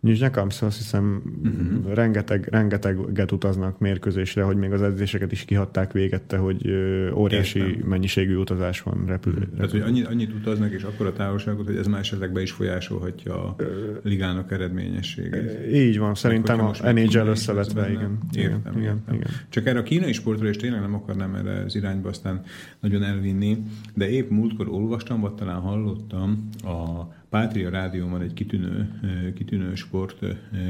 Nyizsnyakamsz, 0.05 0.61
azt 0.61 0.77
hiszem 0.77 1.21
uh-huh. 1.43 1.93
rengeteg, 1.93 2.47
rengeteget 2.51 3.31
utaznak 3.31 3.79
mérkőzésre, 3.79 4.43
hogy 4.43 4.57
még 4.57 4.71
az 4.71 4.81
edzéseket 4.81 5.31
is 5.31 5.45
kihatták 5.45 5.91
végette, 5.91 6.37
hogy 6.37 6.69
óriási 7.13 7.59
Értem. 7.59 7.87
mennyiségű 7.87 8.35
utazás 8.35 8.81
van 8.81 9.03
repülő. 9.05 9.37
Uh-huh. 9.37 9.55
Tehát, 9.55 9.71
hogy 9.71 9.81
annyit, 9.81 10.07
annyit 10.07 10.33
utaznak, 10.33 10.71
és 10.71 10.83
akkor 10.83 11.05
a 11.05 11.13
távolságot, 11.13 11.65
hogy 11.65 11.75
ez 11.75 11.87
már 11.87 11.99
esetleg 11.99 12.31
be 12.31 12.41
is 12.41 12.51
folyásolhatja 12.51 13.43
a 13.43 13.55
ligának 14.03 14.51
eredményességét. 14.51 15.73
Így 15.73 15.97
van, 15.97 16.15
szerintem 16.15 16.59
a 16.59 16.91
NHL 16.91 17.27
összevetve, 17.27 17.89
igen. 17.89 18.17
Értem, 18.33 18.59
igen, 18.77 18.77
igen, 18.77 19.03
igen. 19.11 19.27
Csak 19.49 19.65
erre 19.65 19.79
a 19.79 19.83
kínai 19.83 20.13
sportról, 20.13 20.49
és 20.49 20.57
tényleg 20.57 20.81
nem 20.81 20.95
akarnám 20.95 21.35
erre 21.35 21.63
az 21.63 21.75
irányba 21.75 22.09
aztán 22.09 22.41
nagyon 22.79 23.03
elvinni, 23.03 23.57
de 23.93 24.09
épp 24.09 24.29
múltkor 24.29 24.67
olvastam, 24.69 25.21
vagy 25.21 25.33
talán 25.33 25.59
hallottam 25.59 26.49
a 26.63 27.07
Pátria 27.35 27.69
Rádióban 27.69 28.21
egy 28.21 28.33
kitűnő, 28.33 29.01
kitűnő 29.35 29.75
sport, 29.75 30.25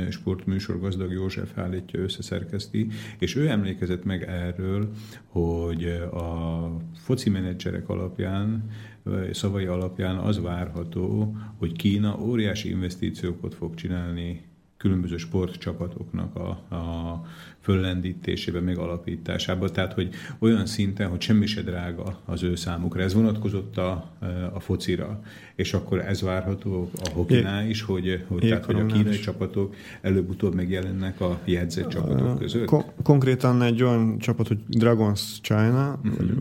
sportműsor 0.10 0.80
Gazdag 0.80 1.12
József 1.12 1.58
állítja, 1.58 2.00
összeszerkeszti, 2.00 2.88
és 3.20 3.36
ő 3.36 3.50
emlékezett 3.50 4.04
meg 4.04 4.24
erről, 4.24 4.92
hogy 5.28 5.84
a 6.12 6.70
foci 6.96 7.30
menedzserek 7.30 7.90
alapján, 7.90 8.70
szavai 9.32 9.66
alapján 9.66 10.18
az 10.18 10.42
várható, 10.42 11.36
hogy 11.58 11.72
Kína 11.72 12.18
óriási 12.22 12.70
investíciókat 12.70 13.54
fog 13.54 13.74
csinálni 13.74 14.42
különböző 14.86 15.18
sportcsapatoknak 15.18 16.36
a, 16.36 16.76
a 16.76 17.26
föllendítésében, 17.60 18.76
alapításában, 18.78 19.70
tehát 19.74 19.94
hogy 19.94 20.10
olyan 20.40 20.66
szinten, 20.66 21.10
hogy 21.10 21.22
semmi 21.22 21.46
se 21.46 21.62
drága 21.62 22.20
az 22.26 22.44
ő 22.44 22.56
számukra. 22.56 23.02
Ez 23.02 23.14
vonatkozott 23.14 23.78
a, 23.78 24.12
a 24.54 24.60
focira, 24.60 25.22
és 25.56 25.74
akkor 25.74 26.00
ez 26.00 26.22
várható 26.22 26.90
a 27.04 27.10
hokinál 27.14 27.68
is, 27.68 27.82
hogy, 27.82 28.24
hogy, 28.28 28.40
tehát, 28.40 28.66
hogy 28.66 28.80
a 28.80 28.86
kínai 28.86 29.14
is. 29.14 29.20
csapatok 29.20 29.76
előbb-utóbb 30.02 30.56
megjelennek 30.56 31.22
a 31.22 31.40
jegyzett 31.46 31.88
csapatok 31.88 32.40
között? 32.40 32.66
Kon- 32.66 32.92
konkrétan 33.04 33.62
egy 33.62 33.84
olyan 33.84 34.18
csapat, 34.20 34.48
hogy 34.48 34.58
Dragons 34.68 35.40
China, 35.42 36.00
uh-huh. 36.04 36.18
vagy 36.18 36.34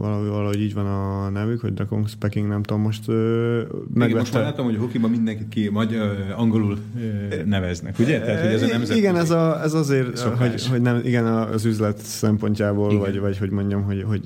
valahogy, 0.00 0.28
valahogy 0.28 0.60
így 0.60 0.74
van 0.74 0.86
a 0.86 1.28
nevük, 1.28 1.60
hogy 1.60 1.74
Dragons 1.74 2.14
Peking, 2.14 2.48
nem 2.48 2.62
tudom, 2.62 2.82
most 2.82 3.06
megvette... 3.06 4.04
Igen, 4.04 4.16
most 4.16 4.32
már 4.34 4.42
látom, 4.42 4.64
hogy 4.64 4.76
hokiban 4.76 5.10
mindenkit 5.10 5.48
ki, 5.48 5.68
magyar, 5.68 6.34
angolul 6.36 6.78
neveznek, 7.44 7.98
ugye? 7.98 8.20
Tehát, 8.20 8.40
hogy 8.40 8.52
ez 8.52 8.62
a 8.62 8.66
nemzetközi 8.66 8.98
Igen, 8.98 9.16
ez, 9.16 9.30
a, 9.30 9.62
ez 9.62 9.72
azért, 9.72 10.18
hogy, 10.18 10.66
hogy 10.66 10.80
nem, 10.80 11.00
igen, 11.04 11.26
az 11.26 11.64
üzlet 11.64 11.98
szempontjából, 11.98 12.90
igen. 12.90 13.00
vagy, 13.00 13.20
vagy 13.20 13.38
hogy 13.38 13.50
mondjam, 13.50 13.82
hogy, 13.82 14.02
hogy 14.02 14.22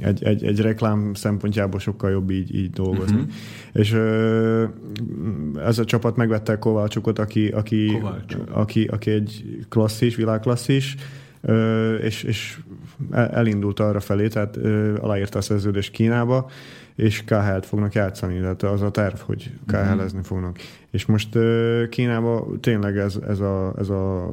egy, 0.00 0.24
egy, 0.24 0.44
egy 0.44 0.60
reklám 0.60 1.14
szempontjából 1.14 1.80
sokkal 1.80 2.10
jobb 2.10 2.30
így, 2.30 2.54
így 2.54 2.70
dolgozni. 2.70 3.16
Uh-huh. 3.16 3.32
És 3.72 3.92
ö, 3.92 4.64
ez 5.64 5.78
a 5.78 5.84
csapat 5.84 6.16
megvette 6.16 6.58
Kovácsukot, 6.58 7.18
aki, 7.18 7.48
aki, 7.48 8.02
aki, 8.50 8.84
aki 8.84 9.10
egy 9.10 9.58
klasszis, 9.68 10.16
világklasszis, 10.16 10.96
ö, 11.40 11.94
és, 11.94 12.22
és 12.22 12.58
elindult 13.12 13.80
arra 13.80 14.00
felé, 14.00 14.28
tehát 14.28 14.56
ö, 14.56 14.96
aláírta 15.00 15.38
a 15.38 15.42
szerződést 15.42 15.92
Kínába, 15.92 16.50
és 16.94 17.24
KHL-t 17.24 17.66
fognak 17.66 17.94
játszani, 17.94 18.40
tehát 18.40 18.62
az 18.62 18.82
a 18.82 18.90
terv, 18.90 19.16
hogy 19.16 19.50
KHL-ezni 19.66 20.22
fognak. 20.22 20.58
És 20.98 21.06
most 21.06 21.38
Kínában 21.88 22.60
tényleg 22.60 22.96
ez, 22.96 23.18
ez 23.28 23.40
a, 23.40 23.74
ez 23.78 23.88
a 23.88 24.32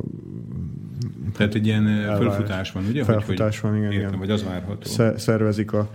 tehát 1.38 1.56
egy 1.56 1.66
ilyen 1.66 1.88
elvárás. 1.88 2.18
fölfutás 2.18 2.72
van, 2.72 2.86
ugye? 2.86 3.04
Felfutás 3.04 3.60
hogy, 3.60 3.70
van, 3.70 3.80
igen. 3.80 3.92
Értem, 3.92 4.08
igen. 4.08 4.20
vagy 4.20 4.30
az 4.30 4.44
várható. 4.44 4.90
Szervezik 5.18 5.72
a... 5.72 5.90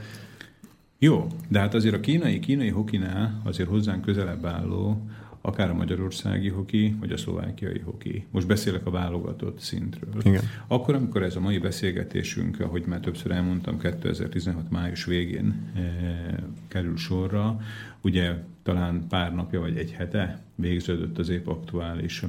Jó, 0.98 1.26
de 1.48 1.58
hát 1.58 1.74
azért 1.74 1.94
a 1.94 2.00
kínai, 2.00 2.38
kínai 2.38 2.68
hokinál 2.68 3.40
azért 3.44 3.68
hozzánk 3.68 4.04
közelebb 4.04 4.44
álló 4.44 5.10
akár 5.40 5.70
a 5.70 5.74
magyarországi 5.74 6.48
hoki, 6.48 6.96
vagy 7.00 7.12
a 7.12 7.16
szlovákiai 7.16 7.78
hoki. 7.78 8.26
Most 8.30 8.46
beszélek 8.46 8.86
a 8.86 8.90
válogatott 8.90 9.60
szintről. 9.60 10.10
Igen. 10.22 10.42
Akkor, 10.66 10.94
amikor 10.94 11.22
ez 11.22 11.36
a 11.36 11.40
mai 11.40 11.58
beszélgetésünk, 11.58 12.60
ahogy 12.60 12.84
már 12.86 13.00
többször 13.00 13.30
elmondtam, 13.30 13.78
2016 13.78 14.70
május 14.70 15.04
végén 15.04 15.70
e, 15.76 15.80
kerül 16.68 16.96
sorra, 16.96 17.60
ugye 18.00 18.34
talán 18.74 19.06
pár 19.08 19.34
napja 19.34 19.60
vagy 19.60 19.76
egy 19.76 19.92
hete 19.92 20.42
végződött 20.54 21.18
az 21.18 21.28
épp 21.28 21.46
aktuális 21.46 22.22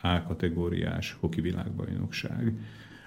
A 0.00 0.22
kategóriás 0.22 1.16
hoki 1.20 1.40
világbajnokság 1.40 2.52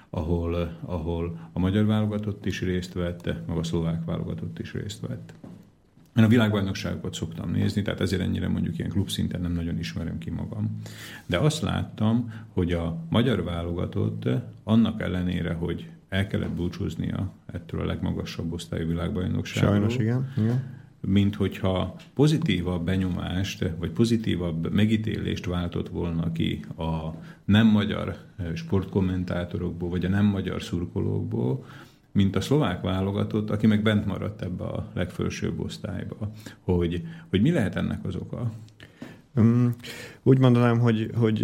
ahol, 0.10 0.78
ahol 0.82 1.50
a 1.54 1.60
magyar 1.60 1.86
válogatott 1.86 2.46
is 2.46 2.62
részt 2.62 2.94
vett, 2.94 3.26
meg 3.48 3.58
a 3.58 3.64
szlovák 3.64 4.06
válogatott 4.06 4.60
is 4.60 4.74
részt 4.74 5.08
vett. 5.08 5.34
Én 6.16 6.24
a 6.24 6.28
világbajnokságokat 6.28 7.14
szoktam 7.14 7.52
nézni, 7.52 7.82
tehát 7.82 8.00
ezért 8.00 8.22
ennyire 8.22 8.48
mondjuk 8.48 8.78
ilyen 8.78 8.90
klubszinten 8.90 9.42
nem 9.42 9.52
nagyon 9.52 9.80
ismerem 9.80 10.18
ki 10.18 10.30
magam. 10.30 10.82
De 11.26 11.38
azt 11.38 11.62
láttam, 11.62 12.34
hogy 12.54 12.72
a 12.72 12.98
magyar 13.10 13.44
válogatott 13.44 14.30
annak 14.64 15.02
ellenére, 15.02 15.54
hogy 15.54 15.90
el 16.10 16.28
kellett 16.28 16.52
búcsúznia 16.52 17.32
ettől 17.46 17.82
a 17.82 17.86
legmagasabb 17.86 18.54
osztályú 18.54 18.88
világbajnokságról. 18.88 19.72
Sajnos 19.72 19.96
igen. 19.96 20.34
igen. 20.38 20.79
Mint 21.02 21.36
hogyha 21.36 21.96
pozitívabb 22.14 22.86
benyomást, 22.86 23.66
vagy 23.78 23.92
pozitívabb 23.92 24.74
megítélést 24.74 25.46
váltott 25.46 25.90
volna 25.90 26.32
ki 26.32 26.66
a 26.78 27.14
nem 27.46 27.68
magyar 27.68 28.16
sportkommentátorokból, 28.54 29.90
vagy 29.90 30.06
a 30.06 30.10
nem 30.10 30.26
magyar 30.26 30.62
szurkolókból, 30.62 31.66
mint 32.12 32.36
a 32.36 32.42
szlovák 32.42 32.82
válogatott, 32.82 33.50
aki 33.50 33.68
meg 33.68 33.82
bent 33.82 34.06
maradt 34.06 34.42
ebbe 34.42 34.64
a 34.64 34.90
legfelsőbb 34.94 35.60
osztályba. 35.60 36.32
Hogy, 36.60 37.02
hogy 37.30 37.42
mi 37.42 37.52
lehet 37.52 37.76
ennek 37.76 38.06
az 38.06 38.16
oka? 38.16 38.52
Um, 39.36 39.76
úgy 40.24 40.40
mondanám, 40.40 40.80
hogy, 40.80 41.12
hogy 41.16 41.44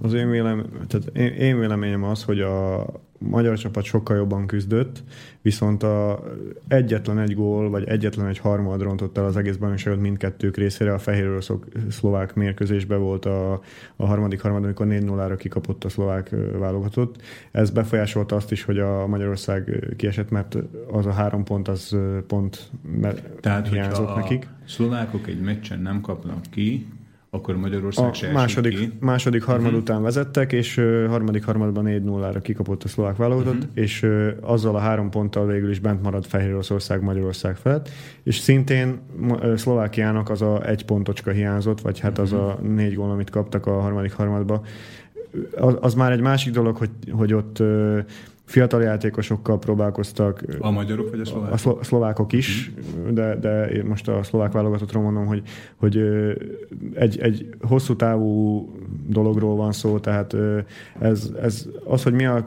az 0.00 0.12
én, 0.12 0.30
vélem, 0.30 0.66
tehát 0.86 1.16
én, 1.16 1.32
én 1.32 1.58
véleményem 1.58 2.04
az, 2.04 2.24
hogy 2.24 2.40
a, 2.40 2.80
magyar 3.28 3.58
csapat 3.58 3.84
sokkal 3.84 4.16
jobban 4.16 4.46
küzdött, 4.46 5.02
viszont 5.42 5.82
a 5.82 6.22
egyetlen 6.68 7.18
egy 7.18 7.34
gól, 7.34 7.70
vagy 7.70 7.88
egyetlen 7.88 8.26
egy 8.26 8.38
harmad 8.38 8.82
rontott 8.82 9.18
el 9.18 9.24
az 9.24 9.36
egész 9.36 9.56
bajnokságot 9.56 10.00
mindkettők 10.00 10.56
részére. 10.56 10.92
A 10.92 10.98
fehér 10.98 11.42
szlovák 11.88 12.34
mérkőzésbe 12.34 12.96
volt 12.96 13.24
a, 13.24 13.60
a 13.96 14.06
harmadik 14.06 14.40
harmad, 14.40 14.64
amikor 14.64 14.86
4-0-ra 14.90 15.34
kikapott 15.38 15.84
a 15.84 15.88
szlovák 15.88 16.34
válogatott. 16.58 17.22
Ez 17.50 17.70
befolyásolta 17.70 18.36
azt 18.36 18.52
is, 18.52 18.64
hogy 18.64 18.78
a 18.78 19.06
Magyarország 19.06 19.86
kiesett, 19.96 20.30
mert 20.30 20.56
az 20.90 21.06
a 21.06 21.12
három 21.12 21.44
pont 21.44 21.68
az 21.68 21.96
pont 22.26 22.70
Tehát, 23.40 23.68
hiányzott 23.68 24.14
nekik. 24.14 24.48
a 24.64 24.68
szlovákok 24.68 25.26
egy 25.26 25.40
meccsen 25.40 25.80
nem 25.80 26.00
kapnak 26.00 26.42
ki, 26.50 26.86
akkor 27.30 27.56
Magyarország 27.56 28.08
a 28.08 28.12
se 28.12 28.32
második, 28.32 28.78
ki. 28.78 28.92
második 29.00 29.42
harmad 29.42 29.66
uh-huh. 29.66 29.80
után 29.80 30.02
vezettek, 30.02 30.52
és 30.52 30.76
uh, 30.76 31.06
harmadik 31.06 31.44
harmadban 31.44 31.84
4-0-ra 31.88 32.38
kikapott 32.42 32.82
a 32.82 32.88
szlovák 32.88 33.16
válogatott, 33.16 33.54
uh-huh. 33.54 33.70
és 33.74 34.02
uh, 34.02 34.28
azzal 34.40 34.76
a 34.76 34.78
három 34.78 35.10
ponttal 35.10 35.46
végül 35.46 35.70
is 35.70 35.78
bent 35.78 36.02
maradt 36.02 36.26
Fehér 36.26 36.52
Oroszország 36.52 37.02
Magyarország 37.02 37.56
felett, 37.56 37.88
és 38.22 38.38
szintén 38.38 38.98
uh, 39.28 39.56
Szlovákiának 39.56 40.30
az 40.30 40.42
a 40.42 40.68
egy 40.68 40.84
pontocska 40.84 41.30
hiányzott, 41.30 41.80
vagy 41.80 41.98
hát 41.98 42.18
uh-huh. 42.18 42.24
az 42.24 42.32
a 42.32 42.58
négy 42.62 42.94
gól, 42.94 43.10
amit 43.10 43.30
kaptak 43.30 43.66
a 43.66 43.80
harmadik 43.80 44.12
harmadba, 44.12 44.62
az, 45.56 45.76
az 45.80 45.94
már 45.94 46.12
egy 46.12 46.20
másik 46.20 46.52
dolog, 46.52 46.76
hogy, 46.76 46.90
hogy 47.10 47.34
ott 47.34 47.62
fiatal 48.50 48.82
játékosokkal 48.82 49.58
próbálkoztak. 49.58 50.42
A 50.58 50.70
magyarok 50.70 51.10
vagy 51.10 51.20
a 51.20 51.24
szlovákok? 51.24 51.78
A 51.80 51.84
szlovákok 51.84 52.32
is, 52.32 52.72
mhm. 53.02 53.14
de, 53.14 53.36
de 53.36 53.70
én 53.70 53.84
most 53.84 54.08
a 54.08 54.22
szlovák 54.22 54.52
válogatottról 54.52 55.02
mondom, 55.02 55.26
hogy, 55.26 55.42
hogy 55.76 55.98
egy, 56.94 57.18
egy 57.20 57.48
hosszú 57.60 57.96
távú 57.96 58.68
dologról 59.06 59.56
van 59.56 59.72
szó, 59.72 59.98
tehát 59.98 60.36
ez, 60.98 61.30
ez 61.42 61.68
az, 61.84 62.02
hogy 62.02 62.12
mi 62.12 62.26
a, 62.26 62.46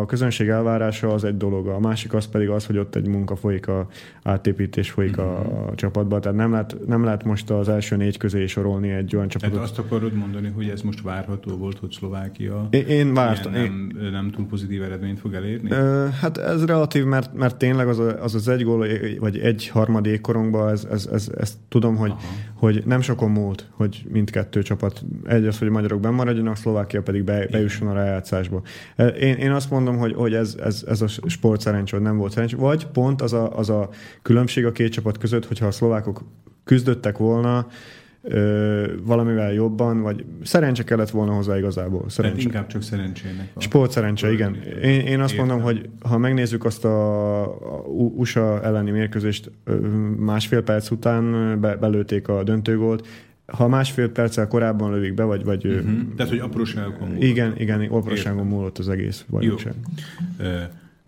a 0.00 0.06
közönség 0.06 0.48
elvárása, 0.48 1.12
az 1.12 1.24
egy 1.24 1.36
dolog. 1.36 1.66
A 1.66 1.78
másik 1.78 2.14
az 2.14 2.26
pedig 2.26 2.48
az, 2.48 2.66
hogy 2.66 2.78
ott 2.78 2.94
egy 2.94 3.06
munka 3.06 3.36
folyik, 3.36 3.68
a 3.68 3.86
átépítés 4.22 4.90
folyik 4.90 5.18
a, 5.18 5.38
a 5.38 5.64
mhm. 5.64 5.74
csapatban. 5.74 6.20
Tehát 6.20 6.36
nem 6.36 6.50
lehet, 6.50 6.76
nem 6.86 7.04
lehet 7.04 7.24
most 7.24 7.50
az 7.50 7.68
első 7.68 7.96
négy 7.96 8.16
közé 8.16 8.46
sorolni 8.46 8.90
egy 8.90 9.16
olyan 9.16 9.28
csapatot. 9.28 9.54
Tehát 9.54 9.70
azt 9.70 9.78
akarod 9.78 10.12
mondani, 10.12 10.52
hogy 10.54 10.68
ez 10.68 10.82
most 10.82 11.02
várható 11.02 11.56
volt, 11.56 11.78
hogy 11.78 11.90
Szlovákia 11.90 12.68
én, 12.70 12.86
én 12.86 13.14
vártam. 13.14 13.52
Nem, 13.52 13.62
én... 14.00 14.10
nem 14.10 14.30
túl 14.30 14.46
pozitív 14.46 14.82
eredményt 14.82 15.20
fog 15.20 15.34
elérni? 15.36 15.70
Hát 16.20 16.38
ez 16.38 16.64
relatív, 16.64 17.04
mert, 17.04 17.34
mert 17.34 17.56
tényleg 17.56 17.88
az, 17.88 17.98
a, 17.98 18.22
az 18.22 18.34
az 18.34 18.48
egy 18.48 18.64
gól, 18.64 18.86
vagy 19.18 19.38
egy 19.38 19.68
harmad 19.68 20.06
ékkorongban, 20.06 20.68
ez, 20.68 20.86
ez, 20.90 21.08
ez, 21.12 21.30
ez 21.38 21.58
tudom, 21.68 21.96
hogy, 21.96 22.12
hogy 22.54 22.82
nem 22.86 23.00
sokon 23.00 23.30
múlt, 23.30 23.66
hogy 23.70 24.04
mindkettő 24.08 24.62
csapat, 24.62 25.04
egy 25.26 25.46
az, 25.46 25.58
hogy 25.58 25.68
a 25.68 25.70
magyarok 25.70 26.00
bemaradjanak, 26.00 26.56
Szlovákia 26.56 27.02
pedig 27.02 27.24
be, 27.24 27.46
bejusson 27.50 27.88
a 27.88 27.92
rájátszásba. 27.92 28.62
Én, 29.20 29.34
én 29.34 29.50
azt 29.50 29.70
mondom, 29.70 29.96
hogy, 29.96 30.14
hogy 30.14 30.34
ez, 30.34 30.56
ez, 30.64 30.84
ez 30.88 31.00
a 31.02 31.08
sport 31.26 31.60
szerencsé, 31.60 31.98
nem 31.98 32.16
volt 32.16 32.32
szerencsé, 32.32 32.56
vagy 32.56 32.86
pont 32.86 33.22
az 33.22 33.32
a, 33.32 33.58
az 33.58 33.70
a 33.70 33.88
különbség 34.22 34.66
a 34.66 34.72
két 34.72 34.92
csapat 34.92 35.18
között, 35.18 35.46
hogyha 35.46 35.66
a 35.66 35.70
szlovákok 35.70 36.24
küzdöttek 36.64 37.18
volna, 37.18 37.66
ö, 38.28 38.92
valamivel 39.02 39.52
jobban, 39.52 40.02
vagy 40.02 40.24
szerencse 40.42 40.84
kellett 40.84 41.10
volna 41.10 41.32
hozzá 41.32 41.58
igazából. 41.58 42.04
Szerencse. 42.08 42.36
Tehát 42.36 42.52
inkább 42.52 42.66
csak 42.66 42.82
szerencsének. 42.82 43.50
A 43.54 43.60
Sport 43.60 43.90
szerencse, 43.90 44.32
igen. 44.32 44.54
Én, 44.82 45.00
én 45.00 45.20
azt 45.20 45.32
Értem. 45.32 45.46
mondom, 45.46 45.64
hogy 45.64 45.88
ha 46.00 46.18
megnézzük 46.18 46.64
azt 46.64 46.84
a, 46.84 47.42
a 47.42 47.82
USA 48.16 48.62
elleni 48.62 48.90
mérkőzést, 48.90 49.50
másfél 50.16 50.62
perc 50.62 50.90
után 50.90 51.56
be, 51.60 51.76
belőtték 51.76 52.28
a 52.28 52.42
döntőgólt, 52.42 53.06
ha 53.46 53.68
másfél 53.68 54.10
perccel 54.10 54.48
korábban 54.48 54.90
lövik 54.90 55.14
be, 55.14 55.22
vagy... 55.22 55.44
vagy 55.44 55.66
uh-huh. 55.66 56.14
Tehát, 56.16 56.32
hogy 56.32 56.40
apróságon 56.40 57.08
múlott. 57.08 57.22
Igen, 57.22 57.54
igen, 57.56 57.80
apróságon 57.80 58.46
múlott 58.46 58.78
az 58.78 58.88
egész 58.88 59.24
bajnokság. 59.30 59.74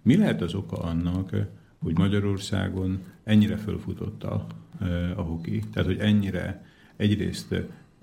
Mi 0.03 0.17
lehet 0.17 0.43
az 0.43 0.55
oka 0.55 0.77
annak, 0.77 1.31
hogy 1.83 1.99
Magyarországon 1.99 2.99
ennyire 3.25 3.57
fölfutott 3.57 4.25
a, 4.25 4.47
a 5.17 5.21
hoki? 5.21 5.63
Tehát, 5.73 5.89
hogy 5.89 5.99
ennyire 5.99 6.65
egyrészt 6.99 7.55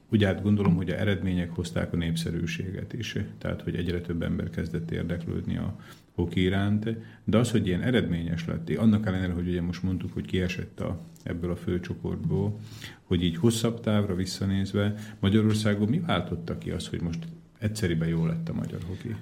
úgy 0.09 0.23
át 0.23 0.41
gondolom, 0.41 0.75
hogy 0.75 0.89
a 0.89 0.99
eredmények 0.99 1.51
hozták 1.51 1.93
a 1.93 1.97
népszerűséget 1.97 2.93
is, 2.93 3.15
tehát 3.37 3.61
hogy 3.61 3.75
egyre 3.75 4.01
több 4.01 4.21
ember 4.21 4.49
kezdett 4.49 4.91
érdeklődni 4.91 5.57
a 5.57 5.75
hoki 6.15 6.41
iránt, 6.41 6.89
de 7.23 7.37
az, 7.37 7.51
hogy 7.51 7.67
ilyen 7.67 7.81
eredményes 7.81 8.45
lett, 8.45 8.69
annak 8.77 9.05
ellenére, 9.05 9.33
hogy 9.33 9.47
ugye 9.47 9.61
most 9.61 9.83
mondtuk, 9.83 10.13
hogy 10.13 10.25
kiesett 10.25 10.79
a, 10.79 10.99
ebből 11.23 11.51
a 11.51 11.55
főcsoportból, 11.55 12.59
hogy 13.03 13.23
így 13.23 13.37
hosszabb 13.37 13.79
távra 13.79 14.15
visszanézve 14.15 14.93
Magyarországon 15.19 15.89
mi 15.89 15.99
váltotta 15.99 16.57
ki 16.57 16.71
azt, 16.71 16.87
hogy 16.87 17.01
most 17.01 17.19
egyszerűen 17.59 18.07
jó 18.07 18.25
lett 18.25 18.49
a 18.49 18.53
magyar 18.53 18.79
hoki? 18.87 19.15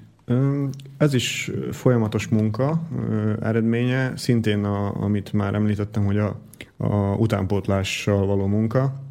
Ez 0.97 1.13
is 1.13 1.51
folyamatos 1.71 2.27
munka 2.27 2.87
eredménye, 3.41 4.17
szintén 4.17 4.63
a, 4.63 5.03
amit 5.03 5.33
már 5.33 5.53
említettem, 5.53 6.05
hogy 6.05 6.17
a, 6.17 6.39
a 6.77 7.15
utánpótlással 7.15 8.25
való 8.25 8.45
munka. 8.45 9.01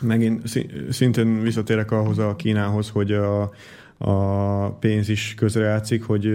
Megint 0.00 0.42
szintén 0.90 1.42
visszatérek 1.42 1.90
ahhoz 1.90 2.18
a 2.18 2.36
Kínához, 2.36 2.88
hogy 2.90 3.12
a, 3.12 3.52
a 3.98 4.70
pénz 4.70 5.08
is 5.08 5.34
közrejátszik, 5.36 6.02
hogy 6.02 6.28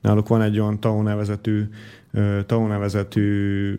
náluk 0.00 0.28
van 0.28 0.42
egy 0.42 0.60
olyan 0.60 0.80
TAO 0.80 1.02
nevezetű 1.02 1.68
TAO 2.46 2.66
nevezetű 2.66 3.74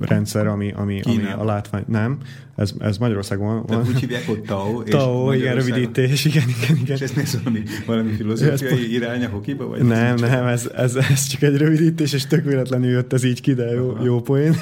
rendszer, 0.00 0.46
ami, 0.46 0.72
ami, 0.76 1.00
ami 1.04 1.22
a 1.38 1.44
látvány... 1.44 1.84
Nem, 1.86 2.18
ez, 2.56 2.72
ez 2.78 2.98
Magyarországon 2.98 3.46
van. 3.46 3.66
Tehát 3.66 3.88
úgy 3.88 3.98
hívják, 3.98 4.26
hogy 4.26 4.40
TAO. 4.40 4.80
És 4.80 4.90
TAO, 4.90 5.32
igen, 5.32 5.54
rövidítés, 5.54 6.24
igen, 6.24 6.44
igen, 6.48 6.76
igen. 6.76 6.96
És 6.96 7.02
ez 7.02 7.10
néz 7.10 7.38
valami, 7.42 7.62
valami 7.86 8.10
filozófiai 8.10 8.84
ez, 8.84 8.90
irány 8.90 9.24
a 9.24 9.28
hokiba? 9.28 9.66
Vagy 9.66 9.82
nem, 9.82 10.14
ez 10.14 10.20
nem, 10.20 10.46
ez, 10.46 10.70
ez, 10.76 10.94
ez, 10.96 11.26
csak 11.26 11.42
egy 11.42 11.56
rövidítés, 11.56 12.12
és 12.12 12.26
tök 12.26 12.44
véletlenül 12.44 12.90
jött 12.90 13.12
ez 13.12 13.24
így 13.24 13.40
ki, 13.40 13.54
de 13.54 13.70
jó, 13.70 13.96
jó 14.02 14.20
poén. 14.20 14.54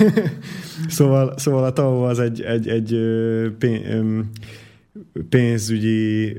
szóval, 0.88 1.34
szóval 1.36 1.64
a 1.64 1.72
TAO 1.72 2.02
az 2.02 2.18
egy, 2.18 2.40
egy, 2.40 2.68
egy 2.68 2.98
pénzügyi 5.28 6.36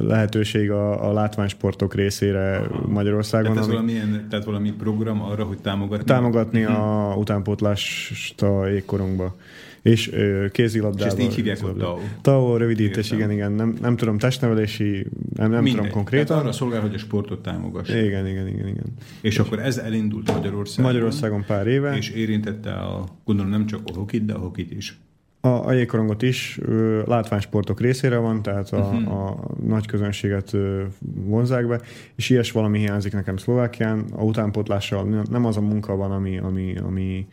lehetőség 0.00 0.70
a, 0.70 1.08
a 1.08 1.12
látványsportok 1.12 1.94
részére 1.94 2.56
Aha. 2.56 2.86
Magyarországon. 2.88 3.52
Tehát, 3.52 3.68
ez 3.68 3.74
ami, 3.74 3.74
valamilyen, 3.74 4.26
tehát 4.30 4.44
valami 4.44 4.72
program 4.72 5.22
arra, 5.22 5.44
hogy 5.44 5.58
támogatni? 5.58 6.04
Támogatni 6.04 6.64
a, 6.64 7.10
a 7.10 7.16
utánpótlást 7.16 8.42
a 8.42 8.66
jégkorunkba. 8.66 9.36
És 9.82 10.10
kézilabdával. 10.52 11.06
És 11.06 11.12
ezt 11.12 11.30
így 11.30 11.34
hívják, 11.34 11.60
hogy 11.60 11.76
TAO. 11.76 11.98
TAO, 12.20 12.56
rövidítés, 12.56 13.10
igen, 13.10 13.30
igen. 13.30 13.52
Nem, 13.52 13.76
nem 13.80 13.96
tudom, 13.96 14.18
testnevelési, 14.18 15.06
nem, 15.36 15.50
nem 15.50 15.64
tudom 15.64 15.90
konkrétan. 15.90 16.26
Tehát 16.26 16.42
arra 16.42 16.52
szolgál, 16.52 16.80
hogy 16.80 16.94
a 16.94 16.98
sportot 16.98 17.42
támogassa. 17.42 17.96
Igen, 17.96 18.26
igen, 18.26 18.48
igen. 18.48 18.68
igen. 18.68 18.84
És, 19.20 19.30
és 19.30 19.38
akkor 19.38 19.58
ez 19.58 19.78
elindult 19.78 20.32
Magyarországon. 20.32 20.92
Magyarországon 20.92 21.44
pár 21.46 21.66
éve. 21.66 21.96
És 21.96 22.10
érintette 22.10 22.72
a, 22.72 23.04
gondolom 23.24 23.50
nem 23.50 23.66
csak 23.66 23.80
a 23.84 23.92
hokit, 23.94 24.24
de 24.24 24.32
a 24.32 24.38
hokit 24.38 24.72
is. 24.72 24.98
A, 25.42 25.48
a 25.48 25.72
jégkorongot 25.72 26.22
is 26.22 26.58
ö, 26.62 27.02
látványsportok 27.06 27.80
részére 27.80 28.16
van, 28.16 28.42
tehát 28.42 28.68
a, 28.68 28.78
uh-huh. 28.78 29.12
a 29.12 29.40
nagy 29.66 29.86
közönséget 29.86 30.52
ö, 30.52 30.82
vonzák 31.14 31.66
be, 31.66 31.80
és 32.14 32.30
ilyes 32.30 32.52
valami 32.52 32.78
hiányzik 32.78 33.12
nekem 33.12 33.36
Szlovákián. 33.36 34.04
A 34.12 34.22
utánpótlással 34.22 35.24
nem 35.30 35.44
az 35.44 35.56
a 35.56 35.60
munka 35.60 35.96
van, 35.96 36.10
ami, 36.10 36.38
ami, 36.38 36.76
ami, 36.78 37.26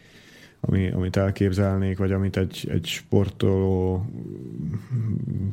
ami, 0.59 0.91
amit 0.91 1.17
elképzelnék, 1.17 1.97
vagy 1.97 2.11
amit 2.11 2.37
egy, 2.37 2.67
egy 2.71 2.85
sportoló 2.85 4.05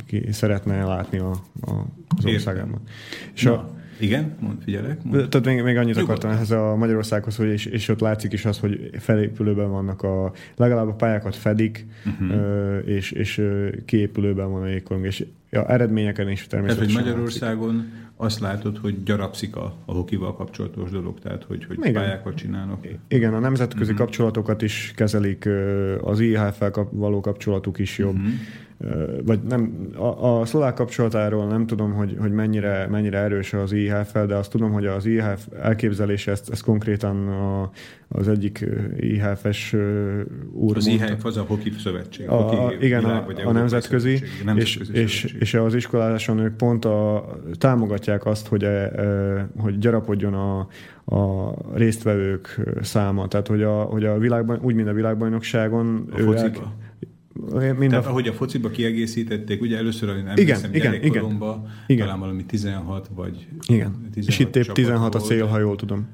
ki 0.07 0.33
szeretne 0.33 0.85
látni 0.85 1.19
a, 1.19 1.31
a, 1.61 1.73
az 2.17 2.25
országában. 2.25 2.81
És 3.35 3.43
Na. 3.43 3.53
a, 3.53 3.83
igen, 3.99 4.35
mond, 4.41 4.63
figyelek. 4.63 5.03
Mond. 5.03 5.29
Tehát 5.29 5.47
még, 5.47 5.63
még 5.63 5.77
annyit 5.77 5.97
akartam 5.97 6.31
ehhez 6.31 6.51
a 6.51 6.77
Magyarországhoz, 6.77 7.37
hogy 7.37 7.49
és, 7.49 7.67
és 7.67 7.89
ott 7.89 8.01
látszik 8.01 8.33
is 8.33 8.45
az, 8.45 8.59
hogy 8.59 8.91
felépülőben 8.99 9.71
vannak 9.71 10.03
a, 10.03 10.33
legalább 10.57 10.89
a 10.89 10.93
pályákat 10.93 11.37
fedik, 11.37 11.87
uh-huh. 12.07 12.89
és, 12.89 13.11
és 13.13 13.43
kiépülőben 13.85 14.51
van 14.51 14.63
a 14.63 14.67
jégkorong, 14.67 15.07
és 15.07 15.27
ja, 15.51 15.67
eredményeken 15.67 16.31
is 16.31 16.47
természetesen. 16.47 16.89
Tehát, 16.89 17.05
hogy 17.05 17.13
Magyarországon 17.13 17.77
látszik. 17.77 18.13
azt 18.17 18.41
látod, 18.41 18.79
hogy 18.79 19.03
gyarapszik 19.03 19.57
a, 19.57 19.75
a 19.85 19.93
hokival 19.93 20.35
kapcsolatos 20.35 20.91
dolog, 20.91 21.19
tehát 21.21 21.45
hogy, 21.45 21.65
hogy 21.65 21.77
Igen. 21.79 21.93
pályákat 21.93 22.35
csinálnak. 22.35 22.87
Igen, 23.09 23.35
a 23.35 23.39
nemzetközi 23.39 23.93
uh-huh. 23.93 24.07
kapcsolatokat 24.07 24.63
is 24.63 24.93
kezelik, 24.97 25.49
az 26.01 26.21
IHF-fel 26.21 26.89
való 26.91 27.21
kapcsolatuk 27.21 27.79
is 27.79 27.99
jobb. 27.99 28.15
Uh-huh 28.15 28.33
vagy 29.25 29.43
nem, 29.43 29.89
a, 29.97 30.41
a 30.41 30.45
szlovák 30.45 30.75
kapcsolatáról 30.75 31.47
nem 31.47 31.67
tudom, 31.67 31.93
hogy, 31.93 32.17
hogy 32.19 32.33
mennyire, 32.33 32.87
mennyire 32.91 33.19
erős 33.19 33.53
az 33.53 33.73
ihf 33.73 34.13
de 34.27 34.35
azt 34.35 34.51
tudom, 34.51 34.73
hogy 34.73 34.87
az 34.87 35.07
IHF 35.07 35.47
elképzelése 35.63 36.31
ezt, 36.31 36.51
ezt 36.51 36.63
konkrétan 36.63 37.29
a, 37.29 37.71
az 38.09 38.29
egyik 38.29 38.67
IHF-es 38.97 39.77
úr 40.53 40.77
Az 40.77 40.87
IHF 40.87 41.25
az 41.25 41.37
a 41.37 41.45
Hoki 41.47 41.73
Szövetség. 41.79 42.29
A, 42.29 42.35
Hoki 42.35 42.85
igen, 42.85 43.01
világ, 43.01 43.41
a, 43.45 43.49
a 43.49 43.53
nemzetközi, 43.53 44.23
nemzetközi 44.45 44.93
és, 44.93 45.25
és, 45.25 45.37
és 45.39 45.55
az 45.55 45.75
iskoláson 45.75 46.39
ők 46.39 46.57
pont 46.57 46.85
a, 46.85 47.29
támogatják 47.59 48.27
azt, 48.27 48.47
hogy, 48.47 48.65
e, 48.65 49.49
hogy 49.59 49.79
gyarapodjon 49.79 50.35
a, 50.35 50.69
a 51.05 51.55
résztvevők 51.75 52.61
száma. 52.83 53.29
Tehát, 53.29 53.47
hogy 53.47 53.63
a, 53.63 53.83
hogy 53.83 54.05
a 54.05 54.19
világban, 54.19 54.59
úgy, 54.63 54.75
mint 54.75 54.89
a 54.89 54.93
világbajnokságon. 54.93 56.09
A 56.13 56.19
fociba? 56.19 56.61
El, 56.63 56.73
Mind 57.79 57.91
Tehát 57.91 58.07
ahogy 58.07 58.29
a 58.29 58.33
fociba 58.33 58.69
kiegészítették, 58.69 59.61
ugye 59.61 59.77
először, 59.77 60.15
hogy 60.15 60.25
nem 60.25 60.37
igen, 60.37 60.61
igen, 60.73 60.95
igen, 60.95 61.29
igen. 61.87 62.07
talán 62.07 62.21
valami 62.21 62.45
16 62.45 63.11
vagy... 63.15 63.47
Igen, 63.67 64.09
16 64.13 64.29
és 64.29 64.39
itt 64.39 64.57
épp 64.57 64.73
16 64.73 65.15
a 65.15 65.19
cél, 65.19 65.47
ha 65.47 65.59
jól 65.59 65.77
tudom. 65.77 66.07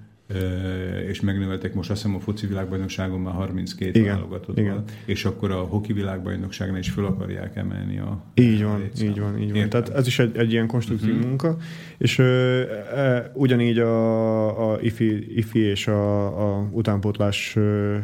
És 1.09 1.21
megnöveltek 1.21 1.75
most 1.75 1.91
azt 1.91 2.03
hiszem 2.03 2.17
a 2.17 2.21
foci 2.21 2.47
világbajnokságon 2.47 3.21
már 3.21 3.35
32 3.35 4.01
igen, 4.01 4.15
válogatott 4.15 4.59
igen. 4.59 4.75
van, 4.75 4.85
és 5.05 5.25
akkor 5.25 5.51
a 5.51 5.61
hoki 5.61 5.93
világbajnokságnál 5.93 6.79
is 6.79 6.91
föl 6.91 7.05
akarják 7.05 7.57
emelni 7.57 7.99
a 7.99 8.23
Így 8.35 8.63
van, 8.63 8.91
a 8.95 9.03
így 9.03 9.21
van, 9.21 9.39
így 9.39 9.53
van. 9.53 9.69
Tehát 9.69 9.89
ez 9.89 10.07
is 10.07 10.19
egy, 10.19 10.37
egy 10.37 10.53
ilyen 10.53 10.67
konstruktív 10.67 11.11
uh-huh. 11.11 11.27
munka, 11.27 11.57
és 11.99 12.19
ö, 12.19 12.61
e, 12.95 13.31
ugyanígy 13.35 13.79
a, 13.79 14.73
a 14.73 14.79
IFI, 14.81 15.37
IFI 15.37 15.59
és 15.59 15.87
a, 15.87 16.27
a 16.57 16.69
utánpótlás 16.71 17.57
ö, 17.57 17.97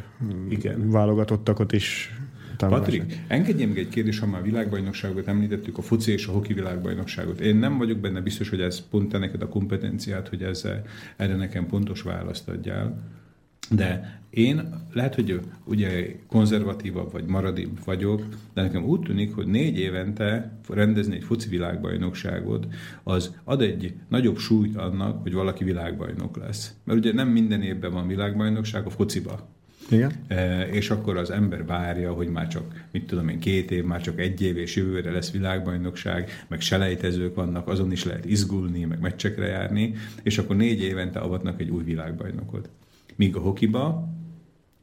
igen. 0.48 0.90
válogatottakat 0.90 1.72
is 2.62 2.68
Patrik, 2.68 3.20
engedjél 3.28 3.66
meg 3.66 3.78
egy 3.78 3.88
kérdés, 3.88 4.18
ha 4.18 4.26
már 4.26 4.40
a 4.40 4.44
világbajnokságot 4.44 5.26
említettük, 5.26 5.78
a 5.78 5.82
foci 5.82 6.12
és 6.12 6.26
a 6.26 6.32
hoki 6.32 6.52
világbajnokságot. 6.52 7.40
Én 7.40 7.56
nem 7.56 7.78
vagyok 7.78 7.98
benne 7.98 8.20
biztos, 8.20 8.48
hogy 8.48 8.60
ez 8.60 8.88
pont 8.88 9.08
te 9.08 9.18
neked 9.18 9.42
a 9.42 9.48
kompetenciát, 9.48 10.28
hogy 10.28 10.42
ezzel, 10.42 10.82
erre 11.16 11.36
nekem 11.36 11.66
pontos 11.66 12.02
választ 12.02 12.48
adjál. 12.48 13.14
De 13.70 14.20
én 14.30 14.74
lehet, 14.92 15.14
hogy 15.14 15.40
ugye 15.64 16.16
konzervatívabb 16.26 17.12
vagy 17.12 17.24
maradibb 17.24 17.78
vagyok, 17.84 18.22
de 18.54 18.62
nekem 18.62 18.84
úgy 18.84 19.00
tűnik, 19.00 19.34
hogy 19.34 19.46
négy 19.46 19.78
évente 19.78 20.58
rendezni 20.68 21.14
egy 21.14 21.24
foci 21.24 21.48
világbajnokságot, 21.48 22.66
az 23.02 23.34
ad 23.44 23.60
egy 23.62 23.94
nagyobb 24.08 24.36
súlyt 24.36 24.76
annak, 24.76 25.22
hogy 25.22 25.32
valaki 25.32 25.64
világbajnok 25.64 26.36
lesz. 26.36 26.74
Mert 26.84 26.98
ugye 26.98 27.12
nem 27.12 27.28
minden 27.28 27.62
évben 27.62 27.92
van 27.92 28.06
világbajnokság 28.06 28.86
a 28.86 28.90
fociba. 28.90 29.55
Igen. 29.90 30.12
E, 30.26 30.66
és 30.68 30.90
akkor 30.90 31.16
az 31.16 31.30
ember 31.30 31.64
várja, 31.64 32.12
hogy 32.12 32.28
már 32.28 32.48
csak, 32.48 32.84
mit 32.92 33.06
tudom 33.06 33.28
én, 33.28 33.38
két 33.38 33.70
év, 33.70 33.84
már 33.84 34.00
csak 34.00 34.20
egy 34.20 34.42
év, 34.42 34.56
és 34.56 34.76
jövőre 34.76 35.10
lesz 35.10 35.30
világbajnokság, 35.30 36.44
meg 36.48 36.60
selejtezők 36.60 37.34
vannak, 37.34 37.68
azon 37.68 37.92
is 37.92 38.04
lehet 38.04 38.24
izgulni, 38.24 38.84
meg 38.84 39.00
meccsekre 39.00 39.46
járni, 39.46 39.94
és 40.22 40.38
akkor 40.38 40.56
négy 40.56 40.82
évente 40.82 41.18
avatnak 41.18 41.60
egy 41.60 41.70
új 41.70 41.84
világbajnokot. 41.84 42.68
Míg 43.16 43.36
a 43.36 43.40
hokiba 43.40 44.14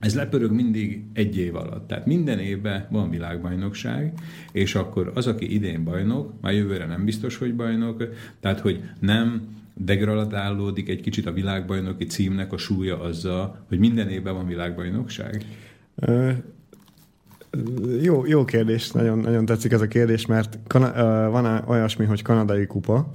ez 0.03 0.15
lepörög 0.15 0.51
mindig 0.51 1.03
egy 1.13 1.37
év 1.37 1.55
alatt. 1.55 1.87
Tehát 1.87 2.05
minden 2.05 2.39
évben 2.39 2.87
van 2.89 3.09
világbajnokság, 3.09 4.13
és 4.51 4.75
akkor 4.75 5.11
az, 5.15 5.27
aki 5.27 5.53
idén 5.53 5.83
bajnok, 5.83 6.33
már 6.41 6.53
jövőre 6.53 6.85
nem 6.85 7.05
biztos, 7.05 7.37
hogy 7.37 7.55
bajnok, 7.55 8.03
tehát 8.39 8.59
hogy 8.59 8.83
nem 8.99 9.47
degradálódik 9.73 10.89
egy 10.89 11.01
kicsit 11.01 11.25
a 11.25 11.31
világbajnoki 11.31 12.05
címnek 12.05 12.53
a 12.53 12.57
súlya 12.57 13.01
azzal, 13.01 13.65
hogy 13.67 13.79
minden 13.79 14.09
évben 14.09 14.33
van 14.33 14.47
világbajnokság? 14.47 15.45
Jó, 18.01 18.25
jó 18.25 18.45
kérdés, 18.45 18.91
nagyon, 18.91 19.19
nagyon 19.19 19.45
tetszik 19.45 19.71
ez 19.71 19.81
a 19.81 19.87
kérdés, 19.87 20.25
mert 20.25 20.59
kana, 20.67 20.91
van 21.29 21.63
olyasmi, 21.67 22.05
hogy 22.05 22.21
kanadai 22.21 22.65
kupa, 22.65 23.11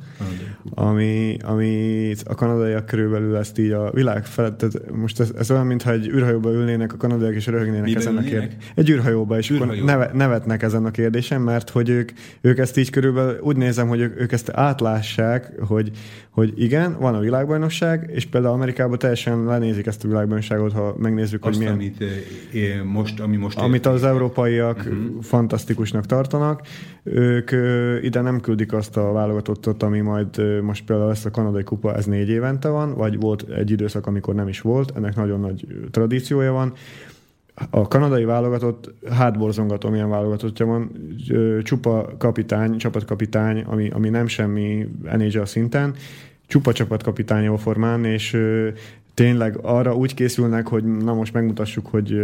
ami, 0.70 1.36
ami 1.42 2.14
a 2.24 2.34
kanadaiak 2.34 2.86
körülbelül 2.86 3.36
ezt 3.36 3.58
így 3.58 3.70
a 3.70 3.90
világ 3.90 4.26
felett, 4.26 4.58
tehát 4.58 4.90
most 4.92 5.20
ez, 5.20 5.32
ez 5.38 5.50
olyan, 5.50 5.66
mintha 5.66 5.90
egy 5.90 6.08
űrhajóba 6.08 6.52
ülnének 6.52 6.92
a 6.92 6.96
kanadaiak, 6.96 7.34
és 7.34 7.46
röhögnének 7.46 7.84
Miben 7.84 8.00
ezen 8.00 8.16
a 8.16 8.20
kérdésen. 8.20 8.58
Egy 8.74 8.90
űrhajóba, 8.90 9.38
és 9.38 9.50
űrhajóba. 9.50 9.74
akkor 9.74 9.84
neve, 9.84 10.10
nevetnek 10.14 10.62
ezen 10.62 10.84
a 10.84 10.90
kérdésen, 10.90 11.40
mert 11.40 11.70
hogy 11.70 11.88
ők, 11.88 12.12
ők 12.40 12.58
ezt 12.58 12.76
így 12.76 12.90
körülbelül 12.90 13.38
úgy 13.40 13.56
nézem, 13.56 13.88
hogy 13.88 14.00
ők, 14.00 14.20
ők 14.20 14.32
ezt 14.32 14.50
átlássák, 14.50 15.52
hogy, 15.60 15.90
hogy 16.30 16.52
igen, 16.56 16.96
van 16.98 17.14
a 17.14 17.20
világbajnokság, 17.20 18.10
és 18.12 18.26
például 18.26 18.54
Amerikában 18.54 18.98
teljesen 18.98 19.44
lenézik 19.44 19.86
ezt 19.86 20.04
a 20.04 20.08
világbajnokságot, 20.08 20.72
ha 20.72 20.94
megnézzük, 20.98 21.44
Azt, 21.44 21.56
hogy 21.56 21.58
milyen... 21.58 21.72
Amit, 21.72 22.84
most, 22.84 23.20
ami 23.20 23.36
most 23.36 23.58
amit 23.58 23.86
az 23.86 24.04
európaiak 24.28 24.76
uh-huh. 24.76 25.22
fantasztikusnak 25.22 26.06
tartanak, 26.06 26.60
ők 27.02 27.50
ide 28.02 28.20
nem 28.20 28.40
küldik 28.40 28.72
azt 28.72 28.96
a 28.96 29.12
válogatottat, 29.12 29.82
ami 29.82 30.00
majd 30.00 30.62
most 30.62 30.84
például 30.84 31.08
lesz 31.08 31.24
a 31.24 31.30
kanadai 31.30 31.62
kupa, 31.62 31.94
ez 31.94 32.04
négy 32.04 32.28
évente 32.28 32.68
van, 32.68 32.94
vagy 32.94 33.20
volt 33.20 33.42
egy 33.50 33.70
időszak, 33.70 34.06
amikor 34.06 34.34
nem 34.34 34.48
is 34.48 34.60
volt, 34.60 34.96
ennek 34.96 35.16
nagyon 35.16 35.40
nagy 35.40 35.66
tradíciója 35.90 36.52
van, 36.52 36.72
a 37.70 37.88
kanadai 37.88 38.24
válogatott, 38.24 38.94
hátborzongatom, 39.10 39.90
milyen 39.90 40.08
válogatottja 40.08 40.66
van, 40.66 40.90
csupa 41.62 42.10
kapitány, 42.18 42.76
csapatkapitány, 42.76 43.62
ami, 43.66 43.90
ami 43.90 44.08
nem 44.08 44.26
semmi 44.26 44.88
NHL 45.16 45.44
szinten, 45.44 45.94
csupa 46.46 46.72
csapatkapitány 46.72 47.44
jó 47.44 47.56
formán, 47.56 48.04
és 48.04 48.36
tényleg 49.18 49.58
arra 49.62 49.94
úgy 49.96 50.14
készülnek, 50.14 50.68
hogy 50.68 50.84
na 50.84 51.14
most 51.14 51.32
megmutassuk, 51.32 51.86
hogy 51.86 52.14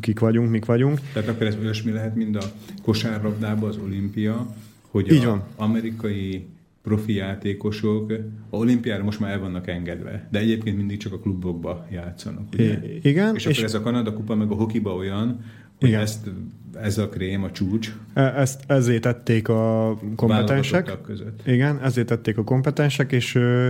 kik 0.00 0.18
vagyunk, 0.20 0.50
mik 0.50 0.64
vagyunk. 0.64 1.00
Tehát 1.12 1.28
akkor 1.28 1.46
ez 1.46 1.56
olyasmi 1.62 1.92
lehet, 1.92 2.14
mind 2.16 2.36
a 2.36 2.42
kosárlabdában 2.82 3.68
az 3.68 3.78
olimpia, 3.84 4.54
hogy 4.90 5.12
Így 5.12 5.24
a 5.24 5.28
van. 5.28 5.42
amerikai 5.56 6.46
profi 6.82 7.14
játékosok 7.14 8.12
a 8.50 8.56
olimpiára 8.56 9.04
most 9.04 9.20
már 9.20 9.30
el 9.30 9.40
vannak 9.40 9.68
engedve, 9.68 10.28
de 10.30 10.38
egyébként 10.38 10.76
mindig 10.76 10.98
csak 10.98 11.12
a 11.12 11.18
klubokba 11.18 11.86
játszanak. 11.92 12.42
Ugye? 12.52 12.72
I- 12.72 13.00
igen. 13.08 13.34
És, 13.34 13.44
és 13.46 13.52
akkor 13.52 13.64
ez 13.64 13.74
a 13.74 13.80
Kanada 13.80 14.12
kupa 14.12 14.34
meg 14.34 14.50
a 14.50 14.54
hokiba 14.54 14.94
olyan, 14.94 15.44
Igen. 15.80 16.00
ezt, 16.00 16.30
ez 16.82 16.98
a 16.98 17.08
krém, 17.08 17.42
a 17.42 17.50
csúcs 17.50 17.92
E- 18.14 18.34
Ezt, 18.36 18.62
ezért 18.66 19.02
tették 19.02 19.48
a 19.48 19.96
kompetensek. 20.16 20.98
között. 21.02 21.46
Igen, 21.46 21.78
ezért 21.82 22.06
tették 22.06 22.38
a 22.38 22.44
kompetensek, 22.44 23.12
és 23.12 23.34
ö, 23.34 23.68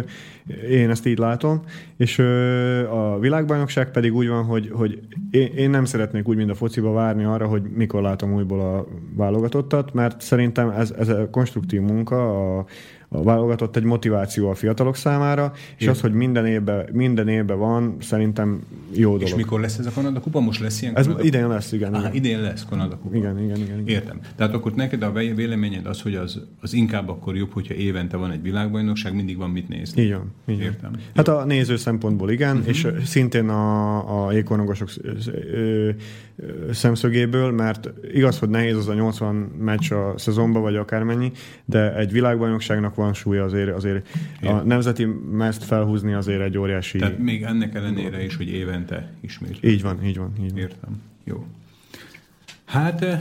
én 0.70 0.90
ezt 0.90 1.06
így 1.06 1.18
látom. 1.18 1.62
És 1.96 2.18
ö, 2.18 2.88
a 2.88 3.18
világbajnokság 3.18 3.90
pedig 3.90 4.14
úgy 4.14 4.28
van, 4.28 4.44
hogy, 4.44 4.70
hogy 4.72 5.00
én, 5.30 5.46
én 5.56 5.70
nem 5.70 5.84
szeretnék 5.84 6.28
úgy, 6.28 6.36
mint 6.36 6.50
a 6.50 6.54
fociba 6.54 6.92
várni 6.92 7.24
arra, 7.24 7.46
hogy 7.46 7.62
mikor 7.74 8.02
látom 8.02 8.34
újból 8.34 8.60
a 8.60 8.86
válogatottat, 9.16 9.92
mert 9.94 10.20
szerintem 10.20 10.68
ez, 10.70 10.90
ez 10.98 11.08
a 11.08 11.30
konstruktív 11.30 11.80
munka, 11.80 12.56
a, 12.58 12.64
a 13.12 13.22
válogatott 13.22 13.76
egy 13.76 13.82
motiváció 13.82 14.50
a 14.50 14.54
fiatalok 14.54 14.96
számára, 14.96 15.52
és 15.54 15.82
Igen. 15.82 15.94
az, 15.94 16.00
hogy 16.00 16.12
minden 16.12 16.46
évben, 16.46 16.88
minden 16.92 17.28
évben 17.28 17.58
van, 17.58 17.96
szerintem 18.00 18.60
jó 18.92 19.10
dolog. 19.10 19.22
És 19.22 19.34
mikor 19.34 19.60
lesz 19.60 19.78
ez 19.78 19.86
a 19.86 19.90
Kanada 19.90 20.20
kupa? 20.20 20.40
Most 20.40 20.60
lesz 20.60 20.82
ilyen 20.82 20.96
Ez 20.96 21.06
Kanada 21.06 21.24
idén 21.24 21.48
lesz, 21.48 21.72
igen. 21.72 21.94
Aha, 21.94 22.02
igen. 22.02 22.14
idén 22.14 22.40
lesz 22.40 22.64
Kanada 22.68 22.96
kupa. 22.96 23.16
Igen, 23.16 23.38
igen, 23.38 23.56
igen, 23.56 23.78
igen. 23.78 23.86
Értem. 23.86 24.20
Tehát 24.36 24.54
akkor 24.54 24.72
neked 24.72 25.02
a 25.02 25.12
vé- 25.12 25.34
véleményed 25.34 25.86
az, 25.86 26.00
hogy 26.00 26.14
az, 26.14 26.40
az 26.60 26.72
inkább 26.72 27.08
akkor 27.08 27.36
jobb, 27.36 27.52
hogyha 27.52 27.74
évente 27.74 28.16
van 28.16 28.30
egy 28.30 28.42
világbajnokság, 28.42 29.14
mindig 29.14 29.36
van 29.36 29.50
mit 29.50 29.68
nézni. 29.68 30.02
Így 30.02 30.12
van. 30.12 30.32
Így. 30.46 30.60
Értem. 30.60 30.90
Hát 31.14 31.28
a 31.28 31.44
néző 31.44 31.76
szempontból 31.76 32.30
igen, 32.30 32.56
uh-huh. 32.56 32.68
és 32.68 32.86
szintén 33.04 33.48
a, 33.48 34.26
a 34.26 34.32
jégkorongosok 34.32 34.88
szemszögéből, 36.72 37.50
mert 37.50 37.90
igaz, 38.12 38.38
hogy 38.38 38.48
nehéz 38.48 38.76
az 38.76 38.88
a 38.88 38.94
80 38.94 39.34
meccs 39.58 39.92
a 39.92 40.14
szezonban, 40.16 40.62
vagy 40.62 40.76
akármennyi, 40.76 41.32
de 41.64 41.96
egy 41.96 42.12
világbajnokságnak 42.12 42.94
van 42.94 43.14
súlya 43.14 43.44
azért, 43.44 43.70
azért 43.70 44.08
a 44.42 44.52
nemzeti 44.52 45.04
mezt 45.30 45.64
felhúzni 45.64 46.12
azért 46.12 46.40
egy 46.40 46.58
óriási... 46.58 46.98
Tehát 46.98 47.18
még 47.18 47.42
ennek 47.42 47.74
ellenére 47.74 48.24
is, 48.24 48.36
hogy 48.36 48.48
évente 48.48 49.12
ismét. 49.20 49.58
Így 49.60 49.82
van, 49.82 50.04
így 50.04 50.16
van, 50.16 50.32
így 50.42 50.50
van. 50.50 50.58
Értem. 50.58 51.02
Jó. 51.24 51.46
Hát 52.64 53.02
eh, 53.02 53.20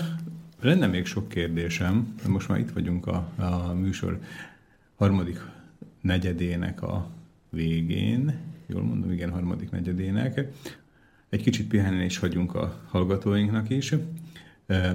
lenne 0.61 0.87
még 0.87 1.05
sok 1.05 1.27
kérdésem, 1.27 2.15
de 2.23 2.29
most 2.29 2.47
már 2.47 2.59
itt 2.59 2.71
vagyunk 2.71 3.07
a, 3.07 3.29
a 3.35 3.73
műsor 3.73 4.19
harmadik 4.95 5.39
negyedének 6.01 6.81
a 6.81 7.09
végén. 7.49 8.33
Jól 8.67 8.83
mondom, 8.83 9.11
igen, 9.11 9.29
harmadik 9.29 9.69
negyedének. 9.69 10.47
Egy 11.29 11.41
kicsit 11.41 11.67
pihenni 11.67 12.03
is 12.03 12.17
hagyunk 12.17 12.55
a 12.55 12.81
hallgatóinknak 12.87 13.69
is. 13.69 13.95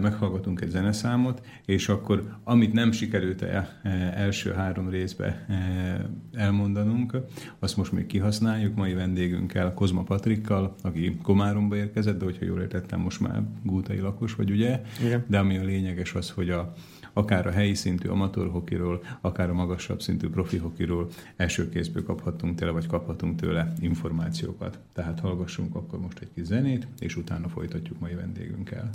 Meghallgatunk 0.00 0.60
egy 0.60 0.68
zeneszámot, 0.68 1.46
és 1.64 1.88
akkor 1.88 2.38
amit 2.44 2.72
nem 2.72 2.92
sikerült 2.92 3.42
el, 3.42 3.68
eh, 3.82 4.20
első 4.20 4.52
három 4.52 4.88
részbe 4.88 5.44
eh, 5.48 5.96
elmondanunk, 6.32 7.16
azt 7.58 7.76
most 7.76 7.92
még 7.92 8.06
kihasználjuk 8.06 8.74
mai 8.74 8.94
vendégünkkel, 8.94 9.74
Kozma 9.74 10.02
Patrikkal, 10.02 10.74
aki 10.82 11.18
Komáromba 11.22 11.76
érkezett, 11.76 12.18
de 12.18 12.24
hogyha 12.24 12.44
jól 12.44 12.60
értettem, 12.60 13.00
most 13.00 13.20
már 13.20 13.42
gútai 13.62 13.98
lakos 13.98 14.34
vagy, 14.34 14.50
ugye? 14.50 14.82
Igen. 15.04 15.24
De 15.28 15.38
ami 15.38 15.56
a 15.56 15.64
lényeges 15.64 16.14
az, 16.14 16.30
hogy 16.30 16.50
a, 16.50 16.72
akár 17.14 17.46
a 17.46 17.50
helyi 17.50 17.74
szintű 17.74 18.08
amatőr 18.08 18.50
hokiról, 18.50 19.02
akár 19.20 19.50
a 19.50 19.54
magasabb 19.54 20.02
szintű 20.02 20.28
profi 20.28 20.56
hokiról 20.56 21.08
első 21.36 21.68
kézből 21.68 22.04
kaphatunk 22.04 22.54
tőle, 22.54 22.70
vagy 22.70 22.86
kaphatunk 22.86 23.40
tőle 23.40 23.72
információkat. 23.80 24.78
Tehát 24.92 25.20
hallgassunk 25.20 25.74
akkor 25.74 26.00
most 26.00 26.18
egy 26.18 26.30
kis 26.34 26.44
zenét, 26.44 26.86
és 26.98 27.16
utána 27.16 27.48
folytatjuk 27.48 28.00
mai 28.00 28.14
vendégünkkel. 28.14 28.90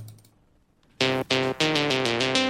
Todas 0.98 2.49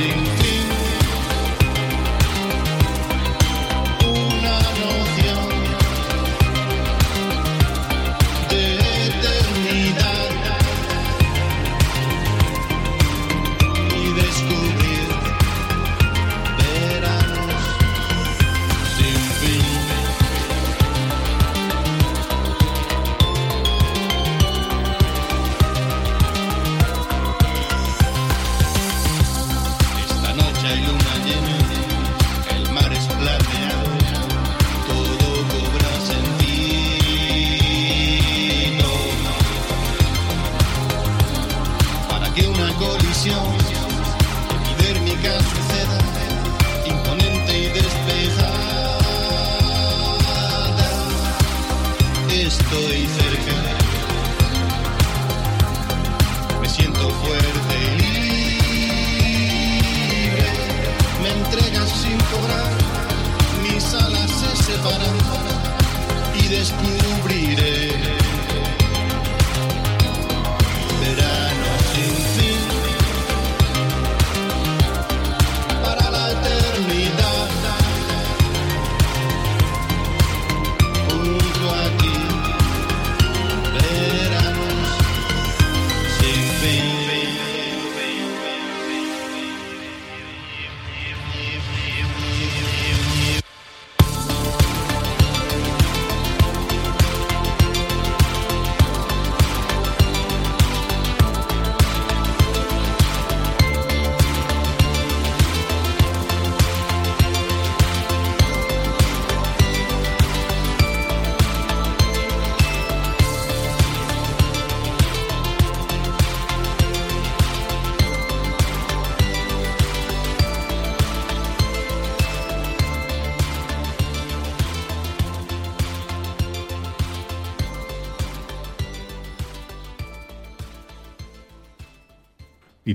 Magic. 0.00 0.29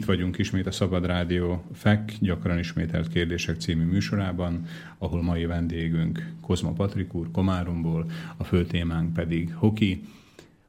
Itt 0.06 0.12
vagyunk 0.12 0.38
ismét 0.38 0.68
a 0.68 0.72
Szabad 0.72 1.06
Rádió 1.06 1.64
FEK, 1.74 2.12
gyakran 2.20 2.60
ismételt 2.60 3.08
kérdések 3.08 3.60
című 3.60 3.84
műsorában, 3.84 4.66
ahol 4.98 5.22
mai 5.22 5.46
vendégünk 5.46 6.32
Kozma 6.42 6.72
Patrik 6.72 7.14
úr 7.14 7.32
Komáromból, 7.32 8.12
a 8.38 8.44
fő 8.44 8.66
témánk 8.66 9.14
pedig 9.14 9.54
hoki, 9.54 10.02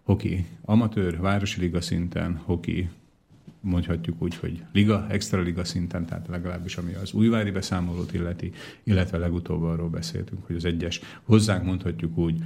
hoki 0.02 0.46
amatőr, 0.64 1.20
városi 1.20 1.60
liga 1.60 1.80
szinten, 1.80 2.40
hoki 2.44 2.88
mondhatjuk 3.60 4.22
úgy, 4.22 4.36
hogy 4.36 4.62
liga, 4.72 5.06
extra 5.08 5.40
liga 5.40 5.64
szinten, 5.64 6.06
tehát 6.06 6.28
legalábbis 6.28 6.76
ami 6.76 6.94
az 6.94 7.12
újvári 7.12 7.50
beszámolót 7.50 8.14
illeti, 8.14 8.52
illetve 8.82 9.18
legutóbb 9.18 9.62
arról 9.62 9.88
beszéltünk, 9.88 10.46
hogy 10.46 10.56
az 10.56 10.64
egyes 10.64 11.00
hozzánk 11.22 11.64
mondhatjuk 11.64 12.18
úgy, 12.18 12.42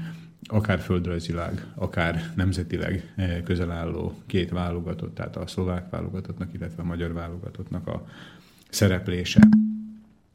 akár 0.47 0.79
földrajzilag, 0.79 1.67
akár 1.75 2.33
nemzetileg 2.37 3.13
eh, 3.17 3.41
közel 3.45 3.71
álló 3.71 4.15
két 4.27 4.51
válogatott, 4.51 5.15
tehát 5.15 5.37
a 5.37 5.47
szlovák 5.47 5.91
válogatottnak, 5.91 6.55
illetve 6.55 6.83
a 6.83 6.87
magyar 6.87 7.13
válogatottnak 7.13 7.87
a 7.87 8.07
szereplése. 8.69 9.41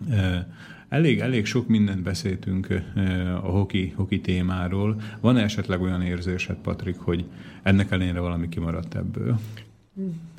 Eh, 0.09 0.45
elég, 0.89 1.19
elég 1.19 1.45
sok 1.45 1.67
mindent 1.67 2.01
beszéltünk 2.01 2.67
eh, 2.69 3.45
a 3.45 3.49
hoki, 3.49 3.93
hoki 3.95 4.21
témáról. 4.21 5.01
Van 5.19 5.37
esetleg 5.37 5.81
olyan 5.81 6.01
érzésed, 6.01 6.55
Patrik, 6.55 6.97
hogy 6.97 7.25
ennek 7.63 7.91
ellenére 7.91 8.19
valami 8.19 8.49
kimaradt 8.49 8.95
ebből? 8.95 9.39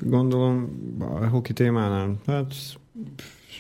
Gondolom 0.01 0.69
a 0.99 1.27
hoki 1.27 1.53
témánál, 1.53 2.17
hát 2.27 2.55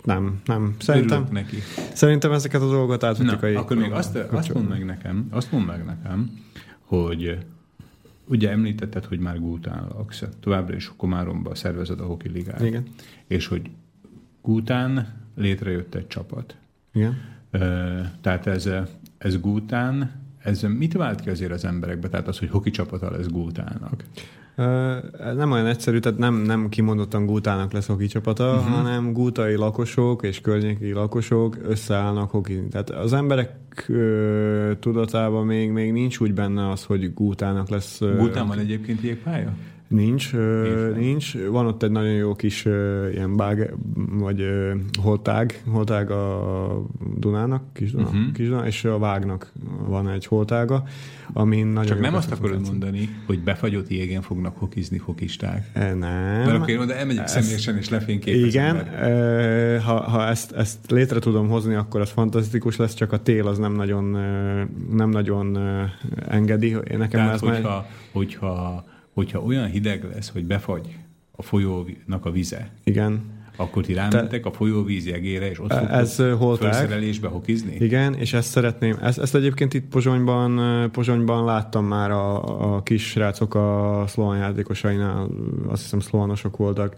nem, 0.04 0.40
nem. 0.44 0.74
Szerintem, 0.78 1.22
Örülök 1.22 1.32
neki. 1.32 1.56
szerintem 1.92 2.32
ezeket 2.32 2.60
a 2.60 2.68
dolgokat 2.68 3.04
átvettük 3.04 3.40
Na, 3.40 3.48
a 3.48 3.60
akkor 3.60 3.76
még 3.76 3.92
azt, 3.92 4.16
azt 4.16 4.54
mondd 4.54 4.66
meg 4.66 4.84
nekem, 4.84 5.26
azt 5.30 5.52
mondd 5.52 5.64
meg 5.66 5.84
nekem, 5.84 6.40
hogy 6.80 7.38
ugye 8.24 8.50
említetted, 8.50 9.04
hogy 9.04 9.18
már 9.18 9.40
Gútán 9.40 9.86
laksz, 9.94 10.22
továbbra 10.40 10.76
is 10.76 10.92
Komáromba 10.96 11.54
szervezed 11.54 12.00
a 12.00 12.04
hoki 12.04 12.28
ligát. 12.28 12.60
Igen. 12.60 12.82
És 13.26 13.46
hogy 13.46 13.70
Gútán 14.42 15.14
létrejött 15.34 15.94
egy 15.94 16.06
csapat. 16.06 16.56
Igen. 16.92 17.16
Tehát 18.20 18.46
ez, 18.46 18.68
ez 19.18 19.40
Gútán, 19.40 20.10
ez 20.38 20.62
mit 20.62 20.92
vált 20.92 21.20
ki 21.20 21.30
azért 21.30 21.52
az 21.52 21.64
emberekbe? 21.64 22.08
Tehát 22.08 22.28
az, 22.28 22.38
hogy 22.38 22.50
hoki 22.50 22.70
csapata 22.70 23.10
lesz 23.10 23.26
Gútának. 23.26 24.04
Ez 24.56 25.36
nem 25.36 25.52
olyan 25.52 25.66
egyszerű, 25.66 25.98
tehát 25.98 26.18
nem, 26.18 26.34
nem 26.34 26.68
kimondottan 26.68 27.26
Gútának 27.26 27.72
lesz 27.72 27.86
hoki 27.86 28.06
csapata, 28.06 28.54
uh-huh. 28.54 28.74
hanem 28.74 29.12
gútai 29.12 29.54
lakosok 29.54 30.22
és 30.22 30.40
környéki 30.40 30.92
lakosok 30.92 31.56
összeállnak 31.62 32.30
hoki. 32.30 32.66
Tehát 32.70 32.90
az 32.90 33.12
emberek 33.12 33.50
ö, 33.88 34.72
tudatában 34.80 35.46
még, 35.46 35.70
még 35.70 35.92
nincs 35.92 36.18
úgy 36.18 36.34
benne 36.34 36.70
az, 36.70 36.84
hogy 36.84 37.14
Gútának 37.14 37.68
lesz... 37.68 38.00
ö, 38.00 38.16
Gútán 38.16 38.46
van 38.46 38.58
egyébként 38.58 39.02
jégpálya? 39.02 39.52
Nincs, 39.88 40.32
Értem. 40.32 40.98
nincs. 40.98 41.36
Van 41.50 41.66
ott 41.66 41.82
egy 41.82 41.90
nagyon 41.90 42.12
jó 42.12 42.34
kis 42.34 42.64
ilyen 43.12 43.36
bág, 43.36 43.74
vagy 44.10 44.44
holtág, 45.02 45.62
holtág 45.66 46.10
a 46.10 46.86
Dunának, 47.16 47.62
kis 47.72 47.90
Duna, 47.90 48.04
uh-huh. 48.04 48.32
kis 48.32 48.48
Duna, 48.48 48.66
és 48.66 48.84
a 48.84 48.98
Vágnak 48.98 49.52
van 49.86 50.08
egy 50.08 50.26
holtága, 50.26 50.84
amin 51.32 51.66
nagyon 51.66 51.86
Csak 51.90 52.00
nem 52.00 52.14
azt 52.14 52.32
akarod 52.32 52.60
mondani, 52.66 53.08
hogy 53.26 53.40
befagyott 53.40 53.88
jégen 53.88 54.22
fognak 54.22 54.56
hokizni 54.56 54.98
hokisták. 54.98 55.70
E, 55.72 55.94
Nem. 55.94 55.98
Mert 56.44 56.50
akkor 56.50 56.68
én 56.68 56.78
oda 56.78 56.94
elmegyek 56.94 57.24
Ez- 57.24 57.30
személyesen 57.30 57.76
és 57.76 57.88
lefényképezem. 57.88 58.46
Igen, 58.46 59.02
ö, 59.02 59.78
ha, 59.78 60.00
ha 60.00 60.26
ezt, 60.26 60.52
ezt 60.52 60.90
létre 60.90 61.18
tudom 61.18 61.48
hozni, 61.48 61.74
akkor 61.74 62.00
az 62.00 62.10
fantasztikus 62.10 62.76
lesz, 62.76 62.94
csak 62.94 63.12
a 63.12 63.22
tél 63.22 63.46
az 63.46 63.58
nem 63.58 63.72
nagyon, 63.72 64.04
nem 64.90 65.08
nagyon 65.08 65.58
engedi. 66.28 66.70
Nekem 66.70 67.08
Tehát, 67.08 67.34
ez 67.34 67.40
már... 67.40 67.84
hogyha, 68.12 68.84
hogyha, 69.16 69.42
olyan 69.42 69.66
hideg 69.66 70.04
lesz, 70.14 70.28
hogy 70.28 70.44
befagy 70.44 70.96
a 71.30 71.42
folyónak 71.42 72.24
a 72.24 72.30
vize, 72.30 72.70
Igen. 72.84 73.20
akkor 73.56 73.84
ti 73.84 73.92
rámentek 73.92 74.46
a 74.46 74.52
folyóvíz 74.52 75.06
jegére, 75.06 75.50
és 75.50 75.60
ott 75.60 75.72
ez, 75.72 76.18
ö, 76.18 76.34
holtág. 76.34 76.72
felszerelésbe 76.72 77.28
hokizni? 77.28 77.76
Igen, 77.78 78.14
és 78.14 78.32
ezt 78.32 78.48
szeretném, 78.48 78.98
ezt, 79.02 79.18
ezt 79.18 79.34
egyébként 79.34 79.74
itt 79.74 79.88
Pozsonyban, 79.88 80.90
Pozsonyban 80.90 81.44
láttam 81.44 81.84
már 81.84 82.10
a, 82.10 82.74
a 82.74 82.82
kis 82.82 83.10
srácok 83.10 83.54
a 83.54 84.04
szlován 84.06 84.38
játékosainál, 84.38 85.28
azt 85.66 85.82
hiszem 85.82 86.00
szlovánosok 86.00 86.56
voltak, 86.56 86.96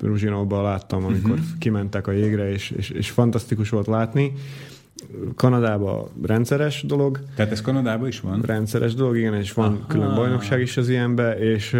Ruzsinóban 0.00 0.62
láttam, 0.62 1.04
amikor 1.04 1.30
uh-huh. 1.30 1.58
kimentek 1.58 2.06
a 2.06 2.12
jégre, 2.12 2.50
és, 2.50 2.70
és, 2.70 2.90
és 2.90 3.10
fantasztikus 3.10 3.68
volt 3.68 3.86
látni. 3.86 4.32
Kanadában 5.36 6.08
rendszeres 6.22 6.82
dolog, 6.82 7.20
Tehát 7.36 7.52
ez 7.52 7.60
Kanadában 7.60 8.08
is 8.08 8.20
van? 8.20 8.40
rendszeres 8.46 8.94
dolog, 8.94 9.16
igen, 9.16 9.34
és 9.34 9.52
van 9.52 9.72
Aha. 9.72 9.86
Külön 9.86 10.14
bajnokság 10.14 10.60
is 10.60 10.76
az 10.76 10.88
ilyenbe, 10.88 11.38
és 11.38 11.72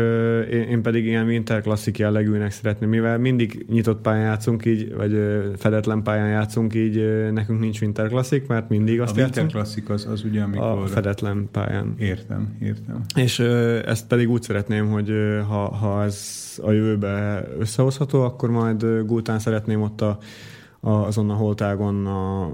én, 0.53 0.63
én 0.63 0.83
pedig 0.83 1.05
ilyen 1.07 1.27
winter 1.27 1.63
klasszik 1.63 1.99
jellegűnek 1.99 2.51
szeretném, 2.51 2.89
mivel 2.89 3.19
mindig 3.19 3.67
nyitott 3.69 4.01
pályán 4.01 4.25
játszunk 4.25 4.65
így, 4.65 4.95
vagy 4.95 5.13
ö, 5.13 5.45
fedetlen 5.57 6.03
pályán 6.03 6.29
játszunk 6.29 6.75
így, 6.75 7.31
nekünk 7.33 7.61
nincs 7.61 7.81
winter 7.81 8.09
klasszik, 8.09 8.47
mert 8.47 8.69
mindig 8.69 9.01
A 9.01 9.03
azt 9.03 9.17
Winter 9.17 9.35
játszunk. 9.35 9.51
Classic 9.51 9.91
az, 9.91 10.07
az 10.11 10.25
ugye, 10.25 10.41
A 10.41 10.45
amikor... 10.45 10.89
fedetlen 10.89 11.49
pályán. 11.53 11.95
Értem, 11.99 12.57
értem. 12.63 13.01
És 13.15 13.39
ezt 13.85 14.07
pedig 14.07 14.31
úgy 14.31 14.43
szeretném, 14.43 14.91
hogy 14.91 15.13
ha, 15.49 15.75
ha 15.75 16.03
ez 16.03 16.43
a 16.63 16.71
jövőbe 16.71 17.47
összehozható, 17.59 18.23
akkor 18.23 18.51
majd 18.51 18.83
ö, 18.83 19.05
Gultán 19.05 19.39
szeretném 19.39 19.83
ott 19.83 20.01
a, 20.01 20.09
a, 20.09 20.19
azon 20.85 21.31
a 21.31 21.35
holtágon 21.35 22.07
a, 22.07 22.53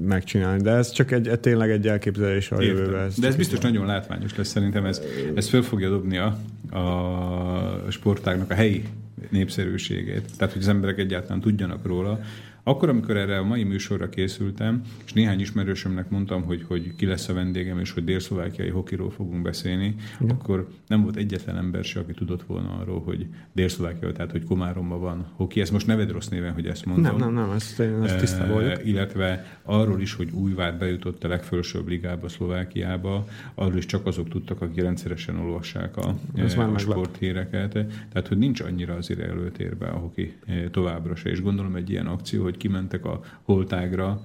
megcsinálni. 0.00 0.62
De 0.62 0.70
ez 0.70 0.90
csak 0.90 1.10
egy, 1.10 1.28
egy 1.28 1.40
tényleg 1.40 1.70
egy 1.70 1.88
elképzelés 1.88 2.50
a 2.50 2.62
jövőbe. 2.62 3.06
De 3.18 3.26
ez 3.26 3.36
biztos 3.36 3.58
van. 3.58 3.70
nagyon 3.70 3.86
látványos 3.86 4.36
lesz, 4.36 4.48
szerintem 4.48 4.84
ez, 4.84 5.02
ez 5.34 5.48
föl 5.48 5.62
fogja 5.62 5.88
dobni 5.88 6.18
a, 6.18 6.38
a 6.78 7.90
sportágnak 7.90 8.50
a 8.50 8.54
helyi 8.54 8.84
népszerűségét. 9.28 10.30
Tehát, 10.36 10.52
hogy 10.52 10.62
az 10.62 10.68
emberek 10.68 10.98
egyáltalán 10.98 11.40
tudjanak 11.40 11.86
róla. 11.86 12.20
Akkor, 12.70 12.88
amikor 12.88 13.16
erre 13.16 13.38
a 13.38 13.44
mai 13.44 13.62
műsorra 13.62 14.08
készültem, 14.08 14.80
és 15.04 15.12
néhány 15.12 15.40
ismerősömnek 15.40 16.10
mondtam, 16.10 16.42
hogy, 16.42 16.64
hogy 16.68 16.96
ki 16.96 17.06
lesz 17.06 17.28
a 17.28 17.32
vendégem, 17.32 17.78
és 17.78 17.90
hogy 17.92 18.04
dél-szlovákiai 18.04 18.68
hokiról 18.68 19.10
fogunk 19.10 19.42
beszélni, 19.42 19.94
Igen. 20.20 20.36
akkor 20.36 20.68
nem 20.86 21.02
volt 21.02 21.16
egyetlen 21.16 21.56
ember 21.56 21.84
se, 21.84 22.00
aki 22.00 22.12
tudott 22.12 22.42
volna 22.42 22.78
arról, 22.80 23.00
hogy 23.00 23.26
dél-szlovákia, 23.52 24.12
tehát 24.12 24.30
hogy 24.30 24.44
Komáromban 24.44 25.00
van 25.00 25.26
hoki. 25.36 25.60
Ez 25.60 25.70
most 25.70 25.86
neved 25.86 26.10
rossz 26.10 26.28
néven, 26.28 26.52
hogy 26.52 26.66
ezt 26.66 26.84
mondom. 26.84 27.04
Nem, 27.04 27.16
nem, 27.16 27.44
nem, 27.44 27.50
ezt, 27.50 27.80
én 27.80 28.02
ezt 28.02 28.18
tisztában 28.18 28.54
vagyok. 28.54 28.70
Eh, 28.70 28.86
illetve 28.86 29.58
arról 29.62 30.00
is, 30.00 30.14
hogy 30.14 30.30
Újvár 30.30 30.78
bejutott 30.78 31.24
a 31.24 31.28
legfelsőbb 31.28 31.88
ligába, 31.88 32.28
Szlovákiába, 32.28 33.26
arról 33.54 33.76
is 33.76 33.86
csak 33.86 34.06
azok 34.06 34.28
tudtak, 34.28 34.60
akik 34.60 34.82
rendszeresen 34.82 35.38
olvassák 35.38 35.96
a, 35.96 36.14
Ez 36.34 36.54
eh, 36.54 36.72
a 36.72 36.78
sporthíreket. 36.78 37.72
Tehát, 38.12 38.28
hogy 38.28 38.38
nincs 38.38 38.60
annyira 38.60 38.94
azért 38.94 39.20
előtérben 39.20 39.90
a 39.90 39.98
hoki 39.98 40.36
eh, 40.46 40.64
továbbra 40.70 41.14
se, 41.14 41.30
és 41.30 41.42
gondolom 41.42 41.74
egy 41.74 41.90
ilyen 41.90 42.06
akció, 42.06 42.42
hogy 42.42 42.56
kimentek 42.60 43.04
a 43.04 43.20
holtágra, 43.42 44.20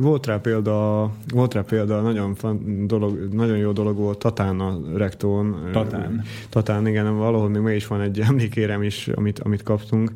Volt 0.00 0.26
rá 0.26 0.36
példa, 0.36 1.10
volt 1.28 1.54
rá 1.54 1.62
példa, 1.62 2.00
nagyon, 2.00 2.34
fan, 2.34 2.86
dolog, 2.86 3.32
nagyon 3.32 3.56
jó 3.56 3.72
dolog 3.72 3.96
volt 3.96 4.18
Tatán 4.18 4.60
a 4.60 4.78
rektón. 4.96 5.68
Tatán. 5.72 6.22
Tatán, 6.48 6.86
igen, 6.86 7.16
valahol 7.16 7.48
még 7.48 7.76
is 7.76 7.86
van 7.86 8.00
egy 8.00 8.20
emlékérem 8.28 8.82
is, 8.82 9.08
amit, 9.08 9.38
amit 9.38 9.62
kaptunk. 9.62 10.12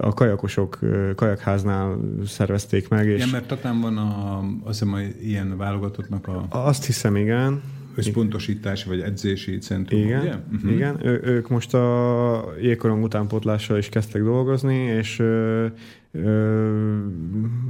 A 0.00 0.14
kajakosok 0.14 0.78
kajakháznál 1.16 1.98
szervezték 2.26 2.88
meg, 2.88 3.06
és 3.06 3.16
Igen, 3.16 3.28
mert 3.28 3.46
Tatán 3.46 3.80
van 3.80 3.96
a, 3.96 4.38
azt 4.64 4.78
hiszem, 4.78 4.94
a 4.94 5.00
ilyen 5.22 5.56
válogatottnak 5.56 6.28
a 6.28 6.46
azt 6.50 6.86
hiszem, 6.86 7.16
igen, 7.16 7.62
összpontosítási 7.94 8.88
vagy 8.88 9.00
edzési 9.00 9.58
centrum, 9.58 10.00
Igen, 10.00 10.20
ugye? 10.20 10.34
uh-huh. 10.52 10.72
igen. 10.72 11.06
Ő, 11.06 11.20
ők 11.24 11.48
most 11.48 11.74
a 11.74 12.54
jégkorong 12.60 13.02
utánpótlással 13.02 13.78
is 13.78 13.88
kezdtek 13.88 14.22
dolgozni, 14.22 14.76
és 14.76 15.18
ö, 15.18 15.66
ö, 16.12 16.98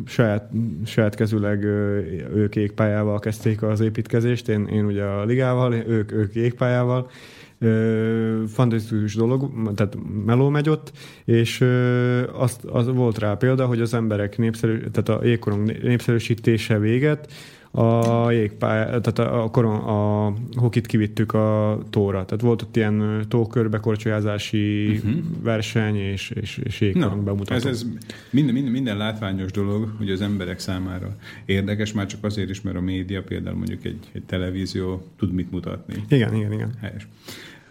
saját, 0.04 0.50
saját 0.84 1.14
kezüleg 1.14 1.64
ö, 1.64 1.98
ők 2.34 2.56
égpályával 2.56 3.18
kezdték 3.18 3.62
az 3.62 3.80
építkezést, 3.80 4.48
én, 4.48 4.66
én 4.66 4.84
ugye 4.84 5.04
a 5.04 5.24
ligával, 5.24 5.74
ők, 5.74 6.12
ők 6.12 6.34
égpályával. 6.34 7.10
Ö, 7.58 8.42
fantasztikus 8.48 9.14
dolog, 9.14 9.50
tehát 9.74 9.96
meló 10.24 10.48
megy 10.48 10.68
ott, 10.68 10.92
és 11.24 11.60
ö, 11.60 12.22
azt, 12.32 12.64
az 12.64 12.86
volt 12.86 13.18
rá 13.18 13.34
példa, 13.34 13.66
hogy 13.66 13.80
az 13.80 13.94
emberek 13.94 14.38
népszerű, 14.38 14.78
tehát 14.78 15.08
a 15.08 15.26
jégkorong 15.26 15.82
népszerűsítése 15.82 16.78
véget, 16.78 17.32
a 17.72 18.30
jégpálya, 18.30 18.84
tehát 19.00 19.18
a, 19.18 19.42
a, 19.42 19.50
koron, 19.50 19.76
a 19.76 20.32
hokit 20.54 20.86
kivittük 20.86 21.32
a 21.32 21.78
tóra. 21.90 22.24
Tehát 22.24 22.40
volt 22.40 22.62
ott 22.62 22.76
ilyen 22.76 23.00
ö, 23.00 23.24
tókörbe 23.24 23.78
korcsolyázási 23.78 24.88
uh-huh. 24.88 25.12
verseny 25.42 25.96
és, 25.96 26.30
és, 26.30 26.58
és 26.58 26.80
jégkorong 26.80 27.24
bemutató. 27.24 27.54
ez, 27.54 27.64
ez 27.64 27.86
minden, 28.30 28.54
minden, 28.54 28.72
minden 28.72 28.96
látványos 28.96 29.50
dolog, 29.50 29.92
hogy 29.98 30.10
az 30.10 30.20
emberek 30.20 30.58
számára 30.58 31.16
érdekes, 31.44 31.92
már 31.92 32.06
csak 32.06 32.24
azért 32.24 32.50
is, 32.50 32.60
mert 32.60 32.76
a 32.76 32.80
média, 32.80 33.22
például 33.22 33.56
mondjuk 33.56 33.84
egy, 33.84 33.98
egy 34.12 34.22
televízió 34.22 35.02
tud 35.16 35.32
mit 35.32 35.50
mutatni. 35.50 35.94
Igen, 36.08 36.34
igen, 36.34 36.52
igen. 36.52 36.70
Helyes. 36.80 37.08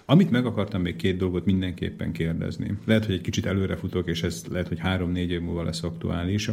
Amit 0.06 0.32
meg 0.32 0.46
akartam 0.46 0.82
még 0.82 0.96
két 0.96 1.18
dolgot 1.18 1.46
mindenképpen 1.46 2.12
kérdezni. 2.12 2.78
Lehet, 2.86 3.06
hogy 3.06 3.16
egy 3.16 3.22
kicsit 3.22 3.46
előrefutok, 3.46 4.08
és 4.08 4.24
ez 4.24 4.44
lehet, 4.52 4.68
hogy 4.68 4.80
három-négy 4.80 5.32
év 5.32 5.42
múlva 5.42 5.64
lesz 5.64 5.84
aktuális. 5.84 6.50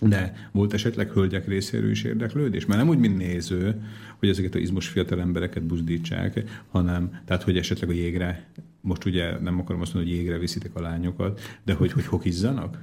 De 0.00 0.48
volt 0.52 0.72
esetleg 0.72 1.10
hölgyek 1.10 1.48
részéről 1.48 1.90
is 1.90 2.02
érdeklődés? 2.02 2.66
Mert 2.66 2.80
nem 2.80 2.88
úgy, 2.88 2.98
mint 2.98 3.16
néző, 3.16 3.82
hogy 4.18 4.28
ezeket 4.28 4.54
a 4.54 4.58
izmos 4.58 4.88
fiatal 4.88 5.20
embereket 5.20 5.62
buzdítsák, 5.62 6.42
hanem 6.70 7.20
tehát, 7.24 7.42
hogy 7.42 7.56
esetleg 7.56 7.90
a 7.90 7.92
jégre 7.92 8.46
most 8.84 9.04
ugye 9.04 9.38
nem 9.38 9.60
akarom 9.60 9.80
azt 9.80 9.94
mondani, 9.94 10.14
hogy 10.14 10.22
jégre 10.22 10.38
viszitek 10.38 10.74
a 10.74 10.80
lányokat, 10.80 11.40
de 11.64 11.72
hogy, 11.72 11.92
hogy 11.92 12.06
hokizzanak? 12.06 12.78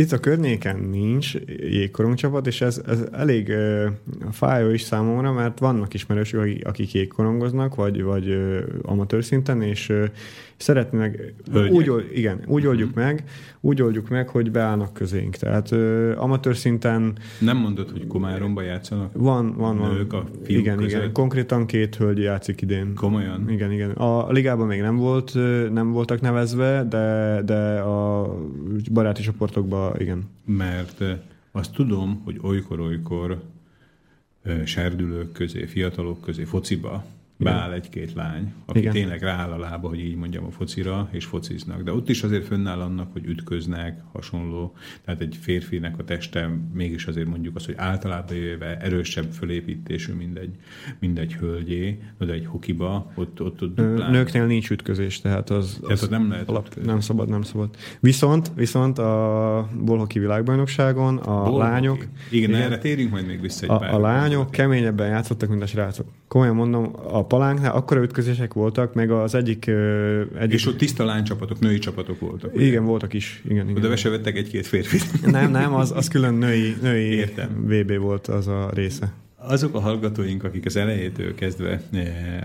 Itt 0.00 0.12
a 0.12 0.18
környéken 0.18 0.76
nincs 0.90 1.34
jégkorongcsapat, 1.56 2.46
és 2.46 2.60
ez, 2.60 2.82
ez 2.86 3.04
elég 3.12 3.48
uh, 3.48 3.86
fájó 4.30 4.70
is 4.70 4.82
számomra, 4.82 5.32
mert 5.32 5.58
vannak 5.58 5.94
ismerősök, 5.94 6.58
akik 6.62 6.92
jégkorongoznak, 6.92 7.74
vagy, 7.74 8.02
vagy 8.02 8.28
uh, 8.28 8.58
amatőr 8.82 9.24
szinten, 9.24 9.62
és 9.62 9.88
uh, 9.88 10.04
szeretnének, 10.56 11.34
úgy, 11.70 11.92
igen, 12.14 12.40
úgy 12.46 12.66
oldjuk 12.66 12.88
uh-huh. 12.88 13.04
meg, 13.04 13.24
úgy 13.60 13.82
oldjuk 13.82 14.08
meg, 14.08 14.28
hogy 14.28 14.50
beállnak 14.50 14.92
közénk. 14.92 15.36
Tehát 15.36 15.70
uh, 15.70 16.12
amatőr 16.16 16.56
szinten... 16.56 17.16
Nem 17.38 17.56
mondod, 17.56 17.90
hogy 17.90 18.06
Komáromba 18.06 18.62
játszanak? 18.62 19.10
Van, 19.12 19.54
van, 19.56 19.78
van. 19.78 19.94
Nők 19.94 20.12
a 20.12 20.24
fiúk 20.42 20.60
Igen, 20.60 20.76
között? 20.76 20.90
igen. 20.90 21.12
Konkrétan 21.12 21.66
két 21.66 21.96
hölgy 21.96 22.18
játszik 22.18 22.60
idén. 22.60 22.94
Komolyan? 22.94 23.50
Igen, 23.50 23.72
igen. 23.72 23.90
A 23.90 24.32
ligában 24.32 24.66
még 24.66 24.80
nem 24.80 24.96
volt, 24.96 25.34
nem 25.72 25.90
voltak 25.92 26.20
nevezve, 26.20 26.86
de, 26.88 27.40
de 27.44 27.78
a 27.78 28.34
baráti 28.92 29.22
csoportokban 29.22 29.89
igen. 29.98 30.28
Mert 30.44 31.02
azt 31.50 31.72
tudom, 31.72 32.20
hogy 32.24 32.38
olykor-olykor 32.42 33.42
serdülők 34.64 35.32
közé, 35.32 35.66
fiatalok 35.66 36.20
közé, 36.20 36.44
fociba 36.44 37.04
beáll 37.44 37.72
egy-két 37.72 38.12
lány, 38.12 38.52
aki 38.66 38.78
Igen. 38.78 38.92
tényleg 38.92 39.22
rááll 39.22 39.50
a 39.50 39.58
lába, 39.58 39.88
hogy 39.88 40.00
így 40.00 40.16
mondjam 40.16 40.44
a 40.44 40.50
focira, 40.50 41.08
és 41.10 41.24
fociznak. 41.24 41.82
De 41.82 41.92
ott 41.92 42.08
is 42.08 42.22
azért 42.22 42.46
fönnáll 42.46 42.80
annak, 42.80 43.12
hogy 43.12 43.24
ütköznek, 43.24 44.00
hasonló. 44.12 44.74
Tehát 45.04 45.20
egy 45.20 45.36
férfinek 45.40 45.98
a 45.98 46.04
teste 46.04 46.50
mégis 46.72 47.06
azért 47.06 47.28
mondjuk 47.28 47.56
az, 47.56 47.66
hogy 47.66 47.74
általában 47.78 48.36
jöve 48.36 48.76
erősebb 48.76 49.32
fölépítésű, 49.32 50.12
mint 50.12 50.38
egy, 50.38 50.54
mint 50.98 51.18
egy 51.18 51.34
hölgyé, 51.34 52.02
de 52.18 52.32
egy 52.32 52.46
hokiba, 52.46 53.12
ott, 53.14 53.42
ott, 53.42 53.62
ott 53.62 53.74
duplán. 53.74 54.10
Nőknél 54.10 54.46
nincs 54.46 54.70
ütközés, 54.70 55.20
tehát 55.20 55.50
az, 55.50 55.78
tehát 55.82 56.02
az 56.02 56.08
nem 56.08 56.30
lehet 56.30 56.48
alap, 56.48 56.74
nem 56.84 57.00
szabad, 57.00 57.28
nem 57.28 57.42
szabad. 57.42 57.76
Viszont, 58.00 58.52
viszont 58.54 58.98
a 58.98 59.68
bolhoki 59.80 60.18
világbajnokságon 60.18 61.16
a 61.16 61.42
Bolhoki. 61.42 61.58
lányok... 61.58 62.06
Igen, 62.30 62.50
igen, 62.50 62.62
erre 62.62 62.78
térjünk 62.78 63.10
majd 63.10 63.26
még 63.26 63.40
vissza 63.40 63.64
egy 63.64 63.70
a, 63.70 63.78
pár. 63.78 63.94
A 63.94 63.98
lányok 63.98 64.50
keményebben 64.50 65.08
játszottak, 65.08 65.48
mint 65.48 65.62
a 65.62 65.66
srácok. 65.66 66.06
Komolyan 66.28 66.54
mondom, 66.54 66.90
a 67.12 67.24
palánknál 67.30 67.72
akkora 67.72 68.02
ütközések 68.02 68.52
voltak, 68.52 68.94
meg 68.94 69.10
az 69.10 69.34
egyik... 69.34 69.66
egyik... 70.38 70.52
És 70.52 70.66
ott 70.66 70.76
tiszta 70.76 71.04
lánycsapatok, 71.04 71.58
női 71.60 71.78
csapatok 71.78 72.20
voltak. 72.20 72.54
Ugye? 72.54 72.64
Igen, 72.64 72.84
voltak 72.84 73.12
is. 73.12 73.42
Igen, 73.44 73.68
igen. 73.68 73.82
De 73.82 73.88
be 73.88 73.96
se 73.96 74.08
vettek 74.08 74.36
egy-két 74.36 74.66
férfit. 74.66 75.30
Nem, 75.30 75.50
nem, 75.50 75.74
az, 75.74 75.92
az 75.96 76.08
külön 76.08 76.34
női, 76.34 76.76
női 76.82 77.12
Értem. 77.12 77.66
VB 77.66 77.98
volt 77.98 78.26
az 78.26 78.46
a 78.46 78.70
része. 78.74 79.12
Azok 79.36 79.74
a 79.74 79.80
hallgatóink, 79.80 80.44
akik 80.44 80.66
az 80.66 80.76
elejétől 80.76 81.34
kezdve 81.34 81.82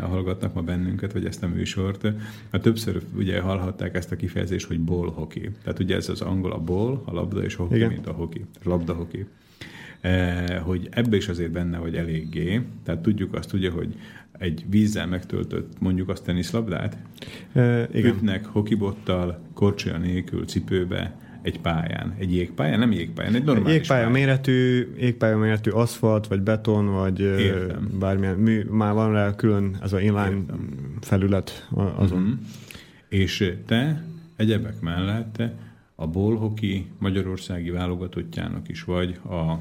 hallgatnak 0.01 0.53
ma 0.53 0.61
bennünket, 0.61 1.13
vagy 1.13 1.25
ezt 1.25 1.43
a 1.43 1.47
műsort, 1.47 2.07
a 2.49 2.59
többször 2.59 3.01
ugye 3.17 3.39
hallhatták 3.39 3.95
ezt 3.95 4.11
a 4.11 4.15
kifejezést, 4.15 4.67
hogy 4.67 4.79
ball 4.79 5.11
hockey. 5.13 5.49
Tehát 5.63 5.79
ugye 5.79 5.95
ez 5.95 6.09
az 6.09 6.21
angol 6.21 6.51
a 6.51 6.59
ball, 6.59 7.01
a 7.05 7.13
labda, 7.13 7.43
és 7.43 7.55
a 7.55 7.61
hockey, 7.61 7.77
Igen. 7.77 7.89
mint 7.89 8.07
a 8.07 8.11
hockey. 8.11 8.45
Labda 8.63 8.93
hockey. 8.93 9.25
hogy 10.61 10.87
ebbe 10.91 11.15
is 11.15 11.27
azért 11.27 11.51
benne, 11.51 11.77
hogy 11.77 11.95
eléggé. 11.95 12.61
Tehát 12.83 13.01
tudjuk 13.01 13.33
azt 13.33 13.53
ugye, 13.53 13.69
hogy 13.69 13.95
egy 14.37 14.65
vízzel 14.69 15.07
megtöltött 15.07 15.79
mondjuk 15.79 16.09
azt 16.09 16.23
teniszlabdát, 16.23 16.97
e, 17.53 17.87
igen. 17.93 18.15
ütnek 18.15 18.45
hokibottal, 18.45 19.39
korcsolya 19.53 19.97
nélkül, 19.97 20.45
cipőbe, 20.45 21.15
egy 21.41 21.59
pályán, 21.59 22.15
egy 22.17 22.33
jégpályán, 22.33 22.79
nem 22.79 22.91
jégpályán, 22.91 23.35
egy 23.35 23.43
normális 23.43 23.73
jégpálya 23.73 24.07
pályán. 24.07 24.19
méretű, 24.27 24.87
jégpálya 24.97 25.37
méretű 25.37 25.71
aszfalt, 25.71 26.27
vagy 26.27 26.41
beton, 26.41 26.85
vagy 26.85 27.19
Értem. 27.19 27.89
bármilyen 27.99 28.35
mű, 28.35 28.63
már 28.63 28.93
van 28.93 29.11
rá 29.11 29.35
külön 29.35 29.77
ez 29.81 29.93
a 29.93 29.99
inline 29.99 30.29
Értem. 30.29 30.69
felület 31.01 31.67
azon. 31.95 32.21
Uh-huh. 32.21 32.39
És 33.09 33.53
te 33.65 34.03
egyebek 34.35 34.81
mellett 34.81 35.41
a 35.95 36.07
bolhoki 36.07 36.87
magyarországi 36.99 37.69
válogatottjának 37.69 38.69
is 38.69 38.83
vagy 38.83 39.19
a 39.23 39.53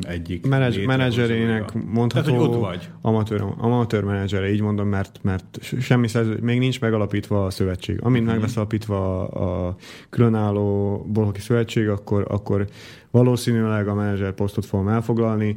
egyik 0.00 0.46
Menedzs, 0.46 0.84
menedzserének 0.84 1.72
mondható 1.72 2.24
Tehát, 2.24 2.40
hogy 2.40 2.48
ott 2.48 2.60
vagy. 2.60 2.88
Amatőr, 3.00 3.44
amatőr 3.56 4.04
menedzsere, 4.04 4.52
így 4.52 4.60
mondom, 4.60 4.88
mert, 4.88 5.18
mert 5.22 5.58
semmi 5.80 6.08
szerző, 6.08 6.38
még 6.40 6.58
nincs 6.58 6.80
megalapítva 6.80 7.44
a 7.44 7.50
szövetség. 7.50 8.00
Amint 8.02 8.22
uh-huh. 8.22 8.32
meg 8.32 8.46
lesz 8.46 8.56
alapítva 8.56 9.28
a, 9.28 9.68
a 9.68 9.76
különálló 10.10 10.98
bolhoki 11.12 11.40
szövetség, 11.40 11.88
akkor, 11.88 12.26
akkor 12.28 12.66
valószínűleg 13.10 13.88
a 13.88 13.94
menedzser 13.94 14.32
posztot 14.32 14.64
fogom 14.64 14.88
elfoglalni, 14.88 15.56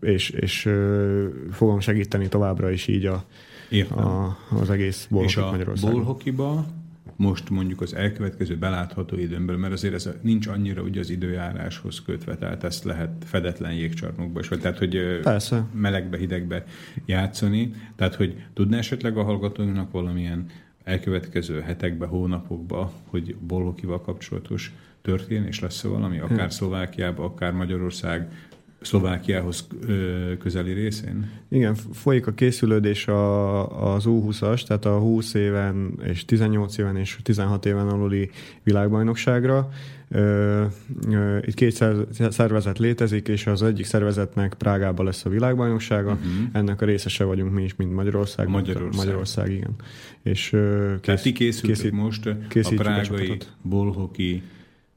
és, 0.00 0.30
és 0.30 0.70
fogom 1.50 1.80
segíteni 1.80 2.28
továbbra 2.28 2.70
is 2.70 2.86
így 2.86 3.06
a, 3.06 3.24
a, 3.94 4.36
az 4.60 4.70
egész 4.70 5.06
bolhokit 5.10 5.50
Magyarországon. 5.50 5.94
És 5.94 6.00
a 6.00 6.04
bolhokiba 6.04 6.66
most 7.16 7.50
mondjuk 7.50 7.80
az 7.80 7.94
elkövetkező 7.94 8.56
belátható 8.56 9.16
időnből, 9.16 9.56
mert 9.56 9.72
azért 9.72 9.94
ez 9.94 10.08
nincs 10.20 10.46
annyira 10.46 10.82
ugye 10.82 11.00
az 11.00 11.10
időjáráshoz 11.10 12.02
kötve, 12.02 12.36
tehát 12.36 12.64
ezt 12.64 12.84
lehet 12.84 13.10
fedetlen 13.24 13.72
jégcsarnokba 13.72 14.40
is, 14.40 14.48
vagy 14.48 14.60
tehát, 14.60 14.78
hogy 14.78 15.20
Persze. 15.22 15.64
melegbe, 15.72 16.16
hidegbe 16.16 16.64
játszani. 17.04 17.74
Tehát, 17.96 18.14
hogy 18.14 18.44
tudná 18.54 18.78
esetleg 18.78 19.16
a 19.16 19.22
hallgatóinknak 19.22 19.90
valamilyen 19.90 20.46
elkövetkező 20.84 21.60
hetekbe, 21.60 22.06
hónapokba, 22.06 22.92
hogy 23.04 23.36
Bollokival 23.36 24.00
kapcsolatos 24.00 24.72
történés 25.02 25.60
lesz 25.60 25.82
valami, 25.82 26.18
akár 26.18 26.52
Szlovákiába, 26.52 27.24
akár 27.24 27.52
Magyarország 27.52 28.30
Szlovákiához 28.86 29.66
közeli 30.38 30.72
részén? 30.72 31.30
Igen, 31.48 31.74
folyik 31.74 32.26
a 32.26 32.32
készülődés 32.32 33.08
a, 33.08 33.94
az 33.94 34.04
U20-as, 34.06 34.66
tehát 34.66 34.84
a 34.84 34.98
20 34.98 35.34
éven 35.34 35.98
és 36.04 36.24
18 36.24 36.78
éven 36.78 36.96
és 36.96 37.18
16 37.22 37.66
éven 37.66 37.88
aluli 37.88 38.30
világbajnokságra. 38.62 39.68
Itt 41.40 41.54
két 41.54 41.84
szervezet 42.30 42.78
létezik, 42.78 43.28
és 43.28 43.46
az 43.46 43.62
egyik 43.62 43.84
szervezetnek 43.84 44.54
Prágában 44.54 45.06
lesz 45.06 45.24
a 45.24 45.30
világbajnoksága. 45.30 46.12
Uh-huh. 46.12 46.30
Ennek 46.52 46.82
a 46.82 46.84
részese 46.84 47.24
vagyunk 47.24 47.52
mi 47.52 47.62
is, 47.62 47.76
mint 47.76 47.94
Magyarország. 47.94 48.48
Magyarország. 48.48 49.04
Magyarország, 49.04 49.50
igen. 49.50 49.74
És 50.22 50.48
kész, 50.48 51.00
Tehát 51.00 51.22
ti 51.22 51.32
készít, 51.32 51.90
most 51.90 52.26
a 52.26 52.72
prágai 52.76 53.36
bolhoki 53.62 54.42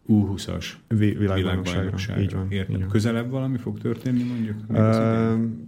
U20-as 0.10 0.66
világbajnokságra. 0.88 1.98
Így 2.20 2.34
van. 2.34 2.46
Értem. 2.50 2.76
Így 2.76 2.82
van. 2.82 2.90
Közelebb 2.90 3.30
valami 3.30 3.58
fog 3.58 3.80
történni 3.80 4.24
mondjuk? 4.24 4.56
Uh, 4.68 4.78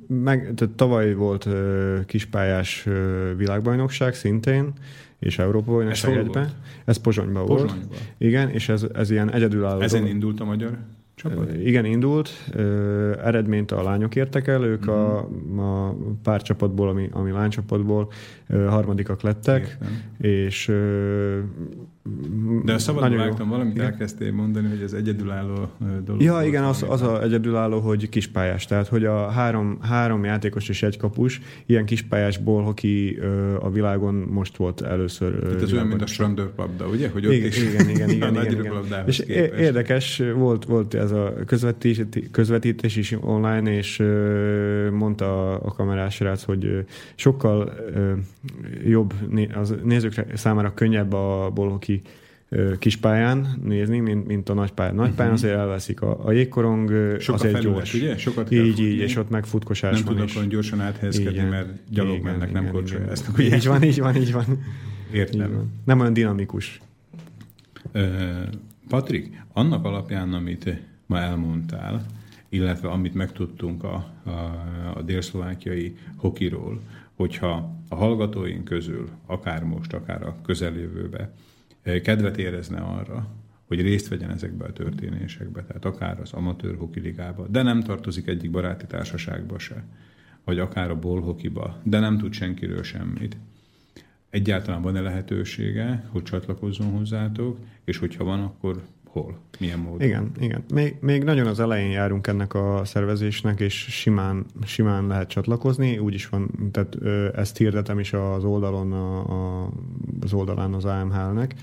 meg, 0.07 0.53
tehát 0.55 0.75
tavaly 0.75 1.13
volt 1.13 1.45
uh, 1.45 2.05
kispályás 2.05 2.85
uh, 2.85 2.93
világbajnokság 3.37 4.13
szintén, 4.13 4.73
és 5.19 5.39
Európa 5.39 5.71
bajnokság 5.71 6.17
egyben. 6.17 6.49
Ez 6.85 6.97
Pozsonyban 6.97 7.45
volt. 7.45 7.61
Pozsonyba. 7.61 7.95
Igen, 8.17 8.49
és 8.49 8.69
ez, 8.69 8.85
ez 8.93 9.11
ilyen 9.11 9.31
egyedülálló. 9.31 9.79
Ezen 9.79 10.07
indult 10.07 10.39
a 10.39 10.45
magyar 10.45 10.77
csapat? 11.15 11.53
Igen, 11.53 11.85
indult. 11.85 12.29
Eredményt 13.23 13.71
a 13.71 13.83
lányok 13.83 14.15
értek 14.15 14.47
el, 14.47 14.63
ők 14.63 14.79
uh-huh. 14.79 14.95
a, 14.95 15.27
mhm. 15.47 15.59
a 15.59 15.95
pár 16.23 16.41
csapatból, 16.41 16.89
ami, 16.89 17.09
ami 17.11 17.31
lánycsapatból 17.31 18.11
harmadikak 18.47 19.21
lettek, 19.21 19.61
Értem. 19.61 20.01
és 20.17 20.71
de 22.65 22.77
szabadon 22.77 23.17
vágtam 23.17 23.49
valamit, 23.49 23.73
igen. 23.73 23.85
elkezdtél 23.85 24.31
mondani, 24.31 24.69
hogy 24.69 24.81
ez 24.81 24.93
egyedülálló 24.93 25.69
dolog. 26.05 26.21
Ja, 26.21 26.41
igen, 26.43 26.63
az, 26.63 26.85
az 26.87 27.01
a 27.01 27.21
egyedülálló, 27.23 27.79
hogy 27.79 28.09
kispályás. 28.09 28.65
Tehát, 28.65 28.87
hogy 28.87 29.05
a 29.05 29.29
három, 29.29 29.77
három 29.81 30.23
játékos 30.23 30.69
és 30.69 30.83
egy 30.83 30.97
kapus, 30.97 31.41
ilyen 31.65 31.85
kispályásból 31.85 32.63
hoki 32.63 33.19
a 33.59 33.69
világon 33.69 34.13
most 34.13 34.57
volt 34.57 34.81
először. 34.81 35.39
Tehát 35.39 35.61
ez 35.61 35.73
olyan, 35.73 35.87
mint 35.87 36.01
a 36.01 36.05
strandőrpabda, 36.05 36.87
ugye? 36.87 37.09
Hogy 37.09 37.25
ott 37.25 37.33
igen, 37.33 37.47
is 37.47 37.63
igen, 37.63 37.89
igen, 37.89 38.09
igen, 38.15 38.35
igen, 38.35 38.65
igen. 38.85 39.03
És 39.05 39.17
képest. 39.17 39.53
érdekes 39.59 40.21
volt, 40.35 40.65
volt 40.65 40.93
ez 40.93 41.11
a 41.11 41.33
közvetítés, 41.45 42.05
közvetítés 42.31 42.95
is 42.95 43.15
online, 43.21 43.75
és 43.75 44.03
mondta 44.91 45.59
a 45.59 45.71
kamerás 45.71 46.19
rác, 46.19 46.43
hogy 46.43 46.85
sokkal 47.15 47.73
jobb, 48.85 49.13
az 49.53 49.75
nézők 49.83 50.25
számára 50.33 50.73
könnyebb 50.73 51.13
a 51.13 51.51
bolhoki 51.53 51.90
kispályán 52.79 53.47
nézni, 53.63 53.99
mint, 53.99 54.27
mint 54.27 54.49
a 54.49 54.53
nagypályán. 54.53 54.95
Nagypályán 54.95 55.31
uh-huh. 55.31 55.45
azért 55.45 55.59
elveszik. 55.59 56.01
A, 56.01 56.25
a 56.25 56.31
jégkorong 56.31 56.89
Sok 57.19 57.35
azért 57.35 57.53
a 57.53 57.57
felület, 57.57 57.75
gyors. 57.75 57.93
Ugye? 57.93 58.17
Sokat 58.17 58.51
így, 58.51 58.79
így, 58.79 58.97
és 58.97 59.15
ott 59.15 59.29
meg 59.29 59.45
futkosás 59.45 59.93
Nem 59.93 60.03
tudnak 60.03 60.29
olyan 60.35 60.47
gyorsan 60.47 60.81
áthelyezkedni, 60.81 61.49
mert 61.49 61.69
gyalog 61.89 62.15
igen, 62.15 62.31
mennek, 62.31 62.49
igen, 62.49 62.63
nem 62.63 62.71
korcsolyáznak. 62.71 63.43
Így 63.43 63.67
van, 63.67 63.83
így 63.83 63.99
van, 63.99 64.15
így 64.15 64.31
van. 64.31 64.45
Értem. 65.11 65.49
Így 65.49 65.55
van. 65.55 65.71
Nem 65.85 65.99
olyan 65.99 66.13
dinamikus. 66.13 66.81
Uh, 67.93 68.01
Patrik, 68.87 69.43
annak 69.53 69.85
alapján, 69.85 70.33
amit 70.33 70.81
ma 71.05 71.19
elmondtál, 71.19 72.05
illetve 72.49 72.89
amit 72.89 73.13
megtudtunk 73.13 73.83
a, 73.83 74.13
a, 74.23 74.29
a 74.95 75.01
délszlovákiai 75.01 75.95
hokiról, 76.15 76.81
hogyha 77.15 77.75
a 77.89 77.95
hallgatóink 77.95 78.63
közül, 78.63 79.09
akár 79.25 79.63
most, 79.63 79.93
akár 79.93 80.23
a 80.23 80.35
közeljövőbe, 80.45 81.31
kedvet 81.83 82.37
érezne 82.37 82.79
arra, 82.79 83.27
hogy 83.67 83.81
részt 83.81 84.07
vegyen 84.07 84.31
ezekbe 84.31 84.65
a 84.65 84.73
történésekbe, 84.73 85.63
tehát 85.63 85.85
akár 85.85 86.19
az 86.19 86.33
amatőr 86.33 86.77
hokiligába, 86.77 87.47
de 87.47 87.61
nem 87.61 87.81
tartozik 87.81 88.27
egyik 88.27 88.51
baráti 88.51 88.85
társaságba 88.85 89.59
se, 89.59 89.83
vagy 90.43 90.59
akár 90.59 90.89
a 90.89 90.99
bolhokiba, 90.99 91.81
de 91.83 91.99
nem 91.99 92.17
tud 92.17 92.33
senkiről 92.33 92.83
semmit. 92.83 93.37
egyáltalán 94.29 94.81
van-e 94.81 95.01
lehetősége, 95.01 96.05
hogy 96.09 96.23
csatlakozzon 96.23 96.91
hozzátok, 96.91 97.59
és 97.83 97.97
hogyha 97.97 98.23
van, 98.23 98.39
akkor 98.39 98.81
hol? 99.11 99.37
Milyen 99.59 99.79
módon? 99.79 100.01
Igen, 100.01 100.31
igen. 100.39 100.63
Még, 100.73 100.95
még 100.99 101.23
nagyon 101.23 101.47
az 101.47 101.59
elején 101.59 101.91
járunk 101.91 102.27
ennek 102.27 102.53
a 102.53 102.81
szervezésnek, 102.85 103.59
és 103.59 103.73
simán, 103.73 104.45
simán 104.65 105.07
lehet 105.07 105.27
csatlakozni. 105.29 105.97
Úgy 105.97 106.13
is 106.13 106.29
van, 106.29 106.69
tehát 106.71 106.95
ö, 106.99 107.27
ezt 107.35 107.57
hirdetem 107.57 107.99
is 107.99 108.13
az 108.13 108.43
oldalon, 108.43 108.93
a, 108.93 109.19
a, 109.19 109.69
az 110.21 110.33
oldalán 110.33 110.73
az 110.73 110.85
AMHL-nek. 110.85 111.55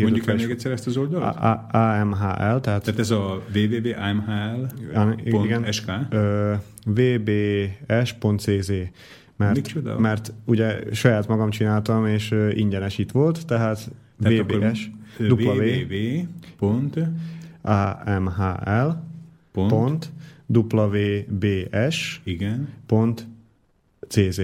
Mondjuk 0.00 0.26
el 0.26 0.34
még 0.34 0.50
egyszer 0.50 0.72
ezt 0.72 0.86
az 0.86 0.96
A- 0.96 1.66
AMHL, 1.70 2.58
tehát 2.60 2.60
Tehát 2.60 2.98
ez 2.98 3.10
a 3.10 3.42
www.amhl.sk? 3.54 4.70
Vbs.cz 6.84 8.72
mert, 9.36 9.54
Micsoda? 9.54 9.98
mert 9.98 10.32
ugye 10.44 10.78
saját 10.92 11.28
magam 11.28 11.50
csináltam, 11.50 12.06
és 12.06 12.34
ingyenes 12.50 12.98
itt 12.98 13.10
volt, 13.10 13.46
tehát, 13.46 13.90
Tehát 14.22 14.38
akkor 14.38 14.58
vbs 14.58 14.86
w 14.86 15.05
www. 15.18 16.26
amhl 18.04 19.04
Pont. 19.52 20.12
wbs 20.46 22.20
Igen. 22.24 22.68
pont 22.86 23.26
cz. 24.08 24.40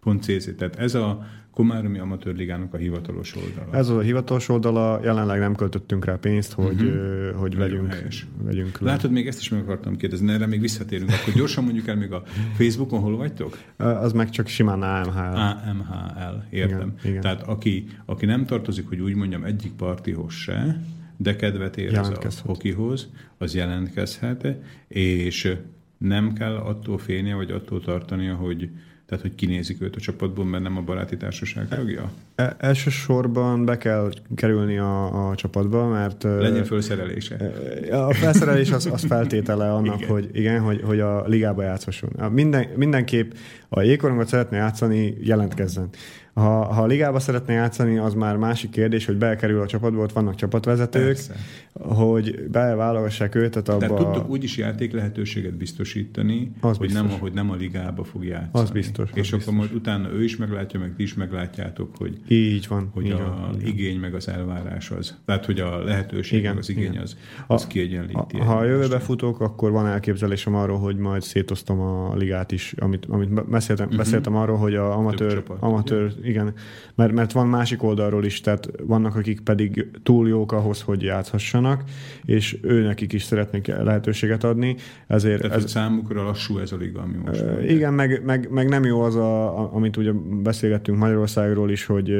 Pont 0.00 0.24
CC. 0.24 0.54
Tehát 0.56 0.76
ez 0.76 0.94
a 0.94 1.26
Komáromi 1.52 1.98
Amatőr 1.98 2.34
Ligának 2.34 2.74
a 2.74 2.76
hivatalos 2.76 3.36
oldala. 3.36 3.76
Ez 3.76 3.88
a 3.88 4.00
hivatalos 4.00 4.48
oldala, 4.48 5.00
jelenleg 5.02 5.38
nem 5.38 5.54
költöttünk 5.54 6.04
rá 6.04 6.14
pénzt, 6.14 6.52
hogy, 6.52 6.82
uh-huh. 6.82 7.40
hogy 7.40 7.56
vegyünk, 7.56 7.96
vegyünk 8.42 8.78
le. 8.78 8.90
Látod, 8.90 9.10
még 9.10 9.26
ezt 9.26 9.40
is 9.40 9.48
meg 9.48 9.60
akartam 9.60 9.96
kérdezni, 9.96 10.32
erre 10.32 10.46
még 10.46 10.60
visszatérünk. 10.60 11.10
Akkor 11.10 11.32
gyorsan 11.34 11.64
mondjuk 11.64 11.86
el 11.86 11.96
még 11.96 12.12
a 12.12 12.22
Facebookon, 12.56 13.00
hol 13.00 13.16
vagytok? 13.16 13.58
Az 13.76 14.12
meg 14.12 14.30
csak 14.30 14.46
simán 14.46 14.82
AMHL. 14.82 15.36
AMHL, 15.36 16.42
értem. 16.50 16.78
Igen, 16.78 16.94
igen. 17.04 17.20
Tehát 17.20 17.42
aki, 17.42 17.86
aki 18.04 18.26
nem 18.26 18.46
tartozik, 18.46 18.88
hogy 18.88 19.00
úgy 19.00 19.14
mondjam, 19.14 19.44
egyik 19.44 19.72
partihoz 19.72 20.32
se, 20.32 20.82
de 21.16 21.36
kedvet 21.36 21.76
érez 21.76 22.08
a 22.08 22.28
hokihoz, 22.44 23.08
az 23.38 23.54
jelentkezhet, 23.54 24.46
és 24.88 25.56
nem 25.98 26.32
kell 26.32 26.54
attól 26.54 26.98
félnie, 26.98 27.34
vagy 27.34 27.50
attól 27.50 27.80
tartania, 27.80 28.34
hogy 28.34 28.70
tehát, 29.06 29.24
hogy 29.24 29.34
kinézik 29.34 29.82
őt 29.82 29.96
a 29.96 30.00
csapatból, 30.00 30.44
mert 30.44 30.62
nem 30.62 30.76
a 30.76 30.80
baráti 30.80 31.16
társaság 31.16 31.68
tagja? 31.68 32.10
E- 32.34 32.56
elsősorban 32.58 33.64
be 33.64 33.78
kell 33.78 34.10
kerülni 34.34 34.78
a, 34.78 35.28
a 35.28 35.34
csapatba, 35.34 35.88
mert 35.88 36.22
Legyen 36.22 36.64
fölszerelése. 36.64 37.52
A 37.90 38.14
felszerelés 38.14 38.70
az, 38.70 38.86
az 38.86 39.04
feltétele 39.04 39.72
annak, 39.72 39.96
Igen. 39.96 40.08
hogy 40.08 40.28
igen, 40.32 40.60
hogy, 40.60 40.80
hogy 40.84 41.00
a 41.00 41.26
ligába 41.26 41.62
játszhasson. 41.62 42.30
Minden, 42.30 42.66
mindenképp 42.76 43.32
a 43.68 43.80
jégkorongot 43.80 44.28
szeretné 44.28 44.56
játszani, 44.56 45.16
jelentkezzen. 45.20 45.88
Ha, 46.34 46.64
ha 46.64 46.82
a 46.82 46.86
ligába 46.86 47.18
szeretné 47.20 47.54
játszani, 47.54 47.98
az 47.98 48.14
már 48.14 48.36
másik 48.36 48.70
kérdés, 48.70 49.06
hogy 49.06 49.16
bekerül 49.16 49.60
a 49.60 49.66
csapatba, 49.66 50.02
ott 50.02 50.12
vannak 50.12 50.34
csapatvezetők, 50.34 51.04
Persze. 51.04 51.34
hogy 51.72 52.48
beválogassák 52.50 53.34
őt, 53.34 53.56
abba... 53.56 53.76
Tehát 53.76 53.96
tudtok 53.96 54.28
úgy 54.30 54.44
is 54.44 54.56
játék 54.56 54.92
lehetőséget 54.92 55.54
biztosítani, 55.54 56.52
Az 56.60 56.76
hogy 56.76 56.92
nem, 56.92 57.02
biztos. 57.02 57.20
hogy 57.20 57.32
nem 57.32 57.50
a 57.50 57.54
ligába 57.54 58.04
fog 58.04 58.24
játszani. 58.24 58.64
Az 58.64 58.70
biztos, 58.70 59.10
az 59.10 59.16
És 59.16 59.26
akkor 59.26 59.38
biztos. 59.38 59.54
majd 59.54 59.74
utána 59.74 60.10
ő 60.12 60.24
is 60.24 60.36
meglátja, 60.36 60.80
meg 60.80 60.94
ti 60.96 61.02
is 61.02 61.14
meglátjátok, 61.14 61.96
hogy 61.98 62.20
Így 62.28 62.66
van. 62.68 62.90
hogy 62.94 63.04
így 63.04 63.10
a 63.10 63.16
van, 63.16 63.60
igény 63.64 63.98
meg 63.98 64.14
az 64.14 64.28
elvárás 64.28 64.90
az. 64.90 65.16
Tehát, 65.24 65.44
hogy 65.44 65.60
a 65.60 65.84
lehetőség 65.84 66.38
Igen, 66.38 66.56
az 66.56 66.68
igény 66.68 66.84
igen. 66.90 67.02
az, 67.02 67.16
az 67.46 67.62
A- 67.64 67.66
kiegyenlíti. 67.66 68.38
Ha, 68.38 68.44
ha 68.44 68.56
a 68.56 68.64
jövőbe 68.64 68.98
futok, 68.98 69.40
akkor 69.40 69.70
van 69.70 69.86
elképzelésem 69.86 70.54
arról, 70.54 70.78
hogy 70.78 70.96
majd 70.96 71.22
szétoztam 71.22 71.80
a 71.80 72.16
ligát 72.16 72.52
is, 72.52 72.74
amit, 72.78 73.06
amit 73.08 73.48
beszéltem, 73.50 73.84
uh-huh. 73.84 74.00
beszéltem 74.02 74.36
arról, 74.36 74.56
hogy 74.56 74.74
a 74.74 74.96
amatőr, 74.96 75.32
csapat, 75.32 75.56
amatőr 75.60 76.12
igen, 76.22 76.52
mert, 76.94 77.12
mert 77.12 77.32
van 77.32 77.46
másik 77.46 77.82
oldalról 77.82 78.24
is, 78.24 78.40
tehát 78.40 78.68
vannak, 78.82 79.16
akik 79.16 79.40
pedig 79.40 79.90
túl 80.02 80.28
jók 80.28 80.52
ahhoz, 80.52 80.80
hogy 80.80 81.02
játszhassanak, 81.02 81.82
és 82.24 82.58
ő 82.62 82.82
nekik 82.82 83.12
is 83.12 83.22
szeretnék 83.22 83.66
lehetőséget 83.66 84.44
adni, 84.44 84.76
ezért 85.06 85.40
Tehát, 85.40 85.56
ez, 85.56 85.70
számukra 85.70 86.22
lassú 86.22 86.58
ez 86.58 86.72
a 86.72 86.76
liga, 86.76 87.00
ami 87.00 87.16
most. 87.24 87.44
Igen, 87.68 87.94
meg, 87.94 88.22
meg, 88.24 88.50
meg 88.50 88.68
nem 88.68 88.84
jó 88.84 89.00
az, 89.00 89.16
a, 89.16 89.74
amit 89.74 89.96
ugye 89.96 90.12
beszélgettünk 90.42 90.98
Magyarországról 90.98 91.70
is, 91.70 91.86
hogy, 91.86 92.12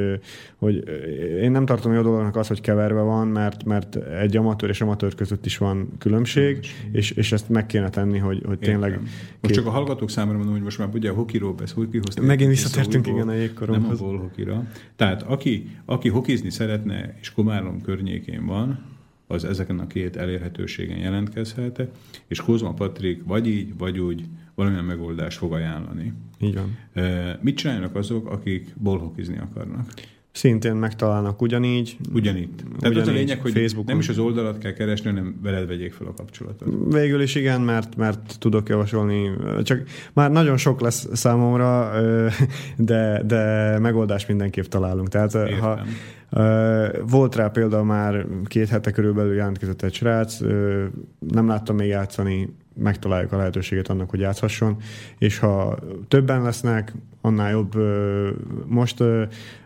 hogy 0.56 0.84
én 1.42 1.50
nem 1.50 1.66
tartom 1.66 1.92
jó 1.92 2.02
dolognak 2.02 2.36
az, 2.36 2.48
hogy 2.48 2.60
keverve 2.60 3.00
van, 3.00 3.28
mert, 3.28 3.64
mert 3.64 3.96
egy 3.96 4.36
amatőr 4.36 4.68
és 4.68 4.80
amatőr 4.80 5.14
között 5.14 5.46
is 5.46 5.58
van 5.58 5.88
különbség, 5.98 6.58
és, 6.92 7.10
és 7.10 7.32
ezt 7.32 7.48
meg 7.48 7.66
kéne 7.66 7.90
tenni, 7.90 8.18
hogy, 8.18 8.42
hogy 8.46 8.58
tényleg... 8.58 8.90
Értem. 8.90 9.08
Most 9.40 9.54
csak 9.54 9.66
a 9.66 9.70
hallgatók 9.70 10.10
számára 10.10 10.36
mondom, 10.36 10.54
hogy 10.54 10.62
most 10.62 10.78
már 10.78 10.88
ugye 10.94 11.10
a 11.10 11.14
hokiról 11.14 11.52
beszél, 11.52 11.74
hokihoz 11.74 12.14
Megint 12.14 12.28
tértünk 12.28 12.50
visszatértünk, 12.50 13.04
vissza 13.04 13.16
igen, 13.16 13.28
a 13.28 13.34
jégkoronghoz. 13.34 13.91
Nem 13.98 14.08
a 14.08 14.10
bolhokira. 14.10 14.66
Tehát 14.96 15.22
aki, 15.22 15.70
aki 15.84 16.08
hokizni 16.08 16.50
szeretne, 16.50 17.16
és 17.20 17.32
Komárom 17.32 17.80
környékén 17.80 18.46
van, 18.46 18.84
az 19.26 19.44
ezeken 19.44 19.78
a 19.78 19.86
két 19.86 20.16
elérhetőségen 20.16 20.98
jelentkezhet, 20.98 21.88
és 22.26 22.40
Kozma 22.40 22.74
Patrik 22.74 23.24
vagy 23.24 23.46
így, 23.46 23.76
vagy 23.76 23.98
úgy 23.98 24.24
valamilyen 24.54 24.84
megoldást 24.84 25.38
fog 25.38 25.52
ajánlani. 25.52 26.12
Így 26.40 26.54
van. 26.54 26.76
E, 27.04 27.38
Mit 27.42 27.56
csinálnak 27.56 27.94
azok, 27.94 28.28
akik 28.30 28.74
bolhokizni 28.76 29.38
akarnak? 29.38 29.92
Szintén 30.32 30.74
megtalálnak 30.74 31.42
ugyanígy. 31.42 31.96
Ugyanitt. 32.12 32.56
Tehát 32.56 32.82
az 32.82 32.86
a 32.86 32.88
Ugyanígy, 32.88 33.14
lényeg, 33.14 33.40
hogy 33.40 33.52
Facebookon. 33.52 33.84
nem 33.84 33.98
is 33.98 34.08
az 34.08 34.18
oldalat 34.18 34.58
kell 34.58 34.72
keresni, 34.72 35.08
hanem 35.10 35.38
veled 35.42 35.66
vegyék 35.66 35.92
fel 35.92 36.06
a 36.06 36.14
kapcsolatot. 36.14 36.68
Végül 36.92 37.20
is 37.22 37.34
igen, 37.34 37.60
mert, 37.60 37.96
mert 37.96 38.36
tudok 38.38 38.68
javasolni, 38.68 39.30
csak 39.62 39.82
már 40.12 40.30
nagyon 40.30 40.56
sok 40.56 40.80
lesz 40.80 41.08
számomra, 41.12 41.90
de, 42.76 43.22
de 43.26 43.78
megoldást 43.78 44.28
mindenképp 44.28 44.64
találunk. 44.64 45.08
Tehát 45.08 45.32
ha, 45.32 45.46
Értem. 45.48 45.86
Ö, 46.30 46.86
Volt 47.08 47.36
rá 47.36 47.48
példa 47.48 47.82
már 47.84 48.26
két 48.44 48.68
hete 48.68 48.90
körülbelül 48.90 49.34
jelentkezett 49.34 49.82
egy 49.82 49.94
srác, 49.94 50.38
nem 51.18 51.46
láttam 51.46 51.76
még 51.76 51.88
játszani, 51.88 52.48
megtaláljuk 52.74 53.32
a 53.32 53.36
lehetőséget 53.36 53.88
annak, 53.88 54.10
hogy 54.10 54.20
játszhasson, 54.20 54.76
és 55.18 55.38
ha 55.38 55.78
többen 56.08 56.42
lesznek, 56.42 56.92
annál 57.20 57.50
jobb. 57.50 57.74
Most 58.66 59.02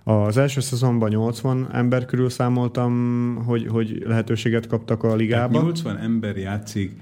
az 0.05 0.37
első 0.37 0.61
szezonban 0.61 1.09
80 1.09 1.69
ember 1.73 2.05
körül 2.05 2.31
számoltam, 2.31 2.93
hogy, 3.47 3.66
hogy 3.66 4.03
lehetőséget 4.07 4.66
kaptak 4.66 5.03
a 5.03 5.07
Tehát 5.07 5.19
ligába. 5.19 5.61
80 5.61 5.97
ember 5.97 6.37
játszik 6.37 6.93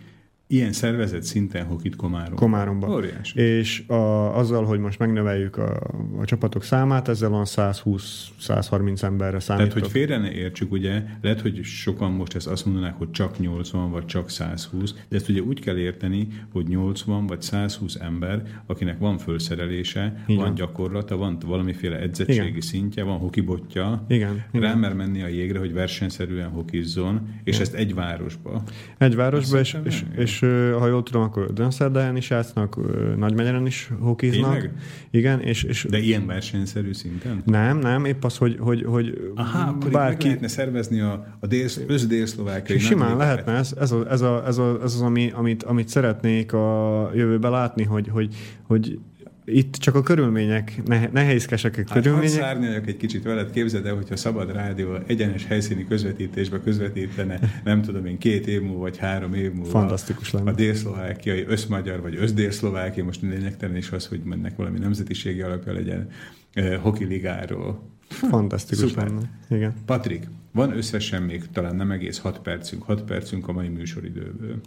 ilyen 0.55 0.73
szervezet 0.73 1.23
szinten 1.23 1.65
hokit 1.65 1.97
Komárom. 1.97 2.35
Komáromban. 2.35 2.91
Óriási. 2.91 3.41
És 3.41 3.83
a, 3.87 4.37
azzal, 4.39 4.65
hogy 4.65 4.79
most 4.79 4.99
megnöveljük 4.99 5.57
a, 5.57 5.81
a 6.21 6.25
csapatok 6.25 6.63
számát, 6.63 7.09
ezzel 7.09 7.29
van 7.29 7.45
120-130 7.47 9.03
emberre 9.03 9.31
Tehát, 9.31 9.43
számítok. 9.43 9.73
hogy 9.73 9.91
félre 9.91 10.19
ne 10.19 10.33
értsük, 10.33 10.73
ugye, 10.73 11.03
lehet, 11.23 11.41
hogy 11.41 11.65
sokan 11.65 12.11
most 12.13 12.35
ezt 12.35 12.47
azt 12.47 12.65
mondanák, 12.65 12.95
hogy 12.95 13.11
csak 13.11 13.39
80 13.39 13.91
vagy 13.91 14.05
csak 14.05 14.31
120, 14.31 14.95
de 15.09 15.17
ezt 15.17 15.29
ugye 15.29 15.41
úgy 15.41 15.61
kell 15.61 15.77
érteni, 15.77 16.29
hogy 16.53 16.67
80 16.69 17.27
vagy 17.27 17.43
120 17.43 17.95
ember, 17.95 18.43
akinek 18.67 18.99
van 18.99 19.19
fölszerelése, 19.19 20.25
Így 20.27 20.37
van 20.37 20.55
gyakorlata, 20.55 21.17
van 21.17 21.39
valamiféle 21.47 21.99
edzettségi 21.99 22.49
Igen. 22.49 22.61
szintje, 22.61 23.03
van 23.03 23.19
hokibotja, 23.19 24.05
Igen, 24.09 24.45
igen. 24.53 24.79
mer 24.79 24.95
menni 24.95 25.23
a 25.23 25.29
jégre, 25.29 25.59
hogy 25.59 25.73
versenyszerűen 25.73 26.49
hokizzon, 26.49 27.29
és 27.45 27.59
ezt 27.59 27.75
egy 27.75 27.95
városba. 27.95 28.63
Egy 28.99 29.15
városba, 29.15 29.59
és, 29.59 29.77
és, 29.85 30.05
és, 30.17 30.44
ha 30.79 30.87
jól 30.87 31.03
tudom, 31.03 31.23
akkor 31.23 31.53
Dönszerdáján 31.53 32.16
is 32.16 32.31
játsznak, 32.31 32.79
Nagymegyeren 33.16 33.66
is 33.66 33.91
hokiznak. 34.01 34.53
Tényleg? 34.53 34.73
Igen, 35.11 35.41
és, 35.41 35.62
és 35.62 35.87
De 35.91 35.99
ilyen 35.99 36.27
versenyszerű 36.27 36.93
szinten? 36.93 37.43
nem, 37.45 37.79
nem, 37.79 38.05
épp 38.05 38.25
az, 38.25 38.37
hogy, 38.37 38.57
hogy, 38.61 38.85
hogy 38.85 39.33
Aha, 39.35 39.69
akkor 39.69 39.91
Bárki... 39.91 40.27
lehetne 40.27 40.49
szervezni 40.49 41.01
a, 41.01 41.37
a 41.41 41.47
dél, 41.47 41.69
összdélszlovákiai 41.87 42.79
Simán 42.79 43.16
lehetne, 43.16 43.53
ez, 43.53 43.75
ez, 43.81 43.93
a, 43.93 44.11
ez, 44.11 44.21
a, 44.21 44.47
ez, 44.47 44.59
a, 44.59 44.79
ez 44.83 44.95
az, 44.95 45.01
ami, 45.01 45.31
amit, 45.35 45.62
amit 45.62 45.89
szeretnék 45.89 46.53
a 46.53 47.11
jövőbe 47.15 47.49
látni, 47.49 47.85
hogy, 47.85 48.09
hogy, 48.09 48.35
hogy 48.62 48.99
itt 49.47 49.75
csak 49.75 49.95
a 49.95 50.03
körülmények, 50.03 50.83
ne, 50.85 51.09
nehézkesek 51.09 51.75
a 51.77 51.77
Hát 51.77 52.03
körülmények. 52.03 52.29
szárnyaljak 52.31 52.87
egy 52.87 52.97
kicsit 52.97 53.23
veled, 53.23 53.51
képzeld 53.51 53.87
el, 53.87 53.95
hogyha 53.95 54.16
Szabad 54.16 54.53
Rádió 54.53 54.95
egyenes 55.07 55.47
helyszíni 55.47 55.85
közvetítésbe 55.87 56.61
közvetítene, 56.61 57.41
nem 57.65 57.83
tudom 57.83 58.07
én, 58.07 58.19
két 58.19 58.47
év 58.47 58.62
múlva, 58.62 58.79
vagy 58.79 58.97
három 58.97 59.35
év 59.35 59.53
múlva. 59.53 59.71
Fantasztikus 59.71 60.31
lenne. 60.31 60.51
A 60.51 60.55
délszlovákiai, 60.55 61.45
összmagyar, 61.49 62.01
vagy 62.01 62.16
összdélszlovákia, 62.16 63.05
most 63.05 63.23
lényegtelen 63.23 63.77
is 63.77 63.91
az, 63.91 64.07
hogy 64.07 64.21
mennek 64.25 64.57
valami 64.57 64.79
nemzetiségi 64.79 65.41
alapja 65.41 65.73
legyen, 65.73 66.09
eh, 66.53 66.79
hoki 66.83 67.05
ligáról. 67.05 67.93
Fantasztikus 68.09 68.89
Szuper. 68.91 69.07
lenne. 69.09 69.31
Igen. 69.51 69.75
Patrik, 69.87 70.29
van 70.53 70.77
összesen 70.77 71.23
még 71.23 71.43
talán 71.53 71.77
nem 71.77 71.91
egész 71.91 72.19
6 72.19 72.39
percünk, 72.39 72.83
6 72.83 73.03
percünk 73.03 73.49
a 73.49 73.53
mai 73.53 73.69
műsoridőből. 73.69 74.61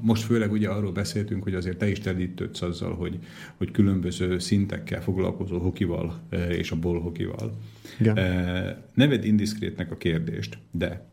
Most 0.00 0.22
főleg 0.22 0.52
ugye 0.52 0.68
arról 0.68 0.92
beszéltünk, 0.92 1.42
hogy 1.42 1.54
azért 1.54 1.76
te 1.78 1.90
is 1.90 1.98
telítődsz 1.98 2.62
azzal, 2.62 2.94
hogy, 2.94 3.18
hogy 3.56 3.70
különböző 3.70 4.38
szintekkel 4.38 5.02
foglalkozó 5.02 5.58
hokival 5.58 6.20
és 6.48 6.70
a 6.70 6.76
bolhokival. 6.76 7.58
Igen. 8.00 8.16
Eh, 8.16 8.76
Neved 8.94 9.24
indiszkrétnek 9.24 9.90
a 9.90 9.96
kérdést, 9.96 10.58
de 10.70 11.06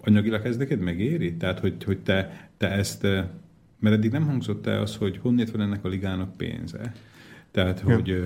anyagilag 0.00 0.46
ez 0.46 0.56
neked 0.56 0.80
megéri? 0.80 1.36
Tehát, 1.36 1.58
hogy, 1.58 1.84
hogy 1.84 1.98
te, 1.98 2.48
te 2.56 2.70
ezt, 2.70 3.02
mert 3.78 3.96
eddig 3.96 4.10
nem 4.10 4.26
hangzott 4.26 4.66
el 4.66 4.80
az, 4.80 4.96
hogy 4.96 5.18
honnét 5.18 5.50
van 5.50 5.60
ennek 5.60 5.84
a 5.84 5.88
ligának 5.88 6.36
pénze. 6.36 6.94
Tehát, 7.50 7.82
Ja. 7.86 7.94
hogy, 7.94 8.22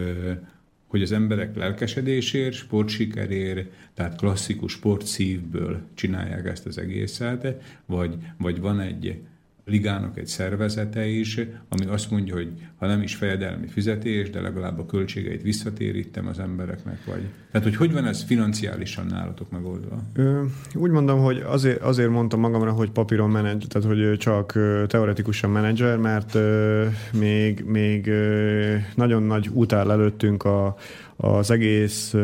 hogy 0.88 1.02
az 1.02 1.12
emberek 1.12 1.56
lelkesedésért, 1.56 2.54
sportsikerért, 2.54 3.70
tehát 3.94 4.16
klasszikus 4.16 4.72
sportszívből 4.72 5.80
csinálják 5.94 6.46
ezt 6.46 6.66
az 6.66 6.78
egészet, 6.78 7.62
vagy, 7.86 8.14
vagy 8.38 8.60
van 8.60 8.80
egy 8.80 9.20
ligának 9.68 10.18
egy 10.18 10.26
szervezete 10.26 11.06
is, 11.06 11.40
ami 11.68 11.86
azt 11.86 12.10
mondja, 12.10 12.34
hogy 12.34 12.52
ha 12.76 12.86
nem 12.86 13.02
is 13.02 13.14
fejedelmi 13.14 13.66
fizetés, 13.66 14.30
de 14.30 14.40
legalább 14.40 14.78
a 14.78 14.86
költségeit 14.86 15.42
visszatérítem 15.42 16.26
az 16.26 16.38
embereknek, 16.38 17.04
vagy... 17.06 17.22
Tehát, 17.50 17.66
hogy 17.66 17.76
hogy 17.76 17.92
van 17.92 18.04
ez 18.04 18.22
financiálisan 18.22 19.06
nálatok 19.06 19.50
megoldva? 19.50 20.02
Ö, 20.14 20.42
úgy 20.74 20.90
mondom, 20.90 21.20
hogy 21.20 21.42
azért, 21.46 21.80
azért 21.80 22.10
mondtam 22.10 22.40
magamra, 22.40 22.72
hogy 22.72 22.90
papíron 22.90 23.30
menedzser, 23.30 23.68
tehát 23.68 23.88
hogy 23.88 24.18
csak 24.18 24.52
teoretikusan 24.86 25.50
menedzser, 25.50 25.96
mert 25.96 26.34
ö, 26.34 26.86
még, 27.18 27.64
még 27.66 28.06
ö, 28.06 28.74
nagyon 28.94 29.22
nagy 29.22 29.48
út 29.48 29.72
áll 29.72 29.90
előttünk 29.90 30.44
a, 30.44 30.76
az 31.20 31.50
egész, 31.50 32.14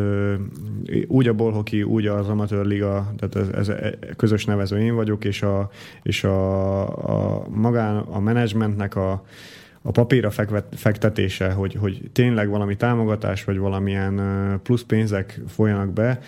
úgy 1.07 1.29
a 1.29 1.33
bolhoki, 1.33 1.83
úgy 1.83 2.07
az 2.07 2.29
amatőrliga, 2.29 3.13
tehát 3.17 3.55
ez, 3.55 3.69
ez 3.69 3.77
közös 4.17 4.45
nevező 4.45 4.79
én 4.79 4.95
vagyok, 4.95 5.25
és 5.25 5.43
a, 5.43 5.71
és 6.03 6.25
a, 6.25 6.83
a 7.39 7.47
magán, 7.49 7.97
a 7.97 8.21
menedzsmentnek 8.21 8.97
a, 8.97 9.25
a 9.83 9.91
papírra 9.91 10.31
fektetése, 10.71 11.53
hogy, 11.53 11.75
hogy 11.75 12.01
tényleg 12.13 12.49
valami 12.49 12.77
támogatás, 12.77 13.45
vagy 13.45 13.59
valamilyen 13.59 14.21
plusz 14.63 14.83
pénzek 14.83 15.41
folyanak 15.47 15.93
be, 15.93 16.21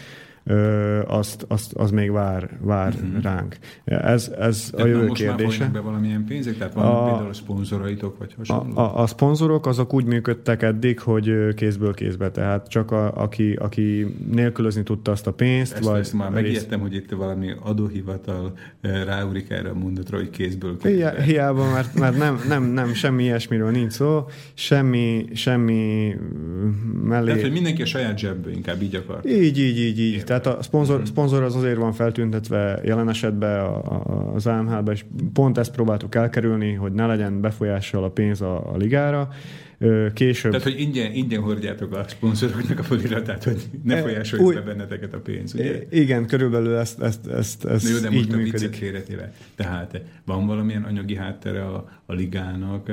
azt, 1.06 1.44
azt, 1.48 1.72
az 1.72 1.90
még 1.90 2.10
vár, 2.10 2.50
vár 2.60 2.94
uh-huh. 2.94 3.22
ránk. 3.22 3.56
Ez, 3.84 4.32
ez 4.38 4.70
a 4.76 4.86
jövő 4.86 5.06
most 5.06 5.22
kérdése. 5.22 5.62
Már 5.64 5.72
be 5.72 5.80
valamilyen 5.80 6.24
pénzek? 6.24 6.56
Tehát 6.58 6.74
van 6.74 6.84
a, 6.84 7.04
például 7.04 7.34
szponzoraitok, 7.34 8.18
vagy 8.18 8.34
hasonló? 8.36 8.76
A, 8.76 8.80
a, 8.80 9.02
a 9.02 9.06
szponzorok 9.06 9.66
azok 9.66 9.94
úgy 9.94 10.04
működtek 10.04 10.62
eddig, 10.62 11.00
hogy 11.00 11.54
kézből 11.54 11.94
kézbe, 11.94 12.30
tehát 12.30 12.68
csak 12.68 12.90
a, 12.90 13.14
aki, 13.14 13.52
aki 13.52 14.16
nélkülözni 14.32 14.82
tudta 14.82 15.10
azt 15.10 15.26
a 15.26 15.32
pénzt. 15.32 15.72
Ezt, 15.72 15.84
vagy 15.84 16.00
ezt 16.00 16.12
már 16.12 16.30
megijedtem, 16.30 16.80
hogy 16.80 16.94
itt 16.94 17.10
valami 17.10 17.50
adóhivatal 17.62 18.52
ráúrik 18.80 19.50
erre 19.50 19.68
a 19.68 19.74
mondatra, 19.74 20.16
hogy 20.16 20.30
kézből 20.30 20.76
kézbe. 20.78 21.22
Hiába, 21.22 21.70
mert, 21.70 21.94
mert 21.94 22.16
nem, 22.16 22.40
nem, 22.48 22.64
nem, 22.64 22.94
semmi 22.94 23.22
ilyesmiről 23.22 23.70
nincs 23.70 23.92
szó, 23.92 24.24
semmi, 24.54 25.24
semmi 25.34 26.14
mellé. 27.04 27.26
Tehát, 27.26 27.42
hogy 27.42 27.52
mindenki 27.52 27.82
a 27.82 27.86
saját 27.86 28.18
zsebből 28.18 28.52
inkább 28.52 28.82
így 28.82 28.94
akar. 28.94 29.20
Így, 29.26 29.58
így, 29.58 29.78
így, 29.78 30.00
így. 30.00 30.24
Tehát 30.40 30.58
a 30.58 30.62
szponzor, 30.62 30.94
uh-huh. 30.94 31.10
szponzor 31.10 31.42
az 31.42 31.56
azért 31.56 31.76
van 31.76 31.92
feltüntetve 31.92 32.80
jelen 32.84 33.08
esetben 33.08 33.60
az 34.34 34.46
AMH-ben, 34.46 34.94
és 34.94 35.04
pont 35.32 35.58
ezt 35.58 35.72
próbáltuk 35.72 36.14
elkerülni, 36.14 36.72
hogy 36.72 36.92
ne 36.92 37.06
legyen 37.06 37.40
befolyással 37.40 38.04
a 38.04 38.10
pénz 38.10 38.40
a, 38.40 38.72
a 38.72 38.76
ligára. 38.76 39.28
Később... 40.14 40.50
Tehát, 40.50 40.66
hogy 40.66 40.80
ingyen, 40.80 41.12
ingyen 41.12 41.40
hordjátok 41.40 41.94
a 41.94 42.04
szponzoroknak 42.08 42.78
a 42.78 42.82
feliratát, 42.82 43.44
hogy 43.44 43.62
ne 43.84 43.96
e, 43.96 44.02
folyásoljuk 44.02 44.54
be 44.54 44.60
benneteket 44.60 45.14
a 45.14 45.18
pénz, 45.18 45.54
ugye? 45.54 45.82
Igen, 45.90 46.26
körülbelül 46.26 46.76
ezt, 46.76 47.02
ezt, 47.02 47.26
ezt, 47.26 47.64
ezt 47.64 47.88
jó, 47.88 47.98
de 47.98 48.08
így 48.08 48.28
most 48.28 48.36
működik. 48.36 48.94
a 49.18 49.22
Tehát 49.54 50.00
van 50.24 50.46
valamilyen 50.46 50.82
anyagi 50.82 51.16
háttere 51.16 51.64
a, 51.64 51.88
a 52.06 52.12
ligának, 52.12 52.90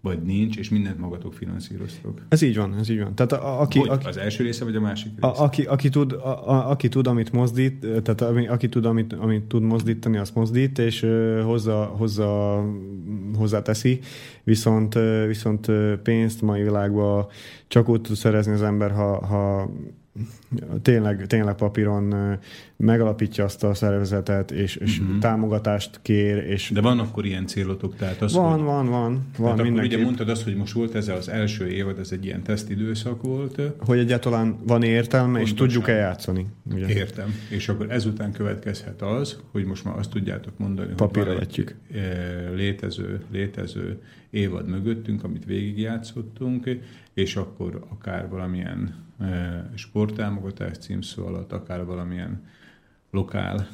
vagy 0.00 0.22
nincs, 0.22 0.56
és 0.56 0.68
mindent 0.68 0.98
magatok 0.98 1.34
finanszíroztok. 1.34 2.22
Ez 2.28 2.42
így 2.42 2.56
van, 2.56 2.74
ez 2.74 2.88
így 2.88 3.02
van. 3.02 3.14
Tehát 3.14 3.32
a, 3.32 3.60
aki, 3.60 3.78
hogy, 3.78 3.88
aki, 3.88 4.06
az 4.06 4.16
első 4.16 4.44
része, 4.44 4.64
vagy 4.64 4.76
a 4.76 4.80
másik 4.80 5.12
része? 5.14 5.26
A, 5.26 5.44
aki, 5.44 5.62
aki, 5.62 5.88
tud, 5.88 6.12
a, 6.12 6.48
a, 6.50 6.70
aki 6.70 6.88
tud, 6.88 7.06
amit 7.06 7.32
mozdít, 7.32 7.80
tehát 7.80 8.20
ami, 8.20 8.46
aki 8.46 8.68
tud, 8.68 8.84
amit, 8.84 9.12
amit 9.12 9.42
tud 9.42 9.62
mozdítani, 9.62 10.16
azt 10.16 10.34
mozdít, 10.34 10.78
és 10.78 11.02
uh, 11.02 11.40
hozza, 11.96 12.64
hozzá 13.36 13.62
teszi, 13.62 14.00
viszont, 14.44 14.94
uh, 14.94 15.26
viszont 15.26 15.70
pénzt 16.02 16.42
mai 16.42 16.62
világban 16.62 17.26
csak 17.68 17.88
úgy 17.88 18.00
tud 18.00 18.16
szerezni 18.16 18.52
az 18.52 18.62
ember, 18.62 18.90
ha, 18.90 19.26
ha 19.26 19.70
tényleg, 20.82 21.26
tényleg 21.26 21.54
papíron 21.54 22.38
megalapítja 22.76 23.44
azt 23.44 23.64
a 23.64 23.74
szervezetet, 23.74 24.50
és, 24.50 24.76
és 24.76 24.98
uh-huh. 24.98 25.18
támogatást 25.18 25.98
kér. 26.02 26.36
És 26.36 26.70
De 26.70 26.80
van 26.80 26.98
akkor 26.98 27.26
ilyen 27.26 27.46
célotok? 27.46 27.96
Tehát 27.96 28.22
az, 28.22 28.32
van, 28.32 28.52
hogy, 28.52 28.62
van, 28.62 28.88
van. 28.88 29.26
van 29.38 29.56
tehát 29.56 29.70
akkor 29.70 29.84
ugye 29.84 30.02
mondtad 30.02 30.28
azt, 30.28 30.42
hogy 30.42 30.54
most 30.54 30.72
volt 30.72 30.94
ez 30.94 31.08
az 31.08 31.28
első 31.28 31.68
évad, 31.68 31.98
ez 31.98 32.12
egy 32.12 32.24
ilyen 32.24 32.42
tesztidőszak 32.42 33.22
volt. 33.22 33.60
Hogy 33.78 33.98
egyáltalán 33.98 34.58
van 34.66 34.82
értelme, 34.82 35.38
Pontosan. 35.38 35.54
és 35.54 35.60
tudjuk 35.60 35.88
eljátszani. 35.88 36.46
Ugye? 36.72 36.88
Értem. 36.88 37.34
És 37.48 37.68
akkor 37.68 37.90
ezután 37.90 38.32
következhet 38.32 39.02
az, 39.02 39.38
hogy 39.52 39.64
most 39.64 39.84
már 39.84 39.98
azt 39.98 40.10
tudjátok 40.10 40.58
mondani, 40.58 40.92
Papírra 40.96 41.32
hogy 41.32 41.42
egy 41.42 41.74
létező, 42.54 43.20
létező 43.30 44.00
évad 44.30 44.68
mögöttünk, 44.68 45.24
amit 45.24 45.44
végigjátszottunk, 45.44 46.78
és 47.18 47.36
akkor 47.36 47.86
akár 47.88 48.28
valamilyen 48.28 48.94
sporttámogatás 49.74 50.78
címszó 50.78 51.26
alatt, 51.26 51.52
akár 51.52 51.84
valamilyen 51.84 52.42
lokál 53.10 53.68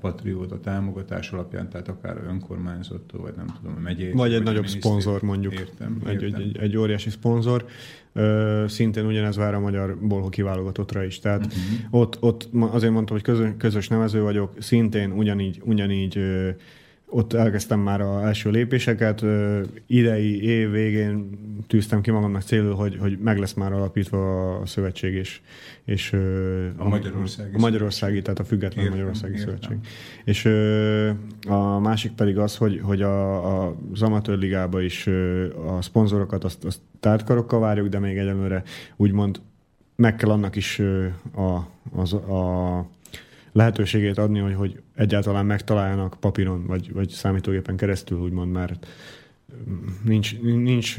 patrióta 0.00 0.60
támogatás 0.60 1.30
alapján, 1.30 1.68
tehát 1.68 1.88
akár 1.88 2.16
önkormányzattól, 2.26 3.20
vagy 3.20 3.34
nem 3.36 3.46
tudom, 3.46 3.74
a 3.76 3.80
megyét. 3.80 4.12
Vagy 4.12 4.34
egy 4.34 4.42
nagyobb 4.42 4.66
szponzor 4.66 5.22
mondjuk. 5.22 5.52
Értem, 5.52 6.02
egy, 6.06 6.22
értem. 6.22 6.40
Egy, 6.40 6.56
egy, 6.56 6.76
óriási 6.76 7.10
szponzor. 7.10 7.66
Ö, 8.12 8.64
szintén 8.68 9.06
ugyanez 9.06 9.36
vár 9.36 9.54
a 9.54 9.60
magyar 9.60 9.98
bolhoki 9.98 10.42
válogatottra 10.42 11.04
is. 11.04 11.18
Tehát 11.18 11.46
uh-huh. 11.46 12.00
ott, 12.00 12.16
ott 12.20 12.48
azért 12.52 12.92
mondtam, 12.92 13.16
hogy 13.16 13.24
közös, 13.24 13.50
közös 13.58 13.88
nevező 13.88 14.22
vagyok, 14.22 14.54
szintén 14.58 15.12
ugyanígy, 15.12 15.60
ugyanígy 15.64 16.18
ott 17.12 17.32
elkezdtem 17.32 17.80
már 17.80 18.00
az 18.00 18.22
első 18.22 18.50
lépéseket. 18.50 19.24
Idei 19.86 20.42
év 20.42 20.70
végén 20.70 21.30
tűztem 21.66 22.00
ki 22.00 22.10
magamnak 22.10 22.42
célul, 22.42 22.74
hogy, 22.74 22.96
hogy 23.00 23.18
meg 23.18 23.38
lesz 23.38 23.52
már 23.52 23.72
alapítva 23.72 24.50
a 24.58 24.66
szövetség, 24.66 25.14
és, 25.14 25.40
és 25.84 26.12
a, 26.76 26.88
Magyarországi, 26.88 27.54
a 27.54 27.58
Magyarországi 27.58 28.22
tehát 28.22 28.38
a 28.38 28.44
független 28.44 28.84
értem, 28.84 28.98
Magyarországi 28.98 29.38
értem. 29.38 29.56
Szövetség. 29.60 29.78
És 30.24 30.44
a 31.48 31.78
másik 31.78 32.12
pedig 32.12 32.38
az, 32.38 32.56
hogy, 32.56 32.80
hogy 32.82 33.02
a, 33.02 33.44
a, 33.66 33.76
az 33.92 34.02
amatőr 34.02 34.38
ligába 34.38 34.80
is 34.80 35.06
a 35.66 35.82
szponzorokat 35.82 36.44
azt, 36.44 36.64
azt 36.64 36.80
tártkarokkal 37.00 37.60
várjuk, 37.60 37.88
de 37.88 37.98
még 37.98 38.16
egyelőre 38.16 38.62
úgymond 38.96 39.40
meg 39.96 40.16
kell 40.16 40.30
annak 40.30 40.56
is 40.56 40.78
a, 41.34 41.68
az, 41.92 42.12
a 42.12 42.86
lehetőségét 43.52 44.18
adni, 44.18 44.38
hogy, 44.38 44.54
hogy 44.54 44.80
egyáltalán 44.94 45.46
megtaláljanak 45.46 46.16
papíron, 46.20 46.66
vagy, 46.66 46.92
vagy 46.92 47.08
számítógépen 47.08 47.76
keresztül, 47.76 48.18
úgymond, 48.18 48.52
mert 48.52 48.86
nincs, 50.04 50.40
nincs 50.40 50.96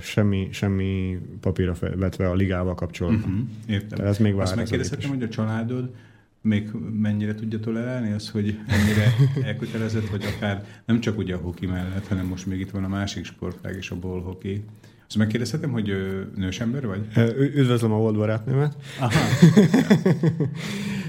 semmi, 0.00 0.48
semmi 0.52 1.18
papírra 1.40 1.74
vetve 1.96 2.28
a 2.28 2.34
ligával 2.34 2.74
kapcsolatban. 2.74 3.30
Uh-huh, 3.30 3.48
értem. 3.66 3.98
Tehát 3.98 4.12
ez 4.12 4.18
még 4.18 4.34
vár 4.34 4.42
Azt 4.42 4.56
megkérdezhetem, 4.56 5.08
hogy 5.08 5.22
a 5.22 5.28
családod 5.28 5.94
még 6.40 6.70
mennyire 7.00 7.34
tudja 7.34 7.60
tolerálni 7.60 8.12
az, 8.12 8.30
hogy 8.30 8.58
ennyire 8.66 9.14
elkötelezett, 9.48 10.08
vagy 10.08 10.24
akár 10.36 10.66
nem 10.84 11.00
csak 11.00 11.18
ugye 11.18 11.34
a 11.34 11.38
hoki 11.38 11.66
mellett, 11.66 12.06
hanem 12.06 12.26
most 12.26 12.46
még 12.46 12.60
itt 12.60 12.70
van 12.70 12.84
a 12.84 12.88
másik 12.88 13.24
sportág 13.24 13.76
és 13.76 13.90
a 13.90 13.94
hoki. 14.00 14.64
Azt 15.10 15.18
megkérdezhetem, 15.18 15.70
hogy 15.70 15.92
nős 16.36 16.60
ember 16.60 16.86
vagy? 16.86 17.00
Üdvözlöm 17.36 17.92
a 17.92 17.96
volt 17.96 18.16
barátnőmet. 18.16 18.76
Aha. 19.00 19.10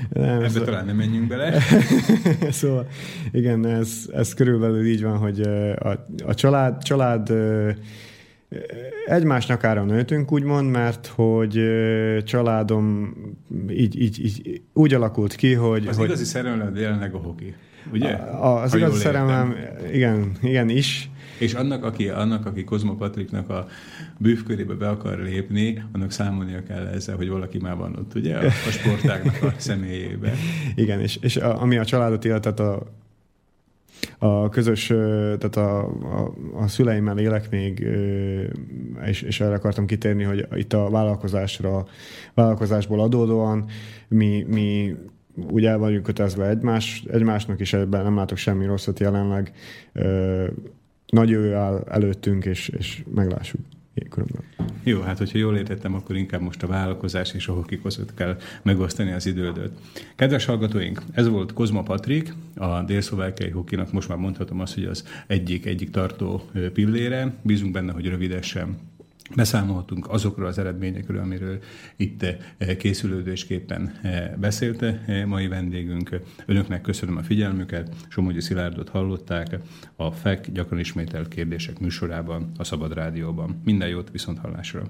nem, 0.10 0.38
Ebbe 0.38 0.50
szóval... 0.50 0.66
talán 0.66 0.86
nem 0.86 0.96
menjünk 0.96 1.28
bele. 1.28 1.62
szóval 2.52 2.88
igen, 3.32 3.66
ez, 3.66 4.10
ez 4.14 4.34
körülbelül 4.34 4.86
így 4.86 5.04
van, 5.04 5.18
hogy 5.18 5.42
a, 5.76 6.06
a 6.26 6.34
család, 6.34 6.84
család 6.84 7.34
egymás 9.06 9.48
nyakára 9.48 9.84
nőtünk, 9.84 10.32
úgymond, 10.32 10.70
mert 10.70 11.08
hogy 11.08 11.62
családom 12.24 13.14
így, 13.70 14.02
így, 14.02 14.26
így 14.26 14.62
úgy 14.74 14.94
alakult 14.94 15.36
ki, 15.36 15.54
hogy... 15.54 15.88
Az 15.88 15.98
hogy... 15.98 16.06
igazi 16.06 16.26
szerelem 16.26 16.76
jelenleg 16.76 17.14
a 17.14 17.18
hoki, 17.18 17.56
ugye? 17.94 18.14
A, 18.14 18.62
az 18.62 18.72
ha 18.72 18.78
igazi 18.78 19.00
szerelem, 19.00 19.56
igen, 19.92 20.32
igen 20.42 20.70
is. 20.70 21.10
És 21.42 21.54
annak, 21.54 21.84
aki, 21.84 22.10
annak, 22.10 22.46
aki 22.46 22.64
Kozma 22.64 22.96
Patriknak 22.96 23.50
a 23.50 23.68
bűvkörébe 24.18 24.74
be 24.74 24.90
akar 24.90 25.20
lépni, 25.20 25.84
annak 25.92 26.12
számolnia 26.12 26.64
kell 26.64 26.86
ezzel, 26.86 27.16
hogy 27.16 27.30
valaki 27.30 27.58
már 27.58 27.76
van 27.76 27.96
ott, 27.96 28.16
ugye, 28.16 28.38
a, 28.38 28.46
a 28.46 28.72
sportágnak 28.72 29.44
a 29.44 29.54
személyébe. 29.58 30.34
Igen, 30.76 31.00
és, 31.00 31.18
és 31.22 31.38
a, 31.38 31.62
ami 31.62 31.78
a 31.78 31.86
családot 31.86 32.24
illetett, 32.24 32.60
a, 32.60 32.84
a 34.18 34.50
közös, 34.50 34.88
tehát 34.88 35.56
a, 35.56 35.80
a, 35.88 36.34
a 36.54 36.68
szüleimmel 36.68 37.18
élek 37.18 37.50
még, 37.50 37.88
és, 39.06 39.22
és 39.22 39.40
erre 39.40 39.54
akartam 39.54 39.86
kitérni, 39.86 40.24
hogy 40.24 40.48
itt 40.56 40.74
a 40.74 40.90
vállalkozásra, 40.90 41.86
vállalkozásból 42.34 43.00
adódóan 43.00 43.66
mi, 44.08 44.46
mi 44.50 44.96
úgy 45.50 45.66
el 45.66 45.78
vagyunk 45.78 46.04
kötezve 46.04 46.50
egymás, 46.50 47.04
egymásnak, 47.12 47.60
és 47.60 47.74
ebben 47.74 48.04
nem 48.04 48.16
látok 48.16 48.38
semmi 48.38 48.66
rosszat 48.66 49.00
jelenleg 49.00 49.54
nagy 51.12 51.30
jövő 51.30 51.54
áll 51.54 51.84
előttünk, 51.90 52.46
és, 52.46 52.70
és 52.70 53.04
meglássuk. 53.14 53.60
Jó, 54.84 55.02
hát 55.02 55.18
hogyha 55.18 55.38
jól 55.38 55.58
értettem, 55.58 55.94
akkor 55.94 56.16
inkább 56.16 56.42
most 56.42 56.64
a 56.64 56.68
vállalkozás 56.68 57.34
és 57.34 57.48
a 57.48 57.54
hoki 57.54 57.82
között 57.82 58.14
kell 58.14 58.38
megosztani 58.62 59.12
az 59.12 59.26
idődöt. 59.26 59.72
Kedves 60.16 60.46
hallgatóink, 60.46 61.02
ez 61.12 61.28
volt 61.28 61.54
Kozma 61.54 61.84
Patrik, 61.84 62.34
a 62.56 62.82
délszlovákiai 62.82 63.50
hokinak 63.50 63.92
most 63.92 64.08
már 64.08 64.18
mondhatom 64.18 64.60
azt, 64.60 64.74
hogy 64.74 64.86
az 64.86 65.08
egyik, 65.28 65.66
egyik 65.66 65.90
tartó 65.90 66.42
pillére. 66.74 67.34
Bízunk 67.42 67.72
benne, 67.72 67.92
hogy 67.92 68.06
rövidesen 68.08 68.78
beszámolhatunk 69.36 70.10
azokról 70.10 70.48
az 70.48 70.58
eredményekről, 70.58 71.20
amiről 71.20 71.60
itt 71.96 72.26
készülődésképpen 72.78 74.00
beszélte 74.40 75.24
mai 75.28 75.48
vendégünk. 75.48 76.22
Önöknek 76.46 76.82
köszönöm 76.82 77.18
a 77.18 77.24
figyelmüket, 77.24 77.96
Somogyi 78.10 78.42
Szilárdot 78.42 78.90
hallották 78.90 79.58
a 79.96 80.12
FEK 80.12 80.52
gyakran 80.52 80.80
ismételt 80.80 81.28
kérdések 81.28 81.80
műsorában, 81.80 82.52
a 82.58 82.64
Szabad 82.64 82.94
Rádióban. 82.94 83.62
Minden 83.64 83.88
jót 83.88 84.12
viszont 84.12 84.40
hallásra! 84.40 84.84